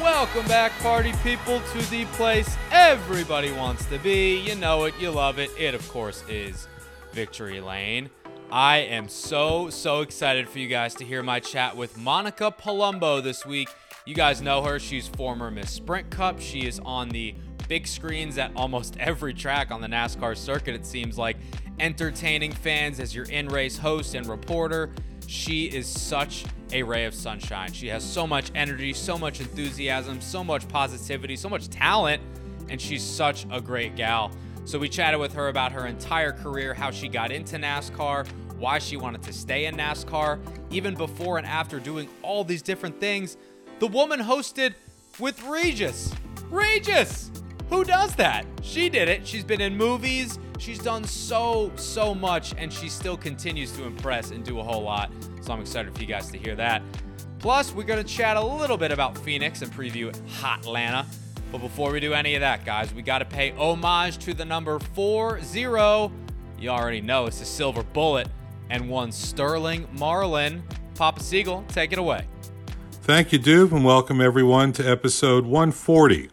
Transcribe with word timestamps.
Welcome 0.00 0.46
back, 0.48 0.72
party 0.78 1.12
people, 1.22 1.60
to 1.60 1.90
the 1.90 2.06
place 2.06 2.56
everybody 2.70 3.52
wants 3.52 3.84
to 3.86 3.98
be. 3.98 4.40
You 4.40 4.54
know 4.54 4.84
it, 4.84 4.94
you 4.98 5.10
love 5.10 5.38
it. 5.38 5.50
It, 5.58 5.74
of 5.74 5.86
course, 5.90 6.24
is 6.26 6.68
Victory 7.12 7.60
Lane. 7.60 8.08
I 8.50 8.78
am 8.78 9.10
so, 9.10 9.68
so 9.68 10.00
excited 10.00 10.48
for 10.48 10.58
you 10.58 10.68
guys 10.68 10.94
to 10.94 11.04
hear 11.04 11.22
my 11.22 11.38
chat 11.38 11.76
with 11.76 11.98
Monica 11.98 12.50
Palumbo 12.50 13.22
this 13.22 13.44
week. 13.44 13.68
You 14.06 14.14
guys 14.14 14.40
know 14.40 14.62
her. 14.62 14.78
She's 14.78 15.06
former 15.06 15.50
Miss 15.50 15.70
Sprint 15.70 16.08
Cup. 16.08 16.40
She 16.40 16.66
is 16.66 16.80
on 16.80 17.10
the 17.10 17.34
big 17.68 17.86
screens 17.86 18.38
at 18.38 18.52
almost 18.56 18.96
every 19.00 19.34
track 19.34 19.70
on 19.70 19.82
the 19.82 19.86
NASCAR 19.86 20.34
circuit, 20.34 20.74
it 20.74 20.86
seems 20.86 21.18
like, 21.18 21.36
entertaining 21.80 22.52
fans 22.52 23.00
as 23.00 23.14
your 23.14 23.24
in 23.24 23.48
race 23.48 23.76
host 23.78 24.14
and 24.14 24.26
reporter. 24.26 24.90
She 25.26 25.66
is 25.66 25.86
such 25.86 26.44
a 26.72 26.82
ray 26.82 27.04
of 27.04 27.14
sunshine. 27.14 27.72
She 27.72 27.88
has 27.88 28.04
so 28.04 28.26
much 28.26 28.50
energy, 28.54 28.92
so 28.92 29.16
much 29.18 29.40
enthusiasm, 29.40 30.20
so 30.20 30.44
much 30.44 30.68
positivity, 30.68 31.36
so 31.36 31.48
much 31.48 31.68
talent, 31.68 32.22
and 32.68 32.80
she's 32.80 33.02
such 33.02 33.46
a 33.50 33.60
great 33.60 33.96
gal. 33.96 34.30
So 34.64 34.78
we 34.78 34.88
chatted 34.88 35.18
with 35.18 35.32
her 35.34 35.48
about 35.48 35.72
her 35.72 35.86
entire 35.86 36.32
career, 36.32 36.74
how 36.74 36.90
she 36.90 37.08
got 37.08 37.32
into 37.32 37.56
NASCAR, 37.56 38.26
why 38.58 38.78
she 38.78 38.96
wanted 38.96 39.22
to 39.22 39.32
stay 39.32 39.64
in 39.64 39.76
NASCAR, 39.76 40.38
even 40.70 40.94
before 40.94 41.38
and 41.38 41.46
after 41.46 41.80
doing 41.80 42.08
all 42.22 42.44
these 42.44 42.62
different 42.62 43.00
things. 43.00 43.36
The 43.78 43.88
woman 43.88 44.20
hosted 44.20 44.74
with 45.18 45.42
Regis. 45.44 46.14
Regis! 46.50 47.30
Who 47.70 47.84
does 47.84 48.16
that? 48.16 48.46
She 48.62 48.88
did 48.88 49.08
it. 49.08 49.24
She's 49.24 49.44
been 49.44 49.60
in 49.60 49.76
movies. 49.76 50.40
She's 50.58 50.80
done 50.80 51.04
so, 51.04 51.70
so 51.76 52.14
much, 52.14 52.52
and 52.58 52.72
she 52.72 52.88
still 52.88 53.16
continues 53.16 53.70
to 53.72 53.84
impress 53.84 54.32
and 54.32 54.44
do 54.44 54.58
a 54.58 54.62
whole 54.62 54.82
lot. 54.82 55.10
So 55.40 55.52
I'm 55.52 55.60
excited 55.60 55.94
for 55.94 56.00
you 56.00 56.08
guys 56.08 56.32
to 56.32 56.38
hear 56.38 56.56
that. 56.56 56.82
Plus, 57.38 57.72
we're 57.72 57.84
going 57.84 58.04
to 58.04 58.08
chat 58.12 58.36
a 58.36 58.40
little 58.44 58.76
bit 58.76 58.90
about 58.90 59.16
Phoenix 59.16 59.62
and 59.62 59.72
preview 59.72 60.14
Hot 60.40 60.58
Atlanta. 60.58 61.06
But 61.52 61.58
before 61.58 61.92
we 61.92 62.00
do 62.00 62.12
any 62.12 62.34
of 62.34 62.40
that, 62.40 62.66
guys, 62.66 62.92
we 62.92 63.02
got 63.02 63.20
to 63.20 63.24
pay 63.24 63.52
homage 63.52 64.18
to 64.18 64.34
the 64.34 64.44
number 64.44 64.78
4 64.80 65.40
0. 65.40 66.12
You 66.58 66.68
already 66.70 67.00
know 67.00 67.26
it's 67.26 67.38
the 67.38 67.44
silver 67.44 67.84
bullet 67.84 68.28
and 68.68 68.90
one 68.90 69.12
Sterling 69.12 69.86
Marlin. 69.92 70.62
Papa 70.96 71.20
Segal, 71.20 71.66
take 71.68 71.92
it 71.92 71.98
away. 71.98 72.26
Thank 73.02 73.32
you, 73.32 73.38
Duve, 73.38 73.72
and 73.72 73.84
welcome 73.84 74.20
everyone 74.20 74.72
to 74.72 74.86
episode 74.86 75.44
140. 75.46 76.30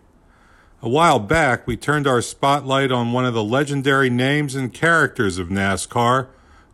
A 0.80 0.90
while 0.90 1.18
back, 1.18 1.66
we 1.66 1.76
turned 1.76 2.06
our 2.06 2.22
spotlight 2.22 2.92
on 2.92 3.12
one 3.12 3.26
of 3.26 3.34
the 3.34 3.44
legendary 3.44 4.12
names 4.12 4.54
and 4.54 4.72
characters 4.72 5.40
of 5.40 5.48
NASCAR, 5.48 6.28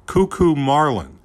Coo 0.07 0.27
Coo 0.27 0.57
Marlin. 0.57 1.19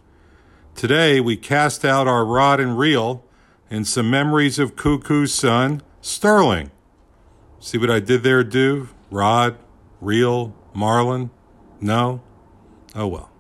Today, 0.76 1.18
we 1.18 1.36
cast 1.36 1.84
out 1.84 2.06
our 2.06 2.24
rod 2.24 2.60
and 2.60 2.78
reel 2.78 3.24
in 3.68 3.84
some 3.84 4.08
memories 4.08 4.60
of 4.60 4.76
Coo 4.76 5.00
Coo's 5.00 5.34
son, 5.34 5.82
Sterling. 6.00 6.70
See 7.58 7.78
what 7.78 7.90
I 7.90 7.98
did 7.98 8.22
there, 8.22 8.44
Duve? 8.44 8.90
Rod, 9.10 9.58
reel, 10.00 10.54
Marlin? 10.72 11.30
No? 11.80 12.22
Oh 12.94 13.08
well. 13.08 13.30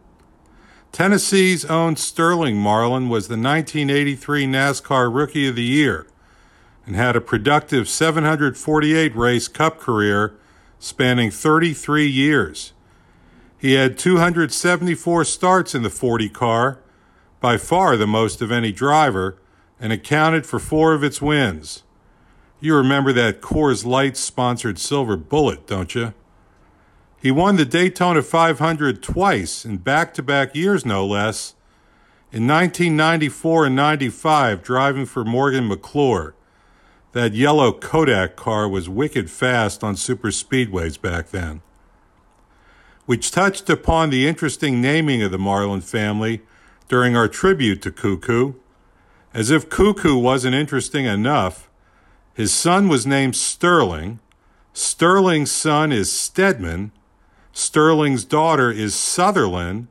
Tennessee's 0.90 1.64
own 1.64 1.94
Sterling 1.94 2.56
Marlin 2.56 3.08
was 3.08 3.28
the 3.28 3.34
1983 3.34 4.46
NASCAR 4.46 5.14
Rookie 5.14 5.46
of 5.46 5.54
the 5.54 5.62
Year 5.62 6.07
and 6.88 6.96
had 6.96 7.14
a 7.14 7.20
productive 7.20 7.86
748 7.86 9.14
race 9.14 9.46
cup 9.46 9.78
career 9.78 10.34
spanning 10.78 11.30
33 11.30 12.06
years. 12.06 12.72
He 13.58 13.74
had 13.74 13.98
274 13.98 15.24
starts 15.26 15.74
in 15.74 15.82
the 15.82 15.90
40 15.90 16.30
car, 16.30 16.78
by 17.40 17.58
far 17.58 17.98
the 17.98 18.06
most 18.06 18.40
of 18.40 18.50
any 18.50 18.72
driver, 18.72 19.36
and 19.78 19.92
accounted 19.92 20.46
for 20.46 20.58
four 20.58 20.94
of 20.94 21.04
its 21.04 21.20
wins. 21.20 21.82
You 22.58 22.74
remember 22.74 23.12
that 23.12 23.42
Coors 23.42 23.84
Light 23.84 24.16
sponsored 24.16 24.78
Silver 24.78 25.18
Bullet, 25.18 25.66
don't 25.66 25.94
you? 25.94 26.14
He 27.20 27.30
won 27.30 27.56
the 27.56 27.66
Daytona 27.66 28.22
500 28.22 29.02
twice 29.02 29.66
in 29.66 29.76
back 29.76 30.14
to 30.14 30.22
back 30.22 30.56
years, 30.56 30.86
no 30.86 31.04
less. 31.06 31.54
In 32.32 32.46
1994 32.46 33.66
and 33.66 33.76
95, 33.76 34.62
driving 34.62 35.04
for 35.04 35.22
Morgan 35.22 35.68
McClure. 35.68 36.34
That 37.18 37.34
yellow 37.34 37.72
Kodak 37.72 38.36
car 38.36 38.68
was 38.68 38.88
wicked 38.88 39.28
fast 39.28 39.82
on 39.82 39.96
super 39.96 40.28
speedways 40.28 41.00
back 41.00 41.30
then. 41.30 41.62
Which 43.06 43.32
touched 43.32 43.68
upon 43.68 44.10
the 44.10 44.28
interesting 44.28 44.80
naming 44.80 45.20
of 45.24 45.32
the 45.32 45.36
Marlin 45.36 45.80
family 45.80 46.42
during 46.86 47.16
our 47.16 47.26
tribute 47.26 47.82
to 47.82 47.90
Coo 47.90 48.18
Coo. 48.18 48.54
As 49.34 49.50
if 49.50 49.68
Coo 49.68 49.94
Coo 49.94 50.16
wasn't 50.16 50.54
interesting 50.54 51.06
enough, 51.06 51.68
his 52.34 52.54
son 52.54 52.86
was 52.86 53.04
named 53.04 53.34
Sterling. 53.34 54.20
Sterling's 54.72 55.50
son 55.50 55.90
is 55.90 56.16
Steadman. 56.16 56.92
Sterling's 57.52 58.24
daughter 58.24 58.70
is 58.70 58.94
Sutherland. 58.94 59.88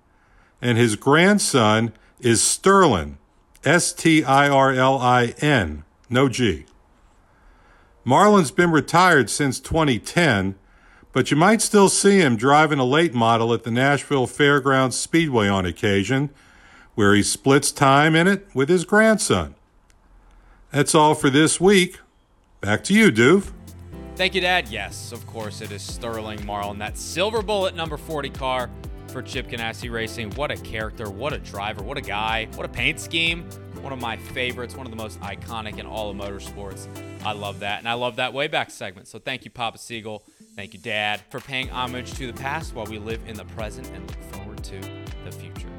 And 0.61 0.77
his 0.77 0.95
grandson 0.95 1.91
is 2.21 2.41
Sterling, 2.41 3.17
S 3.65 3.91
T 3.91 4.23
I 4.23 4.47
R 4.47 4.71
L 4.71 4.97
I 4.97 5.33
N. 5.41 5.83
No 6.09 6.29
G. 6.29 6.63
Marlin's 8.07 8.51
been 8.51 8.71
retired 8.71 9.29
since 9.29 9.59
2010, 9.59 10.55
but 11.11 11.29
you 11.29 11.35
might 11.35 11.61
still 11.61 11.89
see 11.89 12.19
him 12.19 12.37
driving 12.37 12.79
a 12.79 12.85
late 12.85 13.13
model 13.13 13.53
at 13.53 13.63
the 13.63 13.69
Nashville 13.69 14.27
Fairgrounds 14.27 14.95
Speedway 14.95 15.49
on 15.49 15.65
occasion, 15.65 16.29
where 16.95 17.13
he 17.13 17.21
splits 17.21 17.69
time 17.69 18.15
in 18.15 18.25
it 18.25 18.47
with 18.53 18.69
his 18.69 18.85
grandson. 18.85 19.55
That's 20.71 20.95
all 20.95 21.15
for 21.15 21.29
this 21.29 21.59
week. 21.59 21.99
Back 22.61 22.85
to 22.85 22.93
you, 22.93 23.11
Doof. 23.11 23.51
Thank 24.15 24.35
you, 24.35 24.39
Dad. 24.39 24.69
Yes, 24.69 25.11
of 25.11 25.27
course, 25.27 25.59
it 25.59 25.73
is 25.73 25.81
Sterling 25.81 26.45
Marlin, 26.45 26.79
that 26.79 26.97
silver 26.97 27.41
bullet 27.41 27.75
number 27.75 27.97
40 27.97 28.29
car 28.29 28.69
for 29.09 29.21
Chip 29.21 29.49
Ganassi 29.49 29.91
Racing. 29.91 30.31
What 30.31 30.49
a 30.49 30.55
character, 30.55 31.09
what 31.09 31.33
a 31.33 31.39
driver, 31.39 31.83
what 31.83 31.97
a 31.97 32.01
guy, 32.01 32.47
what 32.55 32.65
a 32.65 32.69
paint 32.69 33.01
scheme. 33.01 33.49
One 33.81 33.93
of 33.93 34.01
my 34.01 34.17
favorites, 34.17 34.75
one 34.75 34.85
of 34.85 34.91
the 34.91 34.97
most 34.97 35.19
iconic 35.21 35.77
in 35.77 35.85
all 35.85 36.09
of 36.09 36.17
motorsports. 36.17 36.87
I 37.23 37.31
love 37.31 37.59
that. 37.61 37.79
And 37.79 37.87
I 37.87 37.93
love 37.93 38.17
that 38.17 38.33
way 38.33 38.47
back 38.47 38.69
segment. 38.69 39.07
So 39.07 39.19
thank 39.19 39.45
you, 39.45 39.51
Papa 39.51 39.77
Segal. 39.77 40.21
Thank 40.55 40.73
you, 40.73 40.79
Dad, 40.79 41.21
for 41.29 41.39
paying 41.39 41.69
homage 41.69 42.13
to 42.15 42.27
the 42.27 42.33
past 42.33 42.73
while 42.73 42.85
we 42.85 42.97
live 42.97 43.21
in 43.27 43.35
the 43.35 43.45
present 43.45 43.87
and 43.91 44.07
look 44.07 44.21
forward 44.33 44.63
to 44.63 44.79
the 45.23 45.31
future. 45.31 45.69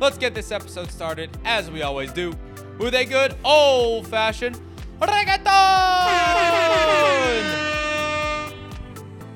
Let's 0.00 0.16
get 0.16 0.34
this 0.34 0.52
episode 0.52 0.90
started, 0.90 1.36
as 1.44 1.70
we 1.70 1.82
always 1.82 2.12
do, 2.12 2.32
with 2.78 2.94
a 2.94 3.04
good 3.04 3.34
old 3.44 4.06
fashioned 4.06 4.60
reggaeton! 5.00 5.48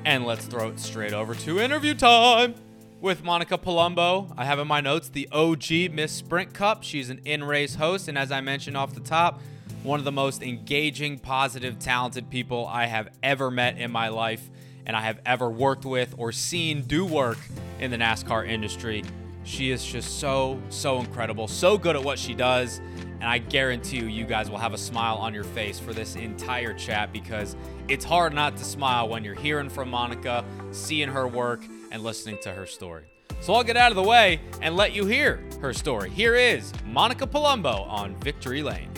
And 0.05 0.25
let's 0.25 0.45
throw 0.45 0.69
it 0.69 0.79
straight 0.79 1.13
over 1.13 1.35
to 1.35 1.59
interview 1.59 1.93
time 1.93 2.55
with 3.03 3.21
Monica 3.21 3.57
Palumbo. 3.57 4.33
I 4.37 4.45
have 4.45 4.59
in 4.59 4.67
my 4.69 4.79
notes 4.79 5.09
the 5.09 5.27
OG 5.29 5.91
Miss 5.91 6.13
Sprint 6.13 6.53
Cup. 6.53 6.83
She's 6.83 7.09
an 7.09 7.19
in 7.25 7.43
race 7.43 7.75
host, 7.75 8.07
and 8.07 8.17
as 8.17 8.31
I 8.31 8.39
mentioned 8.39 8.77
off 8.77 8.93
the 8.93 9.01
top, 9.01 9.41
one 9.83 9.99
of 9.99 10.05
the 10.05 10.11
most 10.13 10.41
engaging, 10.41 11.19
positive, 11.19 11.77
talented 11.79 12.29
people 12.29 12.65
I 12.65 12.85
have 12.85 13.09
ever 13.21 13.51
met 13.51 13.77
in 13.77 13.91
my 13.91 14.07
life 14.07 14.49
and 14.85 14.95
I 14.95 15.01
have 15.01 15.19
ever 15.25 15.49
worked 15.49 15.83
with 15.83 16.15
or 16.17 16.31
seen 16.31 16.83
do 16.83 17.05
work 17.05 17.39
in 17.77 17.91
the 17.91 17.97
NASCAR 17.97 18.47
industry. 18.47 19.03
She 19.43 19.71
is 19.71 19.83
just 19.83 20.21
so, 20.21 20.61
so 20.69 20.99
incredible, 20.99 21.49
so 21.49 21.77
good 21.77 21.97
at 21.97 22.03
what 22.05 22.17
she 22.17 22.33
does. 22.33 22.79
And 23.19 23.25
I 23.25 23.39
guarantee 23.39 23.97
you, 23.97 24.05
you 24.05 24.23
guys 24.23 24.49
will 24.49 24.57
have 24.59 24.73
a 24.73 24.77
smile 24.77 25.17
on 25.17 25.33
your 25.33 25.43
face 25.43 25.77
for 25.77 25.91
this 25.91 26.15
entire 26.15 26.73
chat 26.73 27.11
because 27.11 27.57
it's 27.89 28.05
hard 28.05 28.33
not 28.33 28.55
to 28.55 28.63
smile 28.63 29.09
when 29.09 29.25
you're 29.25 29.35
hearing 29.35 29.69
from 29.69 29.89
Monica, 29.89 30.45
seeing 30.71 31.09
her 31.09 31.27
work, 31.27 31.65
and 31.93 32.03
listening 32.03 32.37
to 32.41 32.51
her 32.51 32.65
story. 32.65 33.05
So 33.39 33.53
I'll 33.53 33.63
get 33.63 33.77
out 33.77 33.91
of 33.91 33.95
the 33.95 34.03
way 34.03 34.41
and 34.61 34.75
let 34.75 34.93
you 34.93 35.05
hear 35.05 35.41
her 35.61 35.73
story. 35.73 36.09
Here 36.09 36.35
is 36.35 36.73
Monica 36.85 37.25
Palumbo 37.25 37.87
on 37.87 38.15
Victory 38.17 38.63
Lane. 38.63 38.89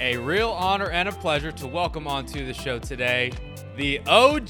A 0.00 0.16
real 0.16 0.50
honor 0.50 0.90
and 0.90 1.08
a 1.08 1.12
pleasure 1.12 1.52
to 1.52 1.66
welcome 1.68 2.08
onto 2.08 2.44
the 2.44 2.54
show 2.54 2.78
today 2.78 3.30
the 3.76 4.00
OG. 4.06 4.48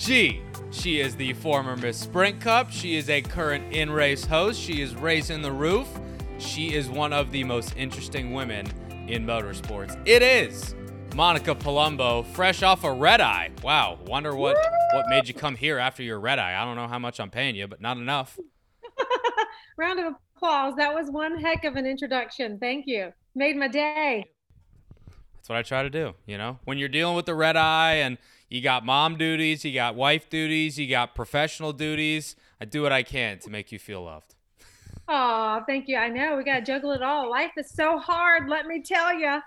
She 0.70 1.00
is 1.00 1.16
the 1.16 1.32
former 1.34 1.76
Miss 1.76 1.98
Sprint 1.98 2.40
Cup. 2.40 2.70
She 2.70 2.96
is 2.96 3.08
a 3.08 3.22
current 3.22 3.74
in 3.74 3.90
race 3.90 4.24
host. 4.24 4.60
She 4.60 4.82
is 4.82 4.94
racing 4.94 5.42
the 5.42 5.52
roof. 5.52 5.88
She 6.38 6.74
is 6.74 6.90
one 6.90 7.12
of 7.12 7.30
the 7.30 7.44
most 7.44 7.74
interesting 7.76 8.32
women 8.32 8.66
in 9.08 9.24
motorsports. 9.24 10.00
It 10.06 10.22
is 10.22 10.74
Monica 11.14 11.54
Palumbo, 11.54 12.26
fresh 12.26 12.64
off 12.64 12.82
a 12.82 12.92
red 12.92 13.20
eye. 13.20 13.50
Wow, 13.62 14.00
wonder 14.04 14.34
what 14.34 14.56
what 14.92 15.08
made 15.08 15.28
you 15.28 15.34
come 15.34 15.54
here 15.54 15.78
after 15.78 16.02
your 16.02 16.18
red 16.18 16.40
eye. 16.40 16.60
I 16.60 16.64
don't 16.64 16.74
know 16.74 16.88
how 16.88 16.98
much 16.98 17.20
I'm 17.20 17.30
paying 17.30 17.54
you, 17.54 17.68
but 17.68 17.80
not 17.80 17.98
enough. 17.98 18.36
Round 19.76 20.00
of 20.00 20.14
applause. 20.36 20.74
That 20.76 20.92
was 20.92 21.10
one 21.10 21.38
heck 21.40 21.64
of 21.64 21.76
an 21.76 21.86
introduction. 21.86 22.58
Thank 22.58 22.88
you. 22.88 23.12
Made 23.36 23.56
my 23.56 23.68
day. 23.68 24.26
That's 25.36 25.48
what 25.48 25.56
I 25.56 25.62
try 25.62 25.84
to 25.84 25.90
do. 25.90 26.14
You 26.26 26.36
know, 26.36 26.58
when 26.64 26.78
you're 26.78 26.88
dealing 26.88 27.14
with 27.14 27.26
the 27.26 27.34
red 27.36 27.56
eye 27.56 27.94
and 27.94 28.18
you 28.48 28.60
got 28.60 28.84
mom 28.84 29.16
duties, 29.16 29.64
you 29.64 29.72
got 29.72 29.94
wife 29.94 30.28
duties, 30.28 30.80
you 30.80 30.88
got 30.88 31.14
professional 31.14 31.72
duties, 31.72 32.34
I 32.60 32.64
do 32.64 32.82
what 32.82 32.92
I 32.92 33.04
can 33.04 33.38
to 33.40 33.50
make 33.50 33.70
you 33.70 33.78
feel 33.78 34.02
loved. 34.02 34.34
Oh, 35.06 35.62
thank 35.66 35.86
you. 35.86 35.96
I 35.96 36.08
know 36.08 36.36
we 36.36 36.42
got 36.42 36.58
to 36.58 36.64
juggle 36.64 36.90
it 36.90 37.02
all. 37.02 37.30
Life 37.30 37.52
is 37.56 37.70
so 37.70 37.98
hard, 37.98 38.48
let 38.48 38.66
me 38.66 38.82
tell 38.82 39.16
you. 39.16 39.40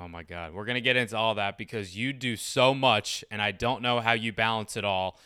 Oh 0.00 0.08
my 0.08 0.22
God. 0.22 0.54
We're 0.54 0.64
going 0.64 0.76
to 0.76 0.80
get 0.80 0.96
into 0.96 1.16
all 1.16 1.34
that 1.36 1.58
because 1.58 1.96
you 1.96 2.12
do 2.12 2.36
so 2.36 2.74
much, 2.74 3.24
and 3.30 3.42
I 3.42 3.52
don't 3.52 3.82
know 3.82 4.00
how 4.00 4.12
you 4.12 4.32
balance 4.32 4.76
it 4.76 4.84
all. 4.84 5.18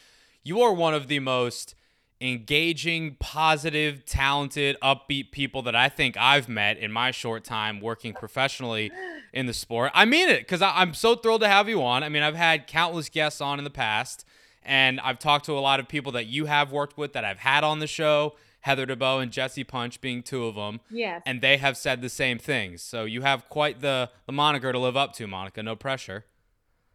You 0.43 0.63
are 0.63 0.73
one 0.73 0.95
of 0.95 1.09
the 1.09 1.19
most 1.19 1.75
engaging, 2.23 3.17
positive, 3.19 4.07
talented, 4.07 4.77
upbeat 4.83 5.33
people 5.33 5.63
that 5.63 5.75
I 5.75 5.89
think 5.89 6.17
I've 6.17 6.49
met 6.49 6.79
in 6.79 6.93
my 6.93 7.11
short 7.11 7.45
time 7.45 7.81
working 7.81 8.13
professionally 8.15 8.93
in 9.33 9.47
the 9.47 9.53
sport. 9.53 9.91
I 9.95 10.05
mean 10.05 10.29
it 10.29 10.41
because 10.41 10.63
I'm 10.63 10.95
so 10.95 11.17
thrilled 11.17 11.41
to 11.41 11.49
have 11.49 11.69
you 11.69 11.83
on. 11.83 12.05
I 12.05 12.09
mean, 12.09 12.23
I've 12.23 12.37
had 12.37 12.67
countless 12.67 13.09
guests 13.09 13.41
on 13.41 13.59
in 13.59 13.65
the 13.65 13.71
past, 13.71 14.25
and 14.63 15.01
I've 15.01 15.19
talked 15.19 15.47
to 15.47 15.53
a 15.53 15.61
lot 15.61 15.81
of 15.81 15.89
people 15.89 16.13
that 16.13 16.27
you 16.27 16.47
have 16.47 16.71
worked 16.71 16.97
with 16.97 17.13
that 17.15 17.25
I've 17.25 17.41
had 17.41 17.65
on 17.65 17.81
the 17.81 17.89
show. 17.89 18.37
Heather 18.62 18.87
DeBeaux 18.87 19.23
and 19.23 19.31
Jesse 19.31 19.64
Punch 19.64 20.00
being 20.00 20.23
two 20.23 20.47
of 20.47 20.55
them. 20.55 20.81
Yes. 20.91 21.23
And 21.26 21.41
they 21.41 21.59
have 21.59 21.76
said 21.76 22.00
the 22.00 22.09
same 22.09 22.38
things. 22.38 22.82
So 22.82 23.05
you 23.05 23.23
have 23.23 23.49
quite 23.49 23.81
the, 23.81 24.11
the 24.26 24.32
moniker 24.32 24.73
to 24.73 24.79
live 24.79 24.97
up 24.97 25.12
to, 25.14 25.26
Monica. 25.26 25.62
No 25.62 25.76
pressure. 25.76 26.25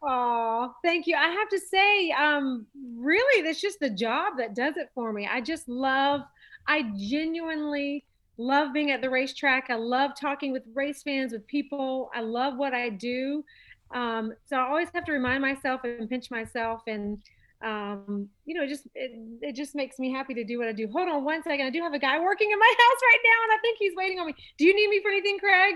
Oh, 0.01 0.73
thank 0.83 1.07
you. 1.07 1.15
I 1.15 1.27
have 1.27 1.49
to 1.49 1.59
say, 1.59 2.11
um, 2.11 2.67
really, 2.97 3.43
that's 3.43 3.61
just 3.61 3.79
the 3.79 3.89
job 3.89 4.33
that 4.37 4.55
does 4.55 4.77
it 4.77 4.89
for 4.95 5.11
me. 5.11 5.27
I 5.29 5.41
just 5.41 5.67
love, 5.67 6.21
I 6.67 6.91
genuinely 6.95 8.05
love 8.37 8.73
being 8.73 8.91
at 8.91 9.01
the 9.01 9.09
racetrack. 9.09 9.69
I 9.69 9.75
love 9.75 10.11
talking 10.19 10.51
with 10.51 10.63
race 10.73 11.03
fans, 11.03 11.33
with 11.33 11.45
people. 11.47 12.09
I 12.13 12.21
love 12.21 12.57
what 12.57 12.73
I 12.73 12.89
do. 12.89 13.43
Um, 13.91 14.33
so 14.45 14.57
I 14.57 14.67
always 14.67 14.89
have 14.93 15.05
to 15.05 15.11
remind 15.11 15.41
myself 15.41 15.81
and 15.83 16.09
pinch 16.09 16.29
myself 16.29 16.81
and 16.87 17.19
um, 17.63 18.29
you 18.45 18.53
know, 18.53 18.63
it 18.63 18.67
just 18.67 18.87
it, 18.93 19.11
it 19.41 19.55
just 19.55 19.73
makes 19.75 19.97
me 19.97 20.11
happy 20.11 20.33
to 20.35 20.43
do 20.43 20.59
what 20.59 20.67
I 20.67 20.73
do. 20.73 20.87
Hold 20.91 21.09
on 21.09 21.23
one 21.23 21.41
second. 21.43 21.65
I 21.65 21.69
do 21.69 21.81
have 21.81 21.93
a 21.93 21.99
guy 21.99 22.19
working 22.19 22.51
in 22.51 22.59
my 22.59 22.65
house 22.77 22.99
right 23.01 23.19
now, 23.23 23.43
and 23.43 23.57
I 23.57 23.61
think 23.61 23.77
he's 23.79 23.93
waiting 23.95 24.19
on 24.19 24.27
me. 24.27 24.35
Do 24.57 24.65
you 24.65 24.75
need 24.75 24.89
me 24.89 25.01
for 25.01 25.09
anything, 25.09 25.39
Craig? 25.39 25.75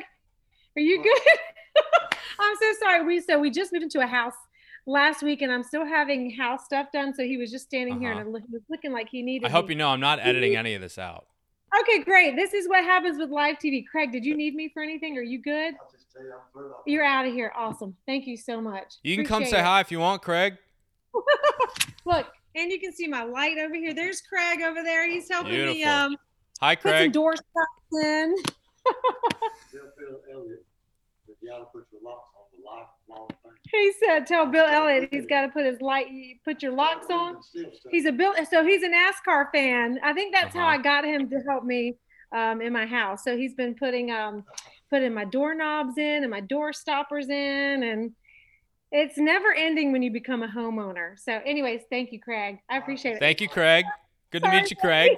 Are 0.77 0.81
you 0.81 1.01
good? 1.01 1.83
I'm 2.39 2.55
so 2.55 2.79
sorry. 2.79 3.05
We 3.05 3.19
so 3.21 3.39
we 3.39 3.49
just 3.49 3.73
moved 3.73 3.83
into 3.83 3.99
a 3.99 4.07
house 4.07 4.35
last 4.85 5.23
week, 5.23 5.41
and 5.41 5.51
I'm 5.51 5.63
still 5.63 5.85
having 5.85 6.31
house 6.31 6.65
stuff 6.65 6.87
done. 6.93 7.13
So 7.15 7.23
he 7.23 7.37
was 7.37 7.51
just 7.51 7.65
standing 7.65 7.95
uh-huh. 7.95 8.01
here, 8.01 8.11
and 8.11 8.19
uh-huh. 8.21 8.37
it 8.37 8.51
was 8.51 8.61
looking 8.69 8.93
like 8.93 9.09
he 9.09 9.23
needed. 9.23 9.47
I 9.47 9.49
hope 9.49 9.67
me. 9.67 9.73
you 9.73 9.79
know 9.79 9.89
I'm 9.89 9.99
not 9.99 10.19
editing 10.19 10.55
any 10.55 10.75
of 10.75 10.81
this 10.81 10.97
out. 10.97 11.25
Okay, 11.81 12.03
great. 12.03 12.35
This 12.35 12.53
is 12.53 12.67
what 12.67 12.83
happens 12.83 13.17
with 13.17 13.29
live 13.29 13.55
TV. 13.55 13.85
Craig, 13.89 14.11
did 14.11 14.25
you 14.25 14.35
need 14.35 14.55
me 14.55 14.69
for 14.73 14.83
anything? 14.83 15.17
Are 15.17 15.21
you 15.21 15.41
good? 15.41 15.73
You 16.85 16.99
are 16.99 17.05
out 17.05 17.25
of 17.25 17.33
here. 17.33 17.53
Awesome. 17.55 17.95
Thank 18.05 18.27
you 18.27 18.35
so 18.35 18.59
much. 18.59 18.95
You 19.03 19.15
can 19.15 19.25
Appreciate 19.25 19.45
come 19.45 19.49
say 19.49 19.59
it. 19.59 19.63
hi 19.63 19.79
if 19.79 19.91
you 19.91 19.99
want, 19.99 20.21
Craig. 20.21 20.57
Look, 22.05 22.27
and 22.55 22.71
you 22.71 22.79
can 22.79 22.93
see 22.93 23.07
my 23.07 23.23
light 23.23 23.57
over 23.57 23.75
here. 23.75 23.93
There's 23.93 24.21
Craig 24.21 24.61
over 24.61 24.83
there. 24.83 25.09
He's 25.09 25.29
helping 25.29 25.51
Beautiful. 25.51 25.75
me 25.75 25.83
um 25.83 26.17
Hi 26.61 26.75
Craig. 26.75 26.93
Put 26.93 27.03
some 27.03 27.11
door 27.11 27.35
stops 27.35 28.03
in. 28.03 28.35
he 33.71 33.93
said, 34.05 34.27
"Tell 34.27 34.45
Bill 34.45 34.65
Elliott 34.65 35.09
he's 35.11 35.25
got 35.25 35.41
to 35.41 35.47
put 35.49 35.65
his 35.65 35.81
light, 35.81 36.07
put 36.45 36.61
your 36.61 36.73
locks 36.73 37.07
on." 37.09 37.37
He's 37.89 38.05
a 38.05 38.11
Bill, 38.11 38.33
so 38.49 38.63
he's 38.63 38.83
a 38.83 38.89
NASCAR 38.89 39.51
fan. 39.51 39.99
I 40.03 40.13
think 40.13 40.33
that's 40.33 40.55
uh-huh. 40.55 40.65
how 40.65 40.67
I 40.67 40.77
got 40.77 41.03
him 41.03 41.29
to 41.29 41.39
help 41.47 41.63
me 41.63 41.95
um, 42.31 42.61
in 42.61 42.73
my 42.73 42.85
house. 42.85 43.23
So 43.23 43.37
he's 43.37 43.55
been 43.55 43.75
putting 43.75 44.11
um, 44.11 44.43
putting 44.89 45.13
my 45.13 45.25
doorknobs 45.25 45.97
in 45.97 46.23
and 46.23 46.29
my 46.29 46.41
door 46.41 46.73
stoppers 46.73 47.29
in, 47.29 47.83
and 47.83 48.11
it's 48.91 49.17
never 49.17 49.53
ending 49.53 49.91
when 49.91 50.01
you 50.01 50.11
become 50.11 50.43
a 50.43 50.47
homeowner. 50.47 51.17
So, 51.19 51.39
anyways, 51.45 51.81
thank 51.89 52.11
you, 52.11 52.19
Craig. 52.19 52.59
I 52.69 52.77
appreciate 52.77 53.13
it. 53.13 53.19
Thank 53.19 53.41
you, 53.41 53.47
Craig. 53.47 53.85
Good 54.31 54.43
to 54.43 54.51
meet 54.51 54.69
you, 54.69 54.77
Craig. 54.77 55.17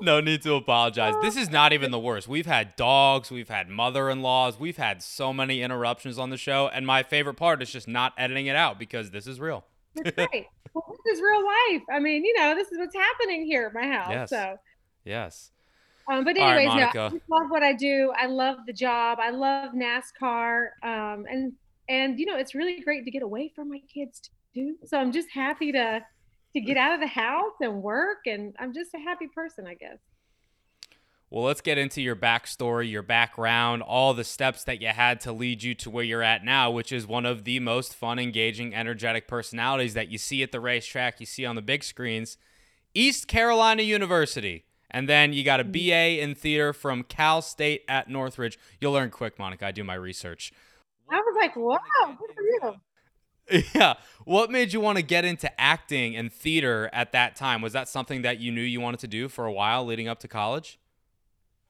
no 0.00 0.20
need 0.20 0.42
to 0.42 0.54
apologize. 0.54 1.14
This 1.22 1.36
is 1.36 1.50
not 1.50 1.72
even 1.72 1.90
the 1.92 1.98
worst. 1.98 2.28
We've 2.28 2.46
had 2.46 2.76
dogs, 2.76 3.30
we've 3.30 3.48
had 3.48 3.68
mother-in-laws, 3.68 4.58
we've 4.58 4.76
had 4.76 5.02
so 5.02 5.32
many 5.32 5.62
interruptions 5.62 6.18
on 6.18 6.30
the 6.30 6.36
show, 6.36 6.68
and 6.68 6.86
my 6.86 7.02
favorite 7.02 7.34
part 7.34 7.62
is 7.62 7.70
just 7.70 7.88
not 7.88 8.12
editing 8.16 8.46
it 8.46 8.56
out 8.56 8.78
because 8.78 9.10
this 9.10 9.26
is 9.26 9.40
real. 9.40 9.64
That's 9.96 10.16
right. 10.16 10.46
Well, 10.72 10.84
this 11.04 11.16
is 11.16 11.20
real 11.20 11.44
life. 11.44 11.82
I 11.92 11.98
mean, 11.98 12.24
you 12.24 12.32
know, 12.38 12.54
this 12.54 12.70
is 12.70 12.78
what's 12.78 12.94
happening 12.94 13.44
here 13.44 13.66
at 13.66 13.74
my 13.74 13.88
house. 13.88 14.10
Yes. 14.10 14.30
So. 14.30 14.56
Yes. 15.04 15.50
Um, 16.08 16.24
but 16.24 16.36
anyways, 16.36 16.68
right, 16.68 16.94
yeah, 16.94 17.08
I 17.12 17.20
love 17.28 17.50
what 17.50 17.62
I 17.62 17.72
do. 17.72 18.12
I 18.16 18.26
love 18.26 18.58
the 18.66 18.72
job. 18.72 19.18
I 19.20 19.30
love 19.30 19.72
NASCAR. 19.72 20.68
Um, 20.82 21.26
and 21.30 21.52
and 21.88 22.18
you 22.18 22.26
know, 22.26 22.36
it's 22.36 22.54
really 22.54 22.80
great 22.80 23.04
to 23.04 23.10
get 23.10 23.22
away 23.22 23.52
from 23.54 23.68
my 23.68 23.80
kids 23.92 24.30
too. 24.54 24.76
So 24.86 24.98
I'm 24.98 25.12
just 25.12 25.28
happy 25.32 25.72
to 25.72 26.00
to 26.52 26.60
get 26.60 26.76
out 26.76 26.94
of 26.94 27.00
the 27.00 27.06
house 27.06 27.54
and 27.60 27.82
work, 27.82 28.18
and 28.26 28.54
I'm 28.58 28.74
just 28.74 28.92
a 28.94 28.98
happy 28.98 29.28
person, 29.28 29.66
I 29.66 29.74
guess. 29.74 29.98
Well, 31.30 31.44
let's 31.44 31.60
get 31.60 31.78
into 31.78 32.02
your 32.02 32.16
backstory, 32.16 32.90
your 32.90 33.04
background, 33.04 33.82
all 33.82 34.14
the 34.14 34.24
steps 34.24 34.64
that 34.64 34.82
you 34.82 34.88
had 34.88 35.20
to 35.20 35.32
lead 35.32 35.62
you 35.62 35.76
to 35.76 35.88
where 35.88 36.02
you're 36.02 36.24
at 36.24 36.44
now, 36.44 36.72
which 36.72 36.90
is 36.90 37.06
one 37.06 37.24
of 37.24 37.44
the 37.44 37.60
most 37.60 37.94
fun, 37.94 38.18
engaging, 38.18 38.74
energetic 38.74 39.28
personalities 39.28 39.94
that 39.94 40.08
you 40.08 40.18
see 40.18 40.42
at 40.42 40.50
the 40.50 40.58
racetrack, 40.58 41.20
you 41.20 41.26
see 41.26 41.46
on 41.46 41.54
the 41.54 41.62
big 41.62 41.84
screens. 41.84 42.36
East 42.94 43.28
Carolina 43.28 43.82
University. 43.82 44.64
And 44.90 45.08
then 45.08 45.32
you 45.32 45.44
got 45.44 45.60
a 45.60 45.64
mm-hmm. 45.64 45.72
BA 45.72 46.22
in 46.22 46.34
theater 46.34 46.72
from 46.72 47.02
Cal 47.04 47.42
State 47.42 47.84
at 47.88 48.08
Northridge. 48.08 48.58
You'll 48.80 48.92
learn 48.92 49.10
quick, 49.10 49.38
Monica. 49.38 49.66
I 49.66 49.72
do 49.72 49.84
my 49.84 49.94
research. 49.94 50.52
I 51.08 51.16
was 51.16 51.36
like, 51.40 51.56
wow, 51.56 51.78
good 52.18 52.34
for 52.34 52.42
you. 52.42 52.74
Yeah. 53.74 53.94
What 54.24 54.52
made 54.52 54.72
you 54.72 54.78
want 54.78 54.98
to 54.98 55.02
get 55.02 55.24
into 55.24 55.50
acting 55.60 56.14
and 56.14 56.32
theater 56.32 56.88
at 56.92 57.10
that 57.12 57.34
time? 57.34 57.62
Was 57.62 57.72
that 57.72 57.88
something 57.88 58.22
that 58.22 58.38
you 58.38 58.52
knew 58.52 58.60
you 58.60 58.80
wanted 58.80 59.00
to 59.00 59.08
do 59.08 59.28
for 59.28 59.44
a 59.44 59.52
while 59.52 59.84
leading 59.84 60.06
up 60.06 60.20
to 60.20 60.28
college? 60.28 60.78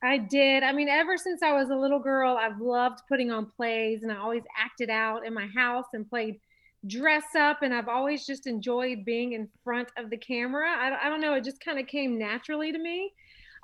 I 0.03 0.19
did. 0.19 0.63
I 0.63 0.73
mean, 0.73 0.89
ever 0.89 1.17
since 1.17 1.43
I 1.43 1.53
was 1.53 1.71
a 1.71 1.75
little 1.75 1.99
girl, 1.99 2.37
I've 2.37 2.61
loved 2.61 3.01
putting 3.09 3.31
on 3.31 3.47
plays 3.47 4.03
and 4.03 4.13
I 4.13 4.17
always 4.17 4.43
acted 4.59 4.91
out 4.91 5.27
in 5.27 5.33
my 5.33 5.47
house 5.55 5.87
and 5.95 6.09
played 6.09 6.41
dress 6.87 7.35
up 7.39 7.63
and 7.63 7.75
I've 7.75 7.89
always 7.89 8.27
just 8.27 8.47
enjoyed 8.47 9.05
being 9.05 9.33
in 9.35 9.49
front 9.63 9.89
of 9.97 10.11
the 10.11 10.17
camera. 10.17 10.71
I, 10.71 11.07
I 11.07 11.09
don't 11.09 11.21
know, 11.21 11.35
it 11.35 11.45
just 11.45 11.63
kind 11.63 11.79
of 11.79 11.87
came 11.87 12.19
naturally 12.19 12.73
to 12.73 12.79
me. 12.79 13.13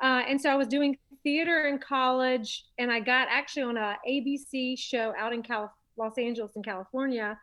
Uh, 0.02 0.22
and 0.28 0.40
so 0.40 0.50
I 0.50 0.56
was 0.56 0.68
doing 0.68 0.98
theater 1.22 1.66
in 1.66 1.78
college 1.78 2.66
and 2.78 2.90
I 2.92 3.00
got 3.00 3.28
actually 3.30 3.62
on 3.62 3.76
a 3.76 3.96
ABC 4.08 4.78
show 4.78 5.14
out 5.18 5.32
in 5.32 5.42
Cal- 5.42 5.72
Los 5.96 6.18
Angeles 6.18 6.52
in 6.56 6.62
California. 6.62 7.38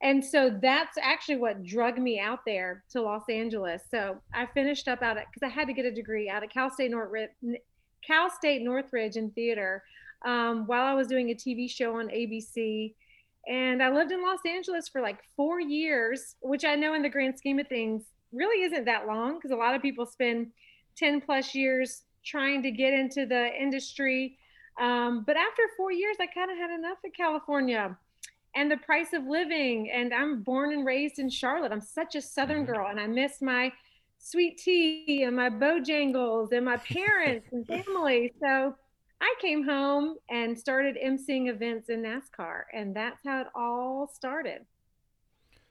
And 0.00 0.24
so 0.24 0.56
that's 0.62 0.96
actually 0.96 1.36
what 1.36 1.64
drug 1.64 1.98
me 1.98 2.20
out 2.20 2.40
there 2.46 2.84
to 2.90 3.02
Los 3.02 3.24
Angeles. 3.28 3.82
So 3.90 4.18
I 4.32 4.46
finished 4.46 4.86
up 4.86 5.02
out 5.02 5.16
because 5.16 5.42
I 5.42 5.48
had 5.48 5.66
to 5.66 5.72
get 5.72 5.84
a 5.86 5.90
degree 5.90 6.30
out 6.30 6.44
of 6.44 6.50
Cal 6.50 6.70
State 6.70 6.92
Northridge, 6.92 7.30
Cal 8.06 8.30
State 8.30 8.62
Northridge 8.62 9.16
in 9.16 9.30
theater 9.32 9.82
um, 10.24 10.66
while 10.66 10.84
I 10.84 10.94
was 10.94 11.08
doing 11.08 11.30
a 11.30 11.34
TV 11.34 11.68
show 11.68 11.98
on 11.98 12.08
ABC 12.08 12.94
and 13.46 13.82
I 13.82 13.90
lived 13.90 14.12
in 14.12 14.22
Los 14.22 14.40
Angeles 14.46 14.88
for 14.88 15.00
like 15.00 15.18
four 15.36 15.60
years, 15.60 16.36
which 16.40 16.64
I 16.64 16.74
know 16.74 16.94
in 16.94 17.02
the 17.02 17.08
grand 17.08 17.38
scheme 17.38 17.58
of 17.58 17.68
things 17.68 18.02
really 18.32 18.64
isn't 18.64 18.84
that 18.84 19.06
long 19.06 19.36
because 19.36 19.50
a 19.50 19.56
lot 19.56 19.74
of 19.74 19.82
people 19.82 20.04
spend 20.04 20.48
10 20.96 21.20
plus 21.22 21.54
years 21.54 22.02
trying 22.24 22.62
to 22.62 22.70
get 22.70 22.92
into 22.92 23.26
the 23.26 23.50
industry. 23.58 24.36
Um, 24.80 25.24
but 25.26 25.36
after 25.36 25.62
four 25.76 25.92
years, 25.92 26.16
I 26.20 26.26
kind 26.26 26.50
of 26.50 26.58
had 26.58 26.70
enough 26.70 26.98
of 27.04 27.12
California 27.12 27.96
and 28.54 28.70
the 28.70 28.76
price 28.76 29.12
of 29.12 29.24
living. 29.24 29.90
And 29.90 30.12
I'm 30.12 30.42
born 30.42 30.72
and 30.72 30.84
raised 30.84 31.18
in 31.18 31.30
Charlotte. 31.30 31.72
I'm 31.72 31.80
such 31.80 32.14
a 32.14 32.20
Southern 32.22 32.64
mm-hmm. 32.64 32.72
girl, 32.72 32.88
and 32.88 33.00
I 33.00 33.06
miss 33.06 33.40
my 33.40 33.72
sweet 34.18 34.58
tea 34.58 35.22
and 35.22 35.36
my 35.36 35.48
Bojangles 35.48 36.52
and 36.52 36.64
my 36.64 36.76
parents 36.92 37.48
and 37.52 37.66
family. 37.66 38.32
So 38.40 38.74
I 39.20 39.34
came 39.40 39.64
home 39.64 40.16
and 40.30 40.58
started 40.58 40.96
emceeing 40.96 41.48
events 41.48 41.88
in 41.88 42.02
NASCAR, 42.02 42.62
and 42.72 42.94
that's 42.94 43.20
how 43.24 43.40
it 43.40 43.46
all 43.54 44.10
started. 44.12 44.64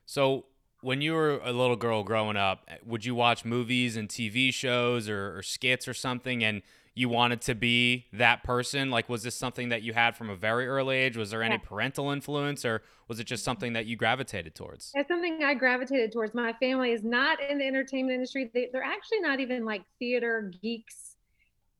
So, 0.06 0.46
when 0.82 1.02
you 1.02 1.14
were 1.14 1.40
a 1.44 1.52
little 1.52 1.76
girl 1.76 2.04
growing 2.04 2.38
up, 2.38 2.70
would 2.86 3.04
you 3.04 3.16
watch 3.16 3.44
movies 3.44 3.98
and 3.98 4.08
TV 4.08 4.54
shows 4.54 5.10
or, 5.10 5.38
or, 5.38 5.42
skits 5.42 5.88
or 5.88 5.94
something, 5.94 6.44
and 6.44 6.62
you 6.94 7.10
wanted 7.10 7.42
to 7.42 7.56
be 7.56 8.06
that 8.14 8.44
person? 8.44 8.92
Like, 8.92 9.10
was 9.10 9.24
this 9.24 9.36
something 9.36 9.70
that 9.70 9.82
you 9.82 9.94
had 9.94 10.16
from 10.16 10.30
a 10.30 10.36
very 10.36 10.68
early 10.68 10.98
age? 10.98 11.18
Was 11.18 11.32
there 11.32 11.42
any 11.42 11.56
yeah. 11.56 11.62
parental 11.64 12.12
influence, 12.12 12.64
or 12.64 12.84
was 13.08 13.20
it 13.20 13.26
just 13.26 13.44
something 13.44 13.74
that 13.74 13.86
you 13.86 13.96
gravitated 13.96 14.56
towards? 14.56 14.92
It's 14.94 15.08
something 15.08 15.44
I 15.44 15.56
gravitated 15.56 16.12
towards. 16.12 16.34
My 16.34 16.54
family 16.54 16.92
is 16.92 17.04
not 17.04 17.40
in 17.42 17.58
the 17.58 17.66
entertainment 17.66 18.16
industry; 18.16 18.52
they, 18.54 18.70
they're 18.72 18.84
actually 18.84 19.22
not 19.22 19.40
even 19.40 19.66
like 19.66 19.84
theater 20.00 20.52
geeks 20.62 21.07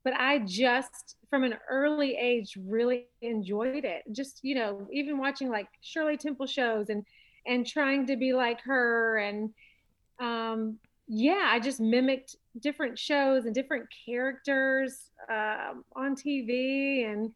but 0.08 0.18
I 0.18 0.40
just 0.40 1.18
from 1.30 1.44
an 1.44 1.56
early 1.70 2.16
age 2.16 2.58
really 2.66 3.08
enjoyed 3.22 3.84
it. 3.84 4.04
Just, 4.14 4.40
you 4.42 4.56
know, 4.56 4.88
even 4.90 5.18
watching 5.18 5.50
like 5.50 5.68
Shirley 5.82 6.16
Temple 6.16 6.48
shows 6.48 6.88
and 6.88 7.04
and 7.46 7.68
trying 7.68 8.06
to 8.06 8.16
be 8.16 8.32
like 8.32 8.62
her 8.62 9.18
and 9.18 9.50
um 10.22 10.78
yeah, 11.10 11.50
I 11.52 11.60
just 11.60 11.82
mimicked 11.82 12.38
different 12.62 12.98
shows 12.98 13.44
and 13.44 13.54
different 13.54 13.88
characters 14.06 15.10
uh, 15.30 15.74
on 15.94 16.16
TV 16.16 17.12
and 17.12 17.34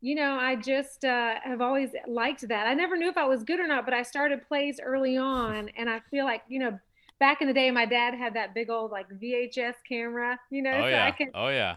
you 0.00 0.14
know, 0.14 0.38
I 0.38 0.54
just 0.54 1.04
uh, 1.04 1.34
have 1.42 1.60
always 1.60 1.90
liked 2.06 2.46
that. 2.46 2.68
I 2.68 2.74
never 2.74 2.96
knew 2.96 3.08
if 3.08 3.16
I 3.16 3.24
was 3.24 3.42
good 3.42 3.58
or 3.58 3.66
not, 3.66 3.84
but 3.84 3.92
I 3.92 4.04
started 4.04 4.46
plays 4.46 4.78
early 4.80 5.16
on, 5.16 5.68
and 5.76 5.90
I 5.90 5.98
feel 6.12 6.24
like 6.24 6.42
you 6.48 6.60
know, 6.60 6.78
back 7.18 7.40
in 7.40 7.48
the 7.48 7.54
day, 7.54 7.72
my 7.72 7.86
dad 7.86 8.14
had 8.14 8.34
that 8.34 8.54
big 8.54 8.70
old 8.70 8.92
like 8.92 9.08
VHS 9.10 9.74
camera, 9.88 10.38
you 10.52 10.62
know, 10.62 10.74
Oh 10.74 10.82
so 10.82 10.90
yeah. 10.90 11.04
I 11.04 11.10
could 11.10 11.28
Oh 11.34 11.48
yeah. 11.48 11.76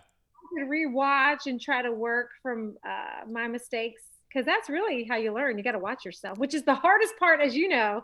Could 0.58 0.70
rewatch 0.70 1.48
and 1.48 1.60
try 1.62 1.82
to 1.82 1.92
work 1.92 2.30
from 2.42 2.76
uh, 2.88 3.26
my 3.30 3.48
mistakes 3.48 4.02
because 4.30 4.46
that's 4.46 4.70
really 4.70 5.06
how 5.06 5.18
you 5.18 5.34
learn. 5.34 5.58
You 5.58 5.64
got 5.64 5.74
to 5.74 5.80
watch 5.80 6.06
yourself, 6.06 6.38
which 6.38 6.54
is 6.54 6.64
the 6.64 6.76
hardest 6.76 7.14
part, 7.20 7.42
as 7.42 7.56
you 7.56 7.70
know. 7.70 8.04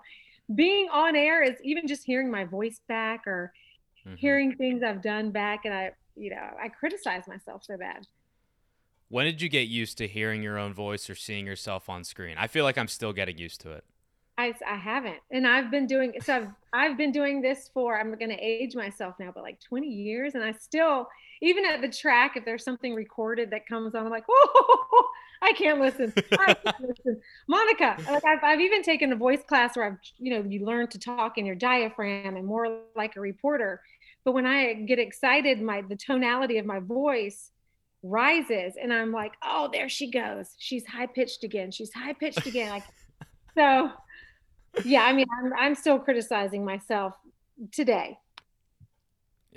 Being 0.53 0.89
on 0.89 1.15
air 1.15 1.43
is 1.43 1.55
even 1.63 1.87
just 1.87 2.05
hearing 2.05 2.31
my 2.31 2.45
voice 2.45 2.81
back 2.87 3.27
or 3.27 3.53
Mhm. 4.05 4.15
hearing 4.15 4.55
things 4.55 4.83
I've 4.83 5.01
done 5.03 5.31
back, 5.31 5.61
and 5.65 5.73
I, 5.73 5.91
you 6.15 6.31
know, 6.31 6.49
I 6.61 6.69
criticize 6.69 7.27
myself 7.27 7.63
so 7.65 7.77
bad. 7.77 8.05
When 9.09 9.25
did 9.25 9.41
you 9.41 9.49
get 9.49 9.67
used 9.67 9.97
to 9.97 10.07
hearing 10.07 10.41
your 10.41 10.57
own 10.57 10.73
voice 10.73 11.09
or 11.09 11.15
seeing 11.15 11.45
yourself 11.45 11.89
on 11.89 12.03
screen? 12.05 12.37
I 12.37 12.47
feel 12.47 12.63
like 12.63 12.77
I'm 12.77 12.87
still 12.87 13.11
getting 13.13 13.37
used 13.37 13.59
to 13.61 13.71
it. 13.71 13.83
I, 14.37 14.53
I 14.67 14.75
haven't, 14.75 15.17
and 15.31 15.47
I've 15.47 15.71
been 15.71 15.87
doing 15.87 16.13
so. 16.21 16.35
I've 16.35 16.47
I've 16.71 16.97
been 16.97 17.11
doing 17.11 17.41
this 17.41 17.71
for 17.73 17.99
I'm 17.99 18.15
going 18.19 18.29
to 18.29 18.37
age 18.37 18.75
myself 18.75 19.15
now, 19.19 19.31
but 19.33 19.41
like 19.43 19.59
20 19.67 19.87
years, 19.87 20.35
and 20.35 20.43
I 20.43 20.51
still, 20.51 21.07
even 21.41 21.65
at 21.65 21.81
the 21.81 21.89
track, 21.89 22.35
if 22.35 22.45
there's 22.45 22.63
something 22.63 22.93
recorded 22.93 23.51
that 23.51 23.67
comes 23.67 23.95
on, 23.95 24.05
I'm 24.05 24.11
like, 24.11 24.25
oh, 24.29 25.09
I 25.41 25.53
can't 25.53 25.79
listen. 25.79 26.13
I 26.33 26.53
can't 26.53 26.75
listen. 26.81 27.21
Monica, 27.47 27.97
like 28.09 28.25
I've 28.25 28.43
I've 28.43 28.59
even 28.59 28.81
taken 28.81 29.11
a 29.13 29.15
voice 29.15 29.43
class 29.47 29.75
where 29.75 29.85
I've 29.85 29.97
you 30.17 30.31
know 30.33 30.49
you 30.49 30.65
learn 30.65 30.87
to 30.87 30.99
talk 30.99 31.37
in 31.37 31.45
your 31.45 31.55
diaphragm 31.55 32.35
and 32.35 32.45
more 32.45 32.81
like 32.95 33.15
a 33.15 33.21
reporter, 33.21 33.81
but 34.25 34.33
when 34.33 34.45
I 34.45 34.73
get 34.73 34.99
excited, 34.99 35.61
my 35.61 35.81
the 35.81 35.95
tonality 35.95 36.57
of 36.57 36.65
my 36.65 36.79
voice 36.79 37.51
rises, 38.01 38.73
and 38.81 38.91
I'm 38.91 39.11
like, 39.11 39.33
oh, 39.43 39.69
there 39.71 39.89
she 39.89 40.09
goes. 40.09 40.55
She's 40.57 40.85
high 40.87 41.07
pitched 41.07 41.43
again. 41.43 41.71
She's 41.71 41.93
high 41.93 42.13
pitched 42.13 42.47
again. 42.47 42.69
Like 42.69 42.83
so 43.55 43.91
yeah 44.85 45.03
i 45.03 45.13
mean 45.13 45.25
I'm, 45.39 45.53
I'm 45.53 45.75
still 45.75 45.99
criticizing 45.99 46.63
myself 46.63 47.13
today 47.71 48.17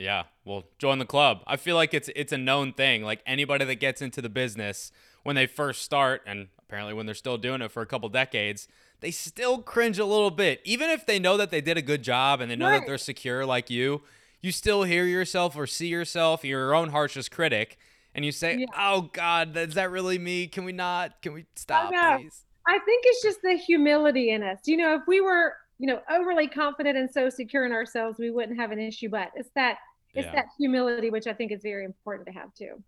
Yeah. 0.01 0.25
Well, 0.47 0.65
join 0.79 0.99
the 0.99 1.05
club. 1.05 1.43
I 1.47 1.57
feel 1.57 1.77
like 1.77 1.93
it's 1.93 2.09
it's 2.17 2.33
a 2.33 2.39
known 2.39 2.73
thing. 2.73 3.03
Like 3.03 3.23
anybody 3.27 3.67
that 3.67 3.75
gets 3.77 4.01
into 4.01 4.23
the 4.23 4.31
business 4.31 4.91
when 5.25 5.37
they 5.37 5.47
first 5.47 5.83
start 5.83 6.23
and 6.27 6.49
apparently 6.59 6.95
when 6.95 7.05
they're 7.05 7.15
still 7.15 7.37
doing 7.37 7.61
it 7.61 7.71
for 7.71 7.83
a 7.83 7.87
couple 7.87 8.09
decades, 8.09 8.67
they 9.01 9.11
still 9.11 9.61
cringe 9.61 9.99
a 9.99 10.07
little 10.07 10.31
bit. 10.31 10.63
Even 10.65 10.89
if 10.89 11.05
they 11.05 11.19
know 11.19 11.37
that 11.37 11.51
they 11.51 11.61
did 11.61 11.77
a 11.77 11.83
good 11.83 12.03
job 12.03 12.41
and 12.41 12.51
they 12.51 12.57
know 12.57 12.71
that 12.71 12.87
they're 12.87 12.97
secure 12.97 13.45
like 13.45 13.69
you, 13.69 14.01
you 14.41 14.53
still 14.53 14.85
hear 14.85 15.05
yourself 15.05 15.55
or 15.55 15.67
see 15.67 15.89
yourself, 15.89 16.47
your 16.47 16.75
own 16.75 16.89
harshest 16.89 17.31
critic, 17.31 17.77
and 18.15 18.25
you 18.25 18.33
say, 18.33 18.57
Yeah. 18.61 18.67
"Oh 18.79 19.11
god, 19.13 19.55
is 19.55 19.75
that 19.75 19.91
really 19.91 20.19
me? 20.19 20.47
Can 20.47 20.65
we 20.65 20.73
not? 20.73 21.21
Can 21.21 21.35
we 21.35 21.43
oh, 21.43 21.47
stop, 21.55 21.93
know. 21.93 22.17
please?" 22.19 22.45
i 22.67 22.79
think 22.79 23.03
it's 23.07 23.23
just 23.23 23.41
the 23.43 23.55
humility 23.55 24.31
in 24.31 24.43
us 24.43 24.59
you 24.67 24.77
know 24.77 24.95
if 24.95 25.01
we 25.07 25.21
were 25.21 25.55
you 25.79 25.87
know 25.87 25.99
overly 26.11 26.47
confident 26.47 26.97
and 26.97 27.11
so 27.11 27.31
secure 27.31 27.65
in 27.65 27.73
ourselves 27.73 28.19
we 28.19 28.31
wouldn't 28.31 28.59
have 28.59 28.71
an 28.71 28.79
issue 28.79 29.09
but 29.09 29.31
it's 29.35 29.49
that 29.55 29.79
it's 30.15 30.27
Yeah. 30.27 30.33
that 30.33 30.47
humility 30.59 31.11
which 31.11 31.27
i 31.27 31.33
think 31.33 31.53
is 31.53 31.63
very 31.63 31.85
important 31.85 32.27
to 32.27 32.33
have 32.33 32.53
too 32.55 32.83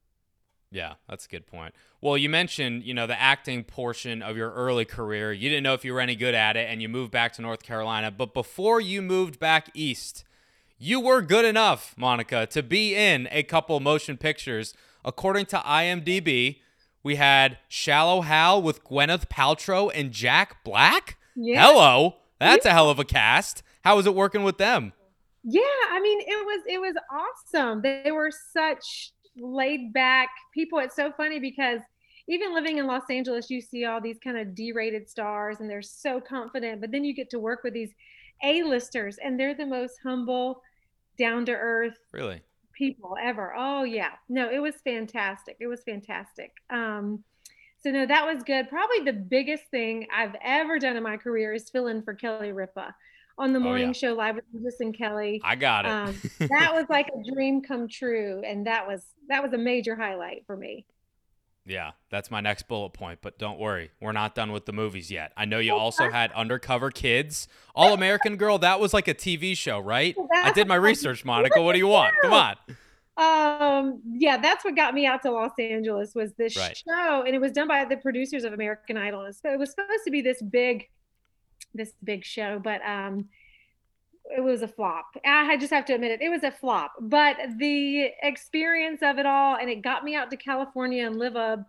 Yeah, 0.74 0.94
that's 1.06 1.26
a 1.26 1.28
good 1.28 1.46
point. 1.46 1.74
Well, 2.00 2.16
you 2.16 2.30
mentioned, 2.30 2.84
you 2.84 2.94
know, 2.94 3.06
the 3.06 3.20
acting 3.20 3.62
portion 3.62 4.22
of 4.22 4.38
your 4.38 4.50
early 4.52 4.86
career. 4.86 5.30
You 5.30 5.50
didn't 5.50 5.64
know 5.64 5.74
if 5.74 5.84
you 5.84 5.92
were 5.92 6.00
any 6.00 6.16
good 6.16 6.34
at 6.34 6.56
it 6.56 6.66
and 6.70 6.80
you 6.80 6.88
moved 6.88 7.12
back 7.12 7.34
to 7.34 7.42
North 7.42 7.62
Carolina. 7.62 8.10
But 8.10 8.32
before 8.32 8.80
you 8.80 9.02
moved 9.02 9.38
back 9.38 9.68
east, 9.74 10.24
you 10.78 10.98
were 10.98 11.20
good 11.20 11.44
enough, 11.44 11.94
Monica, 11.98 12.46
to 12.46 12.62
be 12.62 12.94
in 12.94 13.28
a 13.30 13.42
couple 13.42 13.78
motion 13.80 14.16
pictures. 14.16 14.72
According 15.04 15.44
to 15.52 15.58
IMDb, 15.58 16.60
we 17.02 17.16
had 17.16 17.58
Shallow 17.68 18.22
Hal 18.22 18.62
with 18.62 18.82
Gwyneth 18.82 19.26
Paltrow 19.28 19.90
and 19.94 20.10
Jack 20.10 20.64
Black. 20.64 21.18
Yeah. 21.36 21.66
Hello. 21.66 22.14
That's 22.40 22.64
a 22.64 22.70
hell 22.70 22.88
of 22.88 22.98
a 22.98 23.04
cast. 23.04 23.62
How 23.84 23.96
was 23.96 24.06
it 24.06 24.14
working 24.14 24.42
with 24.42 24.56
them? 24.56 24.94
Yeah 25.44 25.61
i 25.90 26.00
mean 26.00 26.20
it 26.20 26.46
was 26.46 26.62
it 26.68 26.80
was 26.80 26.94
awesome. 27.11 27.82
They 27.82 28.12
were 28.12 28.30
such 28.52 29.12
laid 29.37 29.92
back 29.92 30.28
people. 30.54 30.78
It's 30.78 30.94
so 30.96 31.12
funny 31.12 31.38
because 31.40 31.80
even 32.28 32.54
living 32.54 32.78
in 32.78 32.87
los 32.87 33.02
angeles 33.11 33.50
you 33.50 33.61
see 33.61 33.84
all 33.84 34.00
these 34.00 34.18
kind 34.22 34.38
of 34.38 34.54
d-rated 34.54 35.08
stars 35.08 35.58
and 35.61 35.68
they're 35.68 35.82
so 35.82 36.20
confident 36.20 36.80
but 36.80 36.90
then 36.92 37.02
you 37.04 37.14
get 37.14 37.30
to 37.30 37.38
work 37.40 37.64
with 37.64 37.72
these 37.75 37.90
a-listers 38.44 39.18
and 39.18 39.38
they're 39.38 39.54
the 39.54 39.66
most 39.66 39.94
humble 40.02 40.62
down 41.18 41.44
to 41.46 41.52
earth 41.52 41.99
Really? 42.12 42.40
people 42.72 43.16
ever. 43.22 43.54
Oh 43.56 43.82
yeah. 43.84 44.12
No 44.28 44.49
it 44.50 44.61
was 44.61 44.76
fantastic. 44.84 45.56
It 45.61 45.66
was 45.66 45.82
fantastic. 45.82 46.52
Um 46.70 47.25
so 47.82 47.90
no 47.90 48.06
that 48.06 48.25
was 48.32 48.42
good. 48.44 48.68
Probably 48.68 49.00
the 49.04 49.12
biggest 49.12 49.64
thing 49.70 50.06
i've 50.14 50.37
ever 50.44 50.78
done 50.78 50.96
in 50.96 51.02
my 51.02 51.16
career 51.16 51.52
is 51.52 51.68
fill 51.70 51.88
in 51.88 52.02
for 52.02 52.14
kelly 52.14 52.52
ripa 52.52 52.94
on 53.38 53.52
the 53.52 53.58
Oh, 53.58 53.62
morning 53.62 53.86
yeah. 53.88 53.92
show 53.92 54.12
live 54.14 54.36
with 54.36 54.44
Regis 54.52 54.80
and 54.80 54.96
kelly 54.96 55.40
I 55.44 55.56
got 55.56 55.84
it. 55.86 55.90
um, 55.90 56.14
that 56.38 56.72
was 56.74 56.86
like 56.88 57.08
a 57.08 57.32
dream 57.34 57.62
come 57.62 57.88
true 57.88 58.42
and 58.46 58.66
that 58.66 58.86
was 58.86 59.04
that 59.28 59.42
was 59.42 59.52
a 59.52 59.58
major 59.58 59.96
highlight 59.96 60.44
for 60.46 60.56
me 60.56 60.84
Yeah, 61.64 61.92
that's 62.10 62.28
my 62.30 62.40
next 62.40 62.66
bullet 62.66 62.90
point, 62.92 63.20
but 63.22 63.38
don't 63.38 63.56
worry, 63.58 63.92
we're 64.00 64.10
not 64.12 64.34
done 64.34 64.50
with 64.50 64.66
the 64.66 64.72
movies 64.72 65.12
yet. 65.12 65.32
I 65.36 65.44
know 65.44 65.60
you 65.60 65.72
also 65.74 66.10
had 66.10 66.32
Undercover 66.32 66.90
Kids, 66.90 67.46
All 67.74 67.94
American 67.94 68.36
Girl. 68.36 68.58
That 68.58 68.80
was 68.80 68.92
like 68.92 69.06
a 69.06 69.14
TV 69.14 69.56
show, 69.56 69.78
right? 69.78 70.16
I 70.34 70.50
did 70.50 70.66
my 70.66 70.74
research, 70.74 71.24
Monica. 71.32 71.62
What 71.62 71.74
do 71.74 71.78
you 71.78 71.86
want? 71.86 72.14
Come 72.20 72.32
on. 72.32 72.56
um 73.18 74.00
yeah 74.14 74.38
that's 74.38 74.64
what 74.64 74.74
got 74.74 74.94
me 74.94 75.04
out 75.06 75.20
to 75.22 75.30
los 75.30 75.52
angeles 75.58 76.14
was 76.14 76.32
this 76.34 76.56
Right. 76.56 76.74
show 76.88 77.22
and 77.26 77.34
it 77.34 77.40
was 77.40 77.52
done 77.52 77.68
by 77.68 77.84
the 77.84 77.98
producers 77.98 78.42
of 78.44 78.54
american 78.54 78.96
idol 78.96 79.30
so 79.32 79.52
it 79.52 79.58
was 79.58 79.70
supposed 79.70 80.04
to 80.06 80.10
be 80.10 80.22
this 80.22 80.40
big 80.40 80.88
this 81.74 81.92
big 82.04 82.24
show 82.24 82.58
but 82.58 82.80
um 82.86 83.28
it 84.36 84.40
was 84.40 84.62
a 84.62 84.68
flop. 84.68 85.16
I 85.24 85.56
just 85.56 85.72
have 85.72 85.84
to 85.86 85.94
admit 85.94 86.12
it 86.12 86.22
it 86.22 86.28
was 86.28 86.42
a 86.42 86.50
flop. 86.50 86.92
But 87.00 87.36
the 87.58 88.10
experience 88.22 89.00
of 89.02 89.18
it 89.18 89.26
all 89.26 89.56
and 89.56 89.68
it 89.68 89.82
got 89.82 90.04
me 90.04 90.14
out 90.14 90.30
to 90.30 90.36
california 90.36 91.06
and 91.06 91.18
live 91.18 91.36
a 91.36 91.66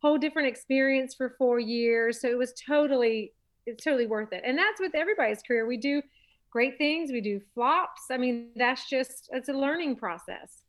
whole 0.00 0.18
different 0.18 0.48
experience 0.48 1.14
for 1.14 1.34
four 1.38 1.58
years. 1.58 2.20
So 2.20 2.28
it 2.28 2.38
was 2.38 2.52
totally 2.52 3.32
it's 3.66 3.82
totally 3.82 4.06
worth 4.06 4.32
it. 4.32 4.42
And 4.44 4.58
that's 4.58 4.80
with 4.80 4.94
everybody's 4.94 5.42
career. 5.42 5.66
We 5.66 5.78
do 5.78 6.02
great 6.50 6.78
things 6.78 7.10
we 7.10 7.20
do 7.20 7.40
flops. 7.54 8.02
I 8.10 8.18
mean 8.18 8.50
that's 8.56 8.88
just 8.88 9.30
it's 9.32 9.48
a 9.48 9.54
learning 9.54 9.96
process. 9.96 10.62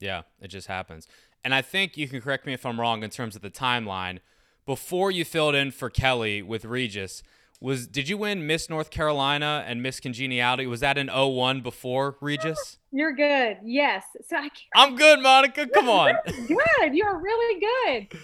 Yeah, 0.00 0.22
it 0.40 0.48
just 0.48 0.66
happens. 0.66 1.08
And 1.44 1.54
I 1.54 1.62
think 1.62 1.96
you 1.96 2.08
can 2.08 2.20
correct 2.20 2.46
me 2.46 2.52
if 2.52 2.66
I'm 2.66 2.80
wrong 2.80 3.02
in 3.02 3.10
terms 3.10 3.36
of 3.36 3.42
the 3.42 3.50
timeline. 3.50 4.18
Before 4.66 5.10
you 5.10 5.24
filled 5.24 5.54
in 5.54 5.70
for 5.70 5.88
Kelly 5.88 6.42
with 6.42 6.64
Regis, 6.64 7.22
was 7.60 7.86
did 7.86 8.08
you 8.08 8.16
win 8.16 8.46
Miss 8.46 8.70
North 8.70 8.90
Carolina 8.90 9.64
and 9.66 9.82
Miss 9.82 10.00
Congeniality? 10.00 10.66
Was 10.66 10.80
that 10.80 10.96
an 10.96 11.08
01 11.08 11.60
before 11.60 12.16
Regis? 12.20 12.78
You're 12.92 13.14
good. 13.14 13.58
Yes. 13.64 14.04
So 14.28 14.36
I 14.36 14.42
can't. 14.42 14.54
I'm 14.76 14.96
good, 14.96 15.20
Monica. 15.20 15.66
Come 15.66 15.88
on. 15.88 16.14
Good. 16.26 16.94
You're 16.94 17.18
really 17.18 17.60
good. 17.60 18.18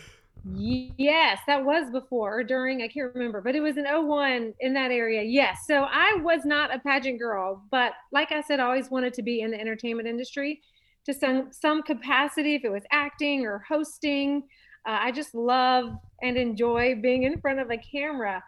Yes, 0.46 1.38
that 1.46 1.64
was 1.64 1.90
before 1.90 2.40
or 2.40 2.44
during. 2.44 2.82
I 2.82 2.88
can't 2.88 3.14
remember, 3.14 3.40
but 3.40 3.56
it 3.56 3.60
was 3.60 3.78
an 3.78 3.86
01 3.86 4.52
in 4.60 4.74
that 4.74 4.90
area. 4.90 5.22
Yes. 5.22 5.60
So 5.66 5.86
I 5.90 6.18
was 6.22 6.44
not 6.44 6.74
a 6.74 6.78
pageant 6.78 7.18
girl, 7.18 7.62
but 7.70 7.92
like 8.12 8.30
I 8.30 8.42
said, 8.42 8.60
I 8.60 8.64
always 8.64 8.90
wanted 8.90 9.14
to 9.14 9.22
be 9.22 9.40
in 9.40 9.50
the 9.50 9.60
entertainment 9.60 10.06
industry 10.06 10.60
to 11.06 11.14
some 11.14 11.48
some 11.50 11.82
capacity, 11.82 12.54
if 12.54 12.64
it 12.64 12.70
was 12.70 12.82
acting 12.92 13.46
or 13.46 13.64
hosting. 13.66 14.42
Uh, 14.86 14.98
I 15.00 15.12
just 15.12 15.34
love 15.34 15.94
and 16.22 16.36
enjoy 16.36 16.94
being 17.00 17.22
in 17.22 17.40
front 17.40 17.58
of 17.58 17.70
a 17.70 17.78
camera. 17.78 18.44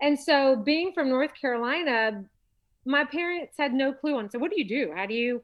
And 0.00 0.18
so, 0.18 0.56
being 0.56 0.92
from 0.92 1.08
North 1.08 1.32
Carolina, 1.40 2.24
my 2.84 3.04
parents 3.04 3.54
had 3.58 3.72
no 3.72 3.92
clue 3.92 4.16
on. 4.16 4.30
So, 4.30 4.38
what 4.38 4.50
do 4.50 4.58
you 4.58 4.68
do? 4.68 4.92
How 4.94 5.06
do 5.06 5.14
you 5.14 5.42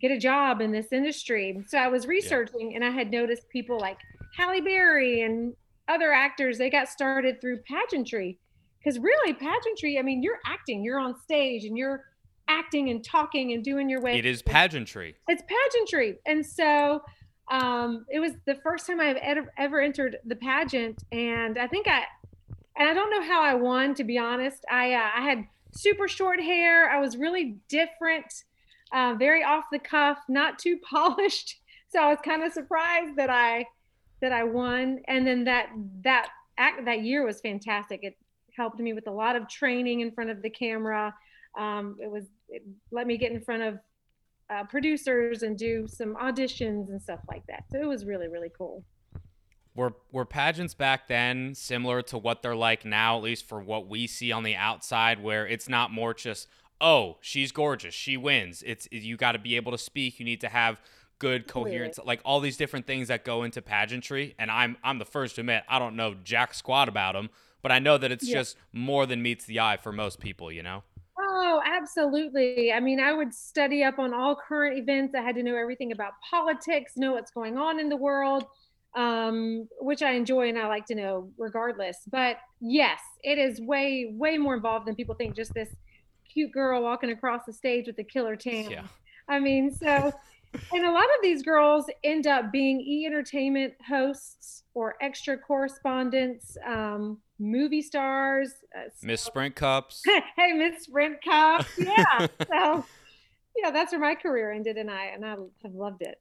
get 0.00 0.10
a 0.10 0.18
job 0.18 0.60
in 0.60 0.72
this 0.72 0.92
industry? 0.92 1.62
So, 1.68 1.78
I 1.78 1.88
was 1.88 2.06
researching, 2.06 2.74
and 2.74 2.84
I 2.84 2.90
had 2.90 3.10
noticed 3.10 3.48
people 3.48 3.78
like 3.78 3.98
Halle 4.36 4.60
Berry 4.60 5.22
and 5.22 5.54
other 5.88 6.12
actors. 6.12 6.58
They 6.58 6.70
got 6.70 6.88
started 6.88 7.40
through 7.40 7.58
pageantry, 7.68 8.38
because 8.78 8.98
really, 8.98 9.32
pageantry. 9.32 9.98
I 9.98 10.02
mean, 10.02 10.22
you're 10.22 10.40
acting. 10.46 10.82
You're 10.82 10.98
on 10.98 11.14
stage, 11.22 11.64
and 11.64 11.76
you're 11.78 12.04
acting 12.48 12.90
and 12.90 13.04
talking 13.04 13.52
and 13.52 13.64
doing 13.64 13.88
your 13.88 14.00
way. 14.00 14.18
It 14.18 14.26
is 14.26 14.42
pageantry. 14.42 15.14
It's 15.28 15.42
pageantry, 15.42 16.18
and 16.26 16.44
so 16.44 17.00
um, 17.50 18.06
it 18.10 18.20
was 18.20 18.32
the 18.46 18.54
first 18.56 18.86
time 18.86 19.00
I've 19.00 19.16
ever, 19.16 19.52
ever 19.58 19.80
entered 19.80 20.18
the 20.24 20.36
pageant, 20.36 21.04
and 21.12 21.58
I 21.58 21.66
think 21.66 21.86
I, 21.88 22.04
and 22.76 22.88
I 22.88 22.94
don't 22.94 23.10
know 23.10 23.22
how 23.22 23.42
I 23.42 23.54
won. 23.54 23.94
To 23.94 24.04
be 24.04 24.18
honest, 24.18 24.64
I 24.70 24.94
uh, 24.94 25.10
I 25.16 25.22
had 25.22 25.46
super 25.72 26.08
short 26.08 26.40
hair. 26.40 26.90
I 26.90 27.00
was 27.00 27.16
really 27.16 27.58
different, 27.68 28.26
uh, 28.92 29.14
very 29.18 29.42
off 29.42 29.64
the 29.70 29.78
cuff, 29.78 30.18
not 30.28 30.58
too 30.58 30.78
polished. 30.90 31.60
so 31.88 32.00
I 32.00 32.08
was 32.08 32.18
kind 32.24 32.42
of 32.42 32.52
surprised 32.52 33.16
that 33.16 33.30
I 33.30 33.66
that 34.20 34.32
I 34.32 34.44
won. 34.44 35.00
And 35.08 35.26
then 35.26 35.44
that 35.44 35.68
that 36.02 36.28
act 36.58 36.84
that 36.84 37.02
year 37.02 37.24
was 37.24 37.40
fantastic. 37.40 38.00
It 38.02 38.16
helped 38.56 38.78
me 38.78 38.92
with 38.92 39.06
a 39.06 39.12
lot 39.12 39.36
of 39.36 39.48
training 39.48 40.00
in 40.00 40.12
front 40.12 40.30
of 40.30 40.42
the 40.42 40.50
camera. 40.50 41.14
Um, 41.58 41.96
it 42.02 42.10
was 42.10 42.24
it 42.48 42.62
let 42.90 43.06
me 43.06 43.16
get 43.16 43.32
in 43.32 43.40
front 43.40 43.62
of 43.62 43.78
uh, 44.50 44.64
producers 44.64 45.42
and 45.42 45.56
do 45.56 45.86
some 45.88 46.14
auditions 46.16 46.88
and 46.88 47.00
stuff 47.00 47.20
like 47.28 47.46
that. 47.46 47.64
So 47.70 47.80
it 47.80 47.86
was 47.86 48.04
really 48.04 48.28
really 48.28 48.50
cool. 48.56 48.84
Were 49.76 49.94
were 50.12 50.24
pageants 50.24 50.74
back 50.74 51.08
then 51.08 51.54
similar 51.54 52.00
to 52.02 52.18
what 52.18 52.42
they're 52.42 52.54
like 52.54 52.84
now, 52.84 53.16
at 53.16 53.24
least 53.24 53.44
for 53.46 53.60
what 53.60 53.88
we 53.88 54.06
see 54.06 54.30
on 54.30 54.44
the 54.44 54.54
outside, 54.54 55.22
where 55.22 55.46
it's 55.46 55.68
not 55.68 55.90
more 55.90 56.14
just 56.14 56.48
oh 56.80 57.16
she's 57.20 57.50
gorgeous, 57.50 57.94
she 57.94 58.16
wins. 58.16 58.62
It's 58.64 58.86
you 58.92 59.16
got 59.16 59.32
to 59.32 59.38
be 59.38 59.56
able 59.56 59.72
to 59.72 59.78
speak. 59.78 60.20
You 60.20 60.24
need 60.24 60.40
to 60.42 60.48
have 60.48 60.80
good 61.18 61.46
coherence, 61.46 61.98
like 62.04 62.20
all 62.24 62.40
these 62.40 62.56
different 62.56 62.86
things 62.86 63.08
that 63.08 63.24
go 63.24 63.42
into 63.42 63.62
pageantry. 63.62 64.34
And 64.38 64.50
I'm 64.50 64.76
I'm 64.84 64.98
the 64.98 65.04
first 65.04 65.36
to 65.36 65.40
admit 65.40 65.64
I 65.68 65.78
don't 65.78 65.96
know 65.96 66.14
jack 66.22 66.54
squat 66.54 66.88
about 66.88 67.14
them, 67.14 67.30
but 67.62 67.72
I 67.72 67.78
know 67.78 67.98
that 67.98 68.12
it's 68.12 68.28
yeah. 68.28 68.36
just 68.36 68.56
more 68.72 69.06
than 69.06 69.22
meets 69.22 69.44
the 69.44 69.60
eye 69.60 69.76
for 69.76 69.90
most 69.90 70.20
people. 70.20 70.52
You 70.52 70.62
know. 70.62 70.82
Oh, 71.18 71.60
absolutely. 71.64 72.72
I 72.72 72.80
mean, 72.80 73.00
I 73.00 73.12
would 73.12 73.32
study 73.32 73.84
up 73.84 73.98
on 73.98 74.12
all 74.12 74.36
current 74.36 74.78
events. 74.78 75.14
I 75.14 75.22
had 75.22 75.36
to 75.36 75.42
know 75.42 75.56
everything 75.56 75.92
about 75.92 76.12
politics, 76.28 76.92
know 76.96 77.12
what's 77.12 77.30
going 77.30 77.56
on 77.56 77.78
in 77.78 77.88
the 77.88 77.96
world, 77.96 78.44
um, 78.94 79.68
which 79.80 80.02
I 80.02 80.12
enjoy 80.12 80.48
and 80.48 80.58
I 80.58 80.68
like 80.68 80.86
to 80.86 80.94
know 80.94 81.30
regardless. 81.38 81.98
But 82.10 82.38
yes, 82.60 83.00
it 83.22 83.38
is 83.38 83.60
way, 83.60 84.12
way 84.16 84.38
more 84.38 84.54
involved 84.54 84.86
than 84.86 84.94
people 84.94 85.14
think. 85.14 85.34
Just 85.34 85.54
this 85.54 85.74
cute 86.32 86.52
girl 86.52 86.82
walking 86.82 87.10
across 87.10 87.42
the 87.46 87.52
stage 87.52 87.86
with 87.86 87.98
a 87.98 88.04
killer 88.04 88.36
tan. 88.36 88.70
Yeah. 88.70 88.84
I 89.28 89.40
mean, 89.40 89.74
so 89.74 90.12
and 90.72 90.84
a 90.84 90.90
lot 90.90 91.04
of 91.04 91.22
these 91.22 91.42
girls 91.42 91.86
end 92.02 92.26
up 92.26 92.52
being 92.52 92.80
e 92.80 93.06
entertainment 93.06 93.74
hosts 93.86 94.64
or 94.74 94.96
extra 95.00 95.38
correspondents, 95.38 96.56
um, 96.66 97.18
movie 97.38 97.82
stars, 97.82 98.52
uh, 98.76 98.88
Miss 99.02 99.20
Sprint 99.20 99.54
Cups. 99.54 100.02
hey, 100.36 100.52
Miss 100.52 100.84
Sprint 100.84 101.22
Cups. 101.22 101.68
Yeah. 101.78 102.26
so, 102.48 102.84
yeah, 103.56 103.70
that's 103.70 103.92
where 103.92 104.00
my 104.00 104.14
career 104.14 104.52
ended, 104.52 104.76
and 104.76 104.90
I 104.90 105.06
and 105.06 105.24
I 105.24 105.36
have 105.62 105.74
loved 105.74 106.02
it. 106.02 106.20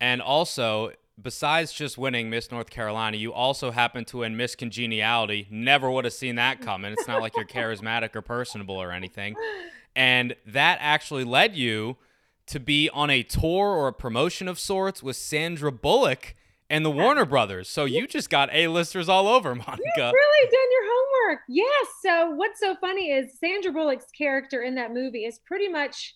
And 0.00 0.22
also, 0.22 0.92
besides 1.22 1.72
just 1.72 1.98
winning 1.98 2.30
Miss 2.30 2.50
North 2.50 2.70
Carolina, 2.70 3.16
you 3.16 3.32
also 3.32 3.70
happen 3.70 4.04
to 4.06 4.18
win 4.18 4.36
Miss 4.36 4.54
Congeniality. 4.54 5.46
Never 5.50 5.90
would 5.90 6.04
have 6.04 6.14
seen 6.14 6.36
that 6.36 6.60
coming. 6.60 6.92
It's 6.92 7.08
not 7.08 7.20
like 7.20 7.36
you're 7.36 7.44
charismatic 7.46 8.14
or 8.14 8.22
personable 8.22 8.76
or 8.76 8.92
anything. 8.92 9.36
And 9.94 10.34
that 10.46 10.78
actually 10.80 11.24
led 11.24 11.56
you 11.56 11.96
to 12.46 12.60
be 12.60 12.90
on 12.90 13.10
a 13.10 13.22
tour 13.22 13.68
or 13.68 13.88
a 13.88 13.92
promotion 13.92 14.48
of 14.48 14.58
sorts 14.58 15.02
with 15.02 15.16
Sandra 15.16 15.70
Bullock 15.70 16.34
and 16.68 16.84
the 16.84 16.90
Warner 16.90 17.24
Brothers. 17.24 17.68
So 17.68 17.84
you 17.84 18.06
just 18.06 18.30
got 18.30 18.48
A-listers 18.52 19.08
all 19.08 19.28
over, 19.28 19.54
Monica. 19.54 19.82
You've 19.84 20.12
really 20.12 20.50
done 20.50 20.70
your 20.72 20.82
homework. 20.84 21.40
Yes. 21.48 21.86
So 22.02 22.30
what's 22.30 22.60
so 22.60 22.76
funny 22.80 23.10
is 23.10 23.38
Sandra 23.38 23.72
Bullock's 23.72 24.10
character 24.16 24.62
in 24.62 24.74
that 24.76 24.92
movie 24.92 25.24
is 25.24 25.40
pretty 25.40 25.68
much 25.68 26.14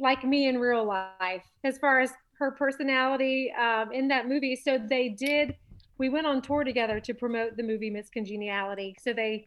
like 0.00 0.24
me 0.24 0.48
in 0.48 0.58
real 0.58 0.84
life 0.84 1.44
as 1.64 1.78
far 1.78 2.00
as 2.00 2.12
her 2.42 2.50
personality 2.50 3.52
um, 3.52 3.92
in 3.92 4.08
that 4.08 4.28
movie. 4.28 4.56
So 4.56 4.78
they 4.78 5.08
did. 5.08 5.54
We 5.98 6.08
went 6.08 6.26
on 6.26 6.42
tour 6.42 6.64
together 6.64 6.98
to 7.00 7.14
promote 7.14 7.56
the 7.56 7.62
movie 7.62 7.88
Miss 7.88 8.08
Congeniality. 8.10 8.96
So 9.00 9.12
they 9.12 9.46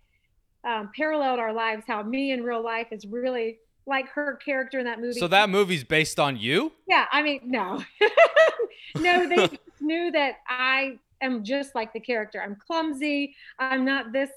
um, 0.66 0.90
paralleled 0.96 1.40
our 1.40 1.54
lives. 1.54 1.84
How 1.88 2.02
me 2.04 2.32
in 2.32 2.44
real 2.44 2.64
life 2.64 2.88
is 2.92 3.06
really 3.06 3.60
like 3.86 4.08
her 4.10 4.38
character 4.38 4.80
in 4.80 4.86
that 4.86 5.00
movie. 5.00 5.20
So 5.20 5.28
that 5.28 5.50
movie's 5.50 5.84
based 5.84 6.20
on 6.20 6.38
you? 6.38 6.72
Yeah, 6.88 7.06
I 7.12 7.22
mean, 7.22 7.42
no. 7.44 7.84
no, 8.98 9.28
they 9.28 9.50
knew 9.82 10.12
that 10.12 10.38
I 10.48 10.98
am 11.22 11.44
just 11.44 11.76
like 11.76 11.92
the 11.92 12.00
character. 12.00 12.42
I'm 12.42 12.56
clumsy. 12.66 13.36
I'm 13.60 13.84
not 13.84 14.14
this 14.14 14.32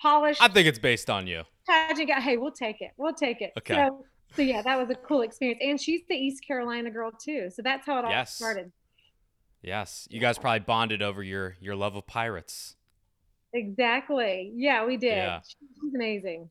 polished. 0.00 0.40
I 0.40 0.48
think 0.48 0.68
it's 0.68 0.78
based 0.78 1.10
on 1.10 1.26
you. 1.26 1.42
Pageant 1.66 2.08
guy. 2.08 2.20
Hey, 2.20 2.36
we'll 2.36 2.52
take 2.52 2.80
it. 2.80 2.92
We'll 2.96 3.12
take 3.12 3.42
it. 3.42 3.52
Okay. 3.58 3.74
So, 3.74 4.04
so 4.34 4.42
yeah, 4.42 4.62
that 4.62 4.78
was 4.78 4.90
a 4.90 4.94
cool 4.94 5.22
experience. 5.22 5.60
And 5.62 5.80
she's 5.80 6.02
the 6.08 6.14
East 6.14 6.46
Carolina 6.46 6.90
girl 6.90 7.10
too. 7.10 7.50
So 7.50 7.62
that's 7.62 7.86
how 7.86 7.98
it 7.98 8.04
all 8.04 8.10
yes. 8.10 8.34
started. 8.34 8.72
Yes. 9.62 10.06
You 10.10 10.20
guys 10.20 10.38
probably 10.38 10.60
bonded 10.60 11.02
over 11.02 11.22
your 11.22 11.56
your 11.60 11.74
love 11.74 11.96
of 11.96 12.06
pirates. 12.06 12.76
Exactly. 13.52 14.52
Yeah, 14.54 14.84
we 14.84 14.96
did. 14.96 15.16
Yeah. 15.16 15.40
She's 15.40 15.94
amazing. 15.94 16.50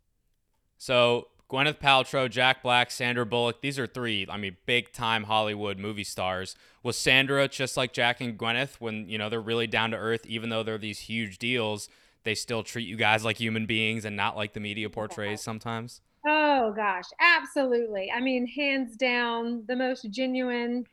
So 0.78 1.28
Gwyneth 1.50 1.80
Paltrow, 1.80 2.30
Jack 2.30 2.62
Black, 2.62 2.92
Sandra 2.92 3.26
Bullock. 3.26 3.62
These 3.62 3.80
are 3.80 3.88
three, 3.88 4.28
I 4.30 4.38
mean, 4.38 4.58
big 4.66 4.92
time 4.92 5.24
Hollywood 5.24 5.80
movie 5.80 6.04
stars. 6.04 6.56
Was 6.84 6.98
Sandra 6.98 7.48
just 7.48 7.78
like 7.78 7.94
Jack 7.94 8.20
and 8.20 8.38
Gwyneth 8.38 8.76
when, 8.80 9.08
you 9.08 9.18
know, 9.18 9.30
they're 9.30 9.40
really 9.40 9.68
down 9.68 9.92
to 9.92 9.98
earth, 9.98 10.26
even 10.26 10.50
though 10.50 10.64
they're 10.64 10.78
these 10.78 11.00
huge 11.00 11.38
deals, 11.38 11.88
they 12.24 12.36
still 12.36 12.64
treat 12.64 12.88
you 12.88 12.98
guys 12.98 13.24
like 13.24 13.38
human 13.38 13.66
beings 13.66 14.04
and 14.04 14.18
not 14.18 14.36
like 14.36 14.54
the 14.54 14.60
media 14.60 14.90
portrays 14.90 15.42
sometimes? 15.42 16.02
Oh, 16.28 16.74
gosh. 16.76 17.06
Absolutely. 17.20 18.12
I 18.12 18.20
mean, 18.20 18.46
hands 18.46 18.98
down, 18.98 19.64
the 19.68 19.76
most 19.76 20.12
genuine 20.12 20.86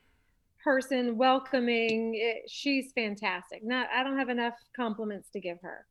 person, 0.63 1.17
welcoming. 1.17 2.15
It, 2.15 2.49
she's 2.49 2.93
fantastic. 2.93 3.65
Not, 3.65 3.89
I 3.95 4.05
don't 4.05 4.19
have 4.19 4.29
enough 4.29 4.55
compliments 4.77 5.29
to 5.31 5.41
give 5.41 5.59
her 5.63 5.87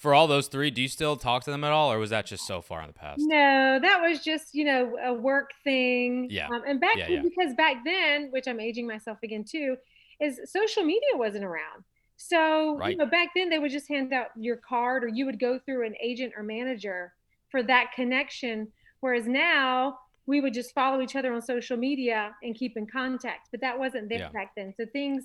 for 0.00 0.14
all 0.14 0.26
those 0.26 0.48
three, 0.48 0.70
do 0.70 0.80
you 0.80 0.88
still 0.88 1.14
talk 1.14 1.44
to 1.44 1.50
them 1.50 1.62
at 1.62 1.72
all, 1.72 1.92
or 1.92 1.98
was 1.98 2.08
that 2.08 2.24
just 2.24 2.46
so 2.46 2.62
far 2.62 2.80
in 2.80 2.86
the 2.86 2.94
past? 2.94 3.20
No, 3.20 3.78
that 3.82 4.00
was 4.00 4.24
just 4.24 4.54
you 4.54 4.64
know 4.64 4.96
a 5.04 5.12
work 5.12 5.50
thing. 5.62 6.26
Yeah. 6.30 6.48
Um, 6.48 6.62
and 6.66 6.80
back 6.80 6.96
yeah, 6.96 7.08
yeah. 7.08 7.22
because 7.22 7.54
back 7.54 7.84
then, 7.84 8.30
which 8.30 8.48
I'm 8.48 8.60
aging 8.60 8.86
myself 8.86 9.18
again 9.22 9.44
too, 9.44 9.76
is 10.18 10.40
social 10.50 10.84
media 10.84 11.10
wasn't 11.14 11.44
around. 11.44 11.84
So 12.16 12.78
right. 12.78 12.92
you 12.92 12.96
know, 12.96 13.04
back 13.04 13.28
then 13.36 13.50
they 13.50 13.58
would 13.58 13.70
just 13.70 13.88
hand 13.88 14.14
out 14.14 14.28
your 14.36 14.56
card, 14.56 15.04
or 15.04 15.08
you 15.08 15.26
would 15.26 15.38
go 15.38 15.58
through 15.58 15.86
an 15.86 15.94
agent 16.02 16.32
or 16.34 16.42
manager 16.42 17.12
for 17.50 17.62
that 17.64 17.92
connection. 17.94 18.68
Whereas 19.00 19.26
now 19.26 19.98
we 20.26 20.40
would 20.40 20.54
just 20.54 20.72
follow 20.74 21.00
each 21.00 21.16
other 21.16 21.32
on 21.32 21.42
social 21.42 21.76
media 21.76 22.34
and 22.42 22.54
keep 22.54 22.76
in 22.76 22.86
contact. 22.86 23.48
But 23.50 23.60
that 23.62 23.78
wasn't 23.78 24.08
there 24.08 24.18
yeah. 24.18 24.28
back 24.28 24.52
then. 24.56 24.74
So 24.76 24.86
things 24.86 25.24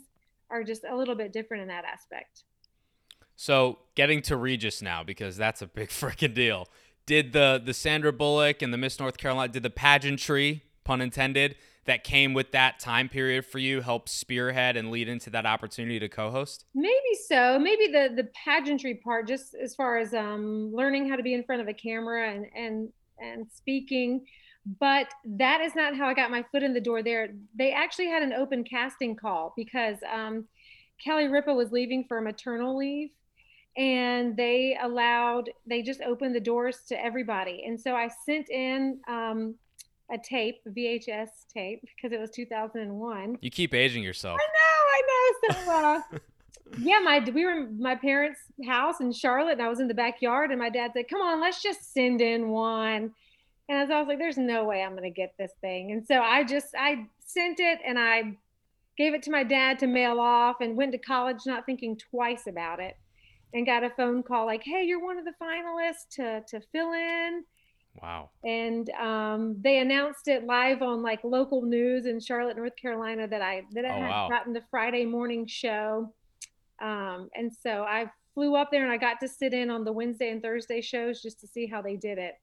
are 0.50 0.64
just 0.64 0.84
a 0.84 0.96
little 0.96 1.16
bit 1.16 1.34
different 1.34 1.62
in 1.62 1.68
that 1.70 1.86
aspect. 1.86 2.44
So 3.36 3.80
getting 3.96 4.22
to 4.24 4.38
Regis 4.38 4.82
now 4.82 5.04
because 5.04 5.38
that's 5.38 5.62
a 5.62 5.68
big 5.68 5.90
freaking 5.90 6.34
deal. 6.34 6.68
Did 7.06 7.34
the 7.34 7.62
the 7.64 7.74
Sandra 7.74 8.12
Bullock 8.12 8.62
and 8.62 8.74
the 8.74 8.78
Miss 8.78 9.00
North 9.00 9.18
Carolina 9.18 9.54
did 9.54 9.64
the 9.64 9.70
pageantry 9.70 10.64
pun 10.84 11.02
intended 11.02 11.56
that 11.86 12.04
came 12.04 12.34
with 12.34 12.52
that 12.52 12.80
time 12.80 13.10
period 13.10 13.46
for 13.46 13.60
you 13.60 13.82
help 13.82 14.10
spearhead 14.10 14.76
and 14.76 14.92
lead 14.92 15.08
into 15.08 15.30
that 15.30 15.46
opportunity 15.46 16.00
to 16.00 16.10
co-host? 16.10 16.66
Maybe 16.74 17.16
so. 17.28 17.60
Maybe 17.60 17.88
the 17.88 18.14
the 18.16 18.30
pageantry 18.34 18.96
part, 18.96 19.28
just 19.28 19.56
as 19.56 19.76
far 19.76 19.98
as 19.98 20.14
um, 20.14 20.74
learning 20.74 21.10
how 21.10 21.16
to 21.16 21.24
be 21.24 21.34
in 21.34 21.44
front 21.44 21.62
of 21.62 21.68
a 21.68 21.74
camera 21.74 22.32
and 22.32 22.48
and 22.56 22.90
and 23.20 23.48
speaking. 23.54 24.26
But 24.80 25.08
that 25.26 25.62
is 25.62 25.76
not 25.76 25.96
how 25.96 26.08
I 26.08 26.16
got 26.16 26.32
my 26.32 26.44
foot 26.52 26.64
in 26.64 26.74
the 26.74 26.82
door 26.82 27.04
there. 27.04 27.30
They 27.56 27.72
actually 27.72 28.08
had 28.08 28.24
an 28.24 28.34
open 28.34 28.64
casting 28.64 29.16
call 29.16 29.54
because 29.56 29.98
um, 30.12 30.46
Kelly 31.04 31.28
Ripa 31.28 31.54
was 31.54 31.72
leaving 31.72 32.06
for 32.08 32.20
maternal 32.20 32.76
leave 32.76 33.12
and 33.78 34.38
they 34.38 34.78
allowed 34.82 35.50
they 35.68 35.82
just 35.82 36.02
opened 36.02 36.34
the 36.34 36.40
doors 36.40 36.80
to 36.88 37.04
everybody 37.04 37.64
and 37.68 37.80
so 37.80 37.94
i 37.94 38.10
sent 38.26 38.50
in 38.50 39.00
um, 39.08 39.56
a 40.12 40.18
tape 40.18 40.62
vhs 40.68 41.30
tape 41.54 41.82
because 41.96 42.12
it 42.12 42.20
was 42.20 42.30
2001 42.32 43.38
you 43.42 43.50
keep 43.50 43.74
aging 43.74 44.04
yourself. 44.04 44.40
I 44.40 44.48
know 44.48 44.86
i 44.94 45.02
know 45.08 45.66
so 45.66 45.72
uh, 45.72 46.20
yeah 46.80 47.00
my 47.00 47.20
we 47.34 47.46
were 47.46 47.52
in 47.52 47.82
my 47.82 47.96
parents 47.96 48.40
house 48.66 49.00
in 49.00 49.12
charlotte 49.12 49.54
and 49.54 49.62
i 49.62 49.70
was 49.70 49.80
in 49.80 49.88
the 49.88 49.94
backyard 49.94 50.52
and 50.52 50.60
my 50.60 50.70
dad 50.70 50.92
said 50.94 51.08
come 51.10 51.22
on 51.22 51.42
let's 51.42 51.62
just 51.62 51.94
send 51.94 52.22
in 52.22 52.50
one. 52.50 53.12
And 53.68 53.80
i 53.80 54.00
was 54.00 54.08
like 54.08 54.20
there's 54.20 54.38
no 54.38 54.66
way 54.66 54.84
i'm 54.84 54.92
going 54.92 55.04
to 55.04 55.10
get 55.10 55.34
this 55.38 55.52
thing. 55.62 55.92
And 55.92 56.06
so 56.06 56.22
i 56.22 56.44
just 56.44 56.76
i 56.78 57.06
sent 57.20 57.60
it 57.60 57.80
and 57.86 57.98
i 57.98 58.38
gave 58.98 59.14
it 59.14 59.24
to 59.24 59.32
my 59.32 59.44
dad 59.44 59.80
to 59.80 59.88
mail 59.88 60.20
off 60.20 60.62
and 60.62 60.78
went 60.78 60.92
to 60.94 60.98
college 60.98 61.40
not 61.46 61.66
thinking 61.66 61.98
twice 61.98 62.48
about 62.48 62.80
it 62.80 62.96
and 63.54 63.66
got 63.66 63.84
a 63.84 63.90
phone 63.90 64.22
call 64.22 64.46
like, 64.46 64.64
"Hey, 64.64 64.84
you're 64.84 65.04
one 65.04 65.18
of 65.18 65.26
the 65.26 65.34
finalists 65.42 66.08
to 66.12 66.42
to 66.48 66.66
fill 66.72 66.94
in." 66.94 67.44
Wow. 68.02 68.30
And 68.44 68.90
um, 68.92 69.56
they 69.62 69.80
announced 69.80 70.28
it 70.28 70.46
live 70.46 70.82
on 70.82 71.02
like 71.02 71.24
local 71.24 71.62
news 71.62 72.06
in 72.06 72.20
Charlotte, 72.20 72.58
North 72.58 72.76
Carolina, 72.76 73.28
that 73.28 73.42
I 73.42 73.64
that 73.72 73.86
I 73.86 73.90
oh, 73.90 74.02
had 74.02 74.10
wow. 74.10 74.30
gotten 74.30 74.54
the 74.54 74.64
Friday 74.70 75.06
morning 75.06 75.48
show. 75.48 76.14
Um, 76.82 77.30
and 77.36 77.52
so 77.54 77.84
I 77.84 78.12
flew 78.34 78.56
up 78.56 78.70
there 78.70 78.84
and 78.84 78.92
I 78.92 78.98
got 78.98 79.20
to 79.22 79.28
sit 79.28 79.54
in 79.54 79.70
on 79.70 79.86
the 79.86 79.94
Wednesday 79.94 80.30
and 80.30 80.42
Thursday 80.42 80.82
shows 80.82 81.22
just 81.22 81.40
to 81.40 81.48
see 81.48 81.68
how 81.68 81.82
they 81.82 81.96
did 81.96 82.18
it. 82.18 82.36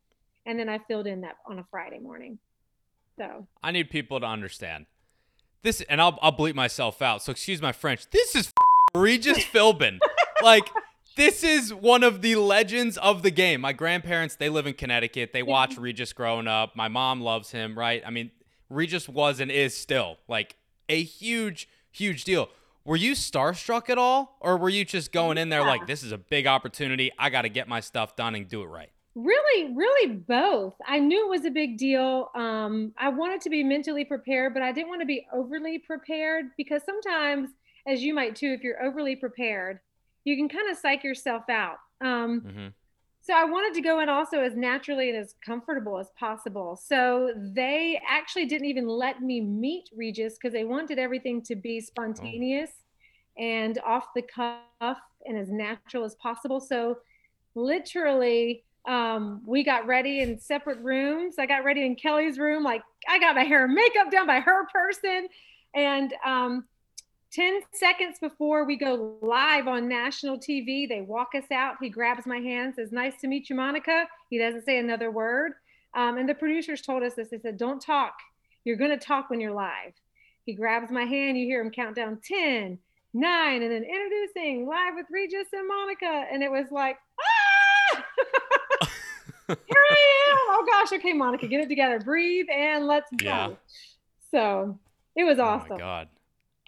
And 0.46 0.58
then 0.58 0.68
I 0.68 0.78
filled 0.88 1.06
in 1.06 1.20
that 1.20 1.36
on 1.46 1.58
a 1.58 1.64
Friday 1.70 1.98
morning. 1.98 2.38
So 3.16 3.46
I 3.62 3.70
need 3.70 3.90
people 3.90 4.18
to 4.20 4.26
understand 4.26 4.86
this, 5.62 5.80
and 5.82 6.00
I'll 6.00 6.18
I'll 6.22 6.36
bleep 6.36 6.54
myself 6.54 7.02
out. 7.02 7.22
So 7.22 7.30
excuse 7.30 7.60
my 7.60 7.72
French. 7.72 8.08
This 8.10 8.34
is 8.34 8.52
Regis 8.94 9.38
Philbin. 9.52 9.98
like 10.42 10.68
this 11.16 11.44
is 11.44 11.72
one 11.74 12.02
of 12.02 12.22
the 12.22 12.36
legends 12.36 12.96
of 12.98 13.22
the 13.22 13.30
game. 13.30 13.60
My 13.60 13.72
grandparents, 13.72 14.36
they 14.36 14.48
live 14.48 14.66
in 14.66 14.74
Connecticut. 14.74 15.32
They 15.32 15.42
watch 15.42 15.76
Regis 15.78 16.12
growing 16.12 16.48
up. 16.48 16.74
My 16.76 16.88
mom 16.88 17.20
loves 17.20 17.50
him, 17.50 17.78
right? 17.78 18.02
I 18.06 18.10
mean, 18.10 18.30
Regis 18.70 19.08
was 19.08 19.40
and 19.40 19.50
is 19.50 19.76
still 19.76 20.18
like 20.28 20.56
a 20.88 21.02
huge, 21.02 21.68
huge 21.90 22.24
deal. 22.24 22.48
Were 22.84 22.96
you 22.96 23.12
starstruck 23.12 23.88
at 23.90 23.98
all, 23.98 24.36
or 24.40 24.56
were 24.56 24.68
you 24.68 24.84
just 24.84 25.12
going 25.12 25.38
in 25.38 25.50
there 25.50 25.60
Yeah. 25.60 25.68
like, 25.68 25.86
this 25.86 26.02
is 26.02 26.10
a 26.10 26.18
big 26.18 26.46
opportunity? 26.48 27.12
I 27.18 27.30
got 27.30 27.42
to 27.42 27.48
get 27.48 27.68
my 27.68 27.78
stuff 27.80 28.16
done 28.16 28.34
and 28.34 28.48
do 28.48 28.62
it 28.62 28.66
right? 28.66 28.90
Really, 29.14 29.72
really 29.74 30.16
both. 30.16 30.74
I 30.86 30.98
knew 30.98 31.26
it 31.26 31.28
was 31.28 31.44
a 31.44 31.50
big 31.50 31.76
deal. 31.76 32.30
Um, 32.34 32.92
I 32.98 33.10
wanted 33.10 33.40
to 33.42 33.50
be 33.50 33.62
mentally 33.62 34.04
prepared, 34.04 34.54
but 34.54 34.62
I 34.62 34.72
didn't 34.72 34.88
want 34.88 35.00
to 35.02 35.06
be 35.06 35.26
overly 35.32 35.78
prepared 35.78 36.46
because 36.56 36.82
sometimes, 36.84 37.50
as 37.86 38.02
you 38.02 38.14
might 38.14 38.34
too, 38.34 38.48
if 38.52 38.62
you're 38.62 38.82
overly 38.82 39.14
prepared, 39.14 39.80
you 40.24 40.36
can 40.36 40.48
kind 40.48 40.70
of 40.70 40.76
psych 40.78 41.04
yourself 41.04 41.44
out. 41.48 41.78
Um, 42.00 42.40
hmm 42.40 42.68
so 43.24 43.34
I 43.34 43.44
wanted 43.44 43.74
to 43.74 43.82
go 43.82 44.00
in 44.00 44.08
also 44.08 44.40
as 44.40 44.56
naturally 44.56 45.08
and 45.08 45.16
as 45.16 45.36
comfortable 45.46 45.96
as 45.98 46.08
possible. 46.18 46.74
So 46.74 47.30
they 47.36 48.00
actually 48.08 48.46
didn't 48.46 48.66
even 48.66 48.88
let 48.88 49.22
me 49.22 49.40
meet 49.40 49.84
Regis 49.96 50.34
because 50.34 50.52
they 50.52 50.64
wanted 50.64 50.98
everything 50.98 51.40
to 51.42 51.54
be 51.54 51.80
spontaneous 51.80 52.70
and 53.38 53.78
off 53.86 54.06
the 54.16 54.22
cuff 54.22 54.98
and 55.24 55.38
as 55.38 55.50
natural 55.52 56.04
as 56.04 56.16
possible. 56.16 56.58
So 56.58 56.98
literally, 57.54 58.64
um, 58.88 59.40
we 59.46 59.62
got 59.62 59.86
ready 59.86 60.22
in 60.22 60.36
separate 60.40 60.80
rooms. 60.80 61.36
I 61.38 61.46
got 61.46 61.62
ready 61.62 61.86
in 61.86 61.94
Kelly's 61.94 62.40
room, 62.40 62.64
like 62.64 62.82
I 63.08 63.20
got 63.20 63.36
my 63.36 63.44
hair 63.44 63.66
and 63.66 63.72
makeup 63.74 64.10
done 64.10 64.26
by 64.26 64.40
her 64.40 64.66
person. 64.66 65.28
And 65.74 66.12
um, 66.26 66.64
10 67.32 67.60
seconds 67.72 68.18
before 68.20 68.64
we 68.64 68.76
go 68.76 69.16
live 69.22 69.66
on 69.66 69.88
national 69.88 70.38
TV, 70.38 70.86
they 70.88 71.00
walk 71.00 71.30
us 71.34 71.50
out. 71.50 71.76
He 71.80 71.88
grabs 71.88 72.26
my 72.26 72.38
hand, 72.38 72.74
says, 72.76 72.92
Nice 72.92 73.14
to 73.22 73.26
meet 73.28 73.48
you, 73.48 73.56
Monica. 73.56 74.06
He 74.28 74.38
doesn't 74.38 74.64
say 74.66 74.78
another 74.78 75.10
word. 75.10 75.52
Um, 75.94 76.18
and 76.18 76.28
the 76.28 76.34
producers 76.34 76.82
told 76.82 77.02
us 77.02 77.14
this. 77.14 77.28
They 77.30 77.38
said, 77.38 77.56
Don't 77.56 77.80
talk. 77.80 78.14
You're 78.64 78.76
going 78.76 78.90
to 78.90 79.04
talk 79.04 79.30
when 79.30 79.40
you're 79.40 79.52
live. 79.54 79.92
He 80.44 80.54
grabs 80.54 80.90
my 80.90 81.04
hand. 81.04 81.38
You 81.38 81.46
hear 81.46 81.62
him 81.62 81.70
count 81.70 81.96
down 81.96 82.18
10, 82.22 82.78
9, 83.14 83.62
and 83.62 83.72
then 83.72 83.82
introducing 83.82 84.66
live 84.66 84.94
with 84.94 85.06
Regis 85.10 85.46
and 85.52 85.66
Monica. 85.66 86.24
And 86.30 86.42
it 86.42 86.50
was 86.50 86.66
like, 86.70 86.98
ah! 87.20 88.04
Here 89.48 89.56
I 89.90 90.30
am. 90.30 90.38
Oh 90.50 90.66
gosh. 90.70 90.92
Okay, 90.98 91.12
Monica, 91.12 91.46
get 91.46 91.60
it 91.60 91.68
together. 91.68 91.98
Breathe 91.98 92.46
and 92.54 92.86
let's 92.86 93.10
go. 93.16 93.24
Yeah. 93.26 93.48
So 94.30 94.78
it 95.16 95.24
was 95.24 95.38
Oh 95.38 95.44
awesome. 95.44 95.68
my 95.70 95.78
god, 95.78 96.08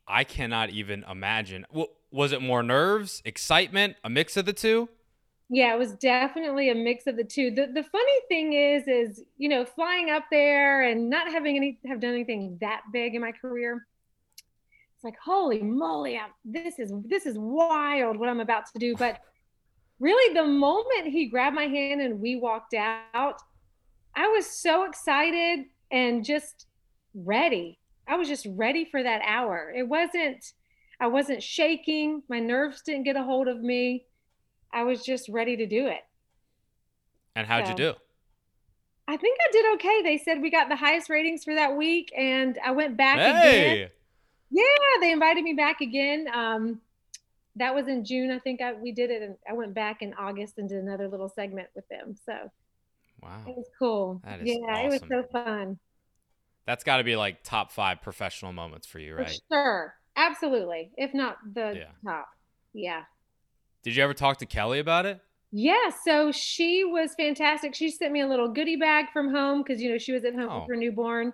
I 0.06 0.24
cannot 0.24 0.70
even 0.70 1.04
imagine. 1.10 1.66
Well, 1.72 1.88
was 2.10 2.32
it 2.32 2.42
more 2.42 2.62
nerves, 2.62 3.22
excitement, 3.24 3.96
a 4.04 4.10
mix 4.10 4.36
of 4.36 4.46
the 4.46 4.52
two? 4.52 4.88
Yeah, 5.50 5.74
it 5.74 5.78
was 5.78 5.92
definitely 5.92 6.70
a 6.70 6.74
mix 6.74 7.06
of 7.06 7.16
the 7.16 7.24
two. 7.24 7.50
The 7.50 7.66
the 7.66 7.82
funny 7.82 8.20
thing 8.28 8.54
is, 8.54 8.88
is 8.88 9.22
you 9.36 9.48
know, 9.48 9.64
flying 9.64 10.10
up 10.10 10.24
there 10.30 10.82
and 10.82 11.10
not 11.10 11.30
having 11.30 11.56
any 11.56 11.78
have 11.86 12.00
done 12.00 12.14
anything 12.14 12.58
that 12.60 12.82
big 12.92 13.14
in 13.14 13.20
my 13.20 13.32
career. 13.32 13.86
It's 14.94 15.04
like, 15.04 15.18
holy 15.22 15.62
moly, 15.62 16.16
I'm, 16.16 16.30
this 16.44 16.78
is 16.78 16.92
this 17.04 17.26
is 17.26 17.36
wild 17.38 18.16
what 18.16 18.28
I'm 18.28 18.40
about 18.40 18.66
to 18.72 18.78
do. 18.78 18.94
But 18.98 19.20
really, 20.00 20.34
the 20.34 20.44
moment 20.46 21.08
he 21.08 21.26
grabbed 21.26 21.54
my 21.54 21.66
hand 21.66 22.00
and 22.00 22.20
we 22.20 22.36
walked 22.36 22.74
out, 22.74 23.40
I 24.16 24.26
was 24.28 24.46
so 24.46 24.84
excited 24.84 25.66
and 25.90 26.24
just 26.24 26.66
ready. 27.14 27.78
I 28.06 28.16
was 28.16 28.28
just 28.28 28.46
ready 28.50 28.84
for 28.84 29.02
that 29.02 29.22
hour. 29.26 29.72
It 29.74 29.88
wasn't, 29.88 30.52
I 31.00 31.06
wasn't 31.06 31.42
shaking. 31.42 32.22
My 32.28 32.38
nerves 32.38 32.82
didn't 32.82 33.04
get 33.04 33.16
a 33.16 33.22
hold 33.22 33.48
of 33.48 33.60
me. 33.60 34.04
I 34.72 34.82
was 34.82 35.02
just 35.02 35.28
ready 35.28 35.56
to 35.56 35.66
do 35.66 35.86
it. 35.86 36.02
And 37.36 37.46
how'd 37.46 37.68
you 37.68 37.74
do? 37.74 37.94
I 39.06 39.16
think 39.16 39.38
I 39.40 39.52
did 39.52 39.74
okay. 39.74 40.02
They 40.02 40.18
said 40.18 40.40
we 40.40 40.50
got 40.50 40.68
the 40.68 40.76
highest 40.76 41.10
ratings 41.10 41.44
for 41.44 41.54
that 41.54 41.76
week, 41.76 42.12
and 42.16 42.58
I 42.64 42.70
went 42.70 42.96
back 42.96 43.16
again. 43.18 43.90
Yeah, 44.50 44.62
they 45.00 45.12
invited 45.12 45.44
me 45.44 45.52
back 45.52 45.80
again. 45.80 46.26
Um, 46.32 46.80
that 47.56 47.74
was 47.74 47.86
in 47.86 48.04
June, 48.04 48.30
I 48.30 48.38
think. 48.38 48.62
I, 48.62 48.72
we 48.72 48.92
did 48.92 49.10
it, 49.10 49.22
and 49.22 49.36
I 49.48 49.52
went 49.52 49.74
back 49.74 50.00
in 50.00 50.14
August 50.14 50.58
and 50.58 50.68
did 50.68 50.78
another 50.78 51.08
little 51.08 51.28
segment 51.28 51.68
with 51.74 51.86
them. 51.88 52.16
So 52.24 52.50
wow, 53.22 53.42
it 53.46 53.56
was 53.56 53.66
cool. 53.78 54.22
That 54.24 54.40
is 54.40 54.48
yeah, 54.48 54.78
it 54.78 54.90
was 54.90 55.02
so 55.08 55.24
fun. 55.30 55.78
That's 56.66 56.85
got 56.85 56.98
to 56.98 57.05
be 57.05 57.16
like 57.16 57.42
top 57.42 57.70
five 57.72 58.00
professional 58.03 58.53
moments 58.53 58.87
for 58.87 58.98
you, 58.98 59.14
For 59.14 59.22
right? 59.22 59.40
sure, 59.50 59.94
absolutely. 60.16 60.90
If 60.96 61.12
not 61.14 61.37
the 61.55 61.74
Yeah. 61.77 61.90
top, 62.11 62.29
yeah. 62.72 63.03
Did 63.83 63.96
you 63.96 64.03
ever 64.03 64.14
talk 64.14 64.38
to 64.38 64.46
Kelly 64.46 64.79
about 64.79 65.07
it? 65.07 65.20
Yeah, 65.53 65.90
so 66.05 66.33
she 66.33 66.85
was 66.85 67.14
fantastic. 67.14 67.74
She 67.74 67.90
sent 67.90 68.12
me 68.12 68.20
a 68.22 68.27
little 68.27 68.48
goodie 68.48 68.77
bag 68.77 69.07
from 69.12 69.33
home 69.33 69.62
because 69.62 69.81
you 69.81 69.90
know 69.90 69.98
she 69.98 70.12
was 70.12 70.24
at 70.24 70.35
home 70.35 70.48
Oh. 70.50 70.61
with 70.61 70.68
her 70.70 70.77
newborn, 70.77 71.33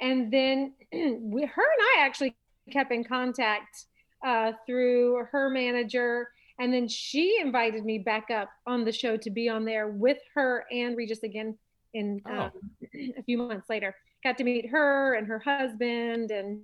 and 0.00 0.30
then 0.32 0.74
we, 0.92 1.42
her 1.44 1.62
and 1.62 1.82
I 1.96 2.00
actually 2.00 2.34
kept 2.70 2.92
in 2.92 3.04
contact 3.04 3.86
uh, 4.26 4.52
through 4.66 5.24
her 5.30 5.48
manager, 5.48 6.28
and 6.58 6.72
then 6.72 6.86
she 6.86 7.38
invited 7.40 7.84
me 7.84 7.98
back 7.98 8.30
up 8.30 8.50
on 8.66 8.84
the 8.84 8.92
show 8.92 9.16
to 9.16 9.30
be 9.30 9.48
on 9.48 9.64
there 9.64 9.88
with 9.88 10.18
her 10.34 10.64
and 10.70 10.96
Regis 10.96 11.22
again 11.22 11.56
in 11.94 12.20
Oh. 12.26 12.30
um, 12.42 12.50
a 13.16 13.22
few 13.22 13.38
months 13.38 13.70
later. 13.70 13.94
Got 14.24 14.38
to 14.38 14.44
meet 14.44 14.68
her 14.70 15.14
and 15.14 15.26
her 15.26 15.40
husband, 15.40 16.30
and 16.30 16.62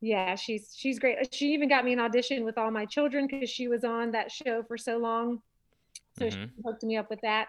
yeah, 0.00 0.34
she's 0.34 0.74
she's 0.76 0.98
great. 0.98 1.34
She 1.34 1.52
even 1.52 1.68
got 1.68 1.84
me 1.84 1.92
an 1.92 2.00
audition 2.00 2.44
with 2.44 2.58
all 2.58 2.70
my 2.70 2.86
children 2.86 3.26
because 3.26 3.50
she 3.50 3.68
was 3.68 3.84
on 3.84 4.12
that 4.12 4.32
show 4.32 4.62
for 4.62 4.78
so 4.78 4.96
long. 4.98 5.42
So 6.18 6.26
Mhm. 6.26 6.30
she 6.30 6.62
hooked 6.64 6.82
me 6.82 6.96
up 6.96 7.10
with 7.10 7.20
that. 7.22 7.48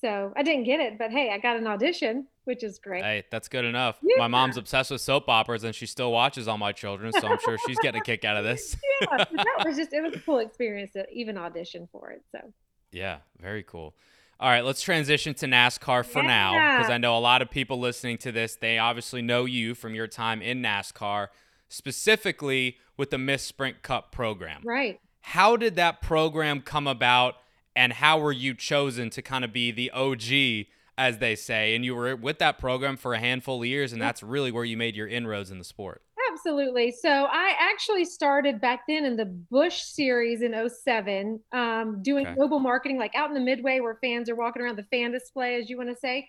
So 0.00 0.32
I 0.36 0.42
didn't 0.42 0.64
get 0.64 0.80
it, 0.80 0.98
but 0.98 1.10
hey, 1.10 1.30
I 1.30 1.38
got 1.38 1.56
an 1.56 1.66
audition, 1.66 2.26
which 2.44 2.64
is 2.64 2.78
great. 2.78 3.02
Hey, 3.02 3.24
that's 3.30 3.48
good 3.48 3.64
enough. 3.66 3.98
Yeah. 4.02 4.18
My 4.18 4.28
mom's 4.28 4.56
obsessed 4.56 4.90
with 4.90 5.00
soap 5.02 5.28
operas 5.28 5.64
and 5.64 5.74
she 5.74 5.86
still 5.86 6.10
watches 6.12 6.48
all 6.48 6.56
my 6.58 6.72
children, 6.72 7.12
so 7.12 7.28
I'm 7.28 7.38
sure 7.38 7.58
she's 7.66 7.78
getting 7.78 8.00
a 8.00 8.04
kick 8.04 8.24
out 8.24 8.36
of 8.36 8.44
this. 8.44 8.76
yeah, 9.00 9.18
that 9.36 9.64
was 9.64 9.76
just 9.76 9.92
it 9.92 10.02
was 10.02 10.14
a 10.14 10.20
cool 10.20 10.38
experience 10.38 10.92
to 10.92 11.06
even 11.12 11.36
audition 11.36 11.88
for 11.92 12.10
it. 12.10 12.22
So 12.32 12.52
Yeah, 12.92 13.18
very 13.40 13.62
cool. 13.62 13.94
All 14.40 14.48
right, 14.48 14.64
let's 14.64 14.80
transition 14.80 15.34
to 15.34 15.46
NASCAR 15.46 16.02
for 16.02 16.22
now 16.22 16.78
because 16.78 16.90
I 16.90 16.96
know 16.96 17.14
a 17.14 17.20
lot 17.20 17.42
of 17.42 17.50
people 17.50 17.78
listening 17.78 18.16
to 18.18 18.32
this, 18.32 18.56
they 18.56 18.78
obviously 18.78 19.20
know 19.20 19.44
you 19.44 19.74
from 19.74 19.94
your 19.94 20.06
time 20.06 20.40
in 20.40 20.62
NASCAR, 20.62 21.28
specifically 21.68 22.78
with 22.96 23.10
the 23.10 23.18
Miss 23.18 23.42
Sprint 23.42 23.82
Cup 23.82 24.12
program. 24.12 24.62
right. 24.64 24.98
How 25.22 25.58
did 25.58 25.76
that 25.76 26.00
program 26.00 26.62
come 26.62 26.86
about 26.86 27.34
and 27.76 27.92
how 27.92 28.18
were 28.18 28.32
you 28.32 28.54
chosen 28.54 29.10
to 29.10 29.20
kind 29.20 29.44
of 29.44 29.52
be 29.52 29.70
the 29.70 29.90
OG 29.90 30.68
as 30.96 31.18
they 31.18 31.36
say 31.36 31.74
and 31.74 31.84
you 31.84 31.94
were 31.94 32.16
with 32.16 32.38
that 32.38 32.58
program 32.58 32.96
for 32.96 33.12
a 33.12 33.18
handful 33.18 33.60
of 33.60 33.66
years 33.66 33.92
and 33.92 34.00
that's 34.00 34.22
really 34.22 34.50
where 34.50 34.64
you 34.64 34.78
made 34.78 34.96
your 34.96 35.06
inroads 35.06 35.50
in 35.50 35.58
the 35.58 35.64
sport. 35.64 36.00
Absolutely. 36.40 36.90
So 36.90 37.08
I 37.10 37.54
actually 37.58 38.04
started 38.04 38.60
back 38.60 38.80
then 38.88 39.04
in 39.04 39.16
the 39.16 39.26
Busch 39.26 39.82
series 39.82 40.40
in 40.42 40.54
07, 40.54 41.38
um, 41.52 42.02
doing 42.02 42.26
Okay. 42.26 42.36
mobile 42.38 42.60
marketing, 42.60 42.98
like 42.98 43.14
out 43.14 43.28
in 43.28 43.34
the 43.34 43.40
midway 43.40 43.80
where 43.80 43.98
fans 44.02 44.30
are 44.30 44.36
walking 44.36 44.62
around 44.62 44.76
the 44.76 44.84
fan 44.84 45.12
display, 45.12 45.56
as 45.56 45.68
you 45.68 45.76
want 45.76 45.90
to 45.90 45.96
say. 45.96 46.26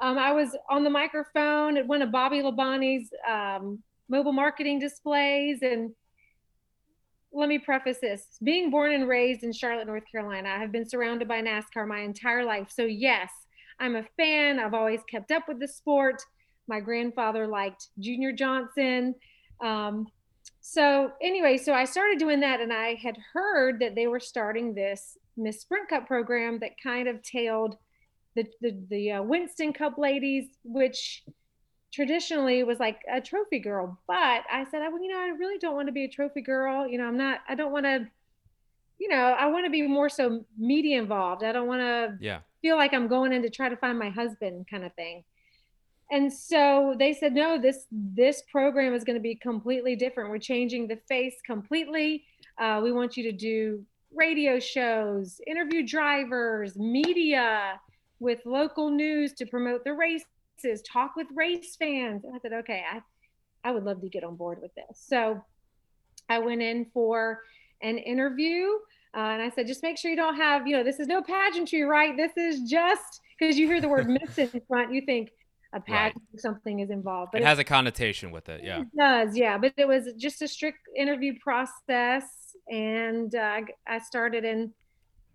Um, 0.00 0.16
I 0.16 0.32
was 0.32 0.56
on 0.70 0.82
the 0.82 0.90
microphone 0.90 1.76
at 1.76 1.86
one 1.86 2.00
of 2.00 2.10
Bobby 2.10 2.40
Labonte's 2.40 3.10
um, 3.30 3.82
mobile 4.08 4.32
marketing 4.32 4.78
displays. 4.78 5.58
And 5.60 5.90
let 7.32 7.48
me 7.48 7.58
preface 7.58 7.98
this 8.00 8.38
being 8.42 8.70
born 8.70 8.92
and 8.92 9.06
raised 9.06 9.42
in 9.44 9.52
Charlotte, 9.52 9.86
North 9.86 10.04
Carolina, 10.10 10.48
I 10.48 10.58
have 10.58 10.72
been 10.72 10.88
surrounded 10.88 11.28
by 11.28 11.42
NASCAR 11.42 11.86
my 11.86 12.00
entire 12.00 12.44
life. 12.46 12.68
So, 12.70 12.84
yes, 12.84 13.30
I'm 13.78 13.96
a 13.96 14.04
fan. 14.16 14.58
I've 14.58 14.74
always 14.74 15.02
kept 15.10 15.30
up 15.30 15.48
with 15.48 15.60
the 15.60 15.68
sport. 15.68 16.22
My 16.66 16.80
grandfather 16.80 17.46
liked 17.46 17.88
Junior 17.98 18.32
Johnson. 18.32 19.14
Um, 19.62 20.06
so 20.60 21.12
anyway, 21.22 21.56
so 21.56 21.72
I 21.72 21.84
started 21.84 22.18
doing 22.18 22.40
that, 22.40 22.60
and 22.60 22.72
I 22.72 22.94
had 22.94 23.16
heard 23.32 23.80
that 23.80 23.94
they 23.94 24.06
were 24.06 24.20
starting 24.20 24.74
this 24.74 25.16
Miss 25.36 25.60
Sprint 25.62 25.88
Cup 25.88 26.06
program 26.06 26.58
that 26.60 26.72
kind 26.82 27.08
of 27.08 27.22
tailed 27.22 27.76
the 28.36 28.44
the, 28.60 28.78
the 28.90 29.12
uh, 29.12 29.22
Winston 29.22 29.72
Cup 29.72 29.98
ladies, 29.98 30.46
which 30.64 31.24
traditionally 31.92 32.62
was 32.62 32.78
like 32.78 33.00
a 33.12 33.20
trophy 33.20 33.58
girl. 33.58 33.98
But 34.06 34.44
I 34.52 34.64
said, 34.70 34.82
I, 34.82 34.88
well, 34.88 35.02
you 35.02 35.08
know, 35.08 35.18
I 35.18 35.28
really 35.38 35.58
don't 35.58 35.74
want 35.74 35.88
to 35.88 35.92
be 35.92 36.04
a 36.04 36.08
trophy 36.08 36.40
girl. 36.42 36.86
You 36.86 36.98
know, 36.98 37.04
I'm 37.06 37.16
not. 37.16 37.40
I 37.48 37.54
don't 37.54 37.72
want 37.72 37.86
to. 37.86 38.06
You 38.98 39.08
know, 39.08 39.16
I 39.16 39.46
want 39.46 39.64
to 39.64 39.70
be 39.70 39.82
more 39.82 40.10
so 40.10 40.44
media 40.58 40.98
involved. 40.98 41.42
I 41.42 41.52
don't 41.52 41.66
want 41.66 41.80
to 41.80 42.18
Yeah. 42.20 42.40
feel 42.60 42.76
like 42.76 42.92
I'm 42.92 43.08
going 43.08 43.32
in 43.32 43.40
to 43.42 43.50
try 43.50 43.70
to 43.70 43.76
find 43.76 43.98
my 43.98 44.10
husband 44.10 44.66
kind 44.70 44.84
of 44.84 44.92
thing. 44.94 45.24
And 46.10 46.32
so 46.32 46.94
they 46.98 47.12
said, 47.12 47.34
no, 47.34 47.58
this 47.60 47.86
this 47.90 48.42
program 48.50 48.94
is 48.94 49.04
going 49.04 49.14
to 49.14 49.22
be 49.22 49.36
completely 49.36 49.94
different. 49.94 50.30
We're 50.30 50.38
changing 50.38 50.88
the 50.88 50.98
face 51.08 51.36
completely. 51.46 52.24
Uh, 52.58 52.80
we 52.82 52.92
want 52.92 53.16
you 53.16 53.22
to 53.24 53.32
do 53.32 53.84
radio 54.14 54.58
shows, 54.58 55.40
interview 55.46 55.86
drivers, 55.86 56.76
media 56.76 57.80
with 58.18 58.40
local 58.44 58.90
news 58.90 59.32
to 59.34 59.46
promote 59.46 59.84
the 59.84 59.92
races, 59.94 60.82
talk 60.82 61.14
with 61.16 61.28
race 61.34 61.76
fans. 61.76 62.24
And 62.24 62.34
I 62.34 62.38
said, 62.40 62.52
okay, 62.52 62.84
I, 62.92 63.00
I 63.68 63.72
would 63.72 63.84
love 63.84 64.00
to 64.02 64.08
get 64.08 64.24
on 64.24 64.36
board 64.36 64.58
with 64.60 64.74
this. 64.74 65.00
So 65.00 65.42
I 66.28 66.38
went 66.38 66.60
in 66.60 66.86
for 66.92 67.40
an 67.82 67.98
interview 67.98 68.66
uh, 69.16 69.20
and 69.20 69.42
I 69.42 69.50
said, 69.50 69.66
just 69.66 69.82
make 69.82 69.96
sure 69.96 70.10
you 70.10 70.16
don't 70.16 70.36
have, 70.36 70.66
you 70.66 70.76
know, 70.76 70.84
this 70.84 71.00
is 71.00 71.06
no 71.06 71.22
pageantry, 71.22 71.82
right? 71.82 72.16
This 72.16 72.32
is 72.36 72.68
just 72.68 73.20
because 73.38 73.58
you 73.58 73.66
hear 73.66 73.80
the 73.80 73.88
word 73.88 74.08
miss 74.20 74.38
in 74.38 74.60
front, 74.68 74.92
you 74.92 75.00
think, 75.00 75.30
a 75.72 75.80
pageant 75.80 76.24
or 76.34 76.38
something 76.40 76.80
is 76.80 76.90
involved. 76.90 77.32
But 77.32 77.40
it, 77.40 77.44
it 77.44 77.46
has 77.46 77.58
a 77.58 77.64
connotation 77.64 78.30
with 78.30 78.48
it, 78.48 78.62
yeah. 78.64 78.80
It 78.80 78.88
does, 78.96 79.36
yeah. 79.36 79.58
But 79.58 79.74
it 79.76 79.86
was 79.86 80.08
just 80.16 80.42
a 80.42 80.48
strict 80.48 80.78
interview 80.96 81.34
process, 81.40 82.24
and 82.68 83.34
uh, 83.34 83.60
I 83.86 83.98
started 83.98 84.44
in 84.44 84.72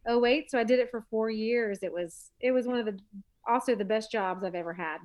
08, 0.08 0.52
so 0.52 0.60
I 0.60 0.64
did 0.64 0.80
it 0.80 0.92
for 0.92 1.06
four 1.10 1.30
years. 1.30 1.80
It 1.82 1.92
was 1.92 2.32
it 2.40 2.52
was 2.52 2.68
one 2.68 2.78
of 2.78 2.86
the 2.86 3.00
also 3.48 3.76
the 3.76 3.86
best 3.86 4.12
jobs 4.12 4.44
I've 4.44 4.56
ever 4.56 4.74
had. 4.74 4.98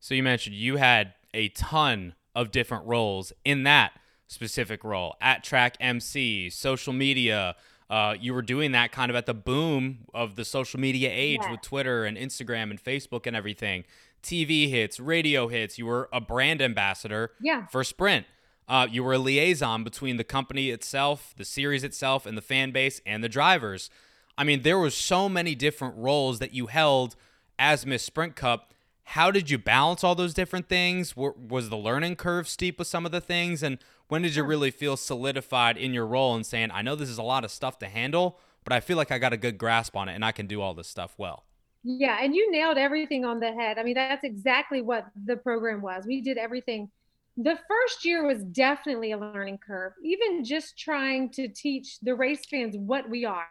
So 0.00 0.14
you 0.14 0.22
mentioned 0.22 0.56
you 0.56 0.76
had 0.76 1.14
a 1.32 1.48
ton 1.50 2.14
of 2.34 2.50
different 2.50 2.86
roles 2.86 3.32
in 3.44 3.62
that 3.64 3.92
specific 4.26 4.84
role 4.84 5.16
at 5.20 5.44
track 5.44 5.76
MC, 5.80 6.50
social 6.50 6.92
media. 6.92 7.56
Uh, 7.90 8.14
you 8.18 8.32
were 8.32 8.42
doing 8.42 8.72
that 8.72 8.92
kind 8.92 9.10
of 9.10 9.16
at 9.16 9.26
the 9.26 9.34
boom 9.34 10.06
of 10.14 10.36
the 10.36 10.44
social 10.44 10.80
media 10.80 11.10
age 11.12 11.40
yeah. 11.42 11.50
with 11.50 11.60
Twitter 11.60 12.04
and 12.04 12.16
Instagram 12.16 12.70
and 12.70 12.82
Facebook 12.82 13.26
and 13.26 13.36
everything. 13.36 13.84
TV 14.22 14.70
hits, 14.70 14.98
radio 14.98 15.48
hits. 15.48 15.78
You 15.78 15.86
were 15.86 16.08
a 16.12 16.20
brand 16.20 16.62
ambassador 16.62 17.32
yeah. 17.40 17.66
for 17.66 17.84
Sprint. 17.84 18.26
Uh, 18.66 18.86
you 18.90 19.04
were 19.04 19.12
a 19.12 19.18
liaison 19.18 19.84
between 19.84 20.16
the 20.16 20.24
company 20.24 20.70
itself, 20.70 21.34
the 21.36 21.44
series 21.44 21.84
itself, 21.84 22.24
and 22.24 22.36
the 22.36 22.42
fan 22.42 22.70
base 22.70 23.00
and 23.04 23.22
the 23.22 23.28
drivers. 23.28 23.90
I 24.36 24.44
mean, 24.44 24.62
there 24.62 24.78
were 24.78 24.90
so 24.90 25.28
many 25.28 25.54
different 25.54 25.96
roles 25.96 26.38
that 26.38 26.54
you 26.54 26.66
held 26.66 27.14
as 27.58 27.86
Miss 27.86 28.02
Sprint 28.02 28.34
Cup. 28.34 28.73
How 29.04 29.30
did 29.30 29.50
you 29.50 29.58
balance 29.58 30.02
all 30.02 30.14
those 30.14 30.34
different 30.34 30.68
things? 30.68 31.16
Was 31.16 31.68
the 31.68 31.76
learning 31.76 32.16
curve 32.16 32.48
steep 32.48 32.78
with 32.78 32.88
some 32.88 33.06
of 33.06 33.12
the 33.12 33.20
things? 33.20 33.62
And 33.62 33.78
when 34.08 34.22
did 34.22 34.34
you 34.34 34.42
really 34.42 34.70
feel 34.70 34.96
solidified 34.96 35.76
in 35.76 35.94
your 35.94 36.06
role 36.06 36.34
and 36.34 36.44
saying, 36.44 36.70
I 36.72 36.82
know 36.82 36.96
this 36.96 37.10
is 37.10 37.18
a 37.18 37.22
lot 37.22 37.44
of 37.44 37.50
stuff 37.50 37.78
to 37.80 37.86
handle, 37.86 38.38
but 38.64 38.72
I 38.72 38.80
feel 38.80 38.96
like 38.96 39.12
I 39.12 39.18
got 39.18 39.32
a 39.32 39.36
good 39.36 39.58
grasp 39.58 39.96
on 39.96 40.08
it 40.08 40.14
and 40.14 40.24
I 40.24 40.32
can 40.32 40.46
do 40.46 40.60
all 40.60 40.74
this 40.74 40.88
stuff 40.88 41.14
well? 41.18 41.44
Yeah, 41.84 42.18
and 42.22 42.34
you 42.34 42.50
nailed 42.50 42.78
everything 42.78 43.26
on 43.26 43.40
the 43.40 43.52
head. 43.52 43.78
I 43.78 43.82
mean, 43.82 43.94
that's 43.94 44.24
exactly 44.24 44.80
what 44.80 45.06
the 45.26 45.36
program 45.36 45.82
was. 45.82 46.06
We 46.06 46.22
did 46.22 46.38
everything. 46.38 46.90
The 47.36 47.58
first 47.68 48.04
year 48.04 48.26
was 48.26 48.42
definitely 48.44 49.12
a 49.12 49.18
learning 49.18 49.58
curve, 49.58 49.92
even 50.02 50.44
just 50.44 50.78
trying 50.78 51.28
to 51.30 51.46
teach 51.48 52.00
the 52.00 52.14
race 52.14 52.46
fans 52.46 52.74
what 52.78 53.08
we 53.10 53.24
are 53.26 53.46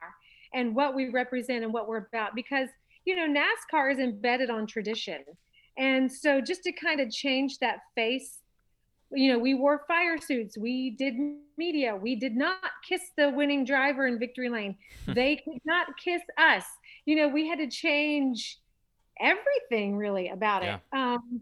and 0.53 0.75
what 0.75 0.95
we 0.95 1.09
represent 1.09 1.63
and 1.63 1.71
what 1.71 1.87
we're 1.87 2.07
about 2.07 2.33
because, 2.33 2.69
you 3.05 3.15
know, 3.15 3.27
NASCAR 3.27 3.91
is 3.91 3.99
embedded 3.99 4.49
on 4.49 4.65
tradition. 4.65 5.19
And 5.77 6.11
so 6.11 6.39
just 6.39 6.63
to 6.63 6.71
kind 6.71 6.99
of 6.99 7.11
change 7.11 7.59
that 7.59 7.79
face 7.95 8.39
you 9.15 9.31
know, 9.31 9.39
we 9.39 9.53
wore 9.53 9.83
fire 9.87 10.17
suits, 10.17 10.57
we 10.57 10.91
did 10.91 11.13
media, 11.57 11.95
we 11.95 12.15
did 12.15 12.35
not 12.35 12.57
kiss 12.87 13.01
the 13.15 13.29
winning 13.29 13.65
driver 13.65 14.07
in 14.07 14.19
victory 14.19 14.49
lane. 14.49 14.75
they 15.07 15.35
could 15.35 15.61
not 15.65 15.87
kiss 16.03 16.21
us. 16.37 16.65
You 17.05 17.15
know, 17.17 17.27
we 17.27 17.47
had 17.47 17.59
to 17.59 17.67
change 17.67 18.59
everything 19.19 19.95
really 19.97 20.29
about 20.29 20.63
it. 20.63 20.79
Um, 20.91 21.41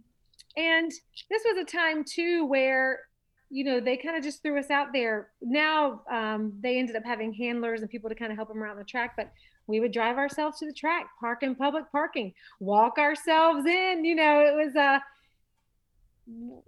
and 0.58 0.92
this 1.30 1.44
was 1.46 1.58
a 1.62 1.66
time 1.66 2.04
too 2.04 2.46
where 2.46 3.02
you 3.50 3.64
know 3.64 3.80
they 3.80 3.98
kind 3.98 4.18
of 4.18 4.24
just 4.24 4.42
threw 4.42 4.60
us 4.60 4.70
out 4.70 4.88
there 4.94 5.30
now 5.42 6.02
um, 6.12 6.54
they 6.62 6.78
ended 6.78 6.96
up 6.96 7.04
having 7.06 7.34
handlers 7.34 7.82
and 7.82 7.90
people 7.90 8.10
to 8.10 8.16
kind 8.16 8.32
of 8.32 8.38
help 8.38 8.50
them 8.50 8.62
around 8.62 8.78
the 8.78 8.84
track 8.84 9.14
but 9.16 9.32
we 9.68 9.80
would 9.80 9.92
drive 9.92 10.18
ourselves 10.18 10.60
to 10.60 10.66
the 10.66 10.74
track 10.74 11.08
park 11.20 11.44
in 11.44 11.56
public 11.56 11.92
parking 11.92 12.34
walk 12.60 12.98
ourselves 12.98 13.66
in 13.66 14.04
you 14.04 14.16
know 14.16 14.40
it 14.42 14.56
was 14.56 14.76
a 14.76 14.82
uh, 14.82 15.00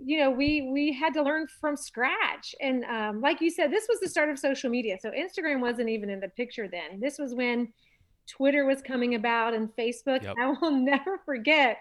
you 0.03 0.19
know 0.19 0.29
we 0.29 0.69
we 0.71 0.91
had 0.91 1.13
to 1.13 1.21
learn 1.21 1.47
from 1.61 1.75
scratch. 1.75 2.55
And 2.59 2.83
um, 2.85 3.21
like 3.21 3.41
you 3.41 3.49
said 3.49 3.71
this 3.71 3.85
was 3.87 3.99
the 3.99 4.09
start 4.09 4.29
of 4.29 4.39
social 4.39 4.69
media. 4.69 4.97
So 5.01 5.11
instagram 5.11 5.59
wasn't 5.59 5.89
even 5.89 6.09
in 6.09 6.19
the 6.19 6.29
picture 6.29 6.67
then. 6.67 6.99
This 6.99 7.17
was 7.17 7.33
when 7.33 7.71
twitter 8.27 8.65
was 8.65 8.81
coming 8.81 9.15
about 9.15 9.53
and 9.53 9.69
facebook. 9.75 10.23
Yep. 10.23 10.35
i 10.39 10.47
will 10.47 10.71
never 10.71 11.19
forget 11.25 11.77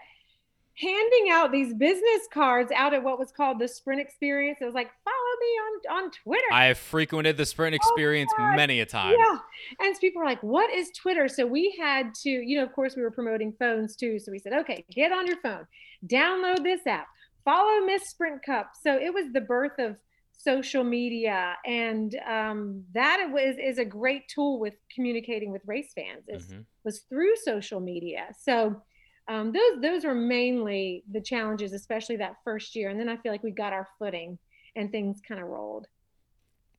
handing 0.75 1.29
out 1.31 1.51
these 1.51 1.73
business 1.73 2.27
cards 2.33 2.71
out 2.75 2.93
at 2.93 3.03
what 3.03 3.19
was 3.19 3.31
called 3.31 3.59
the 3.59 3.67
sprint 3.67 4.01
experience. 4.01 4.59
It 4.59 4.65
was 4.65 4.73
like 4.73 4.89
follow 5.03 5.15
me 5.39 5.91
on 5.95 6.03
on 6.03 6.11
twitter. 6.11 6.45
I 6.51 6.65
have 6.65 6.77
frequented 6.77 7.37
the 7.37 7.45
sprint 7.45 7.73
oh 7.73 7.77
experience 7.77 8.31
oh 8.37 8.55
many 8.55 8.79
a 8.79 8.85
time. 8.85 9.15
Yeah. 9.17 9.37
And 9.79 9.99
people 9.99 10.21
are 10.21 10.25
like 10.25 10.43
what 10.43 10.71
is 10.71 10.91
twitter? 10.91 11.27
So 11.27 11.45
we 11.45 11.75
had 11.79 12.13
to 12.15 12.29
you 12.29 12.57
know 12.57 12.63
of 12.63 12.73
course 12.73 12.95
we 12.95 13.01
were 13.01 13.11
promoting 13.11 13.53
phones 13.59 13.95
too. 13.95 14.19
So 14.19 14.31
we 14.31 14.39
said 14.39 14.53
okay 14.53 14.85
get 14.93 15.11
on 15.11 15.27
your 15.27 15.37
phone. 15.41 15.65
Download 16.07 16.63
this 16.63 16.85
app. 16.87 17.07
Follow 17.45 17.85
Miss 17.85 18.09
Sprint 18.09 18.43
Cup. 18.43 18.71
So 18.81 18.97
it 18.97 19.13
was 19.13 19.25
the 19.33 19.41
birth 19.41 19.77
of 19.79 19.97
social 20.43 20.83
media, 20.83 21.55
and 21.65 22.15
um, 22.29 22.83
that 22.93 23.29
was 23.31 23.55
is 23.61 23.77
a 23.77 23.85
great 23.85 24.27
tool 24.27 24.59
with 24.59 24.73
communicating 24.93 25.51
with 25.51 25.61
race 25.65 25.91
fans. 25.95 26.23
Is 26.27 26.47
mm-hmm. 26.47 26.61
was 26.83 26.99
through 27.09 27.35
social 27.37 27.79
media. 27.79 28.27
So 28.39 28.81
um, 29.27 29.53
those 29.53 29.81
those 29.81 30.03
were 30.03 30.15
mainly 30.15 31.03
the 31.11 31.21
challenges, 31.21 31.73
especially 31.73 32.17
that 32.17 32.35
first 32.43 32.75
year, 32.75 32.89
and 32.89 32.99
then 32.99 33.09
I 33.09 33.17
feel 33.17 33.31
like 33.31 33.43
we 33.43 33.51
got 33.51 33.73
our 33.73 33.87
footing 33.97 34.37
and 34.75 34.91
things 34.91 35.21
kind 35.25 35.41
of 35.41 35.47
rolled. 35.47 35.87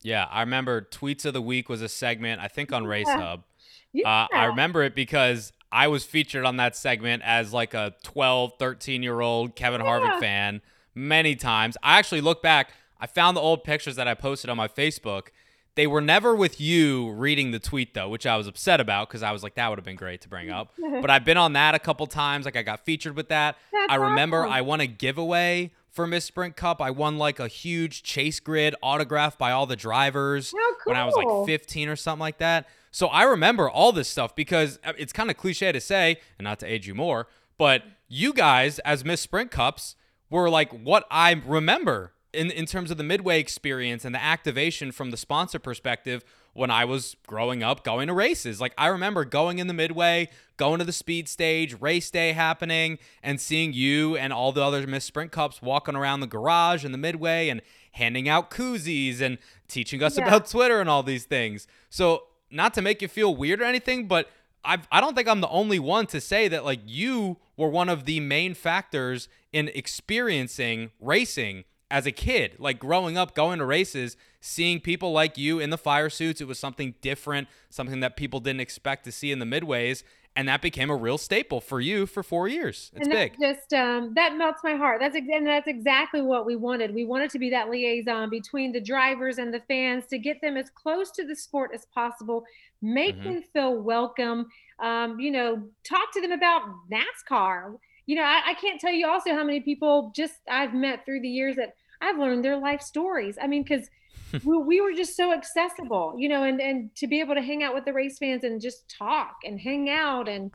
Yeah, 0.03 0.27
I 0.31 0.41
remember 0.41 0.83
tweets 0.83 1.25
of 1.25 1.33
the 1.33 1.43
week 1.43 1.69
was 1.69 1.81
a 1.81 1.89
segment 1.89 2.41
I 2.41 2.49
think 2.49 2.73
on 2.73 2.87
Race 2.87 3.09
Hub. 3.09 3.45
Yeah. 3.93 4.09
Uh, 4.09 4.27
I 4.35 4.45
remember 4.47 4.83
it 4.83 4.95
because 4.95 5.53
I 5.73 5.89
was 5.89 6.05
featured 6.05 6.45
on 6.45 6.59
that 6.59 6.77
segment 6.77 7.23
as 7.25 7.53
like 7.53 7.75
a 7.75 7.95
12, 8.03 8.55
13 8.59 9.03
year 9.03 9.21
old 9.21 9.57
Kevin 9.57 9.81
yeah. 9.81 9.87
Harvick 9.87 10.21
fan 10.21 10.61
many 10.95 11.37
times. 11.37 11.77
I 11.83 11.99
actually 11.99 12.21
look 12.21 12.43
back, 12.43 12.73
I 13.01 13.07
found 13.07 13.37
the 13.37 13.41
old 13.41 13.65
pictures 13.65 13.97
that 13.97 14.07
I 14.07 14.15
posted 14.15 14.51
on 14.51 14.57
my 14.57 14.69
Facebook. 14.69 15.29
They 15.75 15.87
were 15.87 16.01
never 16.01 16.35
with 16.35 16.61
you 16.61 17.11
reading 17.13 17.51
the 17.51 17.59
tweet 17.59 17.95
though, 17.95 18.09
which 18.09 18.27
I 18.27 18.37
was 18.37 18.47
upset 18.47 18.79
about 18.79 19.09
because 19.09 19.23
I 19.23 19.33
was 19.33 19.43
like, 19.43 19.55
that 19.55 19.69
would 19.69 19.79
have 19.79 19.85
been 19.85 19.97
great 19.97 20.21
to 20.21 20.29
bring 20.29 20.51
up. 20.51 20.73
but 21.01 21.11
I've 21.11 21.25
been 21.25 21.37
on 21.37 21.55
that 21.55 21.75
a 21.75 21.79
couple 21.79 22.07
times. 22.07 22.45
Like 22.45 22.57
I 22.57 22.63
got 22.63 22.85
featured 22.85 23.17
with 23.17 23.31
that. 23.31 23.57
That's 23.73 23.93
I 23.93 23.97
remember 23.97 24.43
awesome. 24.43 24.53
I 24.53 24.61
won 24.61 24.81
a 24.81 24.87
giveaway 24.87 25.73
for 25.95 26.07
Miss 26.07 26.25
Sprint 26.25 26.57
Cup. 26.57 26.83
I 26.83 26.91
won 26.91 27.17
like 27.17 27.39
a 27.39 27.49
huge 27.49 28.03
chase 28.03 28.41
grid 28.41 28.75
autographed 28.83 29.39
by 29.39 29.53
all 29.53 29.65
the 29.65 29.77
drivers 29.77 30.51
cool. 30.51 30.77
when 30.85 30.97
I 30.97 31.07
was 31.07 31.15
like 31.15 31.47
15 31.47 31.89
or 31.89 31.97
something 31.97 32.21
like 32.21 32.39
that. 32.39 32.67
So 32.91 33.07
I 33.07 33.23
remember 33.23 33.71
all 33.71 33.93
this 33.93 34.09
stuff 34.09 34.35
because 34.35 34.79
uh, 34.85 34.93
it's 34.99 35.13
kind 35.13 35.31
of 35.31 35.37
cliche 35.37 35.73
to 35.73 35.81
say, 35.81 36.19
and 36.39 36.45
not 36.45 36.61
to 36.61 36.67
age 36.67 36.87
you 36.87 36.95
more, 36.95 37.29
but 37.57 37.83
you 38.09 38.33
guys 38.33 38.81
as 38.81 39.05
Miss 39.05 39.21
Sprint 39.21 39.51
Cups 39.51 39.95
were 40.29 40.51
like 40.51 40.71
what 40.73 41.07
I 41.11 41.41
remember 41.47 42.13
in 42.33 42.51
in 42.51 42.67
terms 42.67 42.91
of 42.91 42.97
the 42.97 43.05
midway 43.05 43.39
experience 43.39 44.05
and 44.05 44.15
the 44.15 44.23
activation 44.23 44.93
from 44.93 45.11
the 45.11 45.17
sponsor 45.17 45.59
perspective 45.59 46.25
when 46.55 46.71
I 46.71 46.85
was 46.85 47.17
growing 47.27 47.63
up 47.63 47.85
going 47.85 48.07
to 48.09 48.15
races. 48.15 48.61
Like 48.61 48.73
I 48.79 48.87
remember 48.87 49.25
going 49.25 49.59
in 49.59 49.67
the 49.67 49.75
midway, 49.75 50.29
going 50.57 50.79
to 50.79 50.85
the 50.85 50.93
speed 50.93 51.29
stage, 51.29 51.81
race 51.81 52.11
day 52.11 52.33
happening, 52.33 52.99
and 53.23 53.41
seeing 53.41 53.73
you 53.73 54.17
and 54.17 54.33
all 54.33 54.53
the 54.53 54.63
other 54.63 54.87
Miss 54.87 55.05
Sprint 55.05 55.33
Cups 55.33 55.61
walking 55.61 55.95
around 55.95 56.21
the 56.21 56.27
garage 56.27 56.85
in 56.85 56.93
the 56.93 56.99
midway 56.99 57.49
and 57.49 57.61
handing 57.93 58.29
out 58.29 58.51
koozies 58.51 59.21
and 59.21 59.39
teaching 59.69 60.03
us 60.03 60.17
yeah. 60.17 60.27
about 60.27 60.49
Twitter 60.49 60.81
and 60.81 60.89
all 60.89 61.03
these 61.03 61.25
things. 61.25 61.67
So 61.91 62.25
not 62.51 62.73
to 62.75 62.83
make 62.83 63.03
you 63.03 63.09
feel 63.09 63.35
weird 63.35 63.61
or 63.61 63.65
anything, 63.65 64.07
but 64.07 64.31
I 64.65 64.79
I 64.91 65.01
don't 65.01 65.15
think 65.15 65.29
I'm 65.29 65.41
the 65.41 65.49
only 65.49 65.79
one 65.79 66.07
to 66.07 66.21
say 66.21 66.49
that 66.49 66.65
like 66.65 66.81
you 66.87 67.39
were 67.57 67.69
one 67.69 67.89
of 67.89 68.05
the 68.05 68.21
main 68.21 68.55
factors 68.55 69.29
in 69.53 69.69
experiencing 69.75 70.91
racing 71.01 71.65
as 71.95 72.07
a 72.07 72.13
kid, 72.13 72.57
like 72.59 72.79
growing 72.79 73.17
up, 73.17 73.35
going 73.35 73.59
to 73.59 73.65
races, 73.65 74.17
seeing 74.41 74.81
people 74.81 75.13
like 75.13 75.39
you 75.39 75.61
in 75.61 75.71
the 75.71 75.79
fire 75.79 76.11
suits. 76.11 76.41
It 76.41 76.49
was 76.49 76.59
something 76.59 76.95
different, 77.01 77.49
something 77.71 78.01
that 78.01 78.17
people 78.17 78.41
didn't 78.41 78.61
expect 78.61 79.05
to 79.05 79.13
see 79.13 79.31
in 79.31 79.39
the 79.39 79.47
midways 79.47 80.03
and 80.37 80.49
that 80.49 80.61
became 80.61 80.91
a 80.91 80.97
real 80.97 81.19
staple 81.19 81.61
for 81.61 81.81
you 81.81 82.07
for 82.07 82.23
four 82.23 82.49
years. 82.49 82.91
It's 82.95 83.07
and 83.07 83.13
big. 83.13 83.35
Just 83.41 83.73
um, 83.73 84.13
that 84.15 84.37
melts 84.37 84.65
my 84.65 84.75
heart. 84.75 84.99
That's 85.01 85.15
and 85.17 85.47
that's 85.47 85.69
exactly 85.69 86.23
what 86.23 86.45
we 86.45 86.57
wanted. 86.57 86.93
We 86.93 87.05
wanted 87.05 87.31
to 87.31 87.39
be 87.39 87.51
that 87.51 87.71
liaison 87.71 88.31
between 88.31 88.73
the 88.73 88.81
drivers 88.81 89.39
and 89.39 89.55
the 89.55 89.61
fans 89.61 90.07
to 90.07 90.19
get 90.19 90.41
them 90.41 90.57
as 90.57 90.71
close 90.71 91.11
to 91.13 91.27
the 91.27 91.37
sport 91.37 91.71
as 91.73 91.87
possible, 91.87 92.45
make 92.83 93.17
mm-hmm. 93.17 93.35
them 93.35 93.43
feel 93.53 93.77
welcome. 93.77 94.49
Um, 94.81 95.21
you 95.21 95.31
know, 95.31 95.63
talk 95.85 96.13
to 96.15 96.21
them 96.21 96.33
about 96.33 96.63
NASCAR. 96.91 97.77
You 98.07 98.17
know, 98.17 98.25
I, 98.25 98.43
I 98.47 98.55
can't 98.55 98.81
tell 98.81 98.93
you 98.93 99.07
also 99.07 99.35
how 99.35 99.45
many 99.45 99.61
people 99.61 100.13
just 100.17 100.35
I've 100.51 100.75
met 100.75 101.05
through 101.05 101.21
the 101.21 101.29
years 101.29 101.57
that 101.57 101.77
I've 102.01 102.19
learned 102.19 102.45
their 102.45 102.57
life 102.57 102.83
stories. 102.83 103.39
I 103.41 103.47
mean, 103.47 103.63
because 103.63 103.89
we, 104.45 104.59
we 104.59 104.81
were 104.81 104.93
just 104.93 105.17
so 105.17 105.33
accessible, 105.33 106.15
you 106.19 106.29
know, 106.29 106.45
and 106.45 106.61
and 106.61 106.95
to 106.97 107.07
be 107.07 107.21
able 107.21 107.35
to 107.35 107.43
hang 107.43 107.63
out 107.63 107.75
with 107.75 107.85
the 107.85 107.93
race 107.93 108.19
fans 108.19 108.45
and 108.45 108.61
just 108.61 108.89
talk 108.89 109.37
and 109.45 109.61
hang 109.61 109.91
out 109.91 110.29
and 110.29 110.51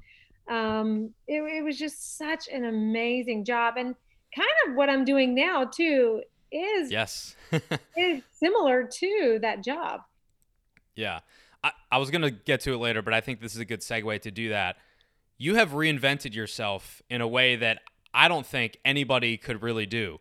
um, 0.50 1.12
it, 1.28 1.42
it 1.42 1.64
was 1.64 1.78
just 1.78 2.18
such 2.18 2.48
an 2.48 2.66
amazing 2.66 3.46
job 3.46 3.76
and 3.78 3.96
kind 4.36 4.50
of 4.68 4.76
what 4.76 4.90
I'm 4.90 5.06
doing 5.06 5.36
now 5.36 5.64
too 5.64 6.24
is 6.52 6.92
yes 6.92 7.36
is 7.98 8.24
similar 8.32 8.84
to 8.84 9.40
that 9.42 9.64
job. 9.64 10.02
Yeah. 10.96 11.20
I, 11.64 11.72
I 11.92 11.98
was 11.98 12.10
gonna 12.10 12.32
get 12.32 12.62
to 12.62 12.74
it 12.74 12.78
later, 12.78 13.02
but 13.02 13.14
I 13.14 13.22
think 13.22 13.42
this 13.42 13.54
is 13.54 13.60
a 13.60 13.66
good 13.66 13.82
segue 13.82 14.22
to 14.22 14.32
do 14.32 14.50
that. 14.50 14.78
You 15.38 15.56
have 15.56 15.72
reinvented 15.72 16.34
yourself 16.34 17.02
in 17.10 17.22
a 17.22 17.28
way 17.28 17.56
that 17.56 17.82
I 18.14 18.28
don't 18.28 18.46
think 18.46 18.78
anybody 18.84 19.38
could 19.38 19.62
really 19.62 19.86
do 19.86 20.20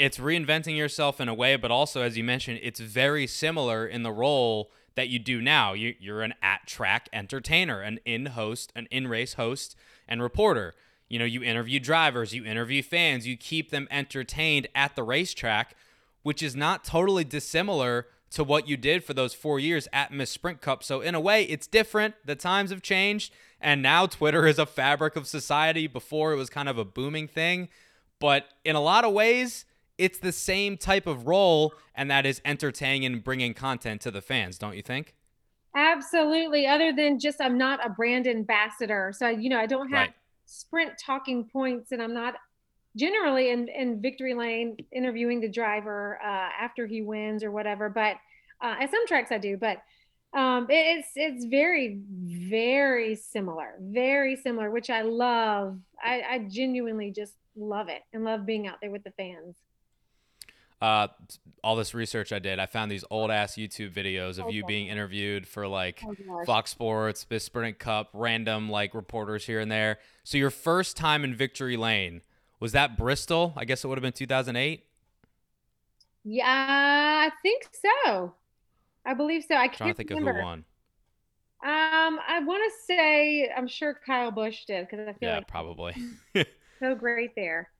it's 0.00 0.16
reinventing 0.16 0.78
yourself 0.78 1.20
in 1.20 1.28
a 1.28 1.34
way, 1.34 1.56
but 1.56 1.70
also, 1.70 2.00
as 2.00 2.16
you 2.16 2.24
mentioned, 2.24 2.58
it's 2.62 2.80
very 2.80 3.26
similar 3.26 3.86
in 3.86 4.02
the 4.02 4.10
role 4.10 4.70
that 4.94 5.10
you 5.10 5.18
do 5.18 5.42
now. 5.42 5.74
You, 5.74 5.94
are 6.14 6.22
an 6.22 6.32
at 6.42 6.66
track 6.66 7.10
entertainer, 7.12 7.82
an 7.82 8.00
in 8.06 8.26
host, 8.26 8.72
an 8.74 8.88
in 8.90 9.08
race 9.08 9.34
host, 9.34 9.76
and 10.08 10.22
reporter. 10.22 10.74
you 11.10 11.18
know, 11.18 11.26
you 11.26 11.42
interview 11.42 11.78
drivers, 11.78 12.32
you 12.34 12.46
interview 12.46 12.82
fans, 12.82 13.26
you 13.26 13.36
keep 13.36 13.70
them 13.70 13.86
entertained 13.90 14.68
at 14.74 14.96
the 14.96 15.02
racetrack, 15.02 15.76
which 16.22 16.42
is 16.42 16.56
not 16.56 16.82
totally 16.82 17.24
dissimilar 17.24 18.06
to 18.30 18.42
what 18.42 18.66
you 18.66 18.78
did 18.78 19.04
for 19.04 19.12
those 19.12 19.34
four 19.34 19.60
years 19.60 19.86
at 19.92 20.12
Miss 20.12 20.30
Sprint 20.30 20.62
Cup. 20.62 20.82
So, 20.82 21.02
in 21.02 21.14
a 21.14 21.20
way, 21.20 21.42
it's 21.42 21.66
different. 21.66 22.14
The 22.24 22.36
times 22.36 22.70
have 22.70 22.80
changed. 22.80 23.34
And 23.60 23.82
now 23.82 24.06
Twitter 24.06 24.46
is 24.46 24.58
a 24.58 24.64
fabric 24.64 25.14
of 25.14 25.26
society. 25.26 25.86
Before 25.86 26.32
it 26.32 26.36
was 26.36 26.48
kind 26.48 26.70
of 26.70 26.78
a 26.78 26.86
booming 26.86 27.28
thing. 27.28 27.68
But 28.18 28.46
in 28.64 28.76
a 28.76 28.80
lot 28.80 29.04
of 29.04 29.12
ways, 29.12 29.66
it's 30.00 30.18
the 30.18 30.32
same 30.32 30.76
type 30.76 31.06
of 31.06 31.26
role, 31.26 31.74
and 31.94 32.10
that 32.10 32.24
is 32.26 32.40
entertaining 32.44 33.04
and 33.04 33.22
bringing 33.22 33.54
content 33.54 34.00
to 34.02 34.10
the 34.10 34.22
fans, 34.22 34.58
don't 34.58 34.74
you 34.74 34.82
think? 34.82 35.14
Absolutely. 35.76 36.66
Other 36.66 36.92
than 36.92 37.18
just, 37.20 37.40
I'm 37.40 37.56
not 37.58 37.84
a 37.84 37.90
brand 37.90 38.26
ambassador. 38.26 39.12
So, 39.16 39.28
you 39.28 39.48
know, 39.48 39.60
I 39.60 39.66
don't 39.66 39.90
have 39.90 40.08
Right. 40.08 40.14
sprint 40.46 40.92
talking 40.98 41.44
points, 41.44 41.92
and 41.92 42.02
I'm 42.02 42.14
not 42.14 42.34
generally 42.96 43.50
in, 43.50 43.68
in 43.68 44.00
victory 44.00 44.34
lane 44.34 44.76
interviewing 44.90 45.40
the 45.40 45.48
driver 45.48 46.18
uh, 46.24 46.48
after 46.60 46.86
he 46.86 47.02
wins 47.02 47.44
or 47.44 47.50
whatever. 47.52 47.88
But 47.88 48.16
uh, 48.60 48.76
at 48.80 48.90
some 48.90 49.06
tracks 49.06 49.30
I 49.30 49.38
do, 49.38 49.56
but 49.56 49.82
um, 50.32 50.66
it's 50.68 51.08
it's 51.16 51.44
very 51.44 52.00
very 52.06 53.14
similar, 53.16 53.74
very 53.80 54.36
similar, 54.36 54.70
which 54.70 54.90
I 54.90 55.02
love. 55.02 55.78
I, 56.02 56.22
I 56.22 56.38
genuinely 56.48 57.10
just 57.10 57.34
love 57.56 57.88
it 57.88 58.02
and 58.12 58.24
love 58.24 58.46
being 58.46 58.66
out 58.66 58.78
there 58.80 58.90
with 58.90 59.04
the 59.04 59.12
fans. 59.12 59.56
Uh, 60.80 61.08
all 61.62 61.76
this 61.76 61.92
research 61.94 62.32
I 62.32 62.38
did, 62.38 62.58
I 62.58 62.66
found 62.66 62.90
these 62.90 63.04
old 63.10 63.30
ass 63.30 63.54
YouTube 63.56 63.92
videos 63.92 64.38
of 64.38 64.48
you 64.50 64.62
Okay. 64.62 64.66
being 64.66 64.86
interviewed 64.88 65.46
for 65.46 65.66
like 65.68 66.08
Oh. 66.30 66.44
Fox 66.44 66.70
Sports, 66.70 67.26
Miss 67.28 67.44
Sprint 67.44 67.78
Cup, 67.78 68.10
random 68.14 68.70
like 68.70 68.94
reporters 68.94 69.46
here 69.46 69.60
and 69.60 69.70
there. 69.70 69.98
So 70.24 70.38
your 70.38 70.50
first 70.50 70.96
time 70.96 71.22
in 71.24 71.34
Victory 71.34 71.76
Lane 71.76 72.22
was 72.60 72.72
that 72.72 72.96
Bristol? 72.96 73.52
I 73.56 73.64
guess 73.66 73.84
it 73.84 73.88
would 73.88 73.98
have 73.98 74.02
been 74.02 74.12
2008. 74.12 74.84
Yeah, 76.24 76.44
I 76.46 77.30
think 77.42 77.68
so. 77.72 78.34
I 79.04 79.14
believe 79.14 79.44
so. 79.44 79.56
I 79.56 79.68
can't 79.68 79.76
trying 79.76 79.94
to 79.96 79.96
think 79.96 80.10
remember. 80.10 80.30
of 80.30 80.36
who 80.36 80.42
won. 80.42 80.64
Um, 81.62 82.18
I 82.26 82.40
want 82.44 82.62
to 82.72 82.78
say 82.86 83.50
I'm 83.54 83.68
sure 83.68 83.98
Kyle 84.06 84.30
Busch 84.30 84.64
did 84.64 84.88
because 84.88 85.06
I 85.08 85.12
feel 85.14 85.28
Yeah, 85.28 85.34
like 85.34 85.48
probably. 85.48 85.94
so 86.82 86.94
great 86.94 87.34
there. 87.36 87.70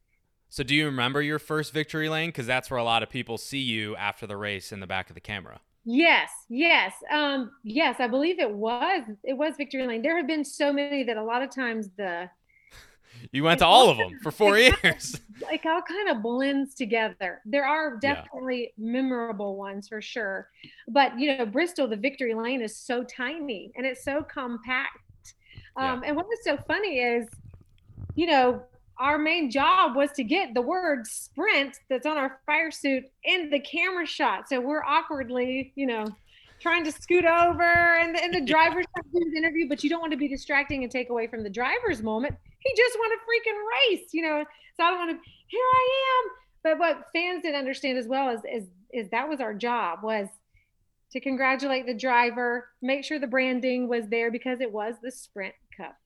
So 0.51 0.63
do 0.65 0.75
you 0.75 0.87
remember 0.87 1.23
your 1.23 1.39
first 1.39 1.73
Victory 1.73 2.09
Lane? 2.11 2.29
Because 2.31 2.47
that's 2.47 2.71
where 2.71 2.79
a 2.79 2.85
lot 2.85 3.03
of 3.03 3.11
people 3.11 3.39
see 3.39 3.59
you 3.61 3.97
after 3.97 4.27
the 4.27 4.37
race 4.37 4.73
in 4.73 4.81
the 4.81 4.87
back 4.87 5.11
of 5.11 5.15
the 5.15 5.21
camera. 5.21 5.61
Yes, 5.85 6.31
yes, 6.51 6.93
um, 7.11 7.51
yes. 7.65 7.97
I 8.01 8.07
believe 8.07 8.39
it 8.39 8.51
was 8.53 9.03
it 9.25 9.33
was 9.35 9.55
Victory 9.57 9.87
Lane. 9.87 10.03
There 10.03 10.17
have 10.17 10.27
been 10.27 10.45
so 10.45 10.73
many 10.73 11.05
that 11.05 11.17
a 11.17 11.23
lot 11.25 11.43
of 11.43 11.51
times 11.51 11.89
the 11.97 12.31
You 13.33 13.45
went 13.45 13.59
to 13.61 13.67
all 13.67 13.91
of 13.91 13.99
them 13.99 14.17
for 14.23 14.31
four 14.31 14.59
years. 14.59 15.21
like 15.41 15.65
all 15.65 15.83
kind 15.83 16.09
of 16.11 16.23
blends 16.23 16.75
together. 16.75 17.41
There 17.45 17.65
are 17.67 17.97
Yeah. 18.03 18.27
definitely 18.27 18.73
memorable 18.77 19.57
ones 19.57 19.89
for 19.89 20.03
sure, 20.03 20.49
but 20.89 21.19
you 21.19 21.37
know 21.37 21.47
Bristol, 21.47 21.89
the 21.89 21.97
Victory 21.97 22.35
Lane 22.35 22.63
is 22.63 22.77
so 22.77 23.05
tiny 23.05 23.73
and 23.77 23.87
it's 23.87 24.05
so 24.05 24.23
compact. 24.23 24.99
Um, 25.77 26.03
And 26.05 26.17
what 26.17 26.27
was 26.27 26.39
so 26.45 26.59
funny 26.69 26.99
is, 27.01 27.29
you 28.17 28.27
know, 28.27 28.65
our 29.01 29.19
main 29.19 29.51
job 29.51 29.97
was 29.97 30.13
to 30.13 30.23
get 30.23 30.53
the 30.53 30.61
word 30.61 31.07
sprint 31.07 31.79
that's 31.89 32.05
on 32.05 32.19
our 32.19 32.39
fire 32.45 32.71
suit 32.71 33.05
in 33.25 33.49
the 33.49 33.59
camera 33.59 34.07
shot. 34.07 34.49
So 34.49 34.61
we're 34.61 34.85
awkwardly, 34.85 35.73
you 35.75 35.87
know, 35.87 36.05
trying 36.61 36.85
to 36.85 36.93
scoot 36.93 37.25
over 37.25 37.63
and 37.63 38.15
the, 38.15 38.23
and 38.23 38.35
the 38.35 38.41
driver's 38.47 38.85
trying 38.95 39.11
to 39.11 39.19
do 39.19 39.25
his 39.25 39.35
interview, 39.35 39.67
but 39.69 39.83
you 39.83 39.89
don't 39.89 40.01
want 40.01 40.13
to 40.13 40.19
be 40.19 40.29
distracting 40.29 40.83
and 40.83 40.93
take 40.93 41.09
away 41.09 41.27
from 41.27 41.43
the 41.43 41.49
driver's 41.49 42.03
moment. 42.03 42.37
He 42.59 42.75
just 42.77 42.99
won 42.99 43.11
a 43.11 43.17
freaking 43.17 43.59
race, 43.91 44.09
you 44.13 44.23
know. 44.23 44.45
So 44.77 44.85
I 44.85 44.91
don't 44.91 44.99
want 44.99 45.11
to, 45.13 45.31
here 45.47 45.65
I 45.65 46.23
am. 46.23 46.31
But 46.63 46.79
what 46.79 47.07
fans 47.15 47.43
didn't 47.43 47.59
understand 47.59 47.97
as 47.97 48.07
well 48.07 48.29
is, 48.29 48.41
is, 48.53 48.69
is 48.93 49.09
that 49.11 49.27
was 49.27 49.41
our 49.41 49.55
job 49.55 50.01
was 50.03 50.29
to 51.13 51.21
congratulate 51.21 51.87
the 51.87 51.95
driver, 51.95 52.69
make 52.83 53.03
sure 53.03 53.19
the 53.19 53.27
branding 53.27 53.89
was 53.89 54.07
there 54.09 54.31
because 54.31 54.61
it 54.61 54.71
was 54.71 54.97
the 55.03 55.11
Sprint 55.11 55.55
Cup 55.75 55.97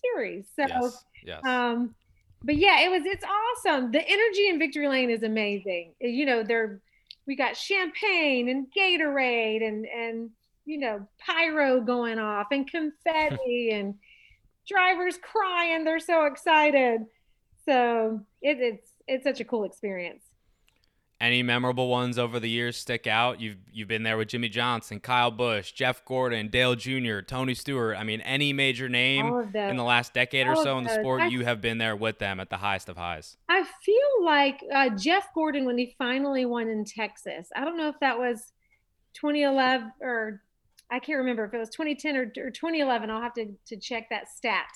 series. 0.00 0.46
So, 0.54 0.64
yes. 0.68 1.04
Yes. 1.24 1.40
um, 1.44 1.94
but 2.42 2.56
yeah, 2.56 2.80
it 2.80 2.90
was 2.90 3.02
it's 3.04 3.24
awesome. 3.24 3.90
The 3.90 4.02
energy 4.06 4.48
in 4.48 4.58
Victory 4.58 4.88
Lane 4.88 5.10
is 5.10 5.22
amazing. 5.22 5.94
Uh, 6.02 6.08
You 6.08 6.26
know, 6.26 6.42
they're 6.44 6.80
we 7.26 7.36
got 7.36 7.56
champagne 7.56 8.48
and 8.48 8.66
Gatorade 8.76 9.66
and 9.66 9.86
and 9.86 10.30
you 10.64 10.78
know 10.78 11.08
pyro 11.18 11.80
going 11.80 12.18
off 12.18 12.48
and 12.52 12.70
confetti 12.70 13.70
and 13.74 13.94
drivers 14.68 15.18
crying. 15.18 15.84
They're 15.84 16.00
so 16.00 16.26
excited. 16.26 17.02
So 17.66 18.22
it, 18.42 18.58
it's 18.60 18.92
it's 19.08 19.24
such 19.24 19.40
a 19.40 19.46
cool 19.46 19.64
experience. 19.64 20.25
Any 21.18 21.42
memorable 21.42 21.88
ones 21.88 22.18
over 22.18 22.38
the 22.38 22.48
years 22.50 22.76
stick 22.76 23.06
out? 23.06 23.40
You've 23.40 23.56
you've 23.72 23.88
been 23.88 24.02
there 24.02 24.18
with 24.18 24.28
Jimmie 24.28 24.50
Johnson, 24.50 25.00
Kyle 25.00 25.30
Busch, 25.30 25.72
Jeff 25.72 26.04
Gordon, 26.04 26.48
Dale 26.48 26.74
Jr., 26.74 27.20
Tony 27.20 27.54
Stewart. 27.54 27.96
I 27.96 28.04
mean, 28.04 28.20
any 28.20 28.52
major 28.52 28.86
name 28.90 29.24
All 29.24 29.40
of 29.40 29.50
those. 29.50 29.70
in 29.70 29.76
the 29.76 29.82
last 29.84 30.12
decade 30.12 30.46
or 30.46 30.50
All 30.52 30.58
of 30.58 30.64
so 30.64 30.76
in 30.78 30.84
the 30.84 30.90
sport, 30.90 31.22
I- 31.22 31.26
you 31.28 31.44
have 31.46 31.62
been 31.62 31.78
there 31.78 31.96
with 31.96 32.18
them 32.18 32.38
at 32.38 32.50
the 32.50 32.58
highest 32.58 32.90
of 32.90 32.98
highs. 32.98 33.38
I 33.48 33.64
feel 33.82 34.24
like 34.24 34.60
uh, 34.74 34.90
Jeff 34.90 35.32
Gordon 35.34 35.64
when 35.64 35.78
he 35.78 35.94
finally 35.96 36.44
won 36.44 36.68
in 36.68 36.84
Texas. 36.84 37.48
I 37.56 37.64
don't 37.64 37.78
know 37.78 37.88
if 37.88 37.98
that 38.00 38.18
was 38.18 38.52
2011 39.14 39.92
or 40.02 40.42
I 40.90 40.98
can't 40.98 41.18
remember 41.18 41.44
if 41.46 41.54
it 41.54 41.58
was 41.58 41.70
2010 41.70 42.16
or, 42.16 42.22
or 42.46 42.50
2011. 42.50 43.10
I'll 43.10 43.22
have 43.22 43.34
to, 43.34 43.46
to 43.68 43.76
check 43.78 44.08
that 44.10 44.28
stat. 44.28 44.66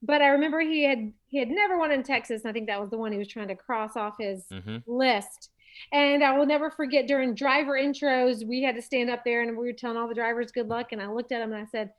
But 0.00 0.22
I 0.22 0.28
remember 0.28 0.60
he 0.60 0.84
had 0.84 1.12
he 1.26 1.38
had 1.38 1.48
never 1.48 1.76
won 1.78 1.90
in 1.92 2.02
Texas. 2.04 2.42
And 2.42 2.50
I 2.50 2.52
think 2.52 2.68
that 2.68 2.80
was 2.80 2.90
the 2.90 2.98
one 2.98 3.12
he 3.12 3.18
was 3.18 3.28
trying 3.28 3.48
to 3.48 3.56
cross 3.56 3.96
off 3.96 4.14
his 4.18 4.44
hmm 4.50 4.76
list. 4.86 5.50
And 5.92 6.22
I 6.22 6.36
will 6.36 6.46
never 6.46 6.70
forget 6.70 7.06
during 7.06 7.34
driver 7.34 7.72
intros, 7.72 8.46
we 8.46 8.62
had 8.62 8.74
to 8.76 8.82
stand 8.82 9.10
up 9.10 9.24
there 9.24 9.42
and 9.42 9.56
we 9.56 9.66
were 9.66 9.72
telling 9.72 9.96
all 9.96 10.08
the 10.08 10.14
drivers 10.14 10.52
good 10.52 10.68
luck. 10.68 10.92
And 10.92 11.02
I 11.02 11.08
looked 11.10 11.32
at 11.32 11.42
him 11.42 11.52
and 11.52 11.62
I 11.62 11.66
said, 11.66 11.90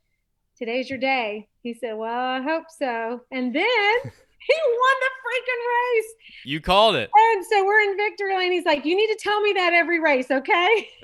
Today's 0.58 0.90
your 0.90 1.00
day. 1.00 1.48
He 1.62 1.74
said, 1.74 1.94
Well, 1.98 2.14
I 2.14 2.42
hope 2.42 2.66
so. 2.70 3.22
And 3.32 3.54
then 3.54 3.64
he 4.04 4.56
won 4.68 4.96
the 5.02 5.10
freaking 5.24 5.64
race. 5.96 6.14
You 6.46 6.62
called 6.62 6.96
it. 6.96 7.10
And 7.16 7.46
so 7.46 7.66
we're 7.66 7.82
in 7.82 7.98
victory 7.98 8.38
lane. 8.38 8.52
He's 8.52 8.66
like, 8.66 8.86
You 8.86 8.96
need 8.96 9.08
to 9.08 9.20
tell 9.20 9.42
me 9.42 9.54
that 9.54 9.74
every 9.74 10.00
race, 10.00 10.30
okay? 10.30 10.90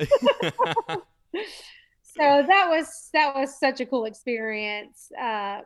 so 2.04 2.44
that 2.48 2.68
was 2.70 3.10
that 3.14 3.36
was 3.36 3.60
such 3.60 3.82
a 3.82 3.86
cool 3.86 4.06
experience 4.06 5.12
uh, 5.20 5.62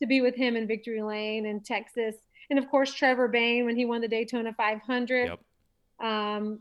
to 0.00 0.06
be 0.06 0.20
with 0.20 0.34
him 0.34 0.56
in 0.56 0.66
victory 0.66 1.02
lane 1.02 1.46
in 1.46 1.60
Texas. 1.60 2.16
And 2.48 2.58
of 2.58 2.68
course, 2.68 2.92
Trevor 2.92 3.28
Bayne 3.28 3.64
when 3.64 3.76
he 3.76 3.84
won 3.84 4.00
the 4.00 4.08
Daytona 4.08 4.52
500. 4.52 5.26
Yep. 5.26 5.40
Um, 6.00 6.60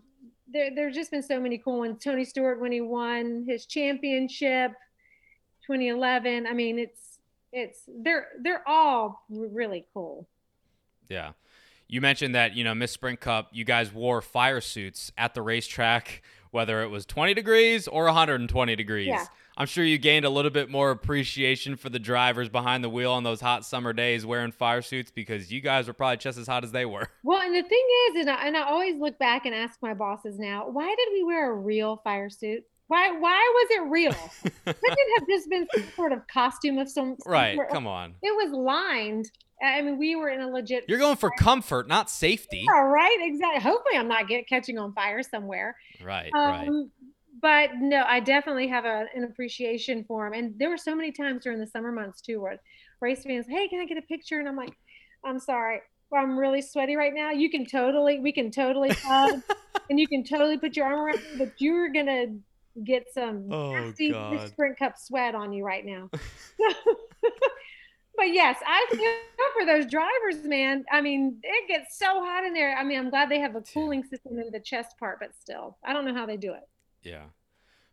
there, 0.52 0.72
there's 0.74 0.96
just 0.96 1.12
been 1.12 1.24
so 1.24 1.40
many 1.40 1.58
cool 1.58 1.80
ones. 1.80 2.04
Tony 2.04 2.26
Stewart 2.26 2.60
when 2.60 2.72
he 2.72 2.82
won 2.82 3.46
his 3.48 3.66
championship, 3.66 4.72
2011. 5.66 6.48
I 6.48 6.54
mean, 6.54 6.80
it's 6.80 7.20
it's 7.52 7.82
they're 7.88 8.28
they're 8.42 8.68
all 8.68 9.26
really 9.30 9.86
cool. 9.94 10.28
Yeah. 11.08 11.32
You 11.88 12.02
mentioned 12.02 12.36
that, 12.36 12.56
you 12.56 12.64
know, 12.64 12.76
Miss 12.76 12.92
Sprint 12.92 13.20
Cup, 13.20 13.50
you 13.52 13.66
guys 13.66 13.92
wore 13.92 14.22
fire 14.22 14.62
suits 14.62 15.12
at 15.18 15.34
the 15.34 15.42
racetrack, 15.42 16.22
whether 16.52 16.84
it 16.84 16.90
was 16.90 17.04
20 17.08 17.34
degrees 17.34 17.88
or 17.88 18.06
120 18.06 18.76
degrees. 18.76 19.08
Yeah. 19.08 19.26
I'm 19.60 19.68
sure 19.68 19.84
you 19.84 19.98
gained 19.98 20.24
a 20.24 20.30
little 20.30 20.52
bit 20.52 20.70
more 20.70 20.90
appreciation 20.90 21.76
for 21.76 21.90
the 21.90 22.00
drivers 22.00 22.48
behind 22.48 22.82
the 22.82 22.90
wheel 22.90 23.12
on 23.12 23.24
those 23.24 23.42
hot 23.42 23.66
summer 23.66 23.92
days 23.92 24.26
wearing 24.26 24.54
fire 24.54 24.82
suits 24.82 25.12
because 25.12 25.52
you 25.52 25.60
guys 25.60 25.86
were 25.88 25.94
probably 25.94 26.16
just 26.16 26.38
as 26.38 26.48
hot 26.48 26.64
as 26.64 26.72
they 26.72 26.86
were. 26.86 27.10
Well, 27.24 27.42
and 27.42 27.54
the 27.54 27.62
thing 27.68 27.86
is, 28.10 28.22
and 28.22 28.30
I, 28.30 28.48
and 28.48 28.56
I 28.58 28.62
always 28.64 28.98
look 28.98 29.20
back 29.20 29.46
and 29.46 29.54
ask 29.54 29.78
my 29.82 29.94
bosses 29.94 30.40
now, 30.40 30.70
why 30.70 30.88
did 30.88 31.10
we 31.12 31.24
wear 31.24 31.52
a 31.52 31.56
real 31.56 31.98
fire 32.04 32.30
suit? 32.30 32.64
Why 32.88 33.12
why 33.12 33.54
was 33.70 33.78
it 33.78 33.90
real? 33.92 34.14
Couldn't 34.66 34.78
it 34.98 35.20
have 35.20 35.28
just 35.28 35.50
been 35.50 35.68
some 35.76 35.84
sort 35.96 36.12
of 36.14 36.26
costume 36.28 36.78
of 36.80 36.90
some 36.90 37.18
some 37.22 37.32
Right. 37.32 37.56
sort? 37.56 37.70
Come 37.70 37.86
on. 37.86 38.16
It 38.24 38.32
was 38.36 38.52
lined. 38.52 39.30
I 39.62 39.82
mean, 39.82 39.98
we 40.00 40.16
were 40.16 40.30
in 40.30 40.40
a 40.42 40.48
legit. 40.48 40.86
You're 40.88 40.98
going 41.00 41.18
for 41.18 41.30
comfort, 41.32 41.88
not 41.90 42.10
safety. 42.10 42.66
All 42.74 42.88
right, 42.88 43.18
exactly. 43.22 43.62
Hopefully, 43.62 43.98
I'm 43.98 44.08
not 44.08 44.28
get 44.30 44.48
catching 44.48 44.78
on 44.80 44.94
fire 44.94 45.22
somewhere. 45.22 45.76
Right. 46.02 46.32
Um, 46.34 46.50
right. 46.50 46.70
But 47.42 47.72
no, 47.80 48.04
I 48.08 48.20
definitely 48.20 48.68
have 48.68 48.86
a, 48.86 49.06
an 49.16 49.24
appreciation 49.24 50.04
for 50.08 50.28
him. 50.28 50.34
And 50.34 50.58
there 50.58 50.70
were 50.70 50.78
so 50.78 50.96
many 50.96 51.12
times 51.12 51.44
during 51.44 51.60
the 51.60 51.68
summer 51.68 51.92
months 51.92 52.22
too, 52.22 52.42
where 52.42 52.60
race 53.02 53.24
fans, 53.24 53.46
hey, 53.48 53.68
can 53.68 53.80
I 53.80 53.86
get 53.86 53.98
a 53.98 54.02
picture? 54.02 54.40
And 54.40 54.48
I'm 54.48 54.56
like, 54.56 54.74
I'm 55.24 55.40
sorry, 55.40 55.82
I'm 56.14 56.38
really 56.38 56.62
sweaty 56.62 56.96
right 56.96 57.14
now. 57.14 57.32
You 57.32 57.50
can 57.50 57.66
totally, 57.66 58.20
we 58.20 58.32
can 58.32 58.52
totally 58.52 58.90
hug, 59.04 59.42
and 59.90 60.00
you 60.00 60.08
can 60.08 60.24
totally 60.24 60.58
put 60.58 60.76
your 60.76 60.86
arm 60.86 61.00
around 61.00 61.16
me, 61.22 61.46
but 61.46 61.54
you're 61.60 61.90
gonna 61.90 62.26
get 62.84 63.06
some 63.14 63.52
Oh, 63.52 63.72
nasty 63.74 64.12
God. 64.12 64.48
sprint 64.50 64.80
cup 64.80 64.98
sweat 64.98 65.36
on 65.36 65.52
you 65.54 65.66
right 65.66 65.86
now. 65.86 66.10
but 68.16 68.34
yes, 68.34 68.58
I 68.66 68.86
feel 68.90 69.48
for 69.58 69.66
those 69.66 69.86
drivers, 69.90 70.44
man. 70.46 70.84
I 70.92 71.02
mean, 71.02 71.40
it 71.44 71.68
gets 71.68 71.98
so 71.98 72.06
hot 72.24 72.44
in 72.44 72.54
there. 72.54 72.76
I 72.78 72.84
mean, 72.84 73.00
I'm 73.00 73.10
glad 73.10 73.30
they 73.30 73.40
have 73.40 73.56
a 73.56 73.62
cooling 73.62 74.04
system 74.04 74.40
in 74.40 74.52
the 74.52 74.60
chest 74.60 74.98
part, 75.00 75.20
but 75.20 75.36
still, 75.40 75.78
I 75.86 75.94
don't 75.94 76.06
know 76.06 76.14
how 76.14 76.26
they 76.26 76.38
do 76.38 76.54
it. 76.54 76.64
Yeah. 77.04 77.24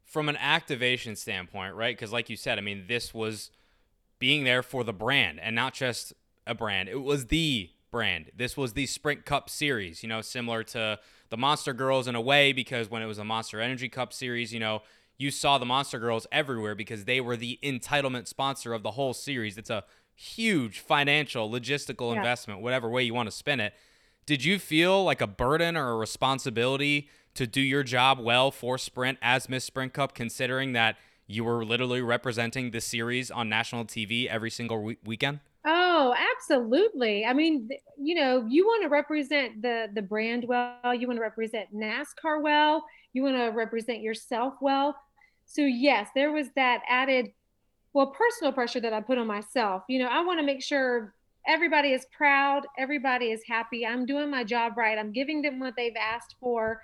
From 0.05 0.29
an 0.29 0.37
activation 0.37 1.17
standpoint, 1.17 1.75
right? 1.75 1.97
Because, 1.97 2.13
like 2.13 2.31
you 2.31 2.37
said, 2.37 2.59
I 2.59 2.61
mean, 2.61 2.85
this 2.87 3.13
was 3.13 3.51
being 4.19 4.45
there 4.45 4.63
for 4.63 4.85
the 4.85 4.93
brand 4.93 5.41
and 5.41 5.55
not 5.55 5.75
just 5.75 6.13
a 6.47 6.55
brand. 6.55 6.89
It 6.89 7.03
was 7.03 7.27
the 7.27 7.71
brand. 7.91 8.31
This 8.37 8.57
was 8.57 8.73
the 8.73 8.87
Sprint 8.87 9.25
Cup 9.25 9.51
series, 9.51 10.03
you 10.03 10.09
know, 10.09 10.21
similar 10.21 10.63
to 10.65 10.99
the 11.29 11.37
Monster 11.37 11.73
Girls 11.73 12.07
in 12.07 12.15
a 12.15 12.21
way, 12.21 12.53
because 12.53 12.91
when 12.91 13.03
it 13.03 13.07
was 13.07 13.19
a 13.19 13.25
Monster 13.25 13.61
Energy 13.61 13.89
Cup 13.89 14.13
series, 14.13 14.53
you 14.53 14.61
know, 14.61 14.83
you 15.19 15.31
saw 15.31 15.59
the 15.59 15.67
Monster 15.67 15.99
Girls 15.99 16.27
everywhere 16.31 16.75
because 16.75 17.05
they 17.05 17.21
were 17.21 17.37
the 17.37 17.59
entitlement 17.63 18.29
sponsor 18.29 18.75
of 18.75 18.83
the 18.83 18.93
whole 18.93 19.15
series. 19.15 19.57
It's 19.59 19.71
a 19.71 19.85
huge 20.15 20.81
financial, 20.81 21.51
logistical 21.51 22.13
yeah. 22.13 22.19
investment, 22.19 22.61
whatever 22.61 22.89
way 22.89 23.03
you 23.03 23.15
want 23.15 23.29
to 23.29 23.35
spin 23.35 23.61
it. 23.61 23.75
Did 24.25 24.45
you 24.45 24.59
feel 24.59 25.05
like 25.05 25.21
a 25.21 25.27
burden 25.27 25.77
or 25.77 25.91
a 25.91 25.97
responsibility 25.97 27.09
to 27.37 27.47
do 27.47 27.61
your 27.61 27.83
job 27.83 28.19
well 28.19 28.51
for 28.51 28.79
Sprint 28.79 29.19
as 29.23 29.49
Miss 29.49 29.65
Sprint 29.65 29.93
Cup, 29.93 30.15
considering 30.15 30.73
that 30.73 30.97
you 31.27 31.45
were 31.45 31.65
literally 31.65 32.01
representing 32.01 32.71
the 32.71 32.81
series 32.81 33.31
on 33.31 33.49
national 33.49 33.85
TV 33.85 34.27
every 34.27 34.51
single 34.51 34.83
we- 34.83 34.99
weekend? 35.05 35.41
Oh, 35.65 36.15
absolutely. 36.35 37.25
I 37.25 37.33
mean, 37.33 37.69
you 37.99 38.15
know, 38.15 38.47
you 38.49 38.65
want 38.65 38.83
to 38.85 38.89
represent 38.89 39.63
the 39.63 39.89
the 39.93 40.03
brand 40.03 40.45
well, 40.47 40.95
you 40.95 41.09
want 41.09 41.17
to 41.17 41.23
represent 41.23 41.75
NASCAR 41.75 42.41
well, 42.41 42.85
you 43.13 43.23
want 43.23 43.37
to 43.37 43.47
represent 43.49 44.01
yourself 44.01 44.55
well. 44.61 44.95
So 45.45 45.63
yes, 45.63 46.09
there 46.15 46.31
was 46.31 46.49
that 46.55 46.83
added 46.89 47.33
well, 47.93 48.09
personal 48.09 48.53
pressure 48.53 48.79
that 48.81 48.93
I 48.93 49.01
put 49.01 49.19
on 49.19 49.27
myself. 49.27 49.83
You 49.89 49.99
know, 50.01 50.09
I 50.09 50.23
want 50.23 50.39
to 50.39 50.47
make 50.47 50.63
sure 50.63 51.15
everybody 51.47 51.93
is 51.93 52.07
proud, 52.17 52.67
everybody 52.79 53.33
is 53.33 53.43
happy. 53.49 53.87
I'm 53.87 54.07
doing 54.07 54.31
my 54.31 54.45
job 54.45 54.77
right. 54.77 54.99
I'm 54.99 55.13
giving 55.13 55.43
them 55.43 55.59
what 55.59 55.75
they've 55.77 55.97
asked 55.99 56.37
for. 56.39 56.83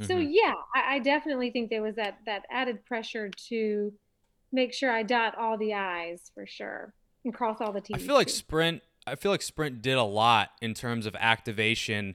Mm-hmm. 0.00 0.04
So 0.04 0.18
yeah, 0.18 0.54
I, 0.74 0.96
I, 0.96 0.98
definitely 1.00 1.50
think 1.50 1.70
there 1.70 1.82
was 1.82 1.96
that 1.96 2.18
that 2.26 2.44
added 2.50 2.84
pressure 2.84 3.30
to 3.48 3.92
make 4.52 4.72
sure 4.72 4.90
I 4.90 5.02
dot 5.02 5.36
all 5.36 5.58
the 5.58 5.74
I's 5.74 6.30
for 6.34 6.46
sure 6.46 6.94
and 7.24 7.34
cross 7.34 7.60
all 7.60 7.72
the 7.72 7.80
T's. 7.80 7.96
I 7.96 7.98
feel 7.98 8.14
like 8.14 8.28
Sprint. 8.28 8.82
I 9.06 9.14
feel 9.16 9.32
like 9.32 9.42
Sprint 9.42 9.82
did 9.82 9.96
a 9.96 10.02
lot 10.02 10.50
in 10.60 10.74
terms 10.74 11.06
of 11.06 11.16
activation 11.18 12.14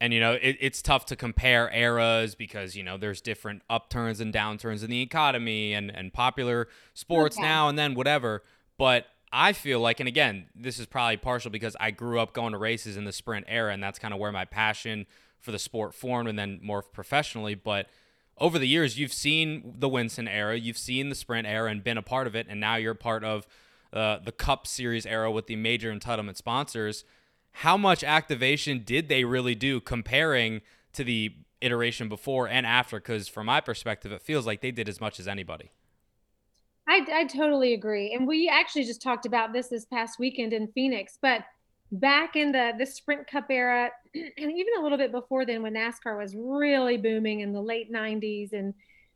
and 0.00 0.12
you 0.12 0.20
know 0.20 0.32
it, 0.32 0.56
it's 0.60 0.82
tough 0.82 1.06
to 1.06 1.16
compare 1.16 1.70
eras 1.72 2.34
because 2.34 2.76
you 2.76 2.82
know 2.82 2.96
there's 2.96 3.20
different 3.20 3.62
upturns 3.70 4.20
and 4.20 4.32
downturns 4.32 4.84
in 4.84 4.90
the 4.90 5.00
economy 5.00 5.72
and 5.72 5.94
and 5.94 6.12
popular 6.12 6.68
sports 6.92 7.36
okay. 7.36 7.46
now 7.46 7.68
and 7.68 7.78
then 7.78 7.94
whatever 7.94 8.42
but 8.76 9.06
i 9.32 9.52
feel 9.52 9.80
like 9.80 10.00
and 10.00 10.08
again 10.08 10.46
this 10.54 10.78
is 10.78 10.86
probably 10.86 11.16
partial 11.16 11.50
because 11.50 11.76
i 11.80 11.90
grew 11.90 12.18
up 12.18 12.32
going 12.32 12.52
to 12.52 12.58
races 12.58 12.96
in 12.96 13.04
the 13.04 13.12
sprint 13.12 13.46
era 13.48 13.72
and 13.72 13.82
that's 13.82 13.98
kind 13.98 14.12
of 14.12 14.20
where 14.20 14.32
my 14.32 14.44
passion 14.44 15.06
for 15.44 15.52
the 15.52 15.58
sport 15.58 15.94
formed 15.94 16.28
and 16.28 16.38
then 16.38 16.58
more 16.62 16.82
professionally 16.82 17.54
but 17.54 17.86
over 18.38 18.58
the 18.58 18.66
years 18.66 18.98
you've 18.98 19.12
seen 19.12 19.74
the 19.78 19.88
winston 19.88 20.26
era 20.26 20.56
you've 20.56 20.78
seen 20.78 21.08
the 21.08 21.14
sprint 21.14 21.46
era 21.46 21.70
and 21.70 21.84
been 21.84 21.98
a 21.98 22.02
part 22.02 22.26
of 22.26 22.34
it 22.34 22.46
and 22.48 22.58
now 22.60 22.76
you're 22.76 22.94
part 22.94 23.22
of 23.22 23.46
uh, 23.92 24.18
the 24.24 24.32
cup 24.32 24.66
series 24.66 25.06
era 25.06 25.30
with 25.30 25.46
the 25.46 25.56
major 25.56 25.92
entitlement 25.92 26.36
sponsors 26.36 27.04
how 27.58 27.76
much 27.76 28.02
activation 28.02 28.82
did 28.84 29.08
they 29.08 29.24
really 29.24 29.54
do 29.54 29.80
comparing 29.80 30.60
to 30.92 31.04
the 31.04 31.32
iteration 31.60 32.08
before 32.08 32.48
and 32.48 32.66
after? 32.66 32.98
Because 32.98 33.28
from 33.28 33.46
my 33.46 33.60
perspective, 33.60 34.10
it 34.10 34.22
feels 34.22 34.44
like 34.44 34.60
they 34.60 34.72
did 34.72 34.88
as 34.88 35.00
much 35.00 35.20
as 35.20 35.28
anybody. 35.28 35.70
I, 36.88 37.06
I 37.12 37.24
totally 37.26 37.72
agree. 37.72 38.12
And 38.12 38.26
we 38.26 38.48
actually 38.48 38.84
just 38.84 39.00
talked 39.00 39.24
about 39.24 39.52
this 39.52 39.68
this 39.68 39.84
past 39.84 40.18
weekend 40.18 40.52
in 40.52 40.66
Phoenix, 40.68 41.16
but 41.22 41.44
back 41.92 42.34
in 42.34 42.50
the 42.50 42.72
the 42.76 42.84
sprint 42.84 43.26
cup 43.26 43.46
era 43.50 43.90
and 44.38 44.52
even 44.52 44.74
a 44.78 44.82
little 44.82 44.98
bit 44.98 45.12
before 45.12 45.44
then 45.44 45.62
when 45.62 45.74
NASCAR 45.74 46.18
was 46.18 46.34
really 46.36 46.96
booming 46.96 47.40
in 47.40 47.52
the 47.52 47.60
late 47.60 47.92
90s 47.92 48.52
and 48.52 48.74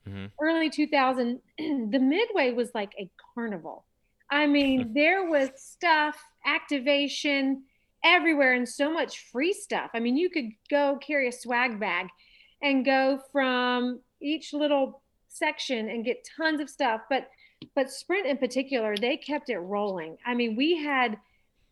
mm-hmm. 0.09 0.26
early 0.40 0.70
2000 0.70 1.40
the 1.59 1.99
midway 1.99 2.53
was 2.53 2.70
like 2.74 2.92
a 2.99 3.11
carnival. 3.34 3.84
I 4.30 4.46
mean, 4.46 4.92
there 4.94 5.28
was 5.28 5.51
stuff, 5.57 6.16
activation, 6.44 7.64
everywhere 8.05 8.55
and 8.55 8.68
so 8.68 8.92
much 8.92 9.30
free 9.30 9.53
stuff. 9.53 9.90
I 9.94 10.01
mean, 10.01 10.16
you 10.16 10.30
could 10.30 10.51
go 10.70 10.99
carry 11.05 11.28
a 11.28 11.32
swag 11.32 11.80
bag 11.80 12.09
and 12.62 12.84
go 12.84 13.20
from 13.32 14.01
each 14.20 14.53
little 14.53 15.03
section 15.28 15.88
and 15.88 16.05
get 16.05 16.28
tons 16.36 16.61
of 16.61 16.70
stuff. 16.70 17.03
But 17.09 17.28
but 17.74 17.90
Sprint 17.90 18.26
in 18.26 18.38
particular, 18.38 18.96
they 18.96 19.16
kept 19.16 19.51
it 19.51 19.59
rolling. 19.59 20.16
I 20.24 20.34
mean, 20.34 20.55
we 20.55 20.76
had 20.76 21.18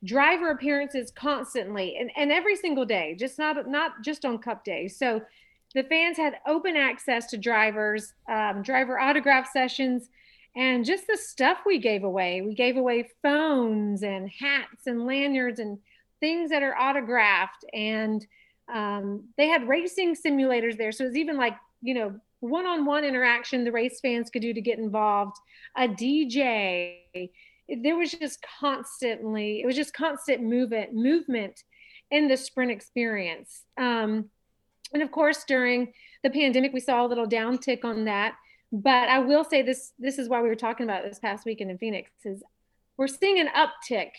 driver 0.04 0.50
appearances 0.50 1.10
constantly 1.10 1.96
and, 1.98 2.10
and 2.16 2.30
every 2.30 2.56
single 2.56 2.84
day, 2.84 3.16
just 3.18 3.38
not 3.38 3.68
not 3.68 4.02
just 4.02 4.24
on 4.24 4.38
cup 4.38 4.64
days. 4.64 4.98
So 4.98 5.22
the 5.74 5.84
fans 5.84 6.16
had 6.16 6.36
open 6.46 6.76
access 6.76 7.26
to 7.26 7.36
drivers, 7.36 8.14
um, 8.30 8.62
driver 8.62 8.98
autograph 8.98 9.50
sessions, 9.52 10.08
and 10.54 10.84
just 10.84 11.06
the 11.06 11.16
stuff 11.16 11.58
we 11.66 11.78
gave 11.78 12.04
away. 12.04 12.40
We 12.40 12.54
gave 12.54 12.76
away 12.76 13.08
phones 13.22 14.02
and 14.02 14.30
hats 14.30 14.86
and 14.86 15.06
lanyards 15.06 15.60
and 15.60 15.78
things 16.20 16.50
that 16.50 16.62
are 16.62 16.76
autographed 16.76 17.64
and 17.72 18.26
um, 18.72 19.24
they 19.36 19.48
had 19.48 19.68
racing 19.68 20.16
simulators 20.16 20.76
there 20.76 20.92
so 20.92 21.04
it 21.04 21.08
was 21.08 21.16
even 21.16 21.36
like 21.36 21.56
you 21.82 21.94
know 21.94 22.14
one-on-one 22.40 23.04
interaction 23.04 23.64
the 23.64 23.72
race 23.72 24.00
fans 24.00 24.30
could 24.30 24.42
do 24.42 24.52
to 24.52 24.60
get 24.60 24.78
involved 24.78 25.36
a 25.76 25.88
dj 25.88 26.98
there 27.68 27.96
was 27.96 28.10
just 28.10 28.44
constantly 28.60 29.60
it 29.60 29.66
was 29.66 29.76
just 29.76 29.94
constant 29.94 30.42
movement 30.42 30.94
movement 30.94 31.64
in 32.10 32.28
the 32.28 32.36
sprint 32.36 32.70
experience 32.70 33.62
um, 33.78 34.26
and 34.92 35.02
of 35.02 35.10
course 35.10 35.44
during 35.44 35.92
the 36.22 36.30
pandemic 36.30 36.72
we 36.72 36.80
saw 36.80 37.04
a 37.04 37.08
little 37.08 37.26
downtick 37.26 37.84
on 37.84 38.04
that 38.04 38.34
but 38.72 39.08
i 39.08 39.18
will 39.18 39.44
say 39.44 39.62
this 39.62 39.92
this 39.98 40.18
is 40.18 40.28
why 40.28 40.40
we 40.40 40.48
were 40.48 40.54
talking 40.54 40.84
about 40.84 41.04
this 41.04 41.18
past 41.18 41.44
weekend 41.44 41.70
in 41.70 41.78
phoenix 41.78 42.10
is 42.24 42.42
we're 42.96 43.08
seeing 43.08 43.38
an 43.38 43.48
uptick 43.48 44.10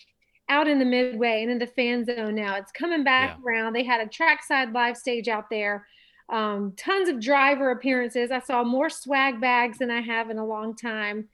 out 0.50 0.68
in 0.68 0.80
the 0.80 0.86
midway 0.86 1.42
and 1.42 1.52
in 1.52 1.60
the 1.60 1.68
fan 1.68 2.06
zone 2.06 2.36
now. 2.36 2.56
It's 2.56 2.72
coming 2.72 3.04
back 3.04 3.38
yeah. 3.38 3.44
around. 3.46 3.74
They 3.74 3.84
had 3.84 4.02
a 4.02 4.08
trackside 4.08 4.72
live 4.72 4.98
stage 4.98 5.28
out 5.28 5.50
there. 5.50 5.88
Um, 6.30 6.74
tons 6.78 7.10
of 7.10 7.20
driver 7.20 7.72
appearances. 7.72 8.32
I 8.32 8.40
saw 8.40 8.64
more 8.64 8.90
swag 8.90 9.40
bags 9.40 9.78
than 9.78 9.92
I 9.92 10.02
have 10.02 10.30
in 10.30 10.38
a 10.38 10.46
long 10.46 10.76
time. 10.76 11.28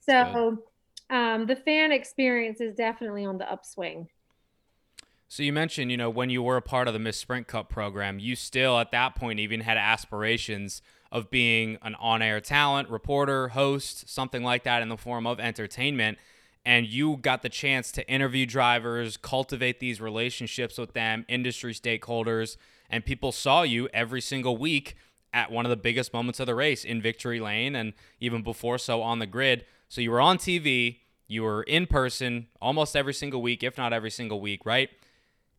So 0.00 0.58
um, 1.12 1.46
the 1.46 1.54
fan 1.54 1.92
experience 1.92 2.60
is 2.60 2.74
definitely 2.74 3.24
on 3.24 3.38
the 3.38 3.50
upswing. 3.50 4.08
So 5.28 5.44
you 5.44 5.52
mentioned, 5.52 5.90
you 5.90 5.96
know, 5.96 6.10
when 6.10 6.28
you 6.28 6.42
were 6.42 6.56
a 6.56 6.62
part 6.62 6.88
of 6.88 6.94
the 6.94 7.00
Miss 7.00 7.16
Sprint 7.16 7.46
Cup 7.46 7.68
program, 7.68 8.18
you 8.18 8.34
still 8.34 8.78
at 8.78 8.90
that 8.90 9.14
point 9.14 9.38
even 9.38 9.60
had 9.60 9.76
aspirations 9.76 10.82
of 11.10 11.30
being 11.30 11.78
an 11.82 11.94
on-air 11.94 12.40
talent, 12.40 12.88
reporter, 12.90 13.48
host, 13.48 14.08
something 14.08 14.42
like 14.42 14.64
that 14.64 14.82
in 14.82 14.88
the 14.88 14.96
form 14.96 15.26
of 15.26 15.38
entertainment 15.38 16.18
and 16.64 16.86
you 16.86 17.16
got 17.16 17.42
the 17.42 17.48
chance 17.48 17.90
to 17.92 18.08
interview 18.08 18.46
drivers, 18.46 19.16
cultivate 19.16 19.80
these 19.80 20.00
relationships 20.00 20.78
with 20.78 20.92
them, 20.92 21.24
industry 21.28 21.74
stakeholders, 21.74 22.56
and 22.88 23.04
people 23.04 23.32
saw 23.32 23.62
you 23.62 23.88
every 23.92 24.20
single 24.20 24.56
week 24.56 24.94
at 25.32 25.50
one 25.50 25.66
of 25.66 25.70
the 25.70 25.76
biggest 25.76 26.12
moments 26.12 26.38
of 26.40 26.46
the 26.46 26.54
race 26.54 26.84
in 26.84 27.00
victory 27.00 27.40
lane 27.40 27.74
and 27.74 27.94
even 28.20 28.42
before 28.42 28.78
so 28.78 29.02
on 29.02 29.18
the 29.18 29.26
grid. 29.26 29.64
So 29.88 30.00
you 30.00 30.10
were 30.10 30.20
on 30.20 30.38
TV, 30.38 30.98
you 31.32 31.42
were 31.42 31.62
in 31.62 31.86
person 31.86 32.46
almost 32.60 32.94
every 32.94 33.14
single 33.14 33.40
week, 33.40 33.62
if 33.62 33.78
not 33.78 33.92
every 33.92 34.10
single 34.10 34.40
week, 34.40 34.66
right? 34.66 34.90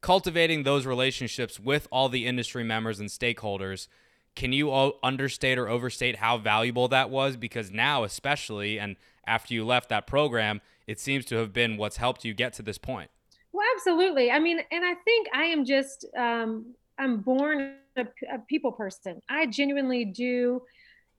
Cultivating 0.01 0.63
those 0.63 0.86
relationships 0.86 1.59
with 1.59 1.88
all 1.91 2.09
the 2.09 2.28
industry 2.28 2.63
members 2.63 2.99
and 2.99 3.09
stakeholders. 3.09 3.88
Can 4.36 4.53
you 4.53 4.71
understate 5.03 5.57
or 5.57 5.67
overstate 5.67 6.17
how 6.17 6.38
valuable 6.38 6.88
that 6.89 7.09
was? 7.09 7.38
Because 7.38 7.71
now, 7.71 8.03
especially, 8.03 8.80
and 8.80 8.95
after 9.26 9.53
you 9.53 9.65
left 9.65 9.89
that 9.89 10.07
program, 10.07 10.61
it 10.88 10.99
seems 10.99 11.26
to 11.26 11.36
have 11.38 11.53
been 11.53 11.78
what's 11.78 11.97
helped 11.97 12.26
you 12.26 12.34
get 12.34 12.53
to 12.53 12.61
this 12.61 12.78
point. 12.78 13.09
Well, 13.51 13.65
absolutely. 13.76 14.32
I 14.32 14.39
mean, 14.39 14.59
and 14.71 14.84
I 14.84 14.95
think 15.05 15.28
I 15.34 15.43
am 15.43 15.65
just, 15.65 16.05
um, 16.17 16.74
I'm 16.97 17.21
born 17.21 17.76
a, 17.95 18.05
a 18.34 18.39
people 18.47 18.71
person. 18.71 19.21
I 19.30 19.45
genuinely 19.45 20.05
do 20.05 20.63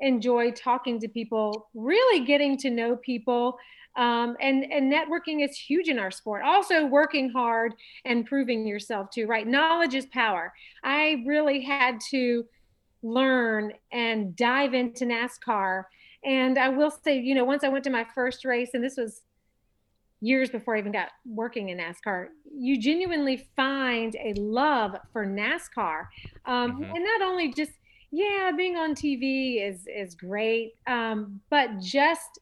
enjoy 0.01 0.51
talking 0.51 1.01
to 1.01 1.09
people, 1.09 1.69
really 1.75 2.25
getting 2.27 2.59
to 2.59 2.71
know 2.71 2.97
people. 2.97 3.57
Um, 3.97 4.37
and 4.41 4.65
and 4.73 4.93
networking 4.93 5.45
is 5.45 5.57
huge 5.57 5.89
in 5.89 5.99
our 5.99 6.11
sport. 6.11 6.43
Also, 6.45 6.87
working 6.87 7.31
hard 7.31 7.75
and 8.05 8.27
proving 8.27 8.67
yourself 8.67 9.11
too. 9.11 9.27
Right, 9.27 9.47
knowledge 9.47 9.95
is 9.95 10.07
power. 10.07 10.53
I 10.83 11.23
really 11.27 11.61
had 11.61 12.01
to 12.11 12.45
learn 13.05 13.73
and 13.93 14.35
dive 14.35 14.75
into 14.75 15.05
NASCAR. 15.05 15.85
And 16.25 16.59
I 16.59 16.71
will 16.71 16.91
say, 16.91 17.19
you 17.19 17.35
know, 17.35 17.45
once 17.45 17.63
I 17.63 17.69
went 17.69 17.85
to 17.85 17.91
my 17.91 18.07
first 18.15 18.45
race, 18.45 18.71
and 18.73 18.83
this 18.83 18.97
was 18.97 19.23
years 20.21 20.49
before 20.49 20.75
I 20.75 20.79
even 20.79 20.93
got 20.93 21.11
working 21.27 21.69
in 21.69 21.79
NASCAR, 21.79 22.29
you 22.51 22.81
genuinely 22.81 23.47
find 23.55 24.17
a 24.17 24.33
love 24.41 24.97
for 25.13 25.27
NASCAR. 25.27 26.07
Um, 26.47 26.73
mm-hmm. 26.73 26.97
And 26.97 27.05
not 27.05 27.23
only 27.23 27.53
just, 27.53 27.73
yeah, 28.11 28.51
being 28.57 28.77
on 28.77 28.95
TV 28.95 29.63
is, 29.69 29.87
is 29.87 30.15
great, 30.15 30.77
um, 30.87 31.41
but 31.51 31.79
just 31.79 32.41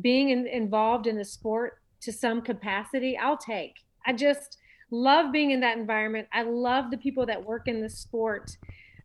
being 0.00 0.30
in, 0.30 0.46
involved 0.46 1.06
in 1.06 1.16
the 1.16 1.24
sport 1.24 1.78
to 2.00 2.12
some 2.12 2.42
capacity, 2.42 3.16
I'll 3.16 3.38
take. 3.38 3.76
I 4.06 4.12
just 4.12 4.58
love 4.90 5.32
being 5.32 5.50
in 5.50 5.60
that 5.60 5.78
environment. 5.78 6.28
I 6.32 6.42
love 6.42 6.90
the 6.90 6.98
people 6.98 7.26
that 7.26 7.44
work 7.44 7.68
in 7.68 7.80
the 7.80 7.90
sport. 7.90 8.56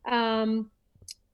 Um, 0.10 0.72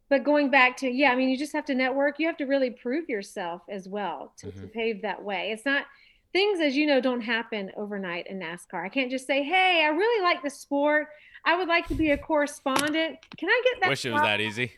but 0.10 0.24
going 0.24 0.52
back 0.52 0.78
to, 0.78 0.90
yeah, 0.90 1.12
I 1.12 1.16
mean, 1.16 1.30
you 1.30 1.38
just 1.38 1.54
have 1.54 1.66
to 1.66 1.76
network. 1.76 2.20
You 2.20 2.28
have 2.28 2.38
to 2.38 2.46
really 2.46 2.70
prove 2.70 3.10
yourself 3.10 3.64
as 3.70 3.88
well 3.88 4.34
to, 4.38 4.48
mm-hmm. 4.48 4.62
to 4.62 4.68
pave 4.68 5.02
that 5.02 5.24
way. 5.24 5.52
It's 5.52 5.66
not, 5.66 5.86
things, 6.32 6.60
as 6.60 6.76
you 6.76 6.86
know, 6.86 7.00
don't 7.00 7.22
happen 7.22 7.72
overnight 7.78 8.28
in 8.28 8.40
NASCAR. 8.40 8.86
I 8.86 8.90
can't 8.90 9.10
just 9.10 9.26
say, 9.26 9.42
"Hey, 9.42 9.84
I 9.86 9.88
really 9.88 10.22
like 10.22 10.44
the 10.44 10.50
sport. 10.50 11.08
I 11.46 11.56
would 11.56 11.70
like 11.70 11.88
to 11.88 11.96
be 11.96 12.12
a 12.12 12.18
correspondent. 12.18 13.18
Can 13.38 13.50
I 13.50 13.62
get 13.64 13.82
that?" 13.82 13.90
Wish 13.90 14.06
it 14.06 14.12
was 14.12 14.22
that 14.22 14.42
easy. 14.42 14.74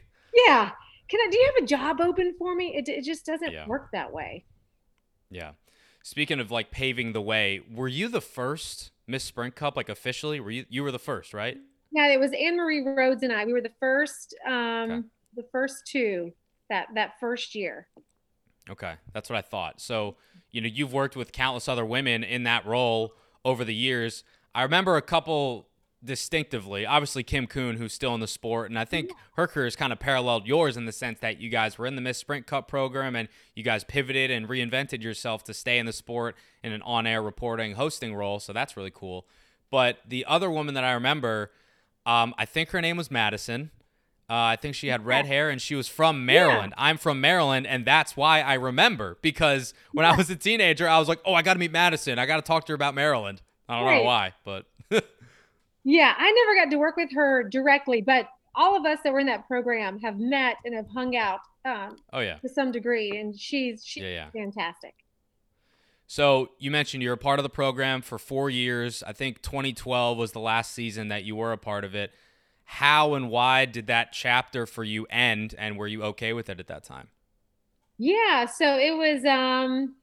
Yeah. 0.45 0.69
Can 1.09 1.19
I? 1.19 1.29
Do 1.31 1.37
you 1.37 1.51
have 1.55 1.63
a 1.63 1.67
job 1.67 1.99
open 1.99 2.35
for 2.37 2.53
me? 2.55 2.75
It, 2.75 2.87
it 2.87 3.03
just 3.03 3.25
doesn't 3.25 3.51
Yeah. 3.51 3.65
work 3.65 3.89
that 3.91 4.13
way. 4.13 4.45
Yeah. 5.29 5.51
Speaking 6.03 6.39
of 6.39 6.51
like 6.51 6.71
paving 6.71 7.13
the 7.13 7.21
way, 7.21 7.61
were 7.73 7.87
you 7.87 8.07
the 8.07 8.21
first 8.21 8.91
Miss 9.07 9.23
Sprint 9.23 9.55
Cup 9.55 9.75
like 9.75 9.89
officially? 9.89 10.39
Were 10.39 10.51
you 10.51 10.65
you 10.69 10.83
were 10.83 10.91
the 10.91 10.99
first, 10.99 11.33
right? 11.33 11.57
Yeah, 11.91 12.07
it 12.07 12.19
was 12.19 12.31
Anne 12.33 12.57
Marie 12.57 12.83
Rhodes 12.85 13.23
and 13.23 13.31
I. 13.33 13.45
We 13.45 13.53
were 13.53 13.61
the 13.61 13.71
first, 13.79 14.35
um, 14.45 14.53
Okay. 14.91 15.07
the 15.35 15.45
first 15.51 15.85
two 15.87 16.33
that 16.69 16.87
that 16.95 17.19
first 17.19 17.55
year. 17.55 17.87
Okay, 18.69 18.95
that's 19.13 19.29
what 19.29 19.37
I 19.37 19.41
thought. 19.41 19.79
So, 19.79 20.17
you 20.51 20.59
know, 20.61 20.67
you've 20.67 20.91
worked 20.93 21.15
with 21.15 21.31
countless 21.31 21.69
other 21.69 21.85
women 21.85 22.23
in 22.23 22.43
that 22.43 22.65
role 22.65 23.13
over 23.45 23.63
the 23.63 23.73
years. 23.75 24.23
I 24.53 24.63
remember 24.63 24.97
a 24.97 25.01
couple 25.01 25.66
distinctively. 26.03 26.85
Obviously, 26.85 27.23
Kim 27.23 27.47
Coon, 27.47 27.77
who's 27.77 27.93
still 27.93 28.13
in 28.13 28.19
the 28.19 28.27
sport, 28.27 28.69
and 28.69 28.77
I 28.77 28.85
think 28.85 29.11
her 29.35 29.47
career 29.47 29.65
has 29.65 29.75
kind 29.75 29.91
of 29.91 29.99
paralleled 29.99 30.47
yours 30.47 30.77
in 30.77 30.85
the 30.85 30.91
sense 30.91 31.19
that 31.19 31.39
you 31.39 31.49
guys 31.49 31.77
were 31.77 31.85
in 31.85 31.95
the 31.95 32.01
Miss 32.01 32.17
Sprint 32.17 32.47
Cup 32.47 32.67
program 32.67 33.15
and 33.15 33.27
you 33.55 33.63
guys 33.63 33.83
pivoted 33.83 34.31
and 34.31 34.47
reinvented 34.47 35.01
yourself 35.01 35.43
to 35.45 35.53
stay 35.53 35.77
in 35.77 35.85
the 35.85 35.93
sport 35.93 36.35
in 36.63 36.71
an 36.71 36.81
on-air 36.83 37.21
reporting, 37.21 37.73
hosting 37.73 38.15
role. 38.15 38.39
So 38.39 38.53
that's 38.53 38.77
really 38.77 38.91
cool. 38.93 39.27
But 39.69 39.99
the 40.07 40.25
other 40.25 40.49
woman 40.49 40.75
that 40.75 40.83
I 40.83 40.93
remember, 40.93 41.51
um, 42.05 42.33
I 42.37 42.45
think 42.45 42.69
her 42.69 42.81
name 42.81 42.97
was 42.97 43.11
Madison. 43.11 43.71
Uh, 44.29 44.33
I 44.33 44.55
think 44.57 44.75
she 44.75 44.89
had 44.89 45.05
red 45.05 45.25
hair 45.25 45.49
and 45.49 45.61
she 45.61 45.73
was 45.73 45.87
from 45.87 46.25
Maryland. 46.25 46.73
I'm 46.77 46.97
from 46.97 47.21
Maryland, 47.21 47.65
and 47.65 47.85
that's 47.85 48.17
why 48.17 48.41
I 48.41 48.55
remember 48.55 49.17
because 49.21 49.73
when 49.93 50.05
I 50.05 50.17
was 50.17 50.29
a 50.29 50.35
teenager, 50.35 50.85
I 50.87 50.99
was 50.99 51.07
like, 51.07 51.19
"Oh, 51.25 51.33
I 51.33 51.41
got 51.41 51.53
to 51.53 51.59
meet 51.59 51.71
Madison. 51.71 52.19
I 52.19 52.25
got 52.25 52.35
to 52.35 52.41
talk 52.41 52.65
to 52.65 52.73
her 52.73 52.75
about 52.75 52.93
Maryland." 52.93 53.41
I 53.69 53.79
don't 53.79 53.89
know 53.95 54.03
why, 54.03 54.33
but 54.43 54.65
Yeah, 55.89 56.13
I 56.17 56.29
never 56.33 56.53
got 56.53 56.69
to 56.71 56.77
work 56.77 56.97
with 56.97 57.13
her 57.13 57.43
directly, 57.43 58.01
but 58.01 58.27
all 58.53 58.75
of 58.75 58.85
us 58.85 58.99
that 59.05 59.13
were 59.13 59.19
in 59.19 59.27
that 59.27 59.47
program 59.47 59.97
have 59.99 60.19
met 60.19 60.57
and 60.65 60.75
have 60.75 60.89
hung 60.89 61.15
out 61.15 61.39
um, 61.63 61.95
oh 62.11 62.19
yeah. 62.19 62.35
to 62.39 62.49
some 62.49 62.73
degree, 62.73 63.17
and 63.17 63.39
she's 63.39 63.85
she's 63.85 64.03
Yeah, 64.03 64.09
yeah. 64.09 64.29
fantastic. 64.31 64.95
So 66.05 66.49
you 66.59 66.71
mentioned 66.71 67.03
you're 67.03 67.13
a 67.13 67.17
part 67.17 67.39
of 67.39 67.43
the 67.43 67.49
program 67.49 68.01
for 68.01 68.17
four 68.17 68.49
years. 68.49 69.01
I 69.01 69.13
think 69.13 69.41
2012 69.41 70.17
was 70.17 70.33
the 70.33 70.41
last 70.41 70.73
season 70.73 71.07
that 71.07 71.23
you 71.23 71.37
were 71.37 71.53
a 71.53 71.57
part 71.57 71.85
of 71.85 71.95
it. 71.95 72.11
How 72.65 73.13
and 73.13 73.29
why 73.29 73.63
did 73.63 73.87
that 73.87 74.11
chapter 74.11 74.65
for 74.65 74.83
you 74.83 75.05
end, 75.09 75.55
and 75.57 75.77
were 75.77 75.87
you 75.87 76.03
okay 76.03 76.33
with 76.33 76.49
it 76.49 76.59
at 76.59 76.67
that 76.67 76.83
time? 76.83 77.07
Yeah, 77.97 78.45
so 78.45 78.77
it 78.77 78.91
was 78.91 79.23
um 79.23 79.95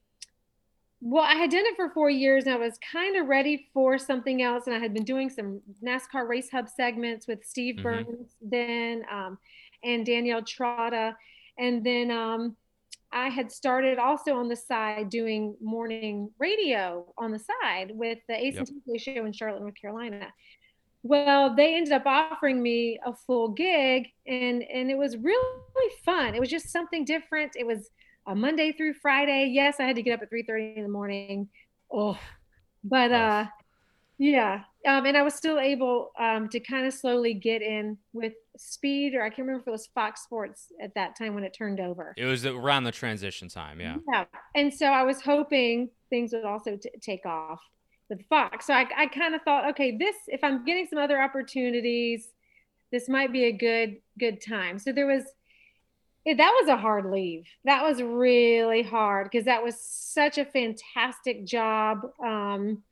well, 1.07 1.23
I 1.23 1.35
had 1.35 1.51
done 1.51 1.65
it 1.67 1.77
for 1.77 1.91
four 1.91 2.09
years 2.09 2.45
and 2.47 2.55
I 2.55 2.57
was 2.57 2.79
kind 2.91 3.15
of 3.17 3.27
ready 3.27 3.69
for 3.75 3.99
something 3.99 4.41
else. 4.41 4.67
And 4.67 4.75
I 4.75 4.79
had 4.79 4.95
been 4.95 5.05
doing 5.05 5.29
some 5.29 5.61
NASCAR 5.85 6.27
Race 6.27 6.49
Hub 6.51 6.67
segments 6.67 7.27
with 7.29 7.45
Steve 7.45 7.75
Mhm. 7.77 7.83
Byrnes 7.83 8.37
then 8.41 9.05
um, 9.11 9.39
and 9.83 10.07
Danielle 10.07 10.41
Trotta. 10.43 11.15
And 11.59 11.85
then 11.85 12.11
um, 12.11 12.57
I 13.13 13.29
had 13.29 13.53
started 13.53 13.99
also 13.99 14.35
on 14.35 14.49
the 14.49 14.57
side 14.57 15.11
doing 15.11 15.55
morning 15.61 16.31
radio 16.39 17.13
on 17.19 17.33
the 17.33 17.39
side 17.39 17.91
with 17.95 18.19
the 18.27 18.35
Ace 18.43 18.55
Yep. 18.55 18.69
and 18.69 18.83
TJ 18.99 18.99
show 19.17 19.27
in 19.27 19.33
Charlotte, 19.35 19.61
North 19.61 19.75
Carolina. 19.79 20.33
Well, 21.03 21.55
they 21.55 21.75
ended 21.77 21.93
up 21.93 22.07
offering 22.07 22.63
me 22.63 22.99
a 23.05 23.13
full 23.15 23.49
gig 23.51 24.09
and 24.27 24.63
and 24.63 24.91
it 24.91 24.97
was 24.97 25.19
really 25.19 25.91
fun. 26.03 26.35
It 26.35 26.41
was 26.41 26.49
just 26.49 26.71
something 26.71 27.05
different. 27.05 27.53
It 27.57 27.67
was 27.67 27.91
a 28.27 28.35
Monday 28.35 28.73
through 28.73 28.95
Friday. 28.95 29.51
Yes, 29.53 29.77
I 29.81 29.85
had 29.85 29.97
to 29.97 30.03
get 30.03 30.15
up 30.15 30.23
at 30.23 30.31
3:30 30.31 30.77
in 30.77 30.83
the 30.83 30.89
morning. 30.89 31.49
Oh. 31.93 32.19
But 32.83 33.13
uh 33.13 33.47
yeah. 34.19 34.63
Um 34.87 35.07
and 35.07 35.17
I 35.17 35.23
was 35.23 35.35
still 35.35 35.59
able 35.59 36.13
um 36.19 36.49
to 36.51 36.61
kind 36.61 36.87
of 36.87 36.95
slowly 36.95 37.35
get 37.35 37.63
in 37.63 37.99
with 38.13 38.35
speed 38.57 39.15
or 39.15 39.23
I 39.23 39.29
can't 39.29 39.41
remember 39.41 39.63
if 39.63 39.69
it 39.69 39.71
was 39.71 39.87
Fox 39.89 40.23
Sports 40.23 40.73
at 40.81 40.95
that 40.95 41.17
time 41.17 41.35
when 41.35 41.45
it 41.45 41.53
turned 41.53 41.81
over. 41.81 42.15
It 42.17 42.27
was 42.27 42.47
around 42.47 42.85
the 42.85 42.93
transition 42.93 43.49
time, 43.49 43.81
yeah. 43.81 43.97
Yeah. 44.13 44.25
And 44.55 44.73
so 44.73 44.87
I 44.87 45.03
was 45.03 45.21
hoping 45.21 45.91
things 46.11 46.33
would 46.33 46.45
also 46.45 46.77
t- 46.77 46.91
take 47.01 47.27
off 47.27 47.61
with 48.09 48.25
Fox. 48.29 48.67
So 48.67 48.75
I, 48.75 48.87
I 48.97 49.07
kind 49.07 49.35
of 49.35 49.43
thought, 49.43 49.69
okay, 49.71 49.97
this, 49.97 50.17
if 50.29 50.43
I'm 50.43 50.65
getting 50.65 50.87
some 50.87 50.99
other 50.99 51.21
opportunities, 51.21 52.29
this 52.93 53.09
might 53.09 53.33
be 53.33 53.45
a 53.45 53.53
good, 53.53 53.97
good 54.19 54.41
time. 54.41 54.79
So 54.79 54.93
there 54.93 55.07
was, 55.07 55.25
it, 56.25 56.37
that 56.39 56.57
was 56.61 56.69
a 56.69 56.77
hard 56.77 57.11
leave. 57.11 57.45
That 57.65 57.83
was 57.83 58.03
really 58.03 58.83
hard 58.83 59.29
because 59.31 59.45
that 59.47 59.63
was 59.63 59.79
such 59.79 60.39
a 60.39 60.45
fantastic 60.45 61.45
job. 61.45 62.01
Um, 62.25 62.83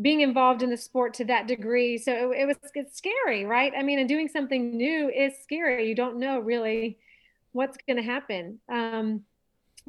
being 0.00 0.22
involved 0.22 0.62
in 0.62 0.70
the 0.70 0.76
sport 0.76 1.14
to 1.14 1.24
that 1.26 1.46
degree. 1.46 1.98
So 1.98 2.32
it, 2.32 2.40
it 2.40 2.46
was 2.46 2.56
it's 2.74 2.96
scary, 2.96 3.44
right? 3.44 3.72
I 3.76 3.82
mean, 3.82 3.98
and 3.98 4.08
doing 4.08 4.28
something 4.28 4.76
new 4.76 5.08
is 5.10 5.34
scary. 5.42 5.88
You 5.88 5.94
don't 5.94 6.18
know 6.18 6.40
really 6.40 6.98
what's 7.52 7.76
going 7.86 7.98
to 7.98 8.02
happen. 8.02 8.58
Um, 8.68 9.22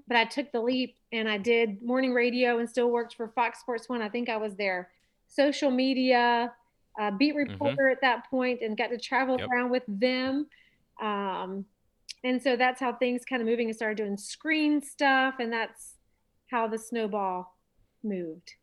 but 0.08 0.18
I 0.18 0.26
took 0.26 0.52
the 0.52 0.60
leap 0.62 0.98
and 1.12 1.30
I 1.30 1.38
did 1.38 1.82
morning 1.82 2.14
radio 2.14 2.60
and 2.60 2.70
still 2.70 2.90
worked 2.90 3.16
for 3.16 3.30
Fox 3.30 3.60
Sports 3.60 3.88
One. 3.88 4.02
I 4.02 4.10
think 4.10 4.30
I 4.30 4.38
was 4.38 4.56
their 4.56 4.90
social 5.28 5.72
media 5.72 6.52
uh, 7.00 7.12
beat 7.12 7.36
reporter 7.36 7.90
at 7.90 8.02
that 8.02 8.30
point 8.30 8.62
and 8.62 8.78
got 8.78 8.90
to 8.90 8.98
travel 8.98 9.40
Yep. 9.40 9.50
around 9.50 9.70
with 9.72 9.84
them. 9.88 10.48
Um, 11.02 11.66
and 12.24 12.42
so 12.42 12.56
that's 12.56 12.80
how 12.80 12.94
things 12.94 13.24
kind 13.26 13.42
of 13.42 13.48
moving 13.48 13.68
and 13.68 13.76
started 13.76 13.98
doing 13.98 14.18
screen 14.18 14.82
stuff. 14.82 15.36
And 15.40 15.52
that's 15.52 15.96
how 16.52 16.68
the 16.68 16.78
snowball 16.78 17.58
moved. 18.04 18.54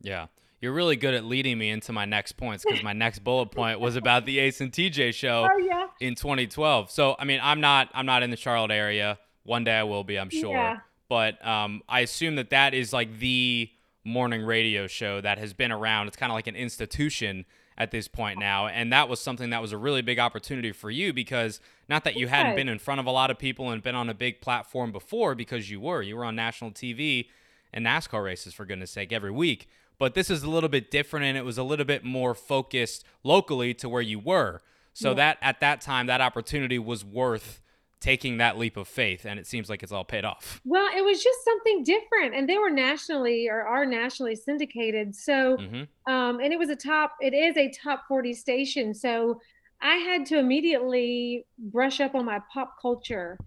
Yeah. 0.00 0.26
You're 0.60 0.72
really 0.72 0.96
good 0.96 1.14
at 1.14 1.24
leading 1.24 1.58
me 1.58 1.70
into 1.70 1.92
my 1.92 2.04
next 2.04 2.32
points 2.32 2.64
because 2.64 2.84
my 2.84 2.92
next 2.92 3.20
bullet 3.24 3.46
point 3.50 3.80
was 3.80 3.96
about 3.96 4.26
the 4.26 4.38
Ace 4.38 4.60
and 4.60 4.70
TJ 4.70 5.12
show 5.14 5.48
Oh, 5.52 5.58
yeah. 5.58 5.86
in 6.00 6.14
2012. 6.14 6.90
So 6.90 7.16
I 7.18 7.24
mean, 7.24 7.40
I'm 7.42 7.60
not 7.60 7.88
I'm 7.94 8.06
not 8.06 8.22
in 8.22 8.30
the 8.30 8.36
Charlotte 8.36 8.70
area. 8.70 9.18
One 9.44 9.64
day 9.64 9.74
I 9.76 9.82
will 9.82 10.04
be, 10.04 10.18
I'm 10.20 10.30
sure. 10.30 10.52
Yeah. 10.52 10.78
But 11.08 11.44
um, 11.44 11.82
I 11.88 12.00
assume 12.00 12.36
that 12.36 12.50
that 12.50 12.74
is 12.74 12.92
like 12.92 13.18
the 13.18 13.70
morning 14.04 14.42
radio 14.42 14.86
show 14.86 15.20
that 15.20 15.38
has 15.38 15.52
been 15.52 15.72
around. 15.72 16.06
It's 16.08 16.16
kind 16.16 16.30
of 16.30 16.34
like 16.34 16.46
an 16.46 16.56
institution 16.56 17.44
at 17.78 17.90
this 17.90 18.06
point 18.08 18.38
now, 18.38 18.66
and 18.66 18.92
that 18.92 19.08
was 19.08 19.20
something 19.20 19.50
that 19.50 19.62
was 19.62 19.72
a 19.72 19.78
really 19.78 20.02
big 20.02 20.18
opportunity 20.18 20.72
for 20.72 20.90
you 20.90 21.12
because 21.12 21.60
not 21.88 22.04
that 22.04 22.16
you 22.16 22.28
hadn't 22.28 22.54
been 22.56 22.68
in 22.68 22.78
front 22.78 23.00
of 23.00 23.06
a 23.06 23.10
lot 23.10 23.30
of 23.30 23.38
people 23.38 23.70
and 23.70 23.82
been 23.82 23.94
on 23.94 24.10
a 24.10 24.14
big 24.14 24.40
platform 24.40 24.92
before 24.92 25.34
because 25.34 25.70
you 25.70 25.80
were. 25.80 26.02
You 26.02 26.16
were 26.16 26.24
on 26.24 26.36
national 26.36 26.72
TV 26.72 27.28
and 27.72 27.86
NASCAR 27.86 28.22
races 28.22 28.52
for 28.52 28.64
goodness 28.66 28.90
sake 28.90 29.12
every 29.12 29.30
week. 29.30 29.68
But 29.98 30.14
this 30.14 30.28
is 30.28 30.42
a 30.42 30.50
little 30.50 30.68
bit 30.68 30.90
different 30.90 31.24
and 31.24 31.38
it 31.38 31.44
was 31.44 31.56
a 31.56 31.62
little 31.62 31.86
bit 31.86 32.04
more 32.04 32.34
focused 32.34 33.04
locally 33.24 33.72
to 33.74 33.88
where 33.88 34.02
you 34.02 34.18
were. 34.18 34.60
So 34.92 35.10
Yeah. 35.10 35.14
that 35.14 35.38
at 35.40 35.60
that 35.60 35.80
time 35.80 36.06
that 36.08 36.20
opportunity 36.20 36.78
was 36.78 37.04
worth 37.04 37.61
taking 38.02 38.38
that 38.38 38.58
leap 38.58 38.76
of 38.76 38.88
faith 38.88 39.24
and 39.24 39.38
it 39.38 39.46
seems 39.46 39.70
like 39.70 39.82
it's 39.82 39.92
all 39.92 40.04
paid 40.04 40.24
off. 40.24 40.60
Well, 40.64 40.90
it 40.94 41.02
was 41.04 41.22
just 41.22 41.38
something 41.44 41.84
different, 41.84 42.34
and 42.34 42.48
they 42.48 42.58
were 42.58 42.68
nationally 42.68 43.48
or 43.48 43.62
are 43.62 43.86
nationally 43.86 44.34
syndicated. 44.34 45.14
So, 45.14 45.56
Mhm. 45.56 45.86
um, 46.08 46.40
and 46.40 46.52
it 46.52 46.58
was 46.58 46.68
a 46.68 46.76
top. 46.76 47.14
It 47.22 47.32
is 47.32 47.56
a 47.56 47.70
top 47.70 48.04
forty 48.08 48.34
station. 48.34 48.92
So, 48.92 49.40
I 49.80 49.96
had 49.96 50.26
to 50.26 50.38
immediately 50.38 51.46
brush 51.58 52.00
up 52.00 52.14
on 52.14 52.24
my 52.24 52.40
pop 52.52 52.74
culture, 52.82 53.38